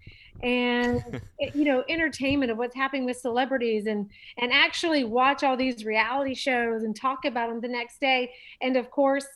and 0.42 1.00
you 1.54 1.64
know, 1.66 1.84
entertainment 1.88 2.50
of 2.50 2.56
what's 2.58 2.74
happening 2.74 3.04
with 3.04 3.18
celebrities, 3.18 3.86
and 3.86 4.10
and 4.38 4.52
actually 4.52 5.04
watch 5.04 5.44
all 5.44 5.56
these 5.56 5.84
reality 5.84 6.34
shows 6.34 6.82
and 6.82 6.96
talk 6.96 7.26
about 7.26 7.50
them 7.50 7.60
the 7.60 7.68
next 7.68 8.00
day. 8.00 8.32
And 8.62 8.76
of 8.76 8.90
course, 8.90 9.26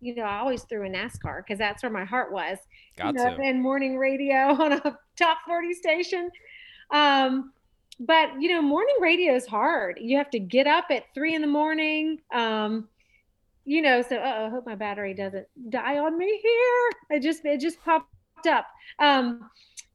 you 0.00 0.14
know, 0.14 0.22
I 0.22 0.38
always 0.38 0.62
threw 0.62 0.84
in 0.84 0.92
NASCAR 0.92 1.38
because 1.44 1.58
that's 1.58 1.82
where 1.82 1.90
my 1.90 2.04
heart 2.04 2.32
was 2.32 2.58
Got 2.98 3.14
you 3.14 3.24
know, 3.24 3.36
to. 3.36 3.42
and 3.42 3.62
morning 3.62 3.96
radio 3.96 4.36
on 4.62 4.72
a 4.72 4.98
top 5.16 5.38
40 5.46 5.72
station. 5.74 6.30
Um, 6.90 7.52
but 8.00 8.30
you 8.40 8.48
know, 8.52 8.60
morning 8.60 8.96
radio 9.00 9.34
is 9.34 9.46
hard. 9.46 9.98
You 10.00 10.16
have 10.18 10.30
to 10.30 10.38
get 10.38 10.66
up 10.66 10.86
at 10.90 11.04
three 11.14 11.34
in 11.34 11.40
the 11.40 11.48
morning. 11.48 12.20
Um, 12.32 12.88
you 13.64 13.82
know, 13.82 14.02
so 14.02 14.18
I 14.18 14.48
hope 14.48 14.66
my 14.66 14.74
battery 14.74 15.14
doesn't 15.14 15.46
die 15.70 15.98
on 15.98 16.16
me 16.16 16.40
here. 16.42 17.16
It 17.16 17.22
just 17.22 17.44
it 17.44 17.60
just 17.60 17.82
popped 17.84 18.08
up. 18.48 18.66
Um, 18.98 19.50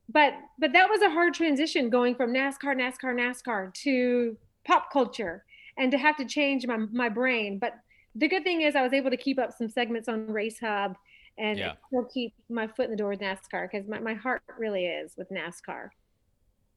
but 0.10 0.34
but 0.60 0.74
that 0.74 0.90
was 0.90 1.02
a 1.02 1.10
hard 1.10 1.34
transition 1.34 1.90
going 1.90 2.16
from 2.16 2.34
NASCAR, 2.34 2.76
NASCAR, 2.76 3.16
NASCAR 3.16 3.74
to 3.74 4.38
pop 4.66 4.92
culture 4.92 5.44
and 5.78 5.92
to 5.92 5.98
have 5.98 6.18
to 6.18 6.26
change 6.26 6.68
my 6.68 6.78
my 6.78 7.10
brain. 7.10 7.58
But 7.58 7.74
the 8.16 8.28
good 8.28 8.44
thing 8.44 8.62
is 8.62 8.76
I 8.76 8.84
was 8.84 8.94
able 8.94 9.10
to 9.10 9.18
keep 9.18 9.40
up 9.40 9.54
some 9.58 9.70
segments 9.70 10.08
on 10.08 10.28
Race 10.28 10.60
Hub 10.60 10.96
and 11.38 11.58
Yeah. 11.58 11.74
still 11.88 12.06
keep 12.06 12.34
my 12.50 12.68
foot 12.68 12.86
in 12.86 12.92
the 12.92 12.98
door 12.98 13.10
with 13.10 13.20
NASCAR 13.20 13.70
because 13.72 13.88
my, 13.88 14.00
my 14.00 14.14
heart 14.14 14.42
really 14.58 14.86
is 14.86 15.14
with 15.18 15.30
NASCAR. 15.30 15.90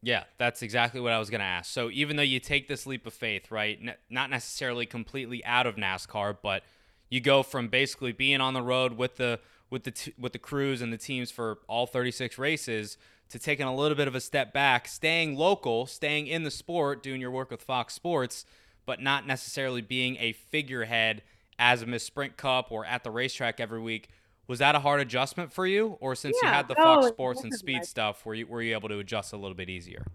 Yeah, 0.02 0.24
that's 0.38 0.62
exactly 0.62 1.00
what 1.00 1.12
I 1.12 1.18
was 1.18 1.30
going 1.30 1.40
to 1.40 1.46
ask. 1.46 1.72
So 1.72 1.90
even 1.90 2.16
though 2.16 2.22
you 2.22 2.38
take 2.38 2.68
this 2.68 2.86
leap 2.86 3.06
of 3.06 3.14
faith, 3.14 3.50
right, 3.50 3.78
n- 3.82 3.94
not 4.08 4.30
necessarily 4.30 4.86
completely 4.86 5.44
out 5.44 5.66
of 5.66 5.76
NASCAR, 5.76 6.36
but 6.42 6.62
you 7.10 7.20
go 7.20 7.42
from 7.42 7.68
basically 7.68 8.12
being 8.12 8.40
on 8.40 8.54
the 8.54 8.62
road 8.62 8.92
with 8.96 9.16
the 9.16 9.40
with 9.68 9.82
the 9.82 9.90
t- 9.90 10.14
with 10.16 10.32
the 10.32 10.38
crews 10.38 10.80
and 10.80 10.92
the 10.92 10.96
teams 10.98 11.30
for 11.32 11.58
all 11.66 11.86
36 11.86 12.38
races 12.38 12.98
to 13.30 13.38
taking 13.38 13.66
a 13.66 13.74
little 13.74 13.96
bit 13.96 14.06
of 14.06 14.14
a 14.14 14.20
step 14.20 14.52
back, 14.52 14.86
staying 14.86 15.34
local, 15.36 15.86
staying 15.86 16.28
in 16.28 16.44
the 16.44 16.50
sport, 16.52 17.02
doing 17.02 17.20
your 17.20 17.32
work 17.32 17.50
with 17.50 17.62
Fox 17.62 17.92
Sports, 17.92 18.44
but 18.84 19.00
not 19.00 19.26
necessarily 19.26 19.80
being 19.80 20.16
a 20.18 20.32
figurehead 20.32 21.22
as 21.58 21.82
a 21.82 21.86
Miss 21.86 22.04
Sprint 22.04 22.36
Cup 22.36 22.70
or 22.70 22.84
at 22.84 23.02
the 23.02 23.10
racetrack 23.10 23.58
every 23.58 23.80
week. 23.80 24.08
Was 24.48 24.60
that 24.60 24.74
a 24.74 24.80
hard 24.80 25.00
adjustment 25.00 25.52
for 25.52 25.66
you, 25.66 25.96
or 26.00 26.14
since 26.14 26.36
yeah. 26.42 26.48
you 26.48 26.54
had 26.54 26.68
the 26.68 26.74
oh, 26.78 26.82
Fox 26.82 27.08
Sports 27.08 27.42
and 27.42 27.52
Speed 27.52 27.84
stuff, 27.84 28.24
were 28.24 28.34
you 28.34 28.46
were 28.46 28.62
you 28.62 28.74
able 28.74 28.88
to 28.88 28.98
adjust 28.98 29.32
a 29.32 29.36
little 29.36 29.56
bit 29.56 29.68
easier? 29.68 30.06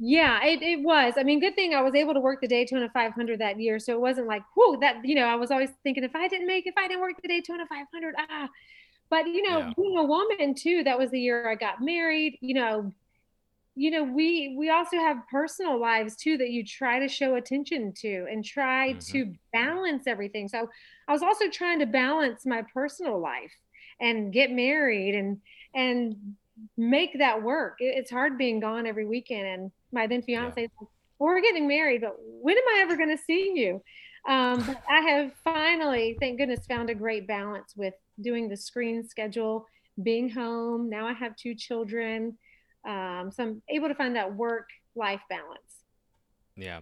Yeah, 0.00 0.44
it, 0.44 0.62
it 0.62 0.82
was. 0.82 1.14
I 1.16 1.24
mean, 1.24 1.40
good 1.40 1.56
thing 1.56 1.74
I 1.74 1.82
was 1.82 1.94
able 1.94 2.14
to 2.14 2.20
work 2.20 2.40
the 2.40 2.46
Daytona 2.46 2.88
500 2.88 3.40
that 3.40 3.60
year. 3.60 3.80
So 3.80 3.92
it 3.92 4.00
wasn't 4.00 4.28
like, 4.28 4.42
whoa, 4.54 4.78
that, 4.78 5.04
you 5.04 5.16
know, 5.16 5.24
I 5.24 5.34
was 5.34 5.50
always 5.50 5.70
thinking 5.82 6.04
if 6.04 6.14
I 6.14 6.28
didn't 6.28 6.46
make, 6.46 6.66
if 6.68 6.74
I 6.76 6.86
didn't 6.86 7.00
work 7.00 7.20
the 7.20 7.28
Daytona 7.28 7.66
500, 7.66 8.14
ah. 8.16 8.48
But, 9.10 9.26
you 9.26 9.48
know, 9.48 9.58
yeah. 9.58 9.72
being 9.76 9.98
a 9.98 10.04
woman 10.04 10.54
too, 10.54 10.84
that 10.84 10.98
was 10.98 11.10
the 11.10 11.18
year 11.18 11.50
I 11.50 11.56
got 11.56 11.80
married, 11.80 12.38
you 12.40 12.54
know, 12.54 12.92
you 13.78 13.92
know, 13.92 14.02
we, 14.02 14.56
we 14.58 14.70
also 14.70 14.96
have 14.96 15.18
personal 15.30 15.80
lives 15.80 16.16
too 16.16 16.36
that 16.36 16.50
you 16.50 16.64
try 16.64 16.98
to 16.98 17.06
show 17.06 17.36
attention 17.36 17.92
to 18.00 18.26
and 18.30 18.44
try 18.44 18.90
mm-hmm. 18.90 19.12
to 19.12 19.34
balance 19.52 20.08
everything. 20.08 20.48
So 20.48 20.68
I 21.06 21.12
was 21.12 21.22
also 21.22 21.48
trying 21.48 21.78
to 21.78 21.86
balance 21.86 22.44
my 22.44 22.62
personal 22.74 23.20
life 23.20 23.52
and 24.00 24.32
get 24.32 24.50
married 24.50 25.14
and, 25.14 25.38
and 25.74 26.16
make 26.76 27.18
that 27.18 27.40
work. 27.40 27.76
It's 27.78 28.10
hard 28.10 28.36
being 28.36 28.58
gone 28.58 28.84
every 28.84 29.06
weekend 29.06 29.46
and, 29.46 29.70
my 29.92 30.06
then 30.06 30.22
fiance 30.22 30.60
yeah. 30.60 30.68
well, 30.80 30.88
we're 31.18 31.40
getting 31.40 31.66
married, 31.66 32.02
but 32.02 32.16
when 32.18 32.56
am 32.56 32.62
I 32.76 32.80
ever 32.82 32.96
going 32.96 33.16
to 33.16 33.22
see 33.22 33.52
you? 33.54 33.82
Um, 34.28 34.62
but 34.66 34.82
I 34.90 35.00
have 35.00 35.32
finally, 35.42 36.16
thank 36.20 36.38
goodness, 36.38 36.66
found 36.66 36.90
a 36.90 36.94
great 36.94 37.26
balance 37.26 37.72
with 37.76 37.94
doing 38.20 38.48
the 38.48 38.56
screen 38.56 39.08
schedule, 39.08 39.66
being 40.02 40.28
home. 40.28 40.90
Now 40.90 41.06
I 41.06 41.12
have 41.14 41.36
two 41.36 41.54
children. 41.54 42.36
Um, 42.84 43.30
so 43.30 43.42
I'm 43.42 43.62
able 43.68 43.88
to 43.88 43.94
find 43.94 44.16
that 44.16 44.34
work 44.34 44.68
life 44.94 45.20
balance. 45.28 45.84
Yeah. 46.56 46.80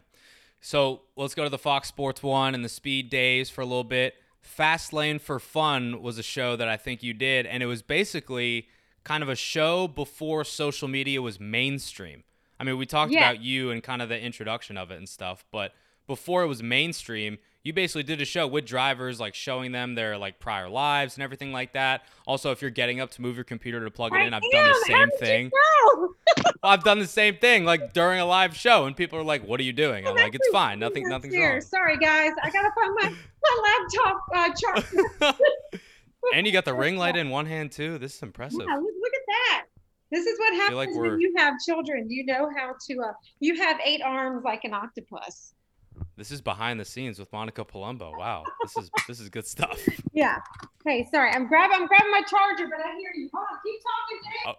So 0.61 1.03
let's 1.17 1.35
go 1.35 1.45
to 1.45 1.51
the 1.51 1.59
Fox 1.59 1.89
Sports 1.89 2.23
one 2.23 2.55
and 2.55 2.65
the 2.65 2.69
speed 2.69 3.11
days 3.11 3.51
for 3.51 3.61
a 3.61 3.67
little 3.67 3.85
bit. 3.85 4.15
Fast 4.41 4.93
Lane 4.93 5.19
for 5.19 5.39
Fun 5.39 6.01
was 6.01 6.19
a 6.19 6.23
show 6.23 6.57
that 6.57 6.69
I 6.69 6.77
think 6.77 7.03
you 7.03 7.13
did, 7.13 7.47
and 7.47 7.63
it 7.63 7.67
was 7.67 7.83
basically 7.83 8.69
kind 9.05 9.23
of 9.23 9.29
a 9.29 9.37
show 9.37 9.87
before 9.89 10.45
social 10.45 10.89
media 10.89 11.21
was 11.21 11.39
mainstream. 11.39 12.25
I 12.59 12.65
mean, 12.65 12.79
we 12.79 12.87
talked 12.87 13.13
yeah. 13.13 13.31
about 13.31 13.43
you 13.43 13.71
and 13.71 13.83
kind 13.83 14.01
of 14.01 14.09
the 14.09 14.19
introduction 14.19 14.77
of 14.77 14.91
it 14.91 14.97
and 14.97 15.09
stuff, 15.09 15.45
but 15.51 15.73
before 16.07 16.43
it 16.43 16.47
was 16.47 16.63
mainstream, 16.63 17.39
you 17.67 17.73
basically 17.73 18.05
did 18.05 18.21
a 18.21 18.25
show 18.25 18.47
with 18.47 18.65
drivers, 18.65 19.19
like 19.19 19.35
showing 19.35 19.73
them 19.73 19.97
their 19.97 20.17
like 20.17 20.39
prior 20.39 20.69
lives 20.69 21.17
and 21.17 21.25
everything 21.25 21.51
like 21.51 21.73
that. 21.73 22.05
Also, 22.25 22.53
if 22.53 22.63
you're 22.63 22.71
getting 22.71 23.01
up 23.01 23.11
to 23.11 23.23
move 23.23 23.35
your 23.35 23.43
computer 23.43 23.85
to 23.85 23.91
plug 23.91 24.15
it 24.15 24.25
in, 24.25 24.33
I've 24.33 24.43
done 24.53 24.69
the 24.69 24.85
same 24.87 25.11
thing. 25.19 25.51
well, 25.53 26.15
I've 26.63 26.85
done 26.85 27.01
the 27.01 27.09
same 27.09 27.39
thing, 27.39 27.65
like 27.65 27.93
during 27.93 28.21
a 28.21 28.25
live 28.25 28.57
show, 28.57 28.85
and 28.85 28.97
people 28.97 29.19
are 29.19 29.25
like, 29.25 29.45
"What 29.45 29.59
are 29.59 29.65
you 29.65 29.73
doing?" 29.73 30.07
I'm 30.07 30.15
like, 30.15 30.37
"It's 30.37 30.49
fine, 30.53 30.79
nothing, 30.79 31.09
nothing's 31.09 31.35
here. 31.35 31.55
wrong." 31.55 31.61
Sorry, 31.61 31.97
guys, 31.97 32.31
I 32.41 32.51
gotta 32.51 32.71
find 32.81 32.95
my 33.01 33.17
my 33.43 33.79
laptop 33.97 34.23
uh, 34.33 34.55
charger. 34.55 35.41
and 36.35 36.47
you 36.47 36.53
got 36.53 36.67
the 36.67 36.75
ring 36.85 36.97
light 36.97 37.17
in 37.17 37.31
one 37.31 37.47
hand 37.47 37.73
too. 37.73 37.99
This 37.99 38.15
is 38.15 38.23
impressive. 38.23 38.61
Yeah, 38.61 38.77
look, 38.77 38.85
look 38.85 39.13
at 39.13 39.27
that. 39.27 39.65
This 40.13 40.25
is 40.25 40.39
what 40.39 40.55
happens 40.55 40.77
like 40.77 40.91
when 40.95 41.19
you 41.19 41.35
have 41.37 41.55
children. 41.67 42.09
You 42.09 42.27
know 42.27 42.49
how 42.57 42.77
to. 42.89 43.01
Uh, 43.01 43.13
you 43.41 43.57
have 43.57 43.81
eight 43.85 44.03
arms 44.03 44.45
like 44.45 44.63
an 44.63 44.73
octopus. 44.73 45.53
This 46.17 46.31
is 46.31 46.41
behind 46.41 46.81
the 46.81 46.85
scenes 46.85 47.19
with 47.19 47.31
Monica 47.31 47.63
Palumbo. 47.65 48.17
Wow, 48.17 48.45
this 48.63 48.77
is 48.77 48.91
this 49.07 49.21
is 49.21 49.29
good 49.29 49.47
stuff. 49.47 49.79
Yeah. 50.13 50.39
Hey, 50.83 51.07
sorry, 51.13 51.31
I'm 51.31 51.47
grabbing 51.47 51.77
I'm 51.79 51.87
grabbing 51.87 52.11
my 52.11 52.23
charger, 52.23 52.67
but 52.69 52.79
I 52.83 52.97
hear 52.97 53.13
you. 53.15 53.29
Hold 53.35 53.47
on, 53.53 53.59
keep 53.63 53.81
talking, 53.83 54.19
Jake. 54.25 54.57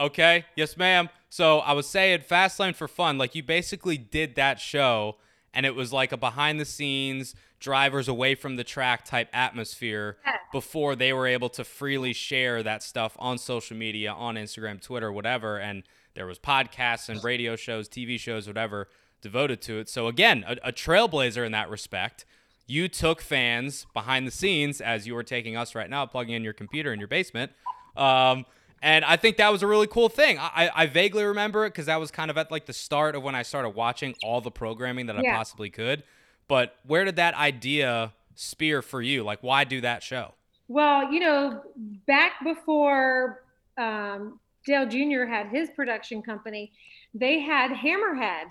Oh, 0.00 0.06
okay. 0.06 0.44
Yes, 0.56 0.76
ma'am. 0.76 1.08
So 1.28 1.60
I 1.60 1.74
was 1.74 1.86
saying, 1.86 2.20
Fastlane 2.28 2.74
for 2.74 2.88
fun. 2.88 3.18
Like 3.18 3.36
you 3.36 3.44
basically 3.44 3.96
did 3.96 4.34
that 4.34 4.58
show, 4.58 5.18
and 5.52 5.64
it 5.64 5.76
was 5.76 5.92
like 5.92 6.10
a 6.10 6.16
behind 6.16 6.58
the 6.58 6.64
scenes 6.64 7.36
drivers 7.60 8.08
away 8.08 8.34
from 8.34 8.56
the 8.56 8.64
track 8.64 9.04
type 9.04 9.28
atmosphere 9.32 10.18
before 10.52 10.96
they 10.96 11.12
were 11.12 11.26
able 11.26 11.48
to 11.50 11.62
freely 11.64 12.12
share 12.12 12.62
that 12.64 12.82
stuff 12.82 13.16
on 13.20 13.38
social 13.38 13.76
media, 13.76 14.12
on 14.12 14.34
Instagram, 14.34 14.82
Twitter, 14.82 15.12
whatever. 15.12 15.56
And 15.58 15.84
there 16.14 16.26
was 16.26 16.38
podcasts 16.38 17.08
and 17.08 17.22
radio 17.22 17.54
shows, 17.54 17.88
TV 17.88 18.18
shows, 18.18 18.48
whatever 18.48 18.88
devoted 19.24 19.60
to 19.62 19.78
it. 19.80 19.88
So 19.88 20.06
again, 20.06 20.44
a, 20.46 20.68
a 20.68 20.72
trailblazer 20.72 21.44
in 21.44 21.50
that 21.50 21.68
respect. 21.68 22.24
You 22.66 22.88
took 22.88 23.20
fans 23.20 23.86
behind 23.92 24.26
the 24.26 24.30
scenes 24.30 24.80
as 24.80 25.06
you 25.06 25.14
were 25.14 25.24
taking 25.24 25.56
us 25.56 25.74
right 25.74 25.90
now, 25.90 26.06
plugging 26.06 26.34
in 26.34 26.44
your 26.44 26.52
computer 26.52 26.92
in 26.92 27.00
your 27.00 27.08
basement. 27.08 27.50
Um, 27.96 28.46
and 28.80 29.04
I 29.04 29.16
think 29.16 29.38
that 29.38 29.50
was 29.50 29.62
a 29.62 29.66
really 29.66 29.86
cool 29.86 30.08
thing. 30.08 30.38
I, 30.38 30.70
I 30.74 30.86
vaguely 30.86 31.24
remember 31.24 31.64
it 31.64 31.70
because 31.70 31.86
that 31.86 31.98
was 31.98 32.10
kind 32.10 32.30
of 32.30 32.36
at 32.36 32.50
like 32.50 32.66
the 32.66 32.72
start 32.74 33.14
of 33.14 33.22
when 33.22 33.34
I 33.34 33.42
started 33.42 33.70
watching 33.70 34.14
all 34.22 34.40
the 34.40 34.50
programming 34.50 35.06
that 35.06 35.16
I 35.16 35.22
yeah. 35.22 35.36
possibly 35.36 35.70
could. 35.70 36.04
But 36.48 36.76
where 36.86 37.04
did 37.04 37.16
that 37.16 37.34
idea 37.34 38.12
spear 38.34 38.82
for 38.82 39.00
you? 39.00 39.24
Like, 39.24 39.42
why 39.42 39.64
do 39.64 39.80
that 39.80 40.02
show? 40.02 40.34
Well, 40.68 41.10
you 41.10 41.20
know, 41.20 41.62
back 42.06 42.32
before 42.44 43.44
um, 43.78 44.38
Dale 44.66 44.86
Jr. 44.86 45.24
had 45.24 45.48
his 45.48 45.70
production 45.70 46.22
company, 46.22 46.72
they 47.14 47.40
had 47.40 47.70
Hammerhead, 47.70 48.46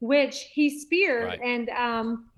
which 0.00 0.48
he 0.52 0.78
speared. 0.78 1.24
Right. 1.24 1.40
And 1.40 1.68
um, 1.70 2.30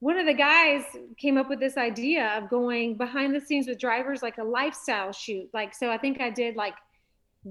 one 0.00 0.18
of 0.18 0.26
the 0.26 0.34
guys 0.34 0.82
came 1.16 1.36
up 1.36 1.48
with 1.48 1.60
this 1.60 1.76
idea 1.76 2.28
of 2.36 2.48
going 2.48 2.96
behind 2.96 3.34
the 3.34 3.40
scenes 3.40 3.66
with 3.68 3.78
drivers, 3.78 4.22
like 4.22 4.38
a 4.38 4.44
lifestyle 4.44 5.12
shoot. 5.12 5.48
Like, 5.52 5.74
so 5.74 5.90
I 5.90 5.98
think 5.98 6.20
I 6.20 6.30
did 6.30 6.56
like 6.56 6.74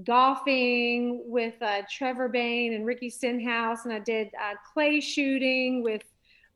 golfing 0.04 1.22
with 1.26 1.54
uh, 1.62 1.82
Trevor 1.90 2.28
Bayne 2.28 2.74
and 2.74 2.86
Ricky 2.86 3.10
Stenhouse, 3.10 3.84
and 3.84 3.94
I 3.94 4.00
did 4.00 4.28
uh, 4.40 4.54
clay 4.72 5.00
shooting 5.00 5.82
with 5.82 6.02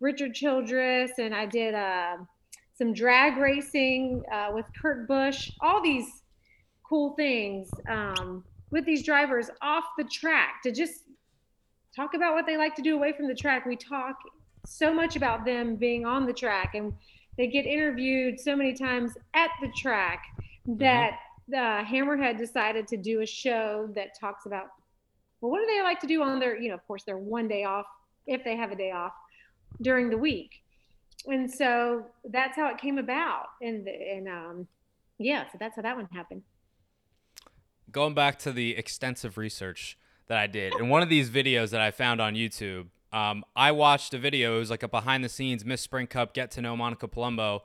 Richard 0.01 0.35
Childress, 0.35 1.13
and 1.19 1.35
I 1.35 1.47
did 1.47 1.75
uh, 1.75 2.17
some 2.77 2.93
drag 2.93 3.37
racing 3.37 4.23
uh, 4.33 4.51
with 4.53 4.67
Kurt 4.81 5.07
Busch. 5.07 5.51
All 5.61 5.83
these 5.83 6.23
cool 6.89 7.15
things 7.15 7.71
um, 7.89 8.45
with 8.71 8.85
these 8.85 9.05
drivers 9.05 9.49
off 9.63 9.85
the 9.97 10.05
track 10.05 10.63
to 10.65 10.73
just 10.73 11.05
talk 11.95 12.15
about 12.15 12.35
what 12.35 12.47
they 12.47 12.57
like 12.57 12.75
to 12.77 12.83
do 12.83 12.95
away 12.97 13.13
from 13.13 13.29
the 13.29 13.35
track. 13.35 13.67
We 13.67 13.77
talk 13.77 14.17
so 14.67 14.93
much 14.93 15.17
about 15.17 15.45
them 15.45 15.77
being 15.77 16.07
on 16.07 16.27
the 16.27 16.33
track, 16.33 16.75
and 16.75 16.93
they 17.37 17.47
get 17.47 17.67
interviewed 17.67 18.41
so 18.41 18.57
many 18.57 18.75
times 18.75 19.13
at 19.35 19.51
the 19.61 19.69
track 19.77 20.25
mm-hmm. 20.67 20.79
that 20.79 21.19
the 21.49 21.83
Hammerhead 21.87 22.39
decided 22.39 22.87
to 22.89 22.97
do 22.97 23.21
a 23.21 23.27
show 23.27 23.89
that 23.95 24.19
talks 24.19 24.47
about 24.47 24.69
well, 25.45 25.51
what 25.51 25.61
do 25.61 25.67
they 25.67 25.83
like 25.83 26.01
to 26.01 26.07
do 26.07 26.23
on 26.23 26.41
their, 26.41 26.59
you 26.59 26.71
know, 26.71 26.75
of 26.75 26.87
course, 26.87 27.05
their 27.05 27.19
one 27.19 27.49
day 27.49 27.65
off 27.65 27.85
if 28.27 28.43
they 28.45 28.57
have 28.57 28.73
a 28.73 28.77
day 28.77 28.93
off 28.93 29.13
during 29.83 30.09
the 30.09 30.17
week. 30.17 30.63
And 31.27 31.53
so 31.53 32.07
that's 32.25 32.57
how 32.57 32.69
it 32.69 32.79
came 32.79 32.97
about. 32.97 33.49
And, 33.61 33.87
and, 33.87 34.27
um, 34.27 34.67
yeah, 35.19 35.45
so 35.53 35.59
that's 35.61 35.77
how 35.77 35.83
that 35.83 35.97
one 35.97 36.09
happened. 36.15 36.45
Going 37.93 38.15
back 38.15 38.39
to 38.39 38.53
the 38.53 38.75
extensive 38.75 39.37
research 39.37 39.99
that 40.29 40.39
I 40.39 40.47
did, 40.47 40.75
in 40.75 40.89
one 40.89 41.03
of 41.03 41.09
these 41.09 41.31
videos 41.31 41.71
that 41.71 41.81
I 41.81 41.91
found 41.91 42.21
on 42.21 42.35
YouTube, 42.35 42.87
um, 43.13 43.45
I 43.55 43.73
watched 43.73 44.13
a 44.15 44.19
video. 44.19 44.57
It 44.57 44.59
was 44.61 44.71
like 44.71 44.83
a 44.83 44.89
behind 44.89 45.23
the 45.23 45.29
scenes 45.29 45.65
Miss 45.65 45.81
Sprint 45.81 46.11
Cup 46.11 46.35
get 46.35 46.51
to 46.53 46.63
know 46.63 46.77
Monica 46.77 47.07
Palumbo. 47.07 47.61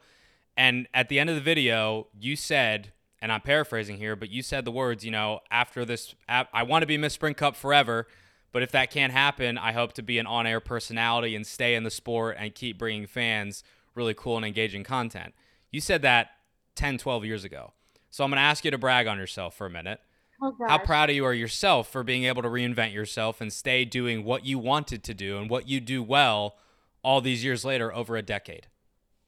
And 0.55 0.87
at 0.93 1.09
the 1.09 1.19
end 1.19 1.29
of 1.29 1.35
the 1.35 1.41
video, 1.41 2.07
you 2.19 2.35
said, 2.35 2.91
and 3.21 3.31
I'm 3.31 3.41
paraphrasing 3.41 3.97
here, 3.97 4.15
but 4.15 4.29
you 4.29 4.43
said 4.43 4.65
the 4.65 4.71
words, 4.71 5.03
you 5.03 5.11
know, 5.11 5.39
after 5.49 5.85
this, 5.85 6.13
I 6.27 6.63
want 6.63 6.83
to 6.83 6.87
be 6.87 6.97
Miss 6.97 7.13
Sprint 7.13 7.37
Cup 7.37 7.55
forever. 7.55 8.07
But 8.51 8.63
if 8.63 8.71
that 8.71 8.91
can't 8.91 9.13
happen, 9.13 9.57
I 9.57 9.71
hope 9.73 9.93
to 9.93 10.01
be 10.01 10.19
an 10.19 10.25
on 10.25 10.47
air 10.47 10.59
personality 10.59 11.35
and 11.35 11.45
stay 11.45 11.75
in 11.75 11.83
the 11.83 11.91
sport 11.91 12.37
and 12.39 12.53
keep 12.53 12.77
bringing 12.77 13.07
fans 13.07 13.63
really 13.95 14.13
cool 14.13 14.37
and 14.37 14.45
engaging 14.45 14.83
content. 14.83 15.33
You 15.71 15.81
said 15.81 16.01
that 16.01 16.31
10, 16.75 16.97
12 16.97 17.25
years 17.25 17.43
ago. 17.43 17.73
So 18.09 18.23
I'm 18.23 18.31
going 18.31 18.37
to 18.37 18.41
ask 18.41 18.65
you 18.65 18.71
to 18.71 18.77
brag 18.77 19.07
on 19.07 19.17
yourself 19.17 19.55
for 19.55 19.67
a 19.67 19.69
minute. 19.69 19.99
Oh, 20.41 20.55
How 20.67 20.77
proud 20.77 21.09
of 21.09 21.15
you 21.15 21.25
are 21.25 21.33
yourself 21.33 21.91
for 21.91 22.03
being 22.03 22.23
able 22.23 22.41
to 22.41 22.47
reinvent 22.47 22.93
yourself 22.93 23.41
and 23.41 23.51
stay 23.51 23.83
doing 23.83 24.23
what 24.23 24.45
you 24.45 24.57
wanted 24.57 25.03
to 25.03 25.13
do 25.13 25.37
and 25.37 25.49
what 25.49 25.67
you 25.67 25.81
do 25.81 26.01
well 26.01 26.55
all 27.03 27.19
these 27.19 27.43
years 27.43 27.65
later, 27.65 27.93
over 27.93 28.15
a 28.15 28.21
decade? 28.21 28.67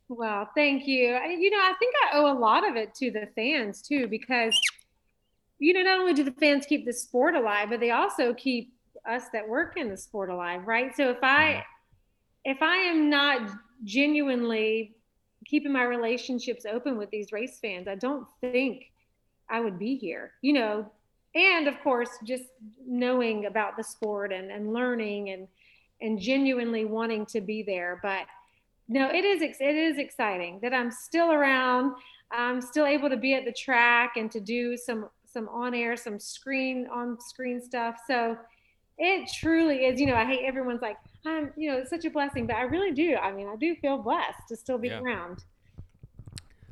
Well, 0.07 0.49
thank 0.55 0.87
you. 0.87 1.17
You 1.37 1.51
know, 1.51 1.59
I 1.59 1.73
think 1.79 1.95
I 2.03 2.17
owe 2.17 2.31
a 2.31 2.37
lot 2.37 2.67
of 2.67 2.75
it 2.75 2.93
to 2.95 3.11
the 3.11 3.27
fans 3.35 3.81
too, 3.81 4.07
because, 4.07 4.57
you 5.59 5.73
know, 5.73 5.81
not 5.81 5.99
only 5.99 6.13
do 6.13 6.23
the 6.23 6.31
fans 6.31 6.65
keep 6.65 6.85
the 6.85 6.93
sport 6.93 7.35
alive, 7.35 7.69
but 7.69 7.79
they 7.79 7.91
also 7.91 8.33
keep 8.33 8.73
us 9.09 9.23
that 9.33 9.47
work 9.47 9.77
in 9.77 9.89
the 9.89 9.97
sport 9.97 10.29
alive, 10.29 10.67
right? 10.67 10.95
So 10.95 11.09
if 11.09 11.23
I 11.23 11.63
mm-hmm. 12.45 12.51
if 12.51 12.61
I 12.61 12.77
am 12.77 13.09
not 13.09 13.51
genuinely 13.83 14.95
keeping 15.45 15.71
my 15.71 15.83
relationships 15.83 16.65
open 16.65 16.97
with 16.97 17.09
these 17.09 17.31
race 17.31 17.59
fans, 17.59 17.87
I 17.87 17.95
don't 17.95 18.27
think 18.41 18.91
I 19.49 19.59
would 19.59 19.79
be 19.79 19.95
here. 19.95 20.33
You 20.41 20.53
know, 20.53 20.91
and 21.35 21.67
of 21.67 21.79
course 21.81 22.09
just 22.23 22.43
knowing 22.85 23.45
about 23.45 23.77
the 23.77 23.83
sport 23.83 24.33
and, 24.33 24.51
and 24.51 24.73
learning 24.73 25.29
and 25.29 25.47
and 26.01 26.19
genuinely 26.19 26.83
wanting 26.83 27.25
to 27.27 27.41
be 27.41 27.63
there. 27.63 27.99
But 28.01 28.25
no, 28.87 29.09
it 29.09 29.23
is 29.23 29.41
it 29.41 29.75
is 29.75 29.97
exciting 29.97 30.59
that 30.61 30.73
I'm 30.73 30.91
still 30.91 31.31
around. 31.31 31.95
I'm 32.31 32.61
still 32.61 32.85
able 32.85 33.09
to 33.09 33.17
be 33.17 33.33
at 33.33 33.45
the 33.45 33.51
track 33.51 34.13
and 34.17 34.31
to 34.31 34.39
do 34.39 34.75
some 34.75 35.09
some 35.25 35.47
on 35.49 35.73
air, 35.73 35.95
some 35.95 36.19
screen 36.19 36.87
on 36.91 37.17
screen 37.19 37.61
stuff. 37.61 37.95
So 38.05 38.37
it 38.97 39.29
truly 39.33 39.85
is. 39.85 39.99
You 39.99 40.07
know, 40.07 40.15
I 40.15 40.25
hate 40.25 40.41
everyone's 40.45 40.81
like, 40.81 40.97
I'm, 41.25 41.51
you 41.55 41.71
know, 41.71 41.77
it's 41.77 41.89
such 41.89 42.05
a 42.05 42.09
blessing, 42.09 42.47
but 42.47 42.55
I 42.55 42.63
really 42.63 42.91
do. 42.91 43.15
I 43.15 43.31
mean, 43.31 43.47
I 43.47 43.55
do 43.55 43.75
feel 43.75 43.97
blessed 43.97 44.47
to 44.49 44.55
still 44.55 44.77
be 44.77 44.89
yeah. 44.89 44.99
around. 44.99 45.43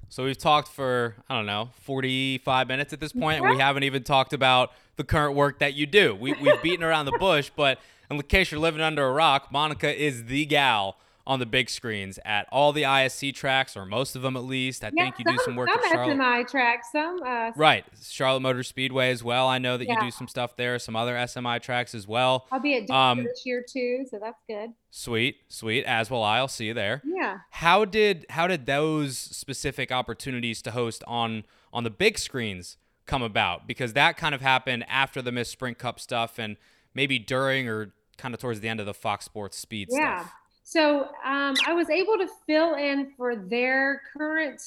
So 0.09 0.23
we've 0.23 0.37
talked 0.37 0.69
for 0.69 1.15
I 1.29 1.35
don't 1.35 1.45
know 1.45 1.69
45 1.81 2.67
minutes 2.67 2.93
at 2.93 2.99
this 2.99 3.13
point, 3.13 3.41
and 3.41 3.49
we 3.49 3.57
haven't 3.57 3.83
even 3.83 4.03
talked 4.03 4.33
about 4.33 4.71
the 4.95 5.03
current 5.03 5.35
work 5.35 5.59
that 5.59 5.75
you 5.75 5.85
do. 5.85 6.15
We, 6.15 6.33
we've 6.33 6.61
beaten 6.63 6.83
around 6.83 7.05
the 7.05 7.17
bush, 7.19 7.51
but 7.55 7.79
in 8.09 8.19
case 8.23 8.51
you're 8.51 8.59
living 8.59 8.81
under 8.81 9.05
a 9.05 9.11
rock, 9.11 9.51
Monica 9.51 9.95
is 9.95 10.25
the 10.25 10.45
gal 10.45 10.97
on 11.29 11.37
the 11.37 11.45
big 11.45 11.69
screens 11.69 12.17
at 12.25 12.47
all 12.51 12.73
the 12.73 12.81
ISC 12.81 13.35
tracks, 13.35 13.77
or 13.77 13.85
most 13.85 14.15
of 14.15 14.23
them 14.23 14.35
at 14.35 14.43
least. 14.43 14.83
I 14.83 14.89
yeah, 14.91 15.03
think 15.03 15.19
you 15.19 15.25
some, 15.25 15.35
do 15.35 15.43
some 15.43 15.55
work 15.55 15.69
some 15.69 15.79
at 15.79 15.91
Charlotte. 15.91 16.17
SMI 16.17 16.47
tracks, 16.49 16.91
some 16.91 17.21
uh, 17.23 17.51
right, 17.55 17.85
Charlotte 18.01 18.39
Motor 18.39 18.63
Speedway 18.63 19.11
as 19.11 19.23
well. 19.23 19.47
I 19.47 19.59
know 19.59 19.77
that 19.77 19.87
yeah. 19.87 19.93
you 19.93 20.07
do 20.07 20.11
some 20.11 20.27
stuff 20.27 20.55
there, 20.55 20.79
some 20.79 20.95
other 20.95 21.13
SMI 21.13 21.61
tracks 21.61 21.93
as 21.93 22.07
well. 22.07 22.47
I'll 22.51 22.59
be 22.59 22.77
at 22.77 22.89
um, 22.89 23.23
this 23.23 23.45
year 23.45 23.63
too, 23.63 24.07
so 24.09 24.17
that's 24.19 24.41
good. 24.47 24.71
Sweet, 24.89 25.37
sweet. 25.49 25.85
As 25.85 26.09
will 26.09 26.23
I. 26.23 26.39
I'll 26.39 26.47
see 26.47 26.65
you 26.65 26.73
there. 26.73 27.03
Yeah. 27.05 27.37
How 27.51 27.85
did 27.85 28.25
how 28.31 28.47
did 28.47 28.65
those 28.65 29.15
specific 29.15 29.91
opportunities 29.91 30.63
to 30.63 30.71
host 30.71 31.03
on 31.05 31.43
on 31.71 31.83
the 31.83 31.91
big 31.91 32.17
screens 32.17 32.77
come 33.05 33.21
about? 33.21 33.67
Because 33.67 33.93
that 33.93 34.17
kind 34.17 34.33
of 34.33 34.41
happened 34.41 34.83
after 34.89 35.21
the 35.21 35.31
Miss 35.31 35.49
Sprint 35.49 35.77
Cup 35.77 35.99
stuff, 35.99 36.39
and 36.39 36.57
maybe 36.95 37.19
during 37.19 37.69
or 37.69 37.93
kind 38.17 38.33
of 38.33 38.41
towards 38.41 38.61
the 38.61 38.67
end 38.67 38.79
of 38.79 38.87
the 38.87 38.95
Fox 38.95 39.25
Sports 39.25 39.57
Speed 39.59 39.89
yeah. 39.91 40.21
stuff. 40.21 40.33
So 40.69 41.05
um, 41.25 41.55
I 41.65 41.73
was 41.73 41.89
able 41.89 42.19
to 42.19 42.27
fill 42.45 42.75
in 42.75 43.11
for 43.17 43.35
their 43.35 44.03
current 44.15 44.61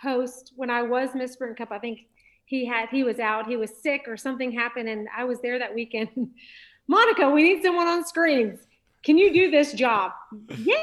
host 0.00 0.52
when 0.54 0.70
I 0.70 0.82
was 0.82 1.10
Miss 1.12 1.32
Sprint 1.32 1.58
Cup. 1.58 1.72
I 1.72 1.80
think 1.80 2.06
he 2.44 2.64
had 2.64 2.88
he 2.88 3.02
was 3.02 3.18
out, 3.18 3.48
he 3.48 3.56
was 3.56 3.72
sick 3.82 4.02
or 4.06 4.16
something 4.16 4.52
happened, 4.52 4.88
and 4.88 5.08
I 5.16 5.24
was 5.24 5.40
there 5.40 5.58
that 5.58 5.74
weekend. 5.74 6.08
Monica, 6.86 7.28
we 7.30 7.42
need 7.42 7.64
someone 7.64 7.88
on 7.88 8.06
screens. 8.06 8.60
Can 9.02 9.18
you 9.18 9.32
do 9.32 9.50
this 9.50 9.72
job? 9.72 10.12
yeah, 10.56 10.76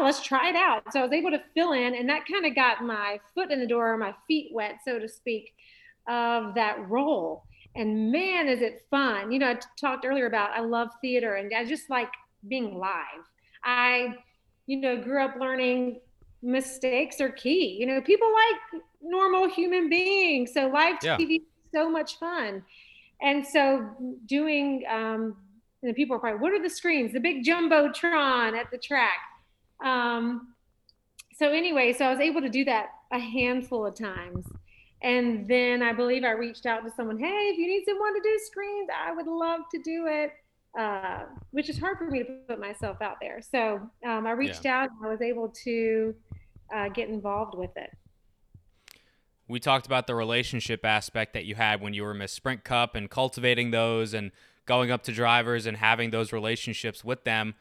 let's 0.00 0.22
try 0.22 0.48
it 0.48 0.56
out. 0.56 0.90
So 0.90 1.00
I 1.00 1.02
was 1.02 1.12
able 1.12 1.32
to 1.32 1.42
fill 1.52 1.72
in, 1.72 1.94
and 1.94 2.08
that 2.08 2.22
kind 2.26 2.46
of 2.46 2.54
got 2.54 2.82
my 2.82 3.20
foot 3.34 3.52
in 3.52 3.60
the 3.60 3.66
door, 3.66 3.98
my 3.98 4.14
feet 4.26 4.48
wet, 4.54 4.78
so 4.82 4.98
to 4.98 5.06
speak, 5.06 5.52
of 6.08 6.54
that 6.54 6.88
role. 6.88 7.44
And 7.76 8.10
man, 8.10 8.48
is 8.48 8.62
it 8.62 8.86
fun! 8.90 9.30
You 9.30 9.40
know, 9.40 9.50
I 9.50 9.54
t- 9.56 9.66
talked 9.78 10.06
earlier 10.06 10.24
about 10.24 10.52
I 10.52 10.60
love 10.60 10.88
theater, 11.02 11.34
and 11.34 11.52
I 11.52 11.66
just 11.66 11.90
like 11.90 12.08
being 12.48 12.78
live. 12.78 13.28
I, 13.64 14.14
you 14.66 14.80
know, 14.80 15.02
grew 15.02 15.24
up 15.24 15.36
learning 15.38 16.00
mistakes 16.42 17.20
are 17.20 17.30
key. 17.30 17.76
You 17.80 17.86
know, 17.86 18.00
people 18.00 18.28
like 18.32 18.82
normal 19.02 19.48
human 19.48 19.88
beings. 19.88 20.52
So 20.52 20.68
live 20.68 20.96
yeah. 21.02 21.16
TV 21.16 21.36
is 21.36 21.42
so 21.72 21.90
much 21.90 22.18
fun. 22.18 22.62
And 23.22 23.46
so 23.46 23.88
doing, 24.26 24.84
um, 24.90 25.36
and 25.82 25.94
people 25.94 26.16
are 26.16 26.18
probably, 26.18 26.40
what 26.40 26.52
are 26.52 26.62
the 26.62 26.70
screens? 26.70 27.12
The 27.12 27.20
big 27.20 27.44
jumbotron 27.44 28.52
at 28.52 28.70
the 28.70 28.78
track. 28.78 29.18
Um, 29.84 30.54
so 31.36 31.50
anyway, 31.50 31.92
so 31.92 32.06
I 32.06 32.10
was 32.10 32.20
able 32.20 32.40
to 32.42 32.48
do 32.48 32.64
that 32.64 32.88
a 33.12 33.18
handful 33.18 33.86
of 33.86 33.94
times. 33.94 34.46
And 35.02 35.46
then 35.48 35.82
I 35.82 35.92
believe 35.92 36.24
I 36.24 36.30
reached 36.30 36.64
out 36.64 36.84
to 36.84 36.90
someone, 36.96 37.18
hey, 37.18 37.50
if 37.52 37.58
you 37.58 37.66
need 37.66 37.84
someone 37.86 38.14
to 38.14 38.20
do 38.22 38.38
screens, 38.46 38.88
I 38.94 39.12
would 39.12 39.26
love 39.26 39.60
to 39.72 39.82
do 39.82 40.06
it. 40.06 40.32
Uh, 40.78 41.20
which 41.52 41.68
is 41.68 41.78
hard 41.78 41.98
for 41.98 42.10
me 42.10 42.18
to 42.18 42.24
put 42.48 42.58
myself 42.58 43.00
out 43.00 43.16
there. 43.20 43.40
So 43.40 43.80
um, 44.04 44.26
I 44.26 44.32
reached 44.32 44.64
yeah. 44.64 44.82
out 44.82 44.90
and 44.90 45.06
I 45.06 45.08
was 45.08 45.22
able 45.22 45.48
to 45.62 46.14
uh, 46.74 46.88
get 46.88 47.08
involved 47.08 47.56
with 47.56 47.70
it. 47.76 47.90
We 49.46 49.60
talked 49.60 49.86
about 49.86 50.08
the 50.08 50.16
relationship 50.16 50.84
aspect 50.84 51.32
that 51.34 51.44
you 51.44 51.54
had 51.54 51.80
when 51.80 51.94
you 51.94 52.02
were 52.02 52.14
Miss 52.14 52.32
Sprint 52.32 52.64
Cup 52.64 52.96
and 52.96 53.08
cultivating 53.08 53.70
those 53.70 54.14
and 54.14 54.32
going 54.66 54.90
up 54.90 55.02
to 55.04 55.12
drivers 55.12 55.66
and 55.66 55.76
having 55.76 56.10
those 56.10 56.32
relationships 56.32 57.04
with 57.04 57.24
them. 57.24 57.54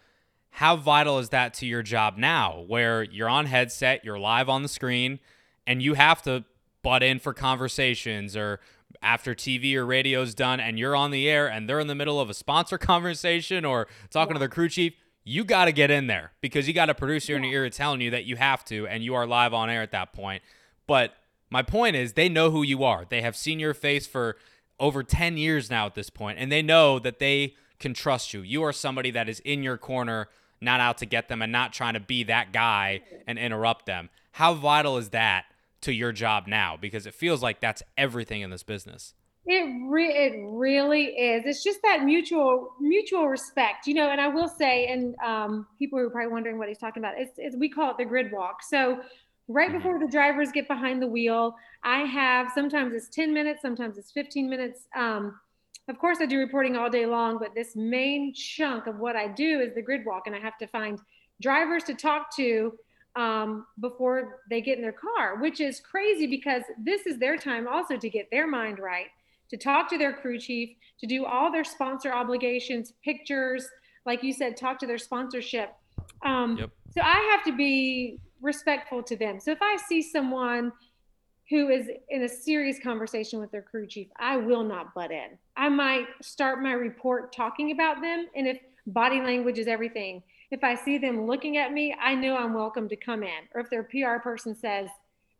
How 0.51 0.75
vital 0.75 1.19
is 1.19 1.29
that 1.29 1.53
to 1.55 1.65
your 1.65 1.83
job 1.83 2.17
now, 2.17 2.63
where 2.67 3.03
you're 3.03 3.29
on 3.29 3.47
headset, 3.47 4.05
you're 4.05 4.19
live 4.19 4.49
on 4.49 4.63
the 4.63 4.69
screen, 4.69 5.19
and 5.67 5.81
you 5.81 5.95
have 5.95 6.21
to 6.23 6.45
butt 6.83 7.03
in 7.03 7.19
for 7.19 7.33
conversations 7.33 8.35
or 8.37 8.59
after 9.03 9.35
TV 9.35 9.75
or 9.75 9.85
radio's 9.85 10.33
done 10.33 10.59
and 10.59 10.79
you're 10.79 10.95
on 10.95 11.11
the 11.11 11.29
air 11.29 11.47
and 11.47 11.69
they're 11.69 11.79
in 11.79 11.87
the 11.87 11.95
middle 11.95 12.19
of 12.19 12.29
a 12.29 12.33
sponsor 12.33 12.77
conversation 12.79 13.65
or 13.65 13.87
talking 14.09 14.35
yeah. 14.35 14.39
to 14.39 14.45
the 14.45 14.49
crew 14.49 14.69
chief, 14.69 14.93
you 15.23 15.43
got 15.43 15.65
to 15.65 15.71
get 15.71 15.91
in 15.91 16.07
there 16.07 16.31
because 16.41 16.67
you 16.67 16.73
got 16.73 16.89
a 16.89 16.95
producer 16.95 17.33
yeah. 17.33 17.37
in 17.37 17.43
your 17.43 17.63
ear 17.63 17.69
telling 17.69 18.01
you 18.01 18.11
that 18.11 18.25
you 18.25 18.35
have 18.35 18.65
to 18.65 18.87
and 18.87 19.03
you 19.03 19.13
are 19.15 19.27
live 19.27 19.53
on 19.53 19.69
air 19.69 19.81
at 19.81 19.91
that 19.91 20.13
point. 20.13 20.41
But 20.87 21.13
my 21.49 21.61
point 21.61 21.95
is 21.95 22.13
they 22.13 22.29
know 22.29 22.51
who 22.51 22.63
you 22.63 22.83
are. 22.83 23.05
They 23.07 23.21
have 23.21 23.35
seen 23.35 23.59
your 23.59 23.73
face 23.73 24.07
for 24.07 24.37
over 24.79 25.03
10 25.03 25.37
years 25.37 25.69
now 25.69 25.85
at 25.85 25.95
this 25.95 26.09
point 26.09 26.39
and 26.39 26.51
they 26.51 26.61
know 26.61 26.99
that 26.99 27.19
they 27.19 27.55
can 27.79 27.93
trust 27.93 28.33
you. 28.33 28.41
You 28.41 28.63
are 28.63 28.73
somebody 28.73 29.11
that 29.11 29.29
is 29.29 29.39
in 29.41 29.63
your 29.63 29.77
corner, 29.77 30.29
not 30.61 30.79
out 30.79 30.97
to 30.99 31.05
get 31.05 31.27
them 31.27 31.41
and 31.41 31.51
not 31.51 31.73
trying 31.73 31.93
to 31.93 31.99
be 31.99 32.23
that 32.23 32.51
guy 32.53 33.01
and 33.27 33.37
interrupt 33.37 33.85
them. 33.85 34.09
How 34.31 34.53
vital 34.53 34.97
is 34.97 35.09
that 35.09 35.45
to 35.83 35.93
your 35.93 36.11
job 36.11 36.47
now 36.47 36.77
because 36.79 37.05
it 37.05 37.13
feels 37.13 37.41
like 37.41 37.61
that's 37.61 37.83
everything 37.97 38.41
in 38.41 38.49
this 38.49 38.63
business. 38.63 39.13
It 39.45 39.65
re- 39.89 40.07
it 40.07 40.33
really 40.47 41.05
is. 41.07 41.43
It's 41.45 41.63
just 41.63 41.81
that 41.83 42.03
mutual 42.03 42.75
mutual 42.79 43.27
respect, 43.27 43.87
you 43.87 43.93
know. 43.93 44.09
And 44.09 44.21
I 44.21 44.29
will 44.29 44.47
say, 44.47 44.87
and 44.87 45.15
um, 45.19 45.67
people 45.77 45.99
are 45.99 46.09
probably 46.09 46.31
wondering 46.31 46.57
what 46.57 46.69
he's 46.69 46.77
talking 46.77 47.03
about. 47.03 47.15
It's, 47.17 47.33
it's 47.37 47.55
we 47.57 47.69
call 47.69 47.91
it 47.91 47.97
the 47.97 48.05
grid 48.05 48.31
walk. 48.31 48.63
So 48.63 49.01
right 49.49 49.67
mm-hmm. 49.67 49.77
before 49.77 49.99
the 49.99 50.07
drivers 50.07 50.51
get 50.53 50.69
behind 50.69 51.01
the 51.01 51.07
wheel, 51.07 51.55
I 51.83 51.99
have 52.05 52.51
sometimes 52.55 52.93
it's 52.93 53.09
ten 53.09 53.33
minutes, 53.33 53.61
sometimes 53.61 53.97
it's 53.97 54.11
fifteen 54.11 54.49
minutes. 54.49 54.87
Um, 54.95 55.37
of 55.89 55.99
course, 55.99 56.19
I 56.21 56.25
do 56.25 56.39
reporting 56.39 56.77
all 56.77 56.89
day 56.89 57.05
long, 57.05 57.37
but 57.37 57.53
this 57.53 57.75
main 57.75 58.33
chunk 58.33 58.87
of 58.87 58.99
what 58.99 59.17
I 59.17 59.27
do 59.27 59.59
is 59.59 59.75
the 59.75 59.81
grid 59.81 60.05
walk, 60.05 60.23
and 60.27 60.35
I 60.35 60.39
have 60.39 60.57
to 60.59 60.67
find 60.67 60.97
drivers 61.41 61.83
to 61.83 61.93
talk 61.93 62.33
to 62.37 62.73
um, 63.15 63.65
before 63.79 64.39
they 64.49 64.61
get 64.61 64.77
in 64.77 64.81
their 64.81 64.91
car, 64.91 65.39
which 65.39 65.59
is 65.59 65.79
crazy 65.79 66.27
because 66.27 66.63
this 66.83 67.05
is 67.05 67.17
their 67.19 67.37
time 67.37 67.67
also 67.67 67.97
to 67.97 68.09
get 68.09 68.29
their 68.31 68.47
mind 68.47 68.79
right, 68.79 69.07
to 69.49 69.57
talk 69.57 69.89
to 69.89 69.97
their 69.97 70.13
crew 70.13 70.39
chief, 70.39 70.69
to 70.99 71.05
do 71.05 71.25
all 71.25 71.51
their 71.51 71.63
sponsor 71.63 72.11
obligations, 72.11 72.93
pictures, 73.03 73.67
like 74.05 74.23
you 74.23 74.33
said, 74.33 74.57
talk 74.57 74.79
to 74.79 74.87
their 74.87 74.97
sponsorship. 74.97 75.73
Um, 76.25 76.57
yep. 76.57 76.71
So 76.93 77.01
I 77.01 77.29
have 77.31 77.43
to 77.45 77.55
be 77.55 78.19
respectful 78.41 79.03
to 79.03 79.15
them. 79.15 79.39
So 79.39 79.51
if 79.51 79.61
I 79.61 79.77
see 79.77 80.01
someone 80.01 80.71
who 81.49 81.69
is 81.69 81.89
in 82.09 82.23
a 82.23 82.29
serious 82.29 82.77
conversation 82.81 83.39
with 83.39 83.51
their 83.51 83.61
crew 83.61 83.85
chief, 83.85 84.07
I 84.19 84.37
will 84.37 84.63
not 84.63 84.93
butt 84.93 85.11
in. 85.11 85.37
I 85.55 85.69
might 85.69 86.07
start 86.21 86.61
my 86.61 86.73
report 86.73 87.33
talking 87.33 87.71
about 87.71 88.01
them. 88.01 88.27
And 88.35 88.47
if 88.47 88.59
body 88.87 89.21
language 89.21 89.59
is 89.59 89.67
everything, 89.67 90.23
if 90.53 90.63
I 90.63 90.75
see 90.75 90.99
them 90.99 91.25
looking 91.25 91.57
at 91.57 91.73
me, 91.73 91.95
I 91.99 92.13
know 92.13 92.37
I'm 92.37 92.53
welcome 92.53 92.87
to 92.89 92.95
come 92.95 93.23
in. 93.23 93.49
Or 93.55 93.61
if 93.61 93.71
their 93.71 93.83
PR 93.83 94.21
person 94.21 94.55
says, 94.55 94.87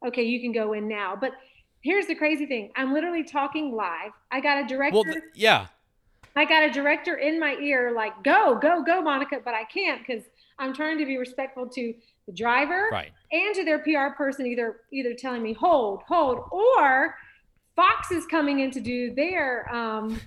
okay, 0.06 0.24
you 0.24 0.42
can 0.42 0.52
go 0.52 0.74
in 0.74 0.88
now. 0.88 1.16
But 1.16 1.34
here's 1.82 2.08
the 2.08 2.16
crazy 2.16 2.48
thing 2.48 2.72
I'm 2.76 2.94
literally 2.94 3.24
talking 3.24 3.76
live. 3.76 4.12
I 4.32 4.42
got 4.42 4.64
a 4.64 4.68
director. 4.68 4.96
Well, 4.96 5.04
th- 5.04 5.24
yeah. 5.36 5.68
I 6.36 6.46
got 6.46 6.64
a 6.64 6.72
director 6.72 7.18
in 7.18 7.40
my 7.40 7.56
ear, 7.62 7.94
like, 7.96 8.24
go, 8.24 8.58
go, 8.60 8.82
go, 8.84 9.04
Monica, 9.04 9.38
but 9.46 9.54
I 9.54 9.66
can't 9.66 10.02
because 10.06 10.24
I'm 10.58 10.74
trying 10.74 10.98
to 10.98 11.06
be 11.06 11.18
respectful 11.18 11.70
to 11.70 11.94
the 12.26 12.34
driver 12.34 12.90
right. 12.92 13.12
and 13.32 13.54
to 13.54 13.64
their 13.64 13.80
PR 13.80 14.16
person, 14.18 14.48
either 14.48 14.78
either 14.92 15.14
telling 15.14 15.44
me 15.44 15.54
hold, 15.54 16.02
hold, 16.08 16.40
or 16.52 17.16
Fox 17.76 18.10
is 18.10 18.26
coming 18.26 18.62
in 18.62 18.72
to 18.72 18.80
do 18.80 19.14
their 19.14 19.72
um, 19.72 20.20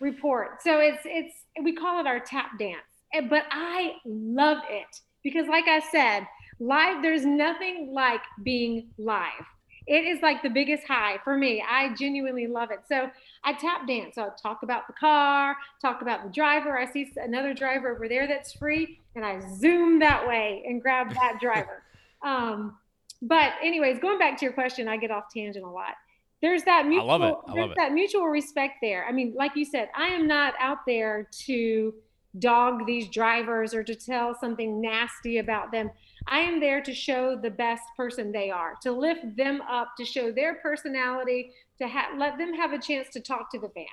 report. 0.00 0.60
So 0.60 0.80
it's 0.80 1.02
it's 1.04 1.34
we 1.62 1.72
call 1.72 2.00
it 2.00 2.08
our 2.08 2.18
tap 2.18 2.58
dance 2.58 2.82
but 3.28 3.44
I 3.50 3.94
love 4.04 4.58
it 4.68 5.00
because, 5.22 5.48
like 5.48 5.66
I 5.66 5.80
said, 5.80 6.26
live, 6.60 7.02
there's 7.02 7.24
nothing 7.24 7.92
like 7.92 8.22
being 8.42 8.88
live. 8.98 9.44
It 9.86 10.04
is 10.04 10.20
like 10.20 10.42
the 10.42 10.50
biggest 10.50 10.86
high 10.86 11.18
for 11.24 11.36
me. 11.36 11.64
I 11.66 11.94
genuinely 11.94 12.46
love 12.46 12.70
it. 12.70 12.80
So 12.86 13.10
I 13.42 13.54
tap 13.54 13.86
dance. 13.88 14.16
So 14.16 14.24
I 14.24 14.28
talk 14.40 14.62
about 14.62 14.86
the 14.86 14.92
car, 14.92 15.56
talk 15.80 16.02
about 16.02 16.24
the 16.24 16.30
driver. 16.30 16.78
I 16.78 16.84
see 16.84 17.10
another 17.16 17.54
driver 17.54 17.94
over 17.94 18.06
there 18.06 18.28
that's 18.28 18.52
free, 18.52 19.00
and 19.16 19.24
I 19.24 19.40
zoom 19.56 19.98
that 20.00 20.28
way 20.28 20.62
and 20.66 20.82
grab 20.82 21.10
that 21.14 21.38
driver. 21.40 21.82
Um, 22.22 22.76
but 23.22 23.54
anyways, 23.62 23.98
going 23.98 24.18
back 24.18 24.36
to 24.38 24.44
your 24.44 24.52
question, 24.52 24.88
I 24.88 24.98
get 24.98 25.10
off 25.10 25.24
tangent 25.34 25.64
a 25.64 25.70
lot. 25.70 25.94
There's 26.40 26.62
that 26.64 26.86
mutual, 26.86 27.10
I 27.10 27.16
love 27.16 27.22
it. 27.22 27.36
I 27.48 27.54
there's 27.54 27.74
that 27.76 27.92
mutual 27.92 28.26
respect 28.26 28.74
there. 28.80 29.06
I 29.08 29.12
mean, 29.12 29.34
like 29.36 29.56
you 29.56 29.64
said, 29.64 29.88
I 29.96 30.08
am 30.08 30.28
not 30.28 30.54
out 30.60 30.78
there 30.86 31.28
to 31.46 31.94
dog 32.38 32.86
these 32.86 33.08
drivers 33.08 33.74
or 33.74 33.82
to 33.84 33.94
tell 33.94 34.34
something 34.38 34.80
nasty 34.80 35.38
about 35.38 35.72
them. 35.72 35.90
I 36.26 36.40
am 36.40 36.60
there 36.60 36.82
to 36.82 36.94
show 36.94 37.36
the 37.36 37.50
best 37.50 37.82
person 37.96 38.32
they 38.32 38.50
are, 38.50 38.74
to 38.82 38.92
lift 38.92 39.36
them 39.36 39.60
up, 39.62 39.96
to 39.96 40.04
show 40.04 40.30
their 40.30 40.56
personality, 40.56 41.52
to 41.80 41.88
ha- 41.88 42.10
let 42.16 42.38
them 42.38 42.54
have 42.54 42.72
a 42.72 42.78
chance 42.78 43.08
to 43.10 43.20
talk 43.20 43.50
to 43.52 43.58
the 43.58 43.68
fans. 43.68 43.88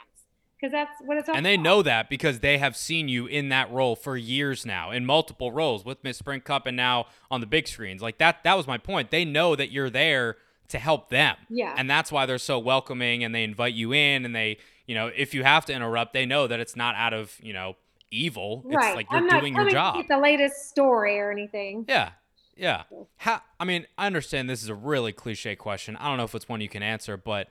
Because 0.60 0.72
that's 0.72 0.92
what 1.06 1.18
it's 1.18 1.28
all 1.28 1.36
And 1.36 1.46
they 1.46 1.58
know 1.58 1.82
that 1.82 2.10
because 2.10 2.40
they 2.40 2.58
have 2.58 2.78
seen 2.78 3.10
you 3.10 3.26
in 3.26 3.50
that 3.50 3.72
role 3.72 3.96
for 3.96 4.16
years 4.16 4.66
now, 4.66 4.90
in 4.92 5.06
multiple 5.06 5.52
roles 5.52 5.84
with 5.84 6.04
Miss 6.04 6.18
Sprint 6.18 6.46
Cup 6.46 6.66
and 6.66 6.78
now 6.78 7.08
on 7.30 7.42
the 7.42 7.48
big 7.48 7.68
screens. 7.68 8.02
Like 8.02 8.18
that 8.20 8.44
that 8.46 8.56
was 8.56 8.66
my 8.66 8.78
point. 8.78 9.12
They 9.12 9.26
know 9.26 9.56
that 9.56 9.72
you're 9.72 9.90
there 9.90 10.38
to 10.70 10.80
help 10.80 11.10
them. 11.10 11.36
Yeah. 11.50 11.76
And 11.78 11.90
that's 11.90 12.12
why 12.12 12.26
they're 12.26 12.38
so 12.38 12.58
welcoming 12.58 13.24
and 13.24 13.36
they 13.36 13.44
invite 13.44 13.74
you 13.74 13.94
in 13.94 14.26
and 14.26 14.36
they, 14.36 14.58
you 14.88 14.96
know, 14.96 15.12
if 15.16 15.34
you 15.34 15.44
have 15.44 15.66
to 15.66 15.74
interrupt, 15.74 16.14
they 16.14 16.26
know 16.26 16.48
that 16.48 16.60
it's 16.60 16.76
not 16.76 16.96
out 16.96 17.14
of, 17.14 17.38
you 17.42 17.54
know, 17.54 17.76
evil. 18.12 18.64
right. 18.66 18.88
It's 18.88 18.96
like 18.96 19.12
you're 19.12 19.20
I'm 19.20 19.28
not 19.28 19.40
doing 19.42 19.54
your 19.54 19.62
coming 19.62 19.72
to 19.72 19.76
job. 19.76 19.96
get 19.96 20.08
the 20.08 20.18
latest 20.20 20.70
story 20.70 21.20
or 21.20 21.32
anything. 21.32 21.86
Yeah. 21.88 22.12
Yeah. 22.56 22.84
How 23.18 23.42
I 23.60 23.66
mean, 23.66 23.86
I 23.98 24.08
understand 24.08 24.50
this 24.50 24.64
is 24.64 24.70
a 24.70 24.76
really 24.76 25.12
cliche 25.12 25.56
question. 25.56 25.96
I 25.98 26.08
don't 26.08 26.18
know 26.18 26.24
if 26.24 26.36
it's 26.36 26.48
one 26.48 26.62
you 26.62 26.70
can 26.70 26.84
answer, 26.84 27.18
but 27.18 27.50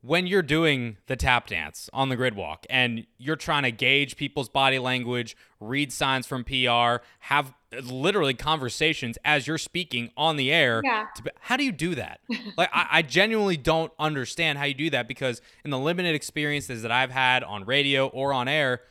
when 0.00 0.28
you're 0.28 0.42
doing 0.42 0.96
the 1.06 1.16
tap 1.16 1.48
dance 1.48 1.90
on 1.92 2.08
the 2.08 2.14
grid 2.14 2.36
walk 2.36 2.64
and 2.70 3.04
you're 3.18 3.36
trying 3.36 3.64
to 3.64 3.72
gauge 3.72 4.16
people's 4.16 4.48
body 4.48 4.78
language, 4.78 5.36
read 5.58 5.92
signs 5.92 6.24
from 6.24 6.44
PR, 6.44 7.02
have 7.20 7.52
literally 7.82 8.34
conversations 8.34 9.18
as 9.24 9.48
you're 9.48 9.58
speaking 9.58 10.10
on 10.16 10.36
the 10.36 10.52
air. 10.52 10.82
Yeah. 10.84 11.06
to 11.16 11.32
how 11.40 11.56
do 11.56 11.64
you 11.64 11.72
do 11.72 11.96
that? 11.96 12.20
like, 12.56 12.70
I, 12.72 12.86
I 12.92 13.02
genuinely 13.02 13.56
don't 13.56 13.92
understand 13.98 14.58
how 14.58 14.64
you 14.66 14.74
do 14.74 14.90
that 14.90 15.08
because 15.08 15.42
in 15.64 15.72
the 15.72 15.78
limited 15.78 16.14
experiences 16.14 16.82
that 16.82 16.92
I've 16.92 17.10
had 17.10 17.42
on 17.42 17.64
radio 17.64 18.06
or 18.06 18.32
on 18.32 18.46
air, 18.46 18.82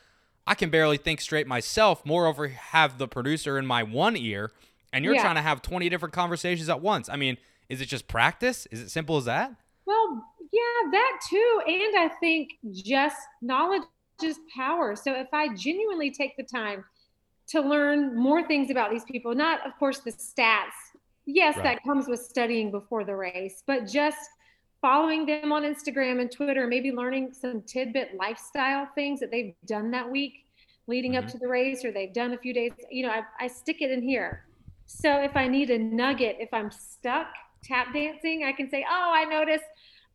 I 0.48 0.54
can 0.54 0.70
barely 0.70 0.96
think 0.96 1.20
straight 1.20 1.46
myself. 1.46 2.04
Moreover, 2.06 2.48
have 2.48 2.96
the 2.96 3.06
producer 3.06 3.58
in 3.58 3.66
my 3.66 3.82
one 3.82 4.16
ear, 4.16 4.50
and 4.92 5.04
you're 5.04 5.14
Yeah. 5.14 5.20
trying 5.22 5.34
to 5.34 5.42
have 5.42 5.60
20 5.60 5.88
different 5.90 6.14
conversations 6.14 6.68
at 6.70 6.80
once. 6.80 7.08
I 7.10 7.16
mean, 7.16 7.36
is 7.68 7.82
it 7.82 7.86
just 7.86 8.08
practice? 8.08 8.66
Is 8.70 8.80
it 8.80 8.88
simple 8.88 9.18
as 9.18 9.26
that? 9.26 9.52
Well, 9.84 10.24
yeah, 10.50 10.90
that 10.90 11.20
too. 11.28 11.62
And 11.66 11.98
I 11.98 12.08
think 12.20 12.52
just 12.72 13.16
knowledge 13.42 13.82
is 14.22 14.40
power. 14.56 14.96
So 14.96 15.12
if 15.14 15.28
I 15.34 15.54
genuinely 15.54 16.10
take 16.10 16.36
the 16.38 16.44
time 16.44 16.82
to 17.48 17.60
learn 17.60 18.16
more 18.16 18.42
things 18.42 18.70
about 18.70 18.90
these 18.90 19.04
people, 19.04 19.34
not, 19.34 19.64
of 19.66 19.76
course, 19.78 19.98
the 20.00 20.12
stats. 20.12 20.72
Yes, 21.26 21.56
Right. 21.56 21.64
that 21.64 21.82
comes 21.84 22.08
with 22.08 22.20
studying 22.20 22.70
before 22.70 23.04
the 23.04 23.14
race, 23.14 23.62
but 23.66 23.86
just 23.86 24.18
following 24.80 25.26
them 25.26 25.52
on 25.52 25.62
Instagram 25.62 26.20
and 26.20 26.30
Twitter, 26.30 26.66
maybe 26.66 26.92
learning 26.92 27.32
some 27.32 27.62
tidbit 27.62 28.14
lifestyle 28.16 28.88
things 28.94 29.20
that 29.20 29.30
they've 29.30 29.54
done 29.66 29.90
that 29.90 30.08
week 30.08 30.44
leading 30.86 31.16
up 31.16 31.24
Mhm. 31.24 31.32
to 31.32 31.38
the 31.38 31.48
race 31.48 31.84
or 31.84 31.90
they've 31.92 32.12
done 32.14 32.32
a 32.32 32.38
few 32.38 32.54
days. 32.54 32.72
You 32.90 33.04
know, 33.06 33.10
I, 33.12 33.22
I 33.40 33.46
stick 33.48 33.82
it 33.82 33.90
in 33.90 34.02
here. 34.02 34.46
So 34.86 35.20
if 35.20 35.36
I 35.36 35.46
need 35.48 35.70
a 35.70 35.78
nugget, 35.78 36.36
if 36.40 36.48
I'm 36.54 36.70
stuck 36.70 37.26
tap 37.62 37.92
dancing, 37.92 38.44
I 38.44 38.52
can 38.52 38.70
say, 38.70 38.86
oh, 38.88 39.12
I 39.12 39.24
noticed 39.24 39.64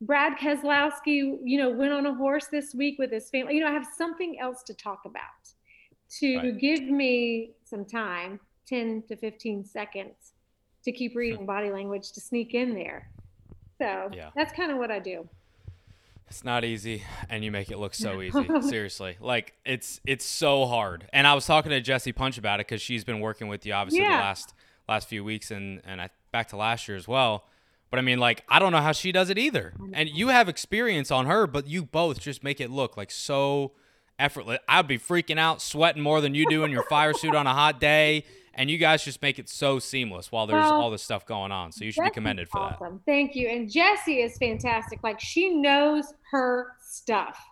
Brad 0.01 0.33
Keselowski, 0.39 1.37
you 1.43 1.57
know, 1.59 1.69
went 1.69 1.93
on 1.93 2.05
a 2.07 2.13
horse 2.15 2.47
this 2.47 2.73
week 2.73 2.97
with 2.97 3.11
his 3.11 3.29
family. 3.29 3.55
You 3.55 3.61
know, 3.61 3.67
I 3.69 3.73
have 3.73 3.85
something 3.85 4.39
else 4.39 4.63
to 4.63 4.73
talk 4.73 5.01
about 5.05 5.21
to 6.19 6.37
Right. 6.37 6.57
give 6.57 6.81
me 6.81 7.53
some 7.65 7.85
time, 7.85 8.39
10 8.65 9.03
to 9.03 9.15
15 9.15 9.63
seconds 9.65 10.33
to 10.83 10.91
keep 10.91 11.15
reading 11.15 11.45
body 11.45 11.69
language 11.69 12.11
to 12.13 12.19
sneak 12.21 12.53
in 12.55 12.73
there. 12.73 13.09
So 13.83 14.09
Yeah. 14.13 14.29
that's 14.35 14.53
kind 14.53 14.71
of 14.71 14.77
what 14.77 14.91
I 14.91 14.99
do. 14.99 15.27
It's 16.29 16.43
not 16.43 16.63
easy, 16.63 17.03
and 17.29 17.43
you 17.43 17.51
make 17.51 17.69
it 17.69 17.77
look 17.77 17.93
so 17.93 18.21
easy. 18.23 18.47
Seriously, 18.61 19.17
like 19.19 19.53
it's 19.65 19.99
it's 20.05 20.25
so 20.25 20.65
hard. 20.65 21.05
And 21.13 21.27
I 21.27 21.33
was 21.35 21.45
talking 21.45 21.69
to 21.69 21.79
Jesse 21.81 22.11
Punch 22.11 22.37
about 22.37 22.59
it 22.59 22.67
because 22.67 22.81
she's 22.81 23.03
been 23.03 23.19
working 23.19 23.47
with 23.47 23.65
you 23.65 23.73
obviously 23.73 24.03
the 24.03 24.09
last 24.09 24.53
last 24.89 25.07
few 25.07 25.23
weeks, 25.23 25.51
and 25.51 25.81
and 25.85 26.01
I 26.01 26.09
back 26.31 26.47
to 26.49 26.57
last 26.57 26.87
year 26.87 26.97
as 26.97 27.07
well. 27.07 27.45
But 27.91 27.99
I 27.99 28.01
mean, 28.01 28.17
like 28.17 28.43
I 28.49 28.57
don't 28.57 28.71
know 28.71 28.81
how 28.81 28.93
she 28.93 29.11
does 29.11 29.29
it 29.29 29.37
either. 29.37 29.73
And 29.93 30.09
you 30.09 30.29
have 30.29 30.49
experience 30.49 31.11
on 31.11 31.27
her, 31.27 31.45
but 31.45 31.67
you 31.67 31.83
both 31.83 32.19
just 32.19 32.43
make 32.43 32.59
it 32.59 32.71
look 32.71 32.97
like 32.97 33.11
so 33.11 33.73
effortless. 34.17 34.57
I'd 34.67 34.87
be 34.87 34.97
freaking 34.97 35.37
out, 35.37 35.61
sweating 35.61 36.01
more 36.01 36.19
than 36.19 36.33
you 36.33 36.47
do 36.49 36.63
in 36.63 36.71
your 36.71 36.83
fire 36.83 37.13
suit 37.13 37.35
on 37.35 37.45
a 37.45 37.53
hot 37.53 37.79
day. 37.79 38.25
And 38.55 38.69
you 38.69 38.77
guys 38.77 39.03
just 39.03 39.21
make 39.21 39.39
it 39.39 39.49
so 39.49 39.79
seamless 39.79 40.31
while 40.31 40.45
there's 40.45 40.63
Well, 40.63 40.73
all 40.81 40.91
this 40.91 41.01
stuff 41.01 41.25
going 41.25 41.51
on. 41.51 41.71
So 41.71 41.85
you 41.85 41.91
should 41.91 42.03
be 42.03 42.11
commended 42.11 42.49
for 42.49 42.59
that. 42.59 42.99
Thank 43.05 43.35
you. 43.35 43.47
And 43.49 43.69
Jessie 43.71 44.21
is 44.21 44.37
fantastic. 44.37 45.01
Like 45.03 45.19
she 45.19 45.49
knows 45.49 46.13
her 46.31 46.73
stuff. 46.81 47.43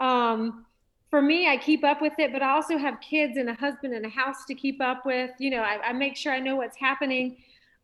Um, 0.00 0.64
for 1.10 1.22
me, 1.22 1.48
I 1.48 1.56
keep 1.56 1.84
up 1.84 2.02
with 2.02 2.12
it, 2.18 2.32
but 2.32 2.42
I 2.42 2.50
also 2.50 2.76
have 2.76 3.00
kids 3.00 3.36
and 3.36 3.48
a 3.48 3.54
husband 3.54 3.94
and 3.94 4.04
a 4.04 4.08
house 4.10 4.44
to 4.46 4.54
keep 4.54 4.80
up 4.82 5.06
with. 5.06 5.30
You 5.38 5.50
know, 5.50 5.62
I, 5.62 5.80
I 5.82 5.92
make 5.92 6.16
sure 6.16 6.32
I 6.32 6.40
know 6.40 6.56
what's 6.56 6.76
happening. 6.76 7.36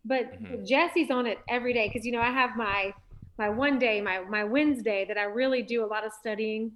But 0.04 0.42
Mhm. 0.42 0.66
Jesse's 0.68 1.10
on 1.10 1.26
it 1.26 1.38
every 1.48 1.72
day 1.72 1.88
because 1.88 2.04
you 2.04 2.12
know 2.12 2.20
I 2.20 2.30
have 2.30 2.56
my 2.56 2.92
my 3.38 3.48
one 3.48 3.78
day, 3.78 4.00
my 4.00 4.20
my 4.20 4.44
Wednesday 4.44 5.04
that 5.06 5.16
I 5.16 5.24
really 5.24 5.62
do 5.62 5.84
a 5.84 5.86
lot 5.86 6.04
of 6.04 6.12
studying 6.12 6.72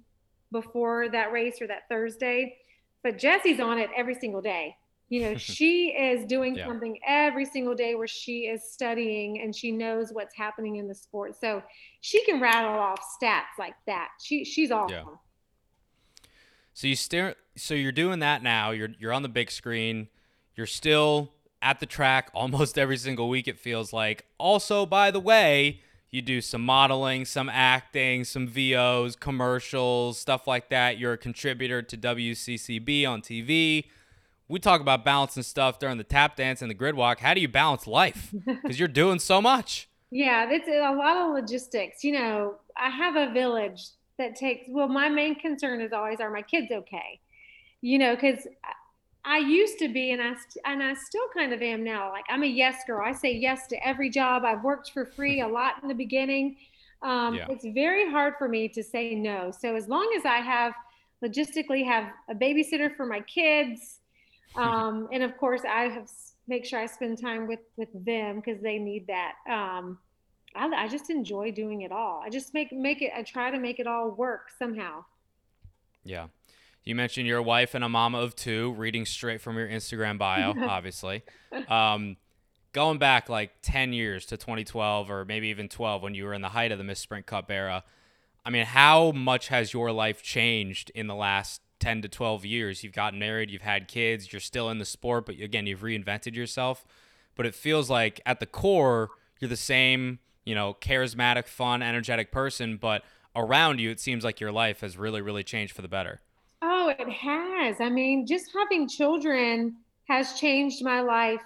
before 0.51 1.09
that 1.09 1.31
race 1.31 1.61
or 1.61 1.67
that 1.67 1.87
Thursday. 1.89 2.57
But 3.03 3.17
Jesse's 3.17 3.59
on 3.59 3.77
it 3.77 3.89
every 3.95 4.15
single 4.15 4.41
day. 4.41 4.75
You 5.09 5.21
know, 5.23 5.35
she 5.37 5.89
is 5.89 6.25
doing 6.25 6.55
Yeah. 6.55 6.67
something 6.67 6.99
every 7.05 7.45
single 7.45 7.75
day 7.75 7.95
where 7.95 8.07
she 8.07 8.41
is 8.41 8.71
studying 8.71 9.41
and 9.41 9.55
she 9.55 9.71
knows 9.71 10.11
what's 10.11 10.35
happening 10.35 10.77
in 10.77 10.87
the 10.87 10.95
sport. 10.95 11.35
So 11.39 11.63
she 12.01 12.23
can 12.25 12.39
rattle 12.39 12.79
off 12.79 13.01
stats 13.21 13.57
like 13.57 13.75
that. 13.87 14.09
She 14.23 14.45
she's 14.45 14.71
awesome. 14.71 15.19
So 16.73 16.87
you 16.87 16.95
stare. 16.95 17.35
So 17.57 17.73
you're 17.73 17.91
doing 17.91 18.19
that 18.19 18.41
now. 18.43 18.71
You're 18.71 18.89
you're 18.99 19.13
on 19.13 19.23
the 19.23 19.29
big 19.29 19.51
screen. 19.51 20.07
You're 20.55 20.65
still 20.67 21.33
at 21.61 21.79
the 21.79 21.85
track 21.85 22.29
almost 22.33 22.77
every 22.77 22.97
single 22.97 23.29
week. 23.29 23.47
It 23.47 23.59
feels 23.59 23.91
like. 23.91 24.25
Also, 24.37 24.85
by 24.85 25.11
the 25.11 25.19
way, 25.19 25.81
you 26.09 26.21
do 26.21 26.41
some 26.41 26.63
modeling, 26.63 27.25
some 27.25 27.49
acting, 27.49 28.23
some 28.23 28.47
VOs, 28.47 29.15
commercials, 29.15 30.17
stuff 30.17 30.47
like 30.47 30.69
that. 30.69 30.97
You're 30.97 31.13
a 31.13 31.17
contributor 31.17 31.81
to 31.81 31.97
WCCB 31.97 33.05
on 33.07 33.21
TV. 33.21 33.85
We 34.49 34.59
talk 34.59 34.81
about 34.81 35.05
balancing 35.05 35.43
stuff 35.43 35.77
during 35.79 35.97
the 35.97 36.03
tap 36.03 36.35
dance 36.35 36.61
and 36.61 36.69
the 36.71 36.75
grid 36.75 36.95
walk. 36.95 37.19
How 37.19 37.33
do 37.35 37.39
you 37.41 37.47
balance 37.47 37.85
life? 37.87 38.33
Because 38.45 38.79
you're 38.79 38.87
doing 38.87 39.19
so 39.19 39.41
much. 39.41 39.87
Yeah, 40.11 40.49
it's 40.49 40.67
a 40.67 40.91
lot 40.95 41.17
of 41.17 41.33
logistics. 41.33 42.03
You 42.03 42.13
know, 42.13 42.55
I 42.75 42.89
have 42.89 43.15
a 43.15 43.31
village 43.31 43.83
that 44.17 44.35
takes, 44.35 44.65
well, 44.67 44.87
my 44.87 45.07
main 45.07 45.35
concern 45.35 45.81
is 45.81 45.93
always, 45.93 46.19
are 46.19 46.31
my 46.31 46.41
kids 46.41 46.71
okay? 46.71 47.19
You 47.81 47.99
know, 47.99 48.15
because 48.15 48.47
I 49.23 49.37
used 49.37 49.77
to 49.79 49.87
be, 49.87 50.11
and 50.11 50.21
I, 50.21 50.33
st- 50.33 50.63
and 50.65 50.81
I 50.81 50.95
still 50.95 51.27
kind 51.37 51.53
of 51.53 51.61
am 51.61 51.83
now, 51.83 52.09
like 52.11 52.25
I'm 52.27 52.41
a 52.41 52.47
yes 52.47 52.77
girl. 52.87 53.05
I 53.05 53.11
say 53.13 53.33
yes 53.33 53.67
to 53.67 53.87
every 53.87 54.09
job. 54.09 54.43
I've 54.45 54.63
worked 54.63 54.91
for 54.91 55.05
free 55.05 55.41
a 55.41 55.47
lot 55.47 55.75
in 55.83 55.87
the 55.87 55.93
beginning. 55.93 56.57
Um, 57.03 57.35
Yeah. 57.35 57.45
It's 57.49 57.65
very 57.65 58.09
hard 58.09 58.33
for 58.39 58.49
me 58.49 58.67
to 58.69 58.83
say 58.83 59.13
no. 59.13 59.51
So 59.51 59.75
as 59.75 59.87
long 59.87 60.11
as 60.17 60.25
I 60.25 60.37
have 60.37 60.73
logistically 61.23 61.85
have 61.85 62.05
a 62.29 62.33
babysitter 62.33 62.95
for 62.95 63.05
my 63.05 63.19
kids, 63.21 63.98
um, 64.55 65.07
and 65.11 65.23
of 65.23 65.37
course 65.37 65.61
I 65.69 65.83
have 65.83 66.09
make 66.47 66.65
sure 66.65 66.79
I 66.79 66.87
spend 66.87 67.21
time 67.21 67.47
with 67.47 67.59
with 67.77 67.89
them 68.05 68.37
because 68.37 68.61
they 68.61 68.77
need 68.77 69.07
that. 69.07 69.33
Um, 69.49 69.99
I, 70.55 70.67
I 70.67 70.87
just 70.87 71.09
enjoy 71.09 71.51
doing 71.51 71.81
it 71.81 71.91
all. 71.91 72.21
I 72.25 72.29
just 72.29 72.53
make 72.53 72.71
make 72.71 73.01
it. 73.01 73.11
I 73.15 73.23
try 73.23 73.51
to 73.51 73.59
make 73.59 73.79
it 73.79 73.87
all 73.87 74.11
work 74.11 74.47
somehow. 74.57 75.05
Yeah. 76.03 76.27
You 76.83 76.95
mentioned 76.95 77.27
you're 77.27 77.41
wife 77.41 77.75
and 77.75 77.83
a 77.83 77.89
mama 77.89 78.19
of 78.19 78.35
two, 78.35 78.73
reading 78.73 79.05
straight 79.05 79.41
from 79.41 79.57
your 79.57 79.67
Instagram 79.67 80.17
bio, 80.17 80.55
obviously. 80.67 81.23
Um, 81.67 82.17
going 82.71 82.97
back 82.97 83.29
like 83.29 83.51
10 83.61 83.93
years 83.93 84.25
to 84.27 84.37
2012 84.37 85.11
or 85.11 85.25
maybe 85.25 85.49
even 85.49 85.67
12 85.67 86.01
when 86.01 86.15
you 86.15 86.25
were 86.25 86.33
in 86.33 86.41
the 86.41 86.49
height 86.49 86.71
of 86.71 86.77
the 86.77 86.83
Miss 86.83 86.99
Sprint 86.99 87.25
Cup 87.25 87.51
era, 87.51 87.83
I 88.45 88.49
mean, 88.49 88.65
how 88.65 89.11
much 89.11 89.49
has 89.49 89.73
your 89.73 89.91
life 89.91 90.23
changed 90.23 90.91
in 90.95 91.07
the 91.07 91.15
last 91.15 91.61
10 91.79 92.01
to 92.03 92.09
12 92.09 92.45
years? 92.45 92.83
You've 92.83 92.93
gotten 92.93 93.19
married, 93.19 93.49
you've 93.49 93.61
had 93.61 93.87
kids, 93.87 94.31
you're 94.31 94.39
still 94.39 94.69
in 94.69 94.77
the 94.77 94.85
sport, 94.85 95.25
but 95.25 95.39
again, 95.39 95.67
you've 95.67 95.81
reinvented 95.81 96.35
yourself. 96.35 96.85
But 97.35 97.45
it 97.45 97.55
feels 97.55 97.89
like 97.89 98.21
at 98.25 98.39
the 98.39 98.45
core, 98.45 99.09
you're 99.39 99.49
the 99.49 99.55
same, 99.55 100.19
you 100.45 100.55
know, 100.55 100.75
charismatic, 100.79 101.47
fun, 101.47 101.81
energetic 101.81 102.31
person, 102.31 102.77
but 102.77 103.03
around 103.35 103.79
you, 103.79 103.89
it 103.89 103.99
seems 103.99 104.23
like 104.23 104.39
your 104.39 104.51
life 104.51 104.81
has 104.81 104.97
really, 104.97 105.21
really 105.21 105.43
changed 105.43 105.73
for 105.73 105.81
the 105.81 105.87
better. 105.87 106.19
Oh, 106.61 106.93
it 106.97 107.09
has. 107.09 107.79
I 107.79 107.89
mean, 107.89 108.25
just 108.25 108.51
having 108.57 108.87
children 108.87 109.77
has 110.09 110.33
changed 110.33 110.83
my 110.83 111.01
life 111.01 111.41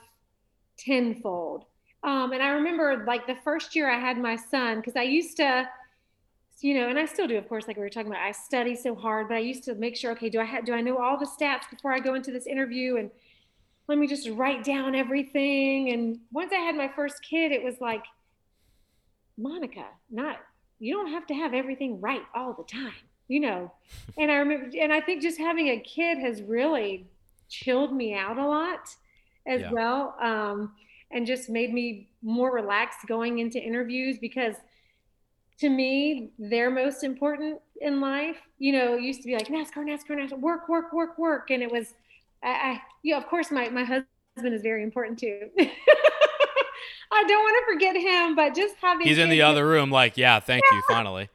tenfold. 0.78 1.66
Um, 2.04 2.32
and 2.32 2.42
I 2.42 2.50
remember 2.50 3.04
like 3.06 3.28
the 3.28 3.38
first 3.44 3.76
year 3.76 3.90
I 3.90 4.00
had 4.00 4.18
my 4.18 4.36
son, 4.36 4.78
because 4.78 4.96
I 4.96 5.04
used 5.04 5.38
to, 5.38 5.68
you 6.64 6.74
know, 6.76 6.88
and 6.88 6.98
I 6.98 7.06
still 7.06 7.28
do, 7.28 7.38
of 7.38 7.50
course, 7.50 7.68
like 7.68 7.76
we 7.76 7.84
were 7.84 7.90
talking 7.90 8.08
about, 8.10 8.24
I 8.24 8.32
study 8.32 8.74
so 8.74 8.96
hard, 8.96 9.28
but 9.28 9.36
I 9.36 9.42
used 9.42 9.66
to 9.66 9.76
make 9.76 9.98
sure, 9.98 10.14
okay, 10.14 10.30
do 10.30 10.40
I 10.40 10.46
have, 10.46 10.66
do 10.66 10.74
I 10.74 10.80
know 10.80 10.98
all 10.98 11.20
the 11.20 11.26
stats 11.26 11.70
before 11.70 11.92
I 11.92 12.00
go 12.00 12.16
into 12.16 12.32
this 12.32 12.48
interview? 12.48 12.96
And 12.96 13.12
let 13.90 13.98
me 13.98 14.08
just 14.08 14.30
write 14.30 14.64
down 14.64 14.96
everything. 14.96 15.90
And 15.92 16.20
once 16.32 16.54
I 16.54 16.60
had 16.60 16.76
my 16.76 16.88
first 16.88 17.22
kid, 17.22 17.52
it 17.52 17.62
was 17.62 17.82
like, 17.82 18.06
Monica, 19.38 19.86
not, 20.10 20.38
you 20.80 20.94
don't 20.94 21.12
have 21.12 21.28
to 21.28 21.34
have 21.34 21.54
everything 21.54 22.00
right 22.00 22.24
all 22.34 22.54
the 22.54 22.64
time, 22.64 22.94
you 23.28 23.42
know? 23.42 23.70
and 24.18 24.32
I 24.32 24.36
remember, 24.36 24.70
and 24.80 24.94
I 24.94 25.02
think 25.02 25.22
just 25.22 25.38
having 25.38 25.68
a 25.68 25.82
kid 25.82 26.18
has 26.20 26.42
really 26.42 27.06
chilled 27.50 27.94
me 27.94 28.16
out 28.16 28.38
a 28.38 28.48
lot 28.48 28.88
as 29.46 29.64
Yeah. 29.64 29.72
well. 29.72 30.16
Um, 30.22 30.72
and 31.12 31.28
just 31.28 31.50
made 31.50 31.74
me 31.74 32.08
more 32.22 32.54
relaxed 32.54 33.00
going 33.08 33.40
into 33.40 33.62
interviews 33.62 34.18
because 34.18 34.56
to 35.64 35.70
me, 35.70 36.32
they're 36.38 36.70
most 36.70 37.06
important 37.06 37.58
in 37.80 38.02
life. 38.02 38.36
You 38.60 38.74
know, 38.74 38.96
it 38.96 39.02
used 39.02 39.22
to 39.22 39.28
be 39.28 39.34
like 39.34 39.48
NASCAR, 39.48 39.78
NASCAR, 39.78 40.18
NASCAR, 40.18 40.40
work, 40.42 40.68
work, 40.68 40.92
work, 40.92 41.18
work. 41.18 41.52
And 41.52 41.64
it 41.64 41.72
was, 41.72 41.94
I, 42.44 42.50
I 42.50 42.82
you 43.02 43.14
know, 43.14 43.18
of 43.18 43.28
course, 43.28 43.50
my, 43.50 43.70
my 43.70 43.86
husband 43.86 44.54
is 44.54 44.62
very 44.62 44.84
important 44.84 45.18
too. 45.18 45.50
I 45.60 47.24
don't 47.26 47.44
want 47.44 47.66
to 47.66 47.74
forget 47.74 47.96
him, 47.96 48.36
but 48.36 48.54
just 48.54 48.76
having 48.82 49.08
He's 49.08 49.18
in 49.18 49.30
the 49.30 49.42
other 49.42 49.66
room, 49.66 49.90
like, 49.90 50.18
yeah, 50.18 50.42
thank 50.42 50.64
you, 50.70 50.84
finally. 50.90 51.30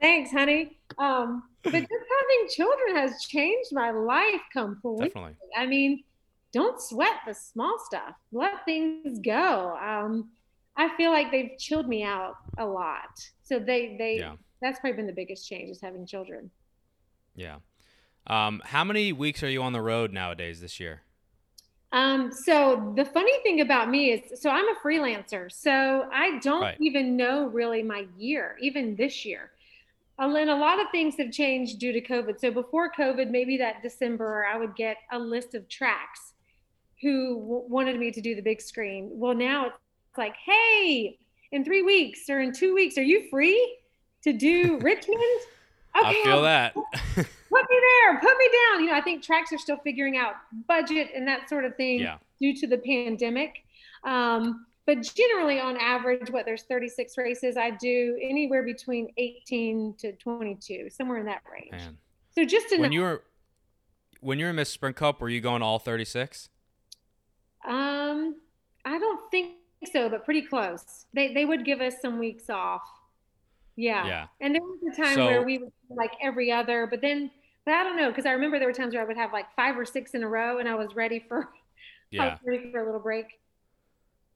Thanks, 0.00 0.30
honey. 0.30 0.76
Um, 0.98 1.42
but 1.64 1.72
just 1.72 1.88
having 1.90 2.48
children 2.54 2.94
has 2.94 3.24
changed 3.24 3.70
my 3.72 3.90
life 3.90 4.42
completely. 4.52 5.08
Definitely. 5.08 5.36
I 5.56 5.66
mean, 5.66 6.04
don't 6.52 6.80
sweat 6.80 7.22
the 7.26 7.34
small 7.34 7.76
stuff. 7.84 8.14
Let 8.30 8.64
things 8.66 9.18
go. 9.18 9.76
Um, 9.82 10.28
I 10.76 10.94
feel 10.96 11.10
like 11.12 11.30
they've 11.30 11.52
chilled 11.58 11.88
me 11.88 12.02
out 12.02 12.36
a 12.58 12.66
lot. 12.66 13.20
So 13.42 13.58
they 13.58 13.96
they 13.98 14.18
Yeah. 14.18 14.36
that's 14.60 14.80
probably 14.80 14.96
been 14.96 15.06
the 15.06 15.12
biggest 15.12 15.48
change 15.48 15.70
is 15.70 15.80
having 15.80 16.06
children. 16.06 16.50
Yeah. 17.34 17.58
Um, 18.26 18.62
how 18.64 18.84
many 18.84 19.12
weeks 19.12 19.42
are 19.42 19.50
you 19.50 19.62
on 19.62 19.72
the 19.72 19.82
road 19.82 20.12
nowadays 20.12 20.60
this 20.60 20.80
year? 20.80 21.02
Um, 21.92 22.32
so 22.32 22.92
the 22.96 23.04
funny 23.04 23.38
thing 23.42 23.60
about 23.60 23.88
me 23.88 24.10
is, 24.10 24.40
so 24.40 24.50
I'm 24.50 24.68
a 24.68 24.74
freelancer, 24.84 25.52
so 25.52 26.08
I 26.12 26.38
don't 26.40 26.62
Right. 26.62 26.76
even 26.80 27.16
know 27.16 27.46
really 27.46 27.82
my 27.82 28.06
year, 28.18 28.56
even 28.60 28.96
this 28.96 29.24
year. 29.24 29.52
And 30.18 30.50
a 30.50 30.56
lot 30.56 30.80
of 30.80 30.86
things 30.90 31.16
have 31.18 31.30
changed 31.32 31.78
due 31.78 31.92
to 31.92 32.00
COVID. 32.00 32.40
So 32.40 32.50
before 32.50 32.90
COVID, 32.92 33.30
maybe 33.30 33.56
that 33.58 33.82
December, 33.82 34.44
I 34.44 34.56
would 34.56 34.74
get 34.74 34.96
a 35.12 35.18
list 35.18 35.54
of 35.54 35.68
tracks 35.68 36.34
who 37.02 37.38
w- 37.40 37.64
wanted 37.68 37.98
me 37.98 38.10
to 38.12 38.20
do 38.20 38.34
the 38.34 38.42
big 38.42 38.60
screen. 38.60 39.10
Well, 39.12 39.34
now 39.34 39.66
it's 39.66 39.78
like, 40.18 40.34
hey, 40.44 41.18
in 41.52 41.64
three 41.64 41.82
weeks 41.82 42.28
or 42.28 42.40
in 42.40 42.52
two 42.52 42.74
weeks, 42.74 42.96
are 42.98 43.02
you 43.02 43.28
free 43.30 43.76
to 44.22 44.32
do 44.32 44.78
Richmond? 44.82 45.20
Okay, 45.96 46.08
I 46.08 46.22
feel 46.24 46.36
I'll- 46.36 46.42
that. 46.42 46.74
put 47.14 47.70
me 47.70 47.80
there, 47.80 48.18
put 48.20 48.36
me 48.38 48.48
down. 48.72 48.80
You 48.82 48.86
know, 48.90 48.94
I 48.96 49.00
think 49.00 49.22
tracks 49.22 49.52
are 49.52 49.58
still 49.58 49.76
figuring 49.78 50.16
out 50.16 50.34
budget 50.66 51.10
and 51.14 51.26
that 51.28 51.48
sort 51.48 51.64
of 51.64 51.76
thing 51.76 52.00
Yeah. 52.00 52.16
due 52.40 52.54
to 52.56 52.66
the 52.66 52.78
pandemic. 52.78 53.62
Um, 54.02 54.66
but 54.86 55.00
generally, 55.02 55.60
on 55.60 55.76
average, 55.78 56.30
what 56.30 56.44
there's 56.44 56.64
36 56.64 57.16
races, 57.16 57.56
I 57.56 57.70
do 57.70 58.18
anywhere 58.20 58.62
between 58.64 59.08
18 59.16 59.94
to 59.98 60.12
22, 60.12 60.90
somewhere 60.90 61.18
in 61.18 61.26
that 61.26 61.42
range. 61.50 61.70
Man. 61.70 61.96
So 62.32 62.44
just 62.44 62.68
to 62.70 62.78
When 62.78 62.92
you 62.92 63.00
were 63.02 63.22
when 64.20 64.38
you 64.38 64.46
were 64.46 64.50
in 64.50 64.56
Miss 64.56 64.68
Sprint 64.70 64.96
Cup, 64.96 65.20
were 65.20 65.28
you 65.28 65.40
going 65.40 65.62
all 65.62 65.78
36? 65.78 66.48
um, 67.64 68.34
I 68.84 68.98
don't 68.98 69.30
think 69.30 69.52
so, 69.86 70.08
but 70.08 70.24
pretty 70.24 70.42
close. 70.42 71.06
They 71.14 71.32
they 71.32 71.44
would 71.44 71.64
give 71.64 71.80
us 71.80 71.94
some 72.00 72.18
weeks 72.18 72.48
off. 72.50 72.82
Yeah. 73.76 74.06
Yeah. 74.06 74.26
And 74.40 74.54
there 74.54 74.62
was 74.62 74.80
a 74.96 75.02
time 75.02 75.14
So- 75.14 75.26
where 75.26 75.42
we 75.42 75.58
would 75.58 75.72
like 75.90 76.12
every 76.22 76.52
other, 76.52 76.86
but 76.88 77.00
then, 77.00 77.30
but 77.64 77.74
I 77.74 77.82
don't 77.82 77.96
know, 77.96 78.08
because 78.10 78.26
I 78.26 78.32
remember 78.32 78.58
there 78.58 78.68
were 78.68 78.74
times 78.74 78.94
where 78.94 79.02
I 79.02 79.06
would 79.06 79.16
have 79.16 79.32
like 79.32 79.46
five 79.56 79.76
or 79.78 79.84
six 79.84 80.14
in 80.14 80.22
a 80.22 80.28
row, 80.28 80.58
and 80.58 80.68
I 80.68 80.74
was 80.74 80.94
ready 80.94 81.24
for 81.28 81.48
Yeah. 82.10 82.38
ready 82.44 82.70
for 82.70 82.80
a 82.82 82.84
little 82.86 83.00
break. 83.00 83.26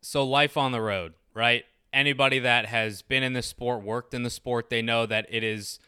So 0.02 0.24
life 0.24 0.56
on 0.56 0.72
the 0.72 0.80
road, 0.80 1.14
right? 1.34 1.64
Anybody 1.92 2.38
that 2.40 2.66
has 2.66 3.02
been 3.02 3.22
in 3.22 3.32
the 3.32 3.42
sport, 3.42 3.82
worked 3.82 4.12
in 4.14 4.22
the 4.22 4.30
sport, 4.30 4.70
they 4.70 4.82
know 4.82 5.06
that 5.06 5.26
it 5.30 5.42
is 5.44 5.78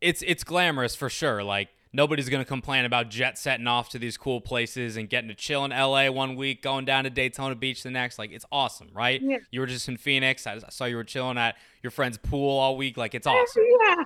it's 0.00 0.22
it's 0.26 0.44
glamorous 0.44 0.94
for 0.96 1.08
sure. 1.08 1.42
Like 1.44 1.68
nobody's 1.92 2.28
going 2.28 2.42
to 2.42 2.48
complain 2.48 2.84
about 2.84 3.08
jet 3.10 3.38
setting 3.38 3.66
off 3.66 3.88
to 3.90 3.98
these 3.98 4.16
cool 4.16 4.40
places 4.40 4.96
and 4.96 5.08
getting 5.08 5.28
to 5.28 5.34
chill 5.34 5.64
in 5.64 5.70
LA 5.70 6.10
one 6.10 6.36
week, 6.36 6.62
going 6.62 6.84
down 6.84 7.04
to 7.04 7.10
Daytona 7.10 7.54
Beach 7.54 7.82
the 7.82 7.90
next. 7.90 8.18
Like 8.18 8.32
it's 8.32 8.44
awesome, 8.52 8.88
right? 8.92 9.20
Yeah. 9.22 9.38
You 9.50 9.60
were 9.60 9.66
just 9.66 9.88
in 9.88 9.96
Phoenix. 9.96 10.46
I 10.46 10.58
saw 10.70 10.84
you 10.84 10.96
were 10.96 11.04
chilling 11.04 11.38
at 11.38 11.56
your 11.82 11.90
friend's 11.90 12.18
pool 12.18 12.58
all 12.58 12.76
week. 12.76 12.96
Like 12.96 13.14
it's 13.14 13.26
awesome. 13.26 13.62
Yeah, 13.86 14.04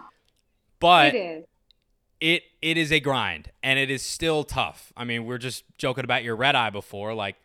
But 0.79 1.15
it 1.15 1.19
is. 1.19 1.45
it 2.21 2.43
it 2.63 2.77
is 2.77 2.93
a 2.93 3.01
grind 3.01 3.51
and 3.63 3.79
it 3.79 3.91
is 3.91 4.03
still 4.03 4.45
tough. 4.45 4.93
I 4.97 5.05
mean, 5.05 5.25
we're 5.27 5.39
just 5.39 5.65
joking 5.79 6.05
about 6.05 6.23
your 6.23 6.37
red 6.37 6.55
eye 6.55 6.71
before. 6.71 7.15
Like 7.15 7.37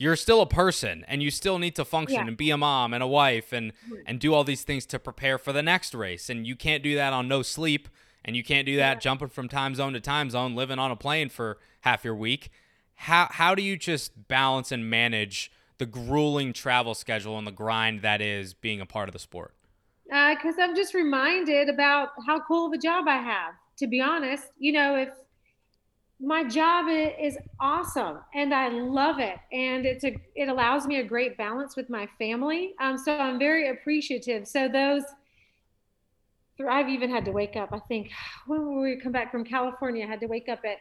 you're 0.00 0.14
still 0.16 0.40
a 0.42 0.46
person 0.46 1.04
and 1.08 1.22
you 1.24 1.30
still 1.30 1.58
need 1.58 1.74
to 1.74 1.84
function 1.84 2.20
Yeah. 2.20 2.28
and 2.28 2.36
be 2.36 2.50
a 2.50 2.56
mom 2.56 2.94
and 2.94 3.02
a 3.02 3.06
wife 3.06 3.52
and 3.52 3.72
mm-hmm. 3.72 3.94
and 4.06 4.20
do 4.20 4.32
all 4.32 4.44
these 4.44 4.62
things 4.62 4.86
to 4.86 4.98
prepare 5.00 5.38
for 5.38 5.52
the 5.52 5.62
next 5.62 5.92
race. 5.94 6.30
And 6.30 6.46
you 6.46 6.54
can't 6.54 6.84
do 6.84 6.94
that 6.94 7.12
on 7.12 7.26
no 7.26 7.42
sleep 7.42 7.88
and 8.28 8.36
you 8.36 8.44
can't 8.44 8.66
do 8.66 8.76
that 8.76 9.00
jumping 9.00 9.28
from 9.28 9.48
time 9.48 9.74
zone 9.74 9.94
to 9.94 10.00
time 10.00 10.28
zone, 10.28 10.54
living 10.54 10.78
on 10.78 10.90
a 10.90 10.96
plane 10.96 11.30
for 11.30 11.56
half 11.80 12.04
your 12.04 12.14
week. 12.14 12.50
How 12.94 13.26
how 13.30 13.54
do 13.54 13.62
you 13.62 13.74
just 13.74 14.28
balance 14.28 14.70
and 14.70 14.90
manage 14.90 15.50
the 15.78 15.86
grueling 15.86 16.52
travel 16.52 16.94
schedule 16.94 17.38
and 17.38 17.46
the 17.46 17.52
grind 17.52 18.02
that 18.02 18.20
is 18.20 18.52
being 18.52 18.82
a 18.82 18.86
part 18.86 19.08
of 19.08 19.14
the 19.14 19.18
sport? 19.18 19.54
because 20.04 20.56
I'm 20.60 20.76
just 20.76 20.92
reminded 20.92 21.70
about 21.70 22.10
how 22.26 22.40
cool 22.40 22.66
of 22.66 22.72
a 22.74 22.78
job 22.78 23.06
I 23.08 23.16
have. 23.16 23.54
To 23.78 23.86
be 23.86 24.00
honest, 24.02 24.44
you 24.58 24.72
know, 24.72 24.96
if 24.96 25.08
my 26.20 26.44
job 26.44 26.86
is 26.90 27.38
awesome 27.58 28.18
and 28.34 28.52
I 28.52 28.68
love 28.68 29.20
it, 29.20 29.38
and 29.52 29.86
it's 29.86 30.04
a 30.04 30.14
it 30.34 30.50
allows 30.50 30.86
me 30.86 30.98
a 30.98 31.04
great 31.04 31.38
balance 31.38 31.76
with 31.76 31.88
my 31.88 32.06
family. 32.18 32.74
Um, 32.78 32.98
so 32.98 33.16
I'm 33.16 33.38
very 33.38 33.70
appreciative. 33.70 34.46
So 34.46 34.68
those. 34.68 35.04
I've 36.66 36.88
even 36.88 37.10
had 37.10 37.24
to 37.26 37.30
wake 37.32 37.56
up. 37.56 37.72
I 37.72 37.78
think 37.80 38.10
when 38.46 38.80
we 38.80 38.96
come 38.96 39.12
back 39.12 39.30
from 39.30 39.44
California, 39.44 40.04
I 40.04 40.08
had 40.08 40.20
to 40.20 40.26
wake 40.26 40.48
up 40.48 40.60
at 40.64 40.78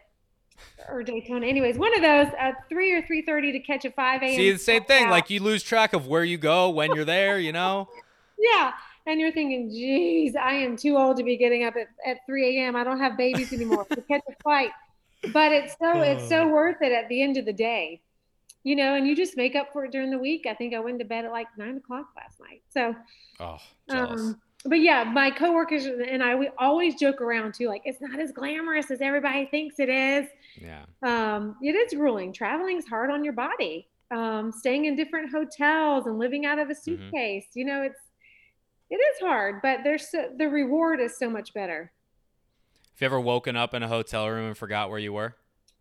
or 0.89 1.03
Daytona. 1.03 1.45
Anyways, 1.45 1.77
one 1.77 1.93
of 1.95 2.01
those 2.01 2.33
at 2.39 2.67
three 2.67 2.91
or 2.93 3.05
three 3.05 3.21
thirty 3.21 3.51
to 3.51 3.59
catch 3.59 3.85
a 3.85 3.91
five 3.91 4.23
a.m. 4.23 4.35
See, 4.35 4.51
the 4.51 4.57
same 4.57 4.83
thing. 4.85 5.05
out. 5.05 5.11
Like 5.11 5.29
you 5.29 5.39
lose 5.41 5.61
track 5.61 5.93
of 5.93 6.07
where 6.07 6.23
you 6.23 6.37
go 6.39 6.69
when 6.69 6.93
you're 6.95 7.05
there, 7.05 7.39
you 7.39 7.51
know? 7.51 7.89
Yeah. 8.39 8.71
And 9.07 9.19
you're 9.19 9.31
thinking, 9.31 9.71
geez, 9.71 10.35
I 10.35 10.53
am 10.53 10.77
too 10.77 10.95
old 10.95 11.17
to 11.17 11.23
be 11.23 11.37
getting 11.37 11.63
up 11.63 11.73
at, 11.75 11.87
at 12.05 12.17
3 12.27 12.59
a.m. 12.59 12.75
I 12.75 12.83
don't 12.83 12.99
have 12.99 13.17
babies 13.17 13.51
anymore 13.51 13.85
to 13.89 14.01
catch 14.01 14.21
a 14.29 14.43
flight. 14.43 14.69
But 15.33 15.51
it's 15.53 15.75
so 15.81 16.01
it's 16.01 16.29
so 16.29 16.47
worth 16.47 16.77
it 16.81 16.91
at 16.91 17.09
the 17.09 17.23
end 17.23 17.37
of 17.37 17.45
the 17.45 17.53
day. 17.53 17.99
You 18.63 18.75
know, 18.75 18.93
and 18.93 19.07
you 19.07 19.15
just 19.15 19.35
make 19.37 19.55
up 19.55 19.73
for 19.73 19.85
it 19.85 19.91
during 19.91 20.11
the 20.11 20.19
week. 20.19 20.45
I 20.47 20.53
think 20.53 20.75
I 20.75 20.79
went 20.79 20.99
to 20.99 21.05
bed 21.05 21.25
at 21.25 21.31
like 21.31 21.47
nine 21.57 21.77
o'clock 21.77 22.09
last 22.15 22.39
night. 22.39 22.61
So 22.69 22.95
Oh, 23.39 23.57
jealous. 23.89 24.21
um 24.21 24.41
but 24.67 24.79
yeah, 24.79 25.03
my 25.03 25.31
coworkers 25.31 25.85
and 25.85 26.21
I 26.21 26.35
we 26.35 26.49
always 26.57 26.95
joke 26.95 27.21
around 27.21 27.53
too, 27.53 27.67
like 27.67 27.81
it's 27.85 28.01
not 28.01 28.19
as 28.19 28.31
glamorous 28.31 28.91
as 28.91 29.01
everybody 29.01 29.45
thinks 29.45 29.79
it 29.79 29.89
is. 29.89 30.27
yeah. 30.61 30.83
Um, 31.03 31.55
it 31.61 31.71
is 31.71 31.93
grueling. 31.93 32.33
Traveling's 32.33 32.87
hard 32.87 33.09
on 33.09 33.23
your 33.23 33.33
body. 33.33 33.87
Um, 34.11 34.51
staying 34.51 34.85
in 34.85 34.95
different 34.95 35.31
hotels 35.31 36.07
and 36.07 36.17
living 36.17 36.45
out 36.45 36.59
of 36.59 36.69
a 36.69 36.75
suitcase. 36.75 37.47
You 37.53 37.65
know, 37.65 37.81
it's 37.81 37.99
it 38.89 38.95
is 38.95 39.19
hard, 39.19 39.61
but 39.61 39.79
there's 39.83 40.09
so, 40.09 40.29
the 40.37 40.47
reward 40.47 40.99
is 40.99 41.17
so 41.17 41.29
much 41.29 41.53
better. 41.53 41.91
Have 42.95 43.01
you 43.01 43.05
ever 43.05 43.19
woken 43.19 43.55
up 43.55 43.73
in 43.73 43.83
a 43.83 43.87
hotel 43.87 44.29
room 44.29 44.47
and 44.47 44.57
forgot 44.57 44.89
where 44.89 44.99
you 44.99 45.13
were? 45.13 45.35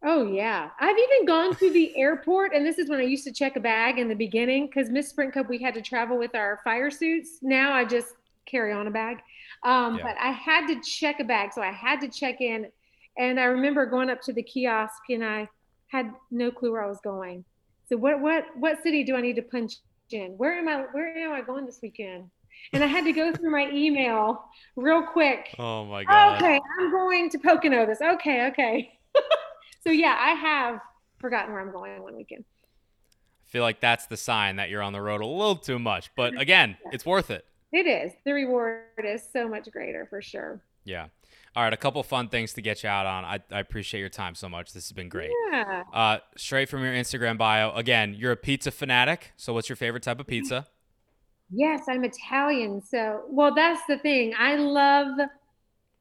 Oh 0.04 0.26
yeah, 0.26 0.70
I've 0.78 0.96
even 0.98 1.26
gone 1.26 1.54
to 1.56 1.72
the 1.72 1.96
airport, 1.96 2.54
and 2.54 2.66
this 2.66 2.78
is 2.78 2.88
when 2.88 3.00
I 3.00 3.04
used 3.04 3.24
to 3.24 3.32
check 3.32 3.56
a 3.56 3.60
bag 3.60 3.98
in 3.98 4.08
the 4.08 4.14
beginning 4.14 4.66
because 4.66 4.90
Miss 4.90 5.08
Sprint 5.08 5.32
Cup 5.32 5.48
we 5.48 5.58
had 5.58 5.74
to 5.74 5.82
travel 5.82 6.18
with 6.18 6.34
our 6.34 6.60
fire 6.64 6.90
suits. 6.90 7.38
Now 7.42 7.72
I 7.72 7.84
just 7.84 8.14
carry 8.46 8.72
on 8.72 8.86
a 8.86 8.90
bag, 8.90 9.18
um, 9.64 9.96
Yeah. 9.96 10.04
but 10.04 10.16
I 10.18 10.30
had 10.30 10.66
to 10.68 10.80
check 10.80 11.20
a 11.20 11.24
bag, 11.24 11.52
so 11.52 11.62
I 11.62 11.72
had 11.72 12.00
to 12.00 12.08
check 12.08 12.40
in, 12.40 12.70
and 13.18 13.38
I 13.38 13.44
remember 13.44 13.86
going 13.86 14.10
up 14.10 14.20
to 14.22 14.32
the 14.32 14.42
kiosk 14.42 15.02
and 15.10 15.24
I 15.24 15.48
had 15.88 16.12
no 16.30 16.50
clue 16.50 16.72
where 16.72 16.84
I 16.84 16.88
was 16.88 17.00
going. 17.02 17.44
So 17.88 17.96
what 17.96 18.20
what 18.20 18.44
what 18.56 18.82
city 18.82 19.04
do 19.04 19.14
I 19.16 19.20
need 19.20 19.36
to 19.36 19.42
punch 19.42 19.74
in? 20.10 20.32
Where 20.36 20.52
am 20.52 20.68
I 20.68 20.82
where 20.92 21.16
am 21.16 21.32
I 21.32 21.40
going 21.40 21.66
this 21.66 21.78
weekend? 21.82 22.30
And 22.72 22.82
I 22.82 22.86
had 22.86 23.04
to 23.04 23.12
go 23.12 23.32
through 23.36 23.50
my 23.50 23.70
email 23.70 24.44
real 24.74 25.02
quick. 25.02 25.54
Oh 25.58 25.84
my 25.84 26.04
god. 26.04 26.36
Okay, 26.36 26.60
I'm 26.78 26.90
going 26.90 27.30
to 27.30 27.38
Pocono 27.38 27.86
this. 27.86 28.00
Okay, 28.00 28.48
okay. 28.48 28.98
so 29.84 29.90
yeah, 29.90 30.16
I 30.18 30.30
have 30.30 30.80
forgotten 31.18 31.52
where 31.52 31.62
I'm 31.62 31.72
going 31.72 32.02
one 32.02 32.16
weekend. 32.16 32.44
I 33.46 33.48
feel 33.48 33.62
like 33.62 33.80
that's 33.80 34.06
the 34.06 34.16
sign 34.16 34.56
that 34.56 34.68
you're 34.68 34.82
on 34.82 34.92
the 34.92 35.00
road 35.00 35.20
a 35.20 35.26
little 35.26 35.56
too 35.56 35.78
much. 35.78 36.10
But 36.16 36.38
again, 36.40 36.76
it's 36.92 37.06
worth 37.06 37.30
it. 37.30 37.46
It 37.72 37.86
is. 37.86 38.12
The 38.24 38.32
reward 38.32 38.82
is 39.04 39.22
so 39.32 39.48
much 39.48 39.70
greater 39.70 40.06
for 40.06 40.22
sure. 40.22 40.60
Yeah. 40.84 41.08
All 41.54 41.62
right, 41.62 41.72
a 41.72 41.76
couple 41.76 42.02
fun 42.02 42.28
things 42.28 42.52
to 42.52 42.62
get 42.62 42.82
you 42.82 42.88
out 42.88 43.06
on. 43.06 43.24
I, 43.24 43.40
I 43.50 43.60
appreciate 43.60 44.00
your 44.00 44.10
time 44.10 44.34
so 44.34 44.48
much. 44.48 44.72
This 44.72 44.88
has 44.88 44.92
been 44.92 45.08
great. 45.08 45.30
Yeah. 45.50 45.84
Uh, 45.92 46.18
straight 46.36 46.68
from 46.68 46.82
your 46.82 46.92
Instagram 46.92 47.38
bio. 47.38 47.72
Again, 47.72 48.14
you're 48.14 48.32
a 48.32 48.36
pizza 48.36 48.70
fanatic. 48.70 49.32
So, 49.36 49.54
what's 49.54 49.68
your 49.68 49.76
favorite 49.76 50.02
type 50.02 50.20
of 50.20 50.26
pizza? 50.26 50.66
Yes, 51.50 51.82
I'm 51.88 52.04
Italian. 52.04 52.82
So, 52.82 53.22
well, 53.28 53.54
that's 53.54 53.80
the 53.88 53.98
thing. 53.98 54.34
I 54.38 54.56
love 54.56 55.18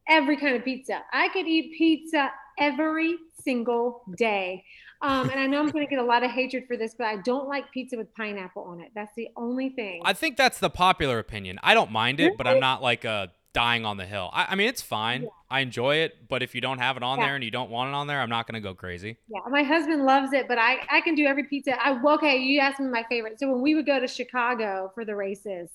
every 0.09 0.37
kind 0.37 0.55
of 0.55 0.65
pizza. 0.65 1.01
I 1.13 1.29
could 1.29 1.47
eat 1.47 1.73
pizza 1.77 2.31
every 2.59 3.15
single 3.41 4.03
day. 4.17 4.63
Um, 5.05 5.29
and 5.29 5.39
I 5.39 5.45
know 5.45 5.59
I'm 5.59 5.69
going 5.69 5.85
to 5.85 5.89
get 5.89 5.99
a 5.99 6.03
lot 6.03 6.23
of 6.23 6.31
hatred 6.39 6.65
for 6.67 6.77
this, 6.77 6.95
but 6.97 7.05
I 7.07 7.17
don't 7.17 7.47
like 7.47 7.71
pizza 7.71 7.97
with 7.97 8.13
pineapple 8.15 8.63
on 8.63 8.79
it. 8.81 8.91
That's 8.95 9.13
the 9.15 9.29
only 9.35 9.69
thing. 9.69 10.01
I 10.03 10.13
think 10.13 10.35
that's 10.37 10.59
the 10.59 10.69
popular 10.69 11.19
opinion. 11.19 11.59
I 11.63 11.73
don't 11.73 11.91
mind 11.91 12.19
it, 12.19 12.37
but 12.37 12.47
I'm 12.47 12.59
not 12.59 12.81
like 12.81 13.05
a 13.05 13.31
dying 13.53 13.85
on 13.85 13.97
the 13.97 14.05
hill. 14.05 14.29
I, 14.33 14.47
I 14.49 14.55
mean, 14.55 14.67
it's 14.67 14.81
fine. 14.81 15.27
I 15.49 15.61
enjoy 15.61 15.97
it, 15.97 16.27
but 16.27 16.43
if 16.43 16.55
you 16.55 16.59
don't 16.61 16.79
have 16.79 16.97
it 16.97 17.03
on 17.03 17.19
Yeah. 17.19 17.25
there 17.27 17.35
and 17.35 17.43
you 17.43 17.51
don't 17.51 17.69
want 17.69 17.89
it 17.89 17.93
on 17.93 18.07
there, 18.07 18.19
I'm 18.19 18.29
not 18.29 18.47
going 18.47 18.61
to 18.61 18.67
go 18.67 18.73
crazy. 18.73 19.15
Yeah, 19.29 19.39
my 19.49 19.63
husband 19.63 20.05
loves 20.05 20.33
it, 20.33 20.47
but 20.47 20.57
I, 20.57 20.79
I 20.91 20.99
can 21.01 21.15
do 21.15 21.25
every 21.25 21.43
pizza. 21.45 21.77
I 21.81 21.97
okay, 22.15 22.37
you 22.37 22.59
asked 22.59 22.79
me 22.79 22.87
my 22.89 23.05
favorite. 23.07 23.39
So 23.39 23.49
when 23.51 23.61
we 23.61 23.73
would 23.75 23.85
go 23.85 23.99
to 23.99 24.07
Chicago 24.07 24.91
for 24.93 25.05
the 25.05 25.15
races, 25.15 25.69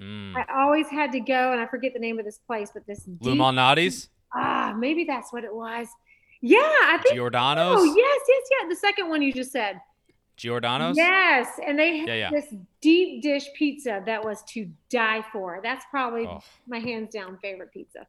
Mm. 0.00 0.34
I 0.34 0.62
always 0.62 0.88
had 0.88 1.12
to 1.12 1.20
go, 1.20 1.52
and 1.52 1.60
I 1.60 1.66
forget 1.66 1.92
the 1.92 1.98
name 1.98 2.18
of 2.18 2.24
this 2.24 2.38
place, 2.38 2.70
but 2.72 2.86
this 2.86 3.00
deep- 3.04 3.38
ah, 4.34 4.74
maybe 4.74 5.04
that's 5.04 5.30
what 5.30 5.44
it 5.44 5.54
was. 5.54 5.88
Yeah, 6.40 6.58
I 6.60 6.98
think. 7.02 7.14
Giordano's, 7.16 7.80
Oh 7.80 7.84
yes, 7.84 8.20
yes, 8.28 8.42
yeah. 8.50 8.68
The 8.68 8.76
second 8.76 9.08
one 9.08 9.22
you 9.22 9.32
just 9.32 9.52
said. 9.52 9.80
Giordano's? 10.36 10.96
Yes, 10.96 11.48
and 11.66 11.78
they 11.78 11.98
had 11.98 12.08
Yeah, 12.08 12.14
yeah. 12.14 12.30
this 12.30 12.46
deep 12.80 13.22
dish 13.22 13.46
pizza 13.54 14.02
that 14.06 14.24
was 14.24 14.42
to 14.50 14.70
die 14.88 15.22
for. 15.32 15.60
That's 15.62 15.84
probably 15.90 16.26
Oh. 16.26 16.42
my 16.66 16.78
hands 16.78 17.12
down 17.12 17.36
favorite 17.42 17.72
pizza. 17.72 18.06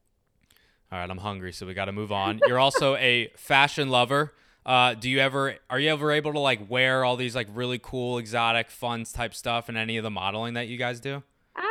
All 0.91 0.99
right, 0.99 1.09
I'm 1.09 1.17
hungry, 1.17 1.51
so 1.51 1.65
we 1.65 1.73
got 1.73 1.85
to 1.85 1.91
move 1.91 2.11
on. 2.11 2.39
You're 2.47 2.59
also 2.59 2.95
a 2.95 3.31
fashion 3.35 3.89
lover. 3.89 4.33
Uh, 4.65 4.93
do 4.93 5.09
you 5.09 5.19
ever 5.19 5.55
are 5.69 5.79
you 5.79 5.89
ever 5.89 6.11
able 6.11 6.31
to 6.33 6.39
like 6.39 6.69
wear 6.69 7.03
all 7.03 7.15
these 7.17 7.35
like 7.35 7.47
really 7.53 7.79
cool, 7.79 8.17
exotic, 8.17 8.69
fun 8.69 9.03
type 9.05 9.33
stuff 9.33 9.67
in 9.69 9.75
any 9.75 9.97
of 9.97 10.03
the 10.03 10.09
modeling 10.11 10.53
that 10.53 10.67
you 10.67 10.77
guys 10.77 10.99
do? 10.99 11.15
Uh, 11.55 11.61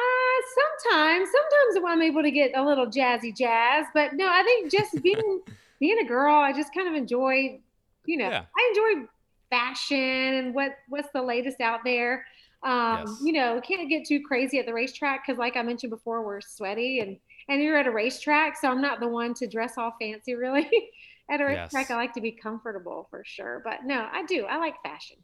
sometimes, 0.82 1.28
sometimes 1.30 1.86
I'm 1.86 2.02
able 2.02 2.22
to 2.22 2.30
get 2.30 2.50
a 2.54 2.62
little 2.64 2.86
jazzy 2.86 3.34
jazz, 3.34 3.86
but 3.94 4.12
no, 4.14 4.26
I 4.28 4.42
think 4.42 4.70
just 4.72 5.00
being 5.02 5.40
being 5.80 5.98
a 5.98 6.04
girl, 6.04 6.34
I 6.36 6.52
just 6.52 6.72
kind 6.74 6.86
of 6.88 6.94
enjoy, 6.94 7.60
you 8.06 8.16
know, 8.18 8.28
Yeah. 8.28 8.44
I 8.56 8.72
enjoy 8.74 9.08
fashion 9.50 9.98
and 9.98 10.54
what 10.54 10.72
what's 10.88 11.08
the 11.12 11.22
latest 11.22 11.60
out 11.60 11.80
there. 11.84 12.24
Um, 12.62 12.98
Yes. 13.06 13.20
you 13.24 13.32
know, 13.32 13.60
can't 13.62 13.88
get 13.88 14.06
too 14.06 14.20
crazy 14.22 14.58
at 14.58 14.66
the 14.66 14.74
racetrack 14.74 15.26
because, 15.26 15.38
like 15.38 15.56
I 15.56 15.62
mentioned 15.62 15.90
before, 15.90 16.24
we're 16.24 16.40
sweaty 16.40 17.00
and 17.00 17.18
and 17.48 17.60
you're 17.62 17.76
at 17.76 17.86
a 17.86 17.90
racetrack, 17.90 18.56
so 18.56 18.70
I'm 18.70 18.80
not 18.82 19.00
the 19.00 19.08
one 19.08 19.34
to 19.34 19.46
dress 19.48 19.76
all 19.78 19.94
fancy 20.00 20.34
really. 20.34 20.68
at 21.30 21.40
a 21.40 21.44
racetrack, 21.44 21.88
Yes. 21.88 21.90
I 21.90 21.94
like 21.96 22.12
to 22.14 22.20
be 22.20 22.32
comfortable 22.32 23.06
for 23.10 23.22
sure, 23.24 23.60
but 23.64 23.84
no, 23.84 24.08
I 24.12 24.24
do. 24.24 24.44
I 24.44 24.58
like 24.58 24.74
fashion. 24.82 25.16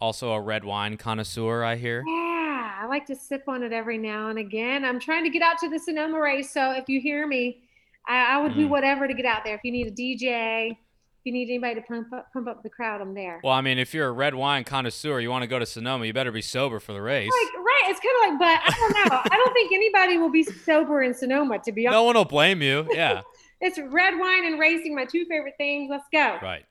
Also 0.00 0.32
a 0.32 0.40
red 0.40 0.64
wine 0.64 0.96
connoisseur, 0.96 1.62
I 1.62 1.76
hear. 1.76 2.02
Yeah, 2.06 2.78
I 2.82 2.86
like 2.86 3.06
to 3.06 3.14
sip 3.14 3.44
on 3.46 3.62
it 3.62 3.72
every 3.72 3.98
now 3.98 4.30
and 4.30 4.38
again. 4.38 4.84
I'm 4.84 4.98
trying 4.98 5.22
to 5.24 5.30
get 5.30 5.42
out 5.42 5.58
to 5.58 5.68
the 5.68 5.78
Sonoma 5.78 6.18
race, 6.20 6.50
so 6.50 6.72
if 6.72 6.88
you 6.88 7.00
hear 7.00 7.26
me, 7.26 7.62
I, 8.06 8.34
I 8.36 8.38
would 8.42 8.54
do 8.54 8.66
Mm. 8.66 8.70
whatever 8.70 9.06
to 9.06 9.14
get 9.14 9.24
out 9.26 9.44
there. 9.44 9.54
If 9.54 9.60
you 9.64 9.72
need 9.72 9.86
a 9.86 9.90
DJ, 9.90 10.70
if 10.70 10.76
you 11.24 11.32
need 11.32 11.48
anybody 11.48 11.76
to 11.76 11.82
pump 11.82 12.12
up, 12.12 12.32
pump 12.32 12.48
up 12.48 12.62
the 12.62 12.68
crowd, 12.70 13.00
I'm 13.00 13.14
there. 13.14 13.40
Well, 13.44 13.52
I 13.52 13.60
mean, 13.60 13.78
if 13.78 13.94
you're 13.94 14.08
a 14.08 14.12
red 14.12 14.34
wine 14.34 14.64
connoisseur, 14.64 15.20
you 15.20 15.30
want 15.30 15.42
to 15.42 15.46
go 15.46 15.58
to 15.58 15.66
Sonoma, 15.66 16.04
you 16.06 16.12
better 16.12 16.32
be 16.32 16.42
sober 16.42 16.80
for 16.80 16.92
the 16.92 17.00
race. 17.02 17.30
Like, 17.30 17.54
right? 17.64 17.82
It's 17.86 18.00
kind 18.00 18.34
of 18.34 18.40
like, 18.40 18.62
but 18.64 18.74
I 18.74 18.76
don't 18.78 18.92
know. 19.12 19.20
I 19.30 19.36
don't 19.36 19.52
think 19.52 19.72
anybody 19.72 20.18
will 20.18 20.30
be 20.30 20.42
sober 20.42 21.02
in 21.02 21.14
Sonoma. 21.14 21.58
To 21.60 21.70
be 21.72 21.86
honest, 21.86 21.96
No 21.96 22.02
one 22.04 22.16
will 22.16 22.24
blame 22.24 22.60
you. 22.62 22.88
Yeah, 22.90 23.22
it's 23.60 23.78
red 23.78 24.18
wine 24.18 24.46
and 24.46 24.58
racing, 24.58 24.94
my 24.96 25.04
two 25.04 25.24
favorite 25.26 25.54
things. 25.58 25.88
Let's 25.90 26.06
go. 26.12 26.38
right. 26.42 26.64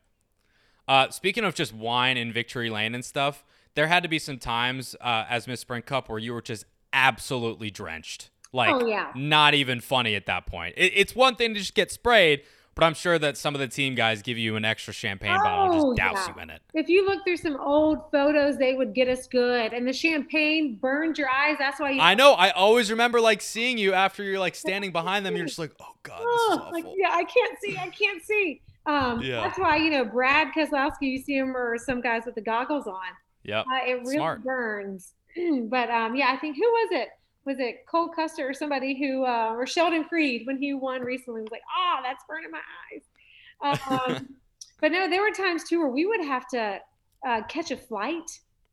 Uh, 0.88 1.10
speaking 1.12 1.46
of 1.46 1.56
just 1.56 1.74
wine 1.74 2.18
and 2.18 2.34
victory 2.34 2.70
lane 2.70 2.94
and 2.94 3.06
stuff, 3.06 3.46
there 3.76 3.88
had 3.88 4.04
to 4.04 4.10
be 4.10 4.20
some 4.20 4.38
times 4.38 4.96
uh, 5.00 5.24
as 5.30 5.48
Miss 5.48 5.62
Sprint 5.62 5.86
Cup 5.86 6.10
where 6.10 6.20
you 6.20 6.34
were 6.34 6.42
just 6.42 6.66
absolutely 6.92 7.70
drenched. 7.72 8.31
Like, 8.54 8.74
Oh, 8.74 8.86
yeah. 8.86 9.12
not 9.16 9.54
even 9.54 9.80
funny 9.82 10.16
at 10.16 10.26
that 10.26 10.46
point. 10.46 10.76
It, 10.78 10.92
it's 10.96 11.16
one 11.16 11.36
thing 11.36 11.54
to 11.54 11.60
just 11.60 11.74
get 11.74 11.92
sprayed, 11.92 12.42
but 12.76 12.84
I'm 12.84 12.94
sure 12.94 13.18
that 13.20 13.38
some 13.38 13.54
of 13.56 13.60
the 13.60 13.68
team 13.68 13.96
guys 13.96 14.22
give 14.22 14.38
you 14.38 14.56
an 14.56 14.66
extra 14.66 14.94
champagne 14.94 15.38
bottle 15.38 15.64
Oh, 15.64 15.90
and 15.90 15.98
just 15.98 15.98
douse 16.16 16.28
yeah. 16.28 16.36
you 16.36 16.42
in 16.42 16.50
it. 16.50 16.62
If 16.74 16.90
you 16.90 17.06
look 17.06 17.24
through 17.24 17.38
some 17.38 17.58
old 17.58 18.12
photos, 18.12 18.58
they 18.58 18.74
would 18.76 18.94
get 18.94 19.08
us 19.08 19.28
good. 19.28 19.74
And 19.74 19.88
the 19.88 19.94
champagne 19.94 20.78
burned 20.82 21.18
your 21.18 21.30
eyes. 21.30 21.56
That's 21.60 21.80
why 21.80 21.92
you 21.92 22.02
I 22.02 22.14
know. 22.16 22.34
I 22.34 22.50
always 22.52 22.90
remember 22.92 23.22
like 23.22 23.42
seeing 23.42 23.78
you 23.78 23.94
after 23.94 24.24
you're 24.24 24.40
like 24.40 24.56
standing 24.56 24.92
behind 24.92 25.26
them. 25.26 25.36
You're 25.36 25.46
just 25.46 25.60
like, 25.60 25.72
oh 25.82 25.96
god, 26.04 26.18
this 26.20 26.24
is 26.26 26.28
oh, 26.28 26.60
awful. 26.62 26.72
like 26.74 26.86
yeah, 26.98 27.10
I 27.12 27.24
can't 27.24 27.58
see, 27.62 27.78
I 27.78 27.90
can't 27.90 28.24
see. 28.24 28.62
Um, 28.86 29.22
Yeah. 29.22 29.42
that's 29.42 29.60
why 29.60 29.76
you 29.78 29.92
know 29.92 30.04
Brad 30.06 30.50
Keselowski, 30.56 31.02
you 31.04 31.20
see 31.20 31.38
him 31.38 31.56
or 31.56 31.78
some 31.78 32.02
guys 32.02 32.24
with 32.26 32.36
the 32.36 32.42
goggles 32.42 32.88
on. 32.88 32.96
Yeah. 33.44 33.62
Uh, 33.62 33.66
it 33.88 33.94
really 34.02 34.16
Smart. 34.18 34.44
burns. 34.44 35.14
but 35.70 35.90
um, 35.90 36.16
yeah, 36.16 36.32
I 36.32 36.38
think 36.38 36.56
who 36.56 36.64
was 36.64 36.90
it? 36.94 37.10
Was 37.46 37.60
it 37.60 37.86
Cole 37.90 38.10
Custer 38.10 38.48
or 38.48 38.54
somebody 38.54 38.98
who 39.00 39.26
uh, 39.26 39.54
or 39.56 39.66
Sheldon 39.66 40.04
Creed 40.04 40.46
when 40.46 40.58
he 40.58 40.74
won 40.74 41.02
recently 41.02 41.42
was 41.42 41.52
like, 41.52 41.64
oh, 41.76 41.98
that's 42.04 42.24
burning 42.28 42.52
my 42.52 42.60
eyes. 42.94 43.80
Um, 44.12 44.28
but 44.82 44.92
no, 44.92 45.10
there 45.10 45.22
were 45.22 45.32
times 45.32 45.64
too 45.64 45.80
where 45.80 45.90
we 45.90 46.06
would 46.06 46.24
have 46.24 46.48
to 46.50 46.80
uh, 47.28 47.42
catch 47.50 47.72
a 47.72 47.78
flight 47.78 48.30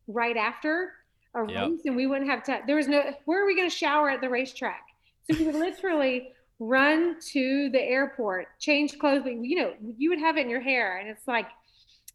right 0.06 0.36
after 0.36 0.92
a 1.34 1.40
Yep. 1.40 1.68
race, 1.68 1.80
and 1.84 1.94
we 1.96 2.06
wouldn't 2.06 2.28
have 2.30 2.44
time. 2.44 2.62
There 2.66 2.76
was 2.76 2.88
no. 2.88 3.02
Where 3.26 3.42
are 3.42 3.46
we 3.46 3.54
going 3.56 3.68
to 3.68 3.74
shower 3.74 4.10
at 4.10 4.20
the 4.20 4.28
racetrack? 4.28 4.82
So 5.30 5.36
we 5.38 5.44
would 5.44 5.54
literally 5.54 6.30
run 6.58 7.16
to 7.32 7.68
the 7.70 7.80
airport, 7.82 8.48
change 8.58 8.98
clothes. 8.98 9.22
But 9.24 9.34
you 9.34 9.56
know, 9.56 9.72
you 9.98 10.10
would 10.10 10.18
have 10.18 10.36
it 10.36 10.40
in 10.42 10.50
your 10.50 10.60
hair, 10.62 10.98
and 10.98 11.08
it's 11.08 11.28
like 11.28 11.46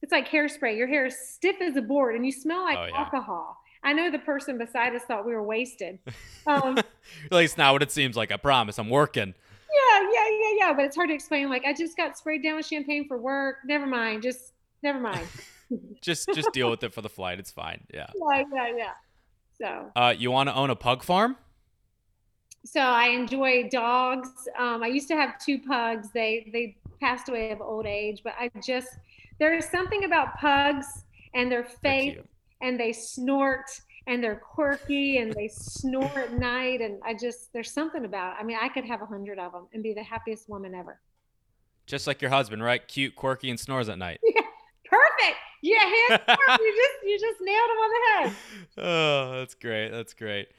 it's 0.02 0.12
like 0.12 0.28
hairspray. 0.28 0.76
Your 0.78 0.88
hair 0.88 1.06
is 1.06 1.16
stiff 1.18 1.58
as 1.62 1.76
a 1.78 1.82
board, 1.82 2.16
and 2.16 2.26
you 2.26 2.32
smell 2.32 2.64
like 2.64 2.78
Oh, 2.80 2.86
yeah. 2.86 2.98
alcohol. 3.00 3.58
I 3.84 3.94
know 3.94 4.10
the 4.10 4.20
person 4.20 4.58
beside 4.58 4.96
us 4.96 5.02
thought 5.04 5.26
we 5.26 5.34
were 5.34 5.44
wasted. 5.44 6.00
Um, 6.46 6.78
At 6.78 6.86
least 7.32 7.58
not 7.58 7.72
what 7.72 7.82
it 7.82 7.90
seems 7.92 8.18
like. 8.18 8.30
I 8.32 8.36
promise. 8.38 8.78
I'm 8.78 8.90
working. 8.90 9.34
yeah, 9.74 10.02
yeah, 10.14 10.28
yeah, 10.30 10.54
yeah. 10.60 10.74
But 10.74 10.84
it's 10.84 10.96
hard 10.96 11.08
to 11.08 11.16
explain. 11.16 11.50
Like 11.50 11.64
I 11.66 11.74
just 11.74 11.96
got 11.96 12.18
sprayed 12.18 12.44
down 12.44 12.58
with 12.58 12.66
champagne 12.66 13.08
for 13.08 13.18
work. 13.18 13.58
Never 13.66 13.86
mind. 13.88 14.24
Just 14.24 14.52
never 14.82 15.00
mind. 15.00 15.26
Just 16.02 16.28
just 16.36 16.52
deal 16.52 16.70
with 16.70 16.84
it 16.84 16.94
for 16.94 17.02
the 17.02 17.10
flight. 17.10 17.40
It's 17.40 17.50
fine. 17.50 17.80
Yeah. 17.94 18.08
yeah, 18.30 18.44
yeah, 18.54 18.68
yeah. 18.78 18.92
So, 19.58 19.92
Uh, 19.96 20.14
you 20.16 20.30
want 20.32 20.50
to 20.50 20.56
own 20.56 20.70
a 20.70 20.76
pug 20.76 21.02
farm? 21.02 21.38
so 22.66 22.80
I 22.82 23.08
enjoy 23.08 23.70
dogs. 23.70 24.30
Um, 24.60 24.84
I 24.84 24.88
used 24.88 25.08
to 25.08 25.16
have 25.16 25.40
two 25.40 25.60
pugs. 25.60 26.10
They 26.14 26.50
they 26.54 26.76
passed 27.02 27.30
away 27.30 27.52
of 27.52 27.62
old 27.62 27.86
age, 27.86 28.22
but 28.24 28.34
I 28.40 28.52
just 28.62 28.90
there 29.40 29.56
is 29.56 29.66
something 29.66 30.04
about 30.04 30.38
pugs 30.38 30.86
and 31.34 31.52
their 31.52 31.64
face. 31.64 32.18
And 32.64 32.80
they 32.80 32.94
snort 32.94 33.70
and 34.08 34.24
they're 34.24 34.36
quirky 34.36 35.18
and 35.18 35.32
they 35.34 35.48
snore 35.48 36.18
at 36.18 36.34
night 36.34 36.82
and 36.82 37.00
I 37.06 37.14
just 37.14 37.54
there's 37.54 37.72
something 37.72 38.06
about 38.06 38.34
it. 38.34 38.38
I 38.42 38.44
mean, 38.44 38.58
I 38.60 38.70
could 38.70 38.86
have 38.86 39.02
a 39.02 39.06
hundred 39.06 39.38
of 39.38 39.52
them 39.52 39.68
and 39.74 39.84
be 39.84 39.94
the 39.94 40.04
happiest 40.04 40.50
woman 40.50 40.74
ever. 40.74 41.00
Just 41.86 42.08
like 42.08 42.22
your 42.22 42.32
husband, 42.32 42.64
right? 42.64 42.86
Cute, 42.88 43.16
quirky, 43.16 43.50
and 43.50 43.60
snores 43.60 43.90
at 43.90 43.98
night. 43.98 44.20
yeah, 44.24 44.42
Perfect. 44.86 45.38
Yeah, 45.62 45.84
you 46.10 46.18
just 46.18 47.06
you 47.06 47.20
just 47.20 47.40
nailed 47.42 47.70
him 47.70 47.78
on 47.78 47.90
the 47.90 48.30
head. 48.30 48.36
oh, 48.78 49.40
that's 49.40 49.54
great. 49.54 49.90
That's 49.90 50.14
great. 50.14 50.50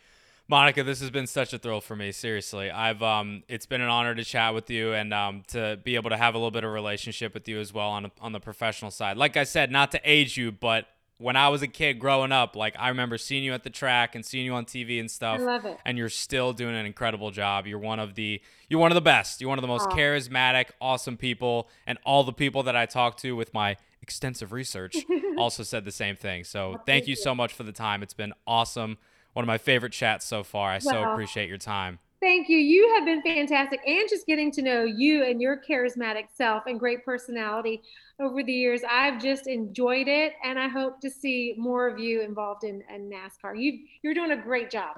Monica, 0.46 0.82
this 0.82 1.00
has 1.00 1.10
been 1.10 1.26
such 1.26 1.54
a 1.54 1.58
thrill 1.58 1.80
for 1.80 1.96
me. 1.96 2.12
Seriously, 2.12 2.70
I've 2.70 3.02
um, 3.02 3.42
it's 3.48 3.64
been 3.64 3.80
an 3.80 3.88
honor 3.88 4.14
to 4.14 4.24
chat 4.24 4.52
with 4.52 4.68
you 4.68 4.92
and 4.92 5.14
um, 5.14 5.42
to 5.48 5.78
be 5.82 5.94
able 5.94 6.10
to 6.10 6.18
have 6.18 6.34
a 6.34 6.38
little 6.38 6.50
bit 6.50 6.64
of 6.64 6.72
relationship 6.72 7.32
with 7.32 7.48
you 7.48 7.58
as 7.60 7.72
well 7.72 7.88
on 7.88 8.10
on 8.20 8.32
the 8.32 8.40
professional 8.40 8.90
side. 8.90 9.16
Like 9.16 9.38
I 9.38 9.44
said, 9.44 9.70
not 9.70 9.90
to 9.92 10.00
age 10.04 10.36
you, 10.36 10.52
but 10.52 10.86
when 11.24 11.36
I 11.36 11.48
was 11.48 11.62
a 11.62 11.66
kid 11.66 11.94
growing 11.98 12.32
up, 12.32 12.54
like 12.54 12.76
I 12.78 12.90
remember 12.90 13.16
seeing 13.16 13.44
you 13.44 13.54
at 13.54 13.62
the 13.62 13.70
track 13.70 14.14
and 14.14 14.22
seeing 14.22 14.44
you 14.44 14.52
on 14.52 14.66
TV 14.66 15.00
and 15.00 15.10
stuff. 15.10 15.40
I 15.40 15.42
love 15.42 15.64
it. 15.64 15.78
And 15.86 15.96
you're 15.96 16.10
still 16.10 16.52
doing 16.52 16.74
an 16.74 16.84
incredible 16.84 17.30
job. 17.30 17.66
You're 17.66 17.78
one 17.78 17.98
of 17.98 18.14
the 18.14 18.42
you're 18.68 18.78
one 18.78 18.90
of 18.90 18.94
the 18.94 19.00
best. 19.00 19.40
You're 19.40 19.48
one 19.48 19.56
of 19.56 19.62
the 19.62 19.68
most 19.68 19.88
Aw. 19.88 19.96
charismatic, 19.96 20.66
awesome 20.82 21.16
people, 21.16 21.70
and 21.86 21.96
all 22.04 22.24
the 22.24 22.32
people 22.34 22.62
that 22.64 22.76
I 22.76 22.84
talk 22.84 23.16
to 23.18 23.34
with 23.34 23.54
my 23.54 23.78
extensive 24.02 24.52
research 24.52 24.98
also 25.38 25.62
said 25.62 25.86
the 25.86 25.92
same 25.92 26.14
thing. 26.14 26.44
So 26.44 26.72
thank 26.72 26.86
thank 26.86 27.06
you 27.06 27.12
you. 27.12 27.16
so 27.16 27.34
much 27.34 27.54
for 27.54 27.62
the 27.62 27.72
time. 27.72 28.02
It's 28.02 28.12
been 28.12 28.34
awesome. 28.46 28.98
One 29.32 29.44
of 29.44 29.46
my 29.46 29.56
favorite 29.56 29.92
chats 29.92 30.26
so 30.26 30.44
far. 30.44 30.72
I 30.72 30.78
so 30.78 31.10
appreciate 31.10 31.48
your 31.48 31.56
time. 31.56 32.00
Thank 32.24 32.48
you. 32.48 32.56
You 32.56 32.90
have 32.94 33.04
been 33.04 33.20
fantastic. 33.20 33.80
And 33.86 34.08
just 34.08 34.26
getting 34.26 34.50
to 34.52 34.62
know 34.62 34.84
you 34.84 35.24
and 35.24 35.42
your 35.42 35.60
charismatic 35.60 36.28
self 36.32 36.62
and 36.66 36.80
great 36.80 37.04
personality 37.04 37.82
over 38.18 38.42
the 38.42 38.50
years. 38.50 38.80
I've 38.90 39.20
just 39.20 39.46
enjoyed 39.46 40.08
it. 40.08 40.32
And 40.42 40.58
I 40.58 40.68
hope 40.68 41.02
to 41.02 41.10
see 41.10 41.54
more 41.58 41.86
of 41.86 41.98
you 41.98 42.22
involved 42.22 42.64
in, 42.64 42.82
in 42.92 43.10
NASCAR. 43.10 43.60
You, 43.60 43.78
you're 44.00 44.14
doing 44.14 44.30
a 44.30 44.38
great 44.38 44.70
job. 44.70 44.96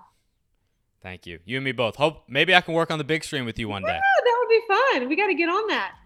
Thank 1.03 1.27
you. 1.27 1.41
You 1.45 1.57
and 1.57 1.65
me 1.65 1.73
both. 1.73 1.97
Hope 1.97 2.23
maybe 2.29 2.55
I 2.55 2.61
can 2.61 2.75
work 2.75 2.93
on 2.93 2.99
the 2.99 3.05
big 3.05 3.25
screen 3.25 3.45
with 3.45 3.59
you 3.59 3.69
one 3.69 3.83
day. 3.83 3.99
Oh, 4.01 4.23
that 4.25 4.37
would 4.39 4.49
be 4.49 5.01
fun. 5.01 5.09
We 5.09 5.17
got 5.17 5.27
to 5.27 5.35
get 5.35 5.49
on 5.49 5.67
that. 5.67 5.97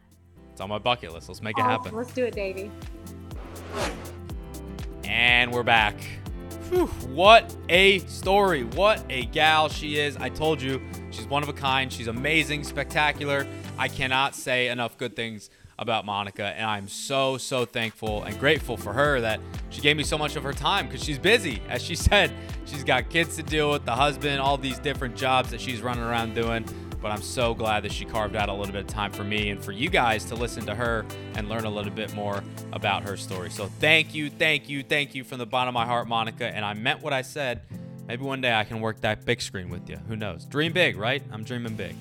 It's 0.52 0.62
on 0.62 0.70
my 0.70 0.78
bucket 0.78 1.12
list. 1.12 1.28
Let's 1.28 1.42
make 1.42 1.59
it 1.59 1.60
Awesome. 1.60 1.82
happen. 1.84 1.97
Let's 1.98 2.14
do 2.14 2.24
it, 2.24 2.34
Davey. 2.34 2.70
And 5.05 5.52
we're 5.52 5.64
back. 5.64 5.97
Whew, 6.70 6.86
what 7.09 7.55
a 7.68 7.98
story. 8.01 8.64
What 8.64 9.05
a 9.10 9.26
gal 9.26 9.68
she 9.68 9.98
is. 9.98 10.16
I 10.16 10.30
told 10.30 10.62
you, 10.62 10.80
she's 11.20 11.28
one 11.28 11.42
of 11.42 11.48
a 11.51 11.52
kind. 11.52 11.92
She's 11.92 12.06
amazing, 12.06 12.64
spectacular. 12.64 13.47
I 13.78 13.88
cannot 13.88 14.34
say 14.34 14.68
enough 14.68 14.97
good 14.97 15.14
things 15.14 15.51
about 15.78 16.05
Monica, 16.05 16.44
and 16.44 16.66
I'm 16.66 16.88
so, 16.88 17.38
so 17.38 17.64
thankful 17.64 18.22
and 18.24 18.38
grateful 18.38 18.76
for 18.76 18.92
her 18.92 19.20
that 19.20 19.40
she 19.70 19.80
gave 19.80 19.97
me 19.97 20.02
so 20.02 20.18
much 20.18 20.36
of 20.36 20.42
her 20.42 20.52
time 20.52 20.86
because 20.86 21.02
she's 21.02 21.18
busy. 21.18 21.62
As 21.68 21.82
she 21.82 21.94
said, 22.09 22.32
she's 22.64 22.84
got 22.84 23.10
kids 23.10 23.36
to 23.36 23.42
deal 23.42 23.70
with, 23.70 23.84
the 23.84 23.94
husband, 23.94 24.40
all 24.40 24.56
these 24.56 24.78
different 24.78 25.16
jobs 25.16 25.51
that 25.51 25.60
she's 25.60 25.82
running 25.82 26.05
around 26.05 26.34
doing. 26.34 26.64
But 27.02 27.12
I'm 27.12 27.22
so 27.22 27.55
glad 27.55 27.82
that 27.84 27.92
she 27.92 28.05
carved 28.05 28.36
out 28.36 28.51
a 28.51 28.52
little 28.52 28.72
bit 28.72 28.82
of 28.82 28.86
time 28.86 29.10
for 29.10 29.24
me 29.24 29.48
and 29.51 29.62
for 29.62 29.72
you 29.72 29.88
guys 29.88 30.24
to 30.26 30.34
listen 30.34 30.66
to 30.66 30.74
her 30.74 31.06
and 31.34 31.48
learn 31.48 31.64
a 31.64 31.70
little 31.70 31.92
bit 31.92 32.14
more 32.14 32.44
about 32.74 33.02
her 33.05 33.16
story. 33.16 33.51
So 33.51 33.66
thank 33.66 34.14
you, 34.14 34.28
thank 34.28 34.68
you, 34.68 34.82
thank 34.82 35.14
you 35.14 35.24
from 35.24 35.38
the 35.38 35.47
bottom 35.47 35.68
of 35.68 35.74
my 35.74 35.86
heart, 35.86 36.09
Monica. 36.09 36.47
And 36.47 36.62
I 36.62 36.74
meant 36.74 37.02
what 37.02 37.14
I 37.14 37.22
said. 37.22 37.62
Maybe 38.11 38.24
one 38.24 38.41
day 38.41 38.53
I 38.53 38.65
can 38.65 38.81
work 38.81 39.03
that 39.03 39.24
big 39.24 39.41
screen 39.41 39.69
with 39.69 39.89
you. 39.89 39.97
Who 40.09 40.16
knows? 40.16 40.45
Dream 40.45 40.73
big, 40.73 40.97
right? 40.97 41.23
I'm 41.31 41.45
dreaming 41.45 41.77
big. 41.77 41.95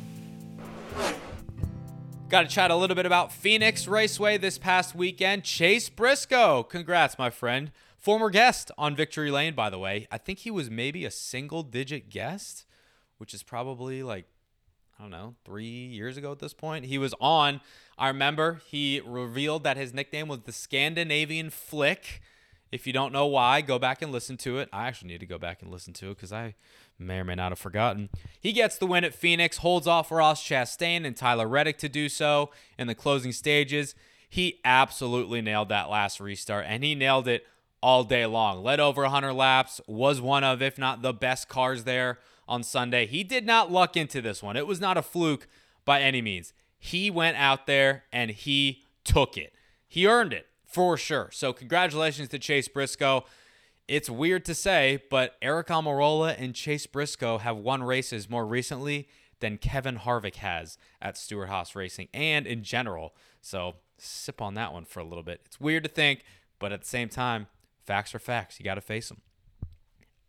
Got 2.30 2.42
to 2.42 2.48
chat 2.48 2.72
a 2.72 2.76
little 2.76 2.96
bit 2.96 3.06
about 3.06 3.32
Phoenix 3.32 3.88
Raceway 3.88 4.38
this 4.38 4.58
past 4.58 4.96
weekend. 4.96 5.44
Chase 5.44 5.88
Briscoe. 5.88 6.64
Congrats, 6.64 7.20
my 7.20 7.30
friend. 7.30 7.72
Former 8.00 8.32
guest 8.32 8.72
on 8.76 8.96
Victory 8.96 9.30
Lane, 9.30 9.54
by 9.54 9.70
the 9.70 9.78
way. 9.78 10.08
I 10.12 10.18
think 10.18 10.40
he 10.40 10.50
was 10.50 10.68
maybe 10.68 11.06
a 11.06 11.12
single 11.12 11.62
digit 11.62 12.10
guest, 12.10 12.66
which 13.20 13.36
is 13.36 13.44
probably 13.44 14.02
like, 14.02 14.26
I 14.98 15.04
don't 15.04 15.12
know, 15.12 15.36
three 15.46 15.86
years 15.86 16.18
ago 16.18 16.32
at 16.32 16.40
this 16.40 16.56
point. 16.56 16.86
He 16.86 16.98
was 16.98 17.14
on. 17.22 17.62
I 18.00 18.08
remember 18.08 18.62
he 18.66 19.00
revealed 19.06 19.64
that 19.64 19.78
his 19.78 19.94
nickname 19.94 20.28
was 20.28 20.40
the 20.40 20.54
Scandinavian 20.54 21.52
Flick. 21.52 22.20
If 22.72 22.86
you 22.86 22.94
don't 22.94 23.12
know 23.12 23.26
why, 23.26 23.62
go 23.62 23.80
back 23.80 24.02
and 24.02 24.12
listen 24.12 24.38
to 24.38 24.60
it. 24.60 24.70
I 24.72 24.88
actually 24.88 25.10
need 25.10 25.22
to 25.22 25.26
go 25.26 25.38
back 25.38 25.62
and 25.62 25.72
listen 25.72 25.94
to 25.94 26.12
it 26.12 26.16
because 26.16 26.32
I 26.32 26.56
may 27.00 27.20
or 27.20 27.24
may 27.24 27.36
not 27.36 27.52
have 27.52 27.60
forgotten. 27.60 28.10
He 28.40 28.52
gets 28.52 28.78
the 28.78 28.86
win 28.86 29.04
at 29.04 29.16
Phoenix, 29.16 29.58
holds 29.58 29.88
off 29.88 30.12
Ross 30.12 30.44
Chastain 30.44 31.06
and 31.06 31.16
Tyler 31.16 31.48
Reddick 31.48 31.78
to 31.80 31.90
do 31.90 32.10
so 32.10 32.52
in 32.78 32.88
the 32.88 32.96
closing 32.96 33.32
stages. 33.32 33.96
He 34.30 34.60
absolutely 34.64 35.42
nailed 35.42 35.70
that 35.70 35.90
last 35.90 36.20
restart, 36.20 36.66
and 36.68 36.84
he 36.84 36.94
nailed 36.94 37.28
it 37.28 37.48
all 37.82 38.04
day 38.04 38.26
long. 38.26 38.64
Led 38.64 38.80
over 38.80 39.02
100 39.04 39.34
laps, 39.34 39.82
was 39.88 40.22
one 40.22 40.44
of, 40.44 40.62
if 40.62 40.78
not 40.78 41.02
the 41.02 41.14
best 41.14 41.50
cars 41.50 41.86
there 41.86 42.20
on 42.48 42.62
Sunday. 42.62 43.08
He 43.08 43.24
did 43.24 43.46
not 43.46 43.72
luck 43.72 43.98
into 43.98 44.22
this 44.22 44.44
one. 44.44 44.56
It 44.56 44.68
was 44.68 44.80
not 44.80 44.98
a 44.98 45.02
fluke 45.02 45.48
by 45.86 46.02
any 46.02 46.22
means. 46.22 46.54
He 46.78 47.10
went 47.10 47.38
out 47.38 47.66
there 47.66 48.04
and 48.12 48.32
he 48.32 48.84
took 49.04 49.38
it. 49.38 49.54
He 49.88 50.06
earned 50.06 50.34
it 50.34 50.49
for 50.70 50.96
sure. 50.98 51.30
So, 51.34 51.52
congratulations 51.52 52.30
to 52.30 52.40
Chase 52.40 52.68
Briscoe. 52.68 53.26
It's 53.88 54.10
weird 54.10 54.46
to 54.46 54.54
say, 54.54 55.02
but 55.10 55.42
Aric 55.42 55.66
Almirola 55.66 56.36
and 56.38 56.54
Chase 56.54 56.86
Briscoe 56.86 57.40
have 57.40 57.58
won 57.58 57.82
races 57.82 58.30
more 58.30 58.46
recently 58.46 59.10
than 59.40 59.58
Kevin 59.58 59.98
Harvick 59.98 60.36
has 60.36 60.78
at 61.02 61.18
Stewart 61.18 61.50
Haas 61.50 61.76
Racing 61.76 62.08
and 62.14 62.46
in 62.46 62.64
general. 62.64 63.16
So, 63.42 63.78
sip 63.98 64.42
on 64.42 64.54
that 64.54 64.72
one 64.72 64.86
for 64.86 65.00
a 65.00 65.04
little 65.04 65.24
bit. 65.24 65.42
It's 65.46 65.60
weird 65.60 65.84
to 65.84 65.90
think, 65.90 66.24
but 66.60 66.72
at 66.72 66.82
the 66.82 66.88
same 66.88 67.10
time, 67.10 67.48
facts 67.86 68.14
are 68.14 68.20
facts. 68.20 68.60
You 68.60 68.64
got 68.64 68.76
to 68.76 68.82
face 68.82 69.10
them. 69.10 69.22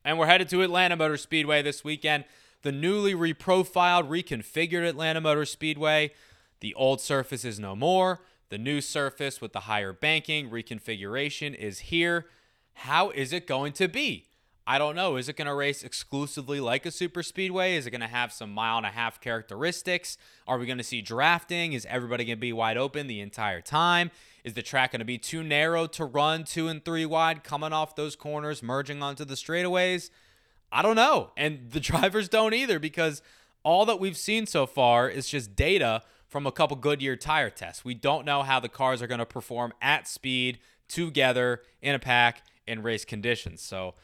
And 0.05 0.19
we're 0.19 0.27
headed 0.27 0.49
to 0.49 0.63
Atlanta 0.63 0.97
Motor 0.97 1.19
Speedway 1.19 1.61
this 1.61 1.85
weekend. 1.85 2.25
The 2.63 2.73
newly 2.73 3.15
reprofiled, 3.15 4.09
reconfigured 4.09 4.89
Atlanta 4.89 5.21
Motor 5.21 5.45
Speedway. 5.45 6.13
The 6.61 6.75
old 6.75 7.01
surface 7.01 7.45
is 7.45 7.59
no 7.59 7.77
more. 7.77 8.21
The 8.51 8.59
new 8.59 8.81
surface 8.81 9.41
with 9.41 9.53
the 9.53 9.61
higher 9.61 9.93
banking 9.93 10.51
reconfiguration 10.51 11.55
is 11.55 11.79
here. 11.79 12.27
How 12.75 13.11
is 13.11 13.33
it 13.33 13.47
going 13.47 13.73
to 13.75 13.87
be? 13.87 14.27
I 14.67 14.77
don't 14.77 14.97
know. 14.97 15.15
Is 15.17 15.29
it 15.29 15.37
going 15.37 15.47
to 15.47 15.55
race 15.55 15.85
exclusively 15.85 16.59
like 16.59 16.85
a 16.85 16.91
super 16.91 17.23
speedway? 17.23 17.77
Is 17.77 17.87
it 17.87 17.93
going 17.93 18.01
to 18.01 18.09
have 18.09 18.33
some 18.33 18.53
mile 18.53 18.77
and 18.77 18.87
a 18.87 18.91
half 18.91 19.21
characteristics? 19.21 20.19
Are 20.49 20.59
we 20.59 20.67
going 20.67 20.79
to 20.79 20.85
see 20.85 21.01
drafting? 21.01 21.75
Is 21.75 21.87
everybody 21.89 22.25
going 22.25 22.39
to 22.39 22.41
be 22.41 22.53
wide 22.53 22.77
open 22.77 23.07
the 23.07 23.21
entire 23.21 23.61
time? 23.61 24.11
Is 24.43 24.55
the 24.55 24.63
track 24.63 24.93
going 24.93 24.99
to 24.99 25.05
be 25.05 25.19
too 25.19 25.45
narrow 25.45 25.87
to 25.87 26.05
run 26.05 26.43
two 26.43 26.67
and 26.67 26.85
three 26.85 27.07
wide 27.07 27.45
coming 27.45 27.73
off 27.73 27.95
those 27.95 28.17
corners, 28.17 28.65
merging 28.65 29.01
onto 29.01 29.25
the 29.25 29.35
straightaways? 29.35 30.11
I 30.73 30.83
don't 30.83 30.97
know. 30.97 31.31
And 31.37 31.71
the 31.71 31.81
drivers 31.91 32.29
don't 32.29 32.55
either 32.55 32.81
because 32.81 33.23
all 33.63 33.87
that 33.87 34.01
we've 34.01 34.17
seen 34.17 34.47
so 34.47 34.67
far 34.67 35.09
is 35.09 35.29
just 35.29 35.55
data 35.55 36.03
from 36.31 36.47
a 36.47 36.53
couple 36.53 36.77
Goodyear 36.77 37.17
tire 37.17 37.51
tests. 37.51 37.85
We 37.85 37.93
don't 37.93 38.25
know 38.25 38.43
how 38.43 38.61
the 38.61 38.69
cars 38.69 39.03
are 39.03 39.09
going 39.09 39.19
to 39.19 39.27
perform 39.27 39.73
at 39.83 40.07
speed 40.09 40.61
together 40.89 41.61
in 41.83 41.95
a 41.95 41.99
pack 41.99 42.43
in 42.67 42.83
race 42.83 43.05
conditions. 43.05 43.61
So 43.61 43.95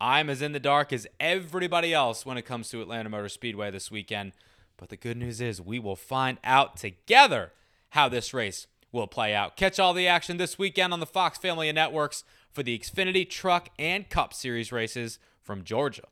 I'm 0.00 0.28
as 0.28 0.42
in 0.42 0.52
the 0.52 0.60
dark 0.60 0.92
as 0.92 1.06
everybody 1.20 1.94
else 1.94 2.26
when 2.26 2.36
it 2.36 2.42
comes 2.42 2.68
to 2.70 2.82
Atlanta 2.82 3.08
Motor 3.08 3.28
Speedway 3.28 3.70
this 3.70 3.90
weekend. 3.90 4.32
But 4.76 4.88
the 4.88 4.96
good 4.96 5.16
news 5.16 5.40
is 5.40 5.62
we 5.62 5.78
will 5.78 5.96
find 5.96 6.38
out 6.42 6.76
together 6.76 7.52
how 7.90 8.08
this 8.08 8.34
race 8.34 8.66
will 8.90 9.06
play 9.06 9.32
out. 9.32 9.56
Catch 9.56 9.78
all 9.78 9.94
the 9.94 10.08
action 10.08 10.36
this 10.36 10.58
weekend 10.58 10.92
on 10.92 11.00
the 11.00 11.06
Fox 11.06 11.38
family 11.38 11.68
of 11.68 11.76
networks 11.76 12.24
for 12.52 12.64
the 12.64 12.76
Xfinity 12.76 13.28
Truck 13.28 13.68
and 13.78 14.10
Cup 14.10 14.34
Series 14.34 14.72
races 14.72 15.18
from 15.40 15.62
Georgia. 15.62 16.02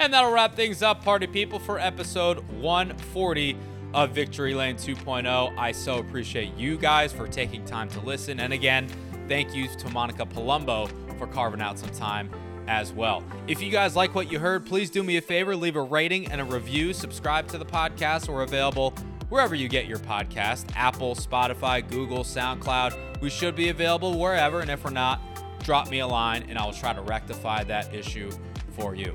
And 0.00 0.14
that'll 0.14 0.32
wrap 0.32 0.54
things 0.56 0.82
up, 0.82 1.04
party 1.04 1.26
people, 1.26 1.58
for 1.58 1.78
episode 1.78 2.38
140 2.52 3.56
of 3.92 4.12
Victory 4.12 4.54
Lane 4.54 4.76
2.0. 4.76 5.58
I 5.58 5.72
so 5.72 5.98
appreciate 5.98 6.56
you 6.56 6.78
guys 6.78 7.12
for 7.12 7.28
taking 7.28 7.66
time 7.66 7.90
to 7.90 8.00
listen. 8.00 8.40
And 8.40 8.54
again, 8.54 8.88
thank 9.28 9.54
you 9.54 9.68
to 9.68 9.90
Monica 9.90 10.24
Palumbo 10.24 10.90
for 11.18 11.26
carving 11.26 11.60
out 11.60 11.78
some 11.78 11.90
time 11.90 12.30
as 12.66 12.94
well. 12.94 13.22
If 13.46 13.60
you 13.60 13.70
guys 13.70 13.94
like 13.94 14.14
what 14.14 14.32
you 14.32 14.38
heard, 14.38 14.64
please 14.64 14.88
do 14.88 15.02
me 15.02 15.18
a 15.18 15.20
favor, 15.20 15.54
leave 15.54 15.76
a 15.76 15.82
rating 15.82 16.32
and 16.32 16.40
a 16.40 16.44
review, 16.44 16.94
subscribe 16.94 17.46
to 17.48 17.58
the 17.58 17.66
podcast. 17.66 18.26
We're 18.26 18.40
available 18.40 18.94
wherever 19.28 19.54
you 19.54 19.68
get 19.68 19.84
your 19.84 19.98
podcast 19.98 20.64
Apple, 20.76 21.14
Spotify, 21.14 21.86
Google, 21.86 22.24
SoundCloud. 22.24 23.20
We 23.20 23.28
should 23.28 23.54
be 23.54 23.68
available 23.68 24.18
wherever. 24.18 24.60
And 24.60 24.70
if 24.70 24.82
we're 24.82 24.92
not, 24.92 25.20
drop 25.62 25.90
me 25.90 25.98
a 25.98 26.06
line 26.06 26.46
and 26.48 26.58
I 26.58 26.64
will 26.64 26.72
try 26.72 26.94
to 26.94 27.02
rectify 27.02 27.64
that 27.64 27.94
issue 27.94 28.30
for 28.70 28.94
you. 28.94 29.14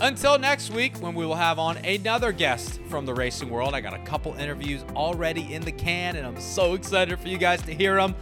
Until 0.00 0.38
next 0.38 0.70
week, 0.70 0.96
when 0.98 1.12
we 1.12 1.26
will 1.26 1.34
have 1.34 1.58
on 1.58 1.76
another 1.78 2.30
guest 2.30 2.80
from 2.88 3.04
the 3.04 3.12
racing 3.12 3.50
world. 3.50 3.74
I 3.74 3.80
got 3.80 3.94
a 3.94 3.98
couple 4.04 4.32
interviews 4.34 4.84
already 4.94 5.52
in 5.52 5.62
the 5.62 5.72
can, 5.72 6.14
and 6.14 6.24
I'm 6.24 6.40
so 6.40 6.74
excited 6.74 7.18
for 7.18 7.26
you 7.26 7.36
guys 7.36 7.60
to 7.62 7.74
hear 7.74 7.96
them. 7.96 8.14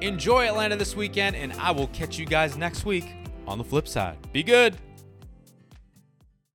Enjoy 0.00 0.46
Atlanta 0.48 0.74
this 0.74 0.96
weekend, 0.96 1.36
and 1.36 1.52
I 1.54 1.70
will 1.70 1.86
catch 1.88 2.18
you 2.18 2.26
guys 2.26 2.56
next 2.56 2.84
week 2.84 3.06
on 3.46 3.56
the 3.58 3.64
flip 3.64 3.86
side. 3.86 4.16
Be 4.32 4.42
good. 4.42 4.76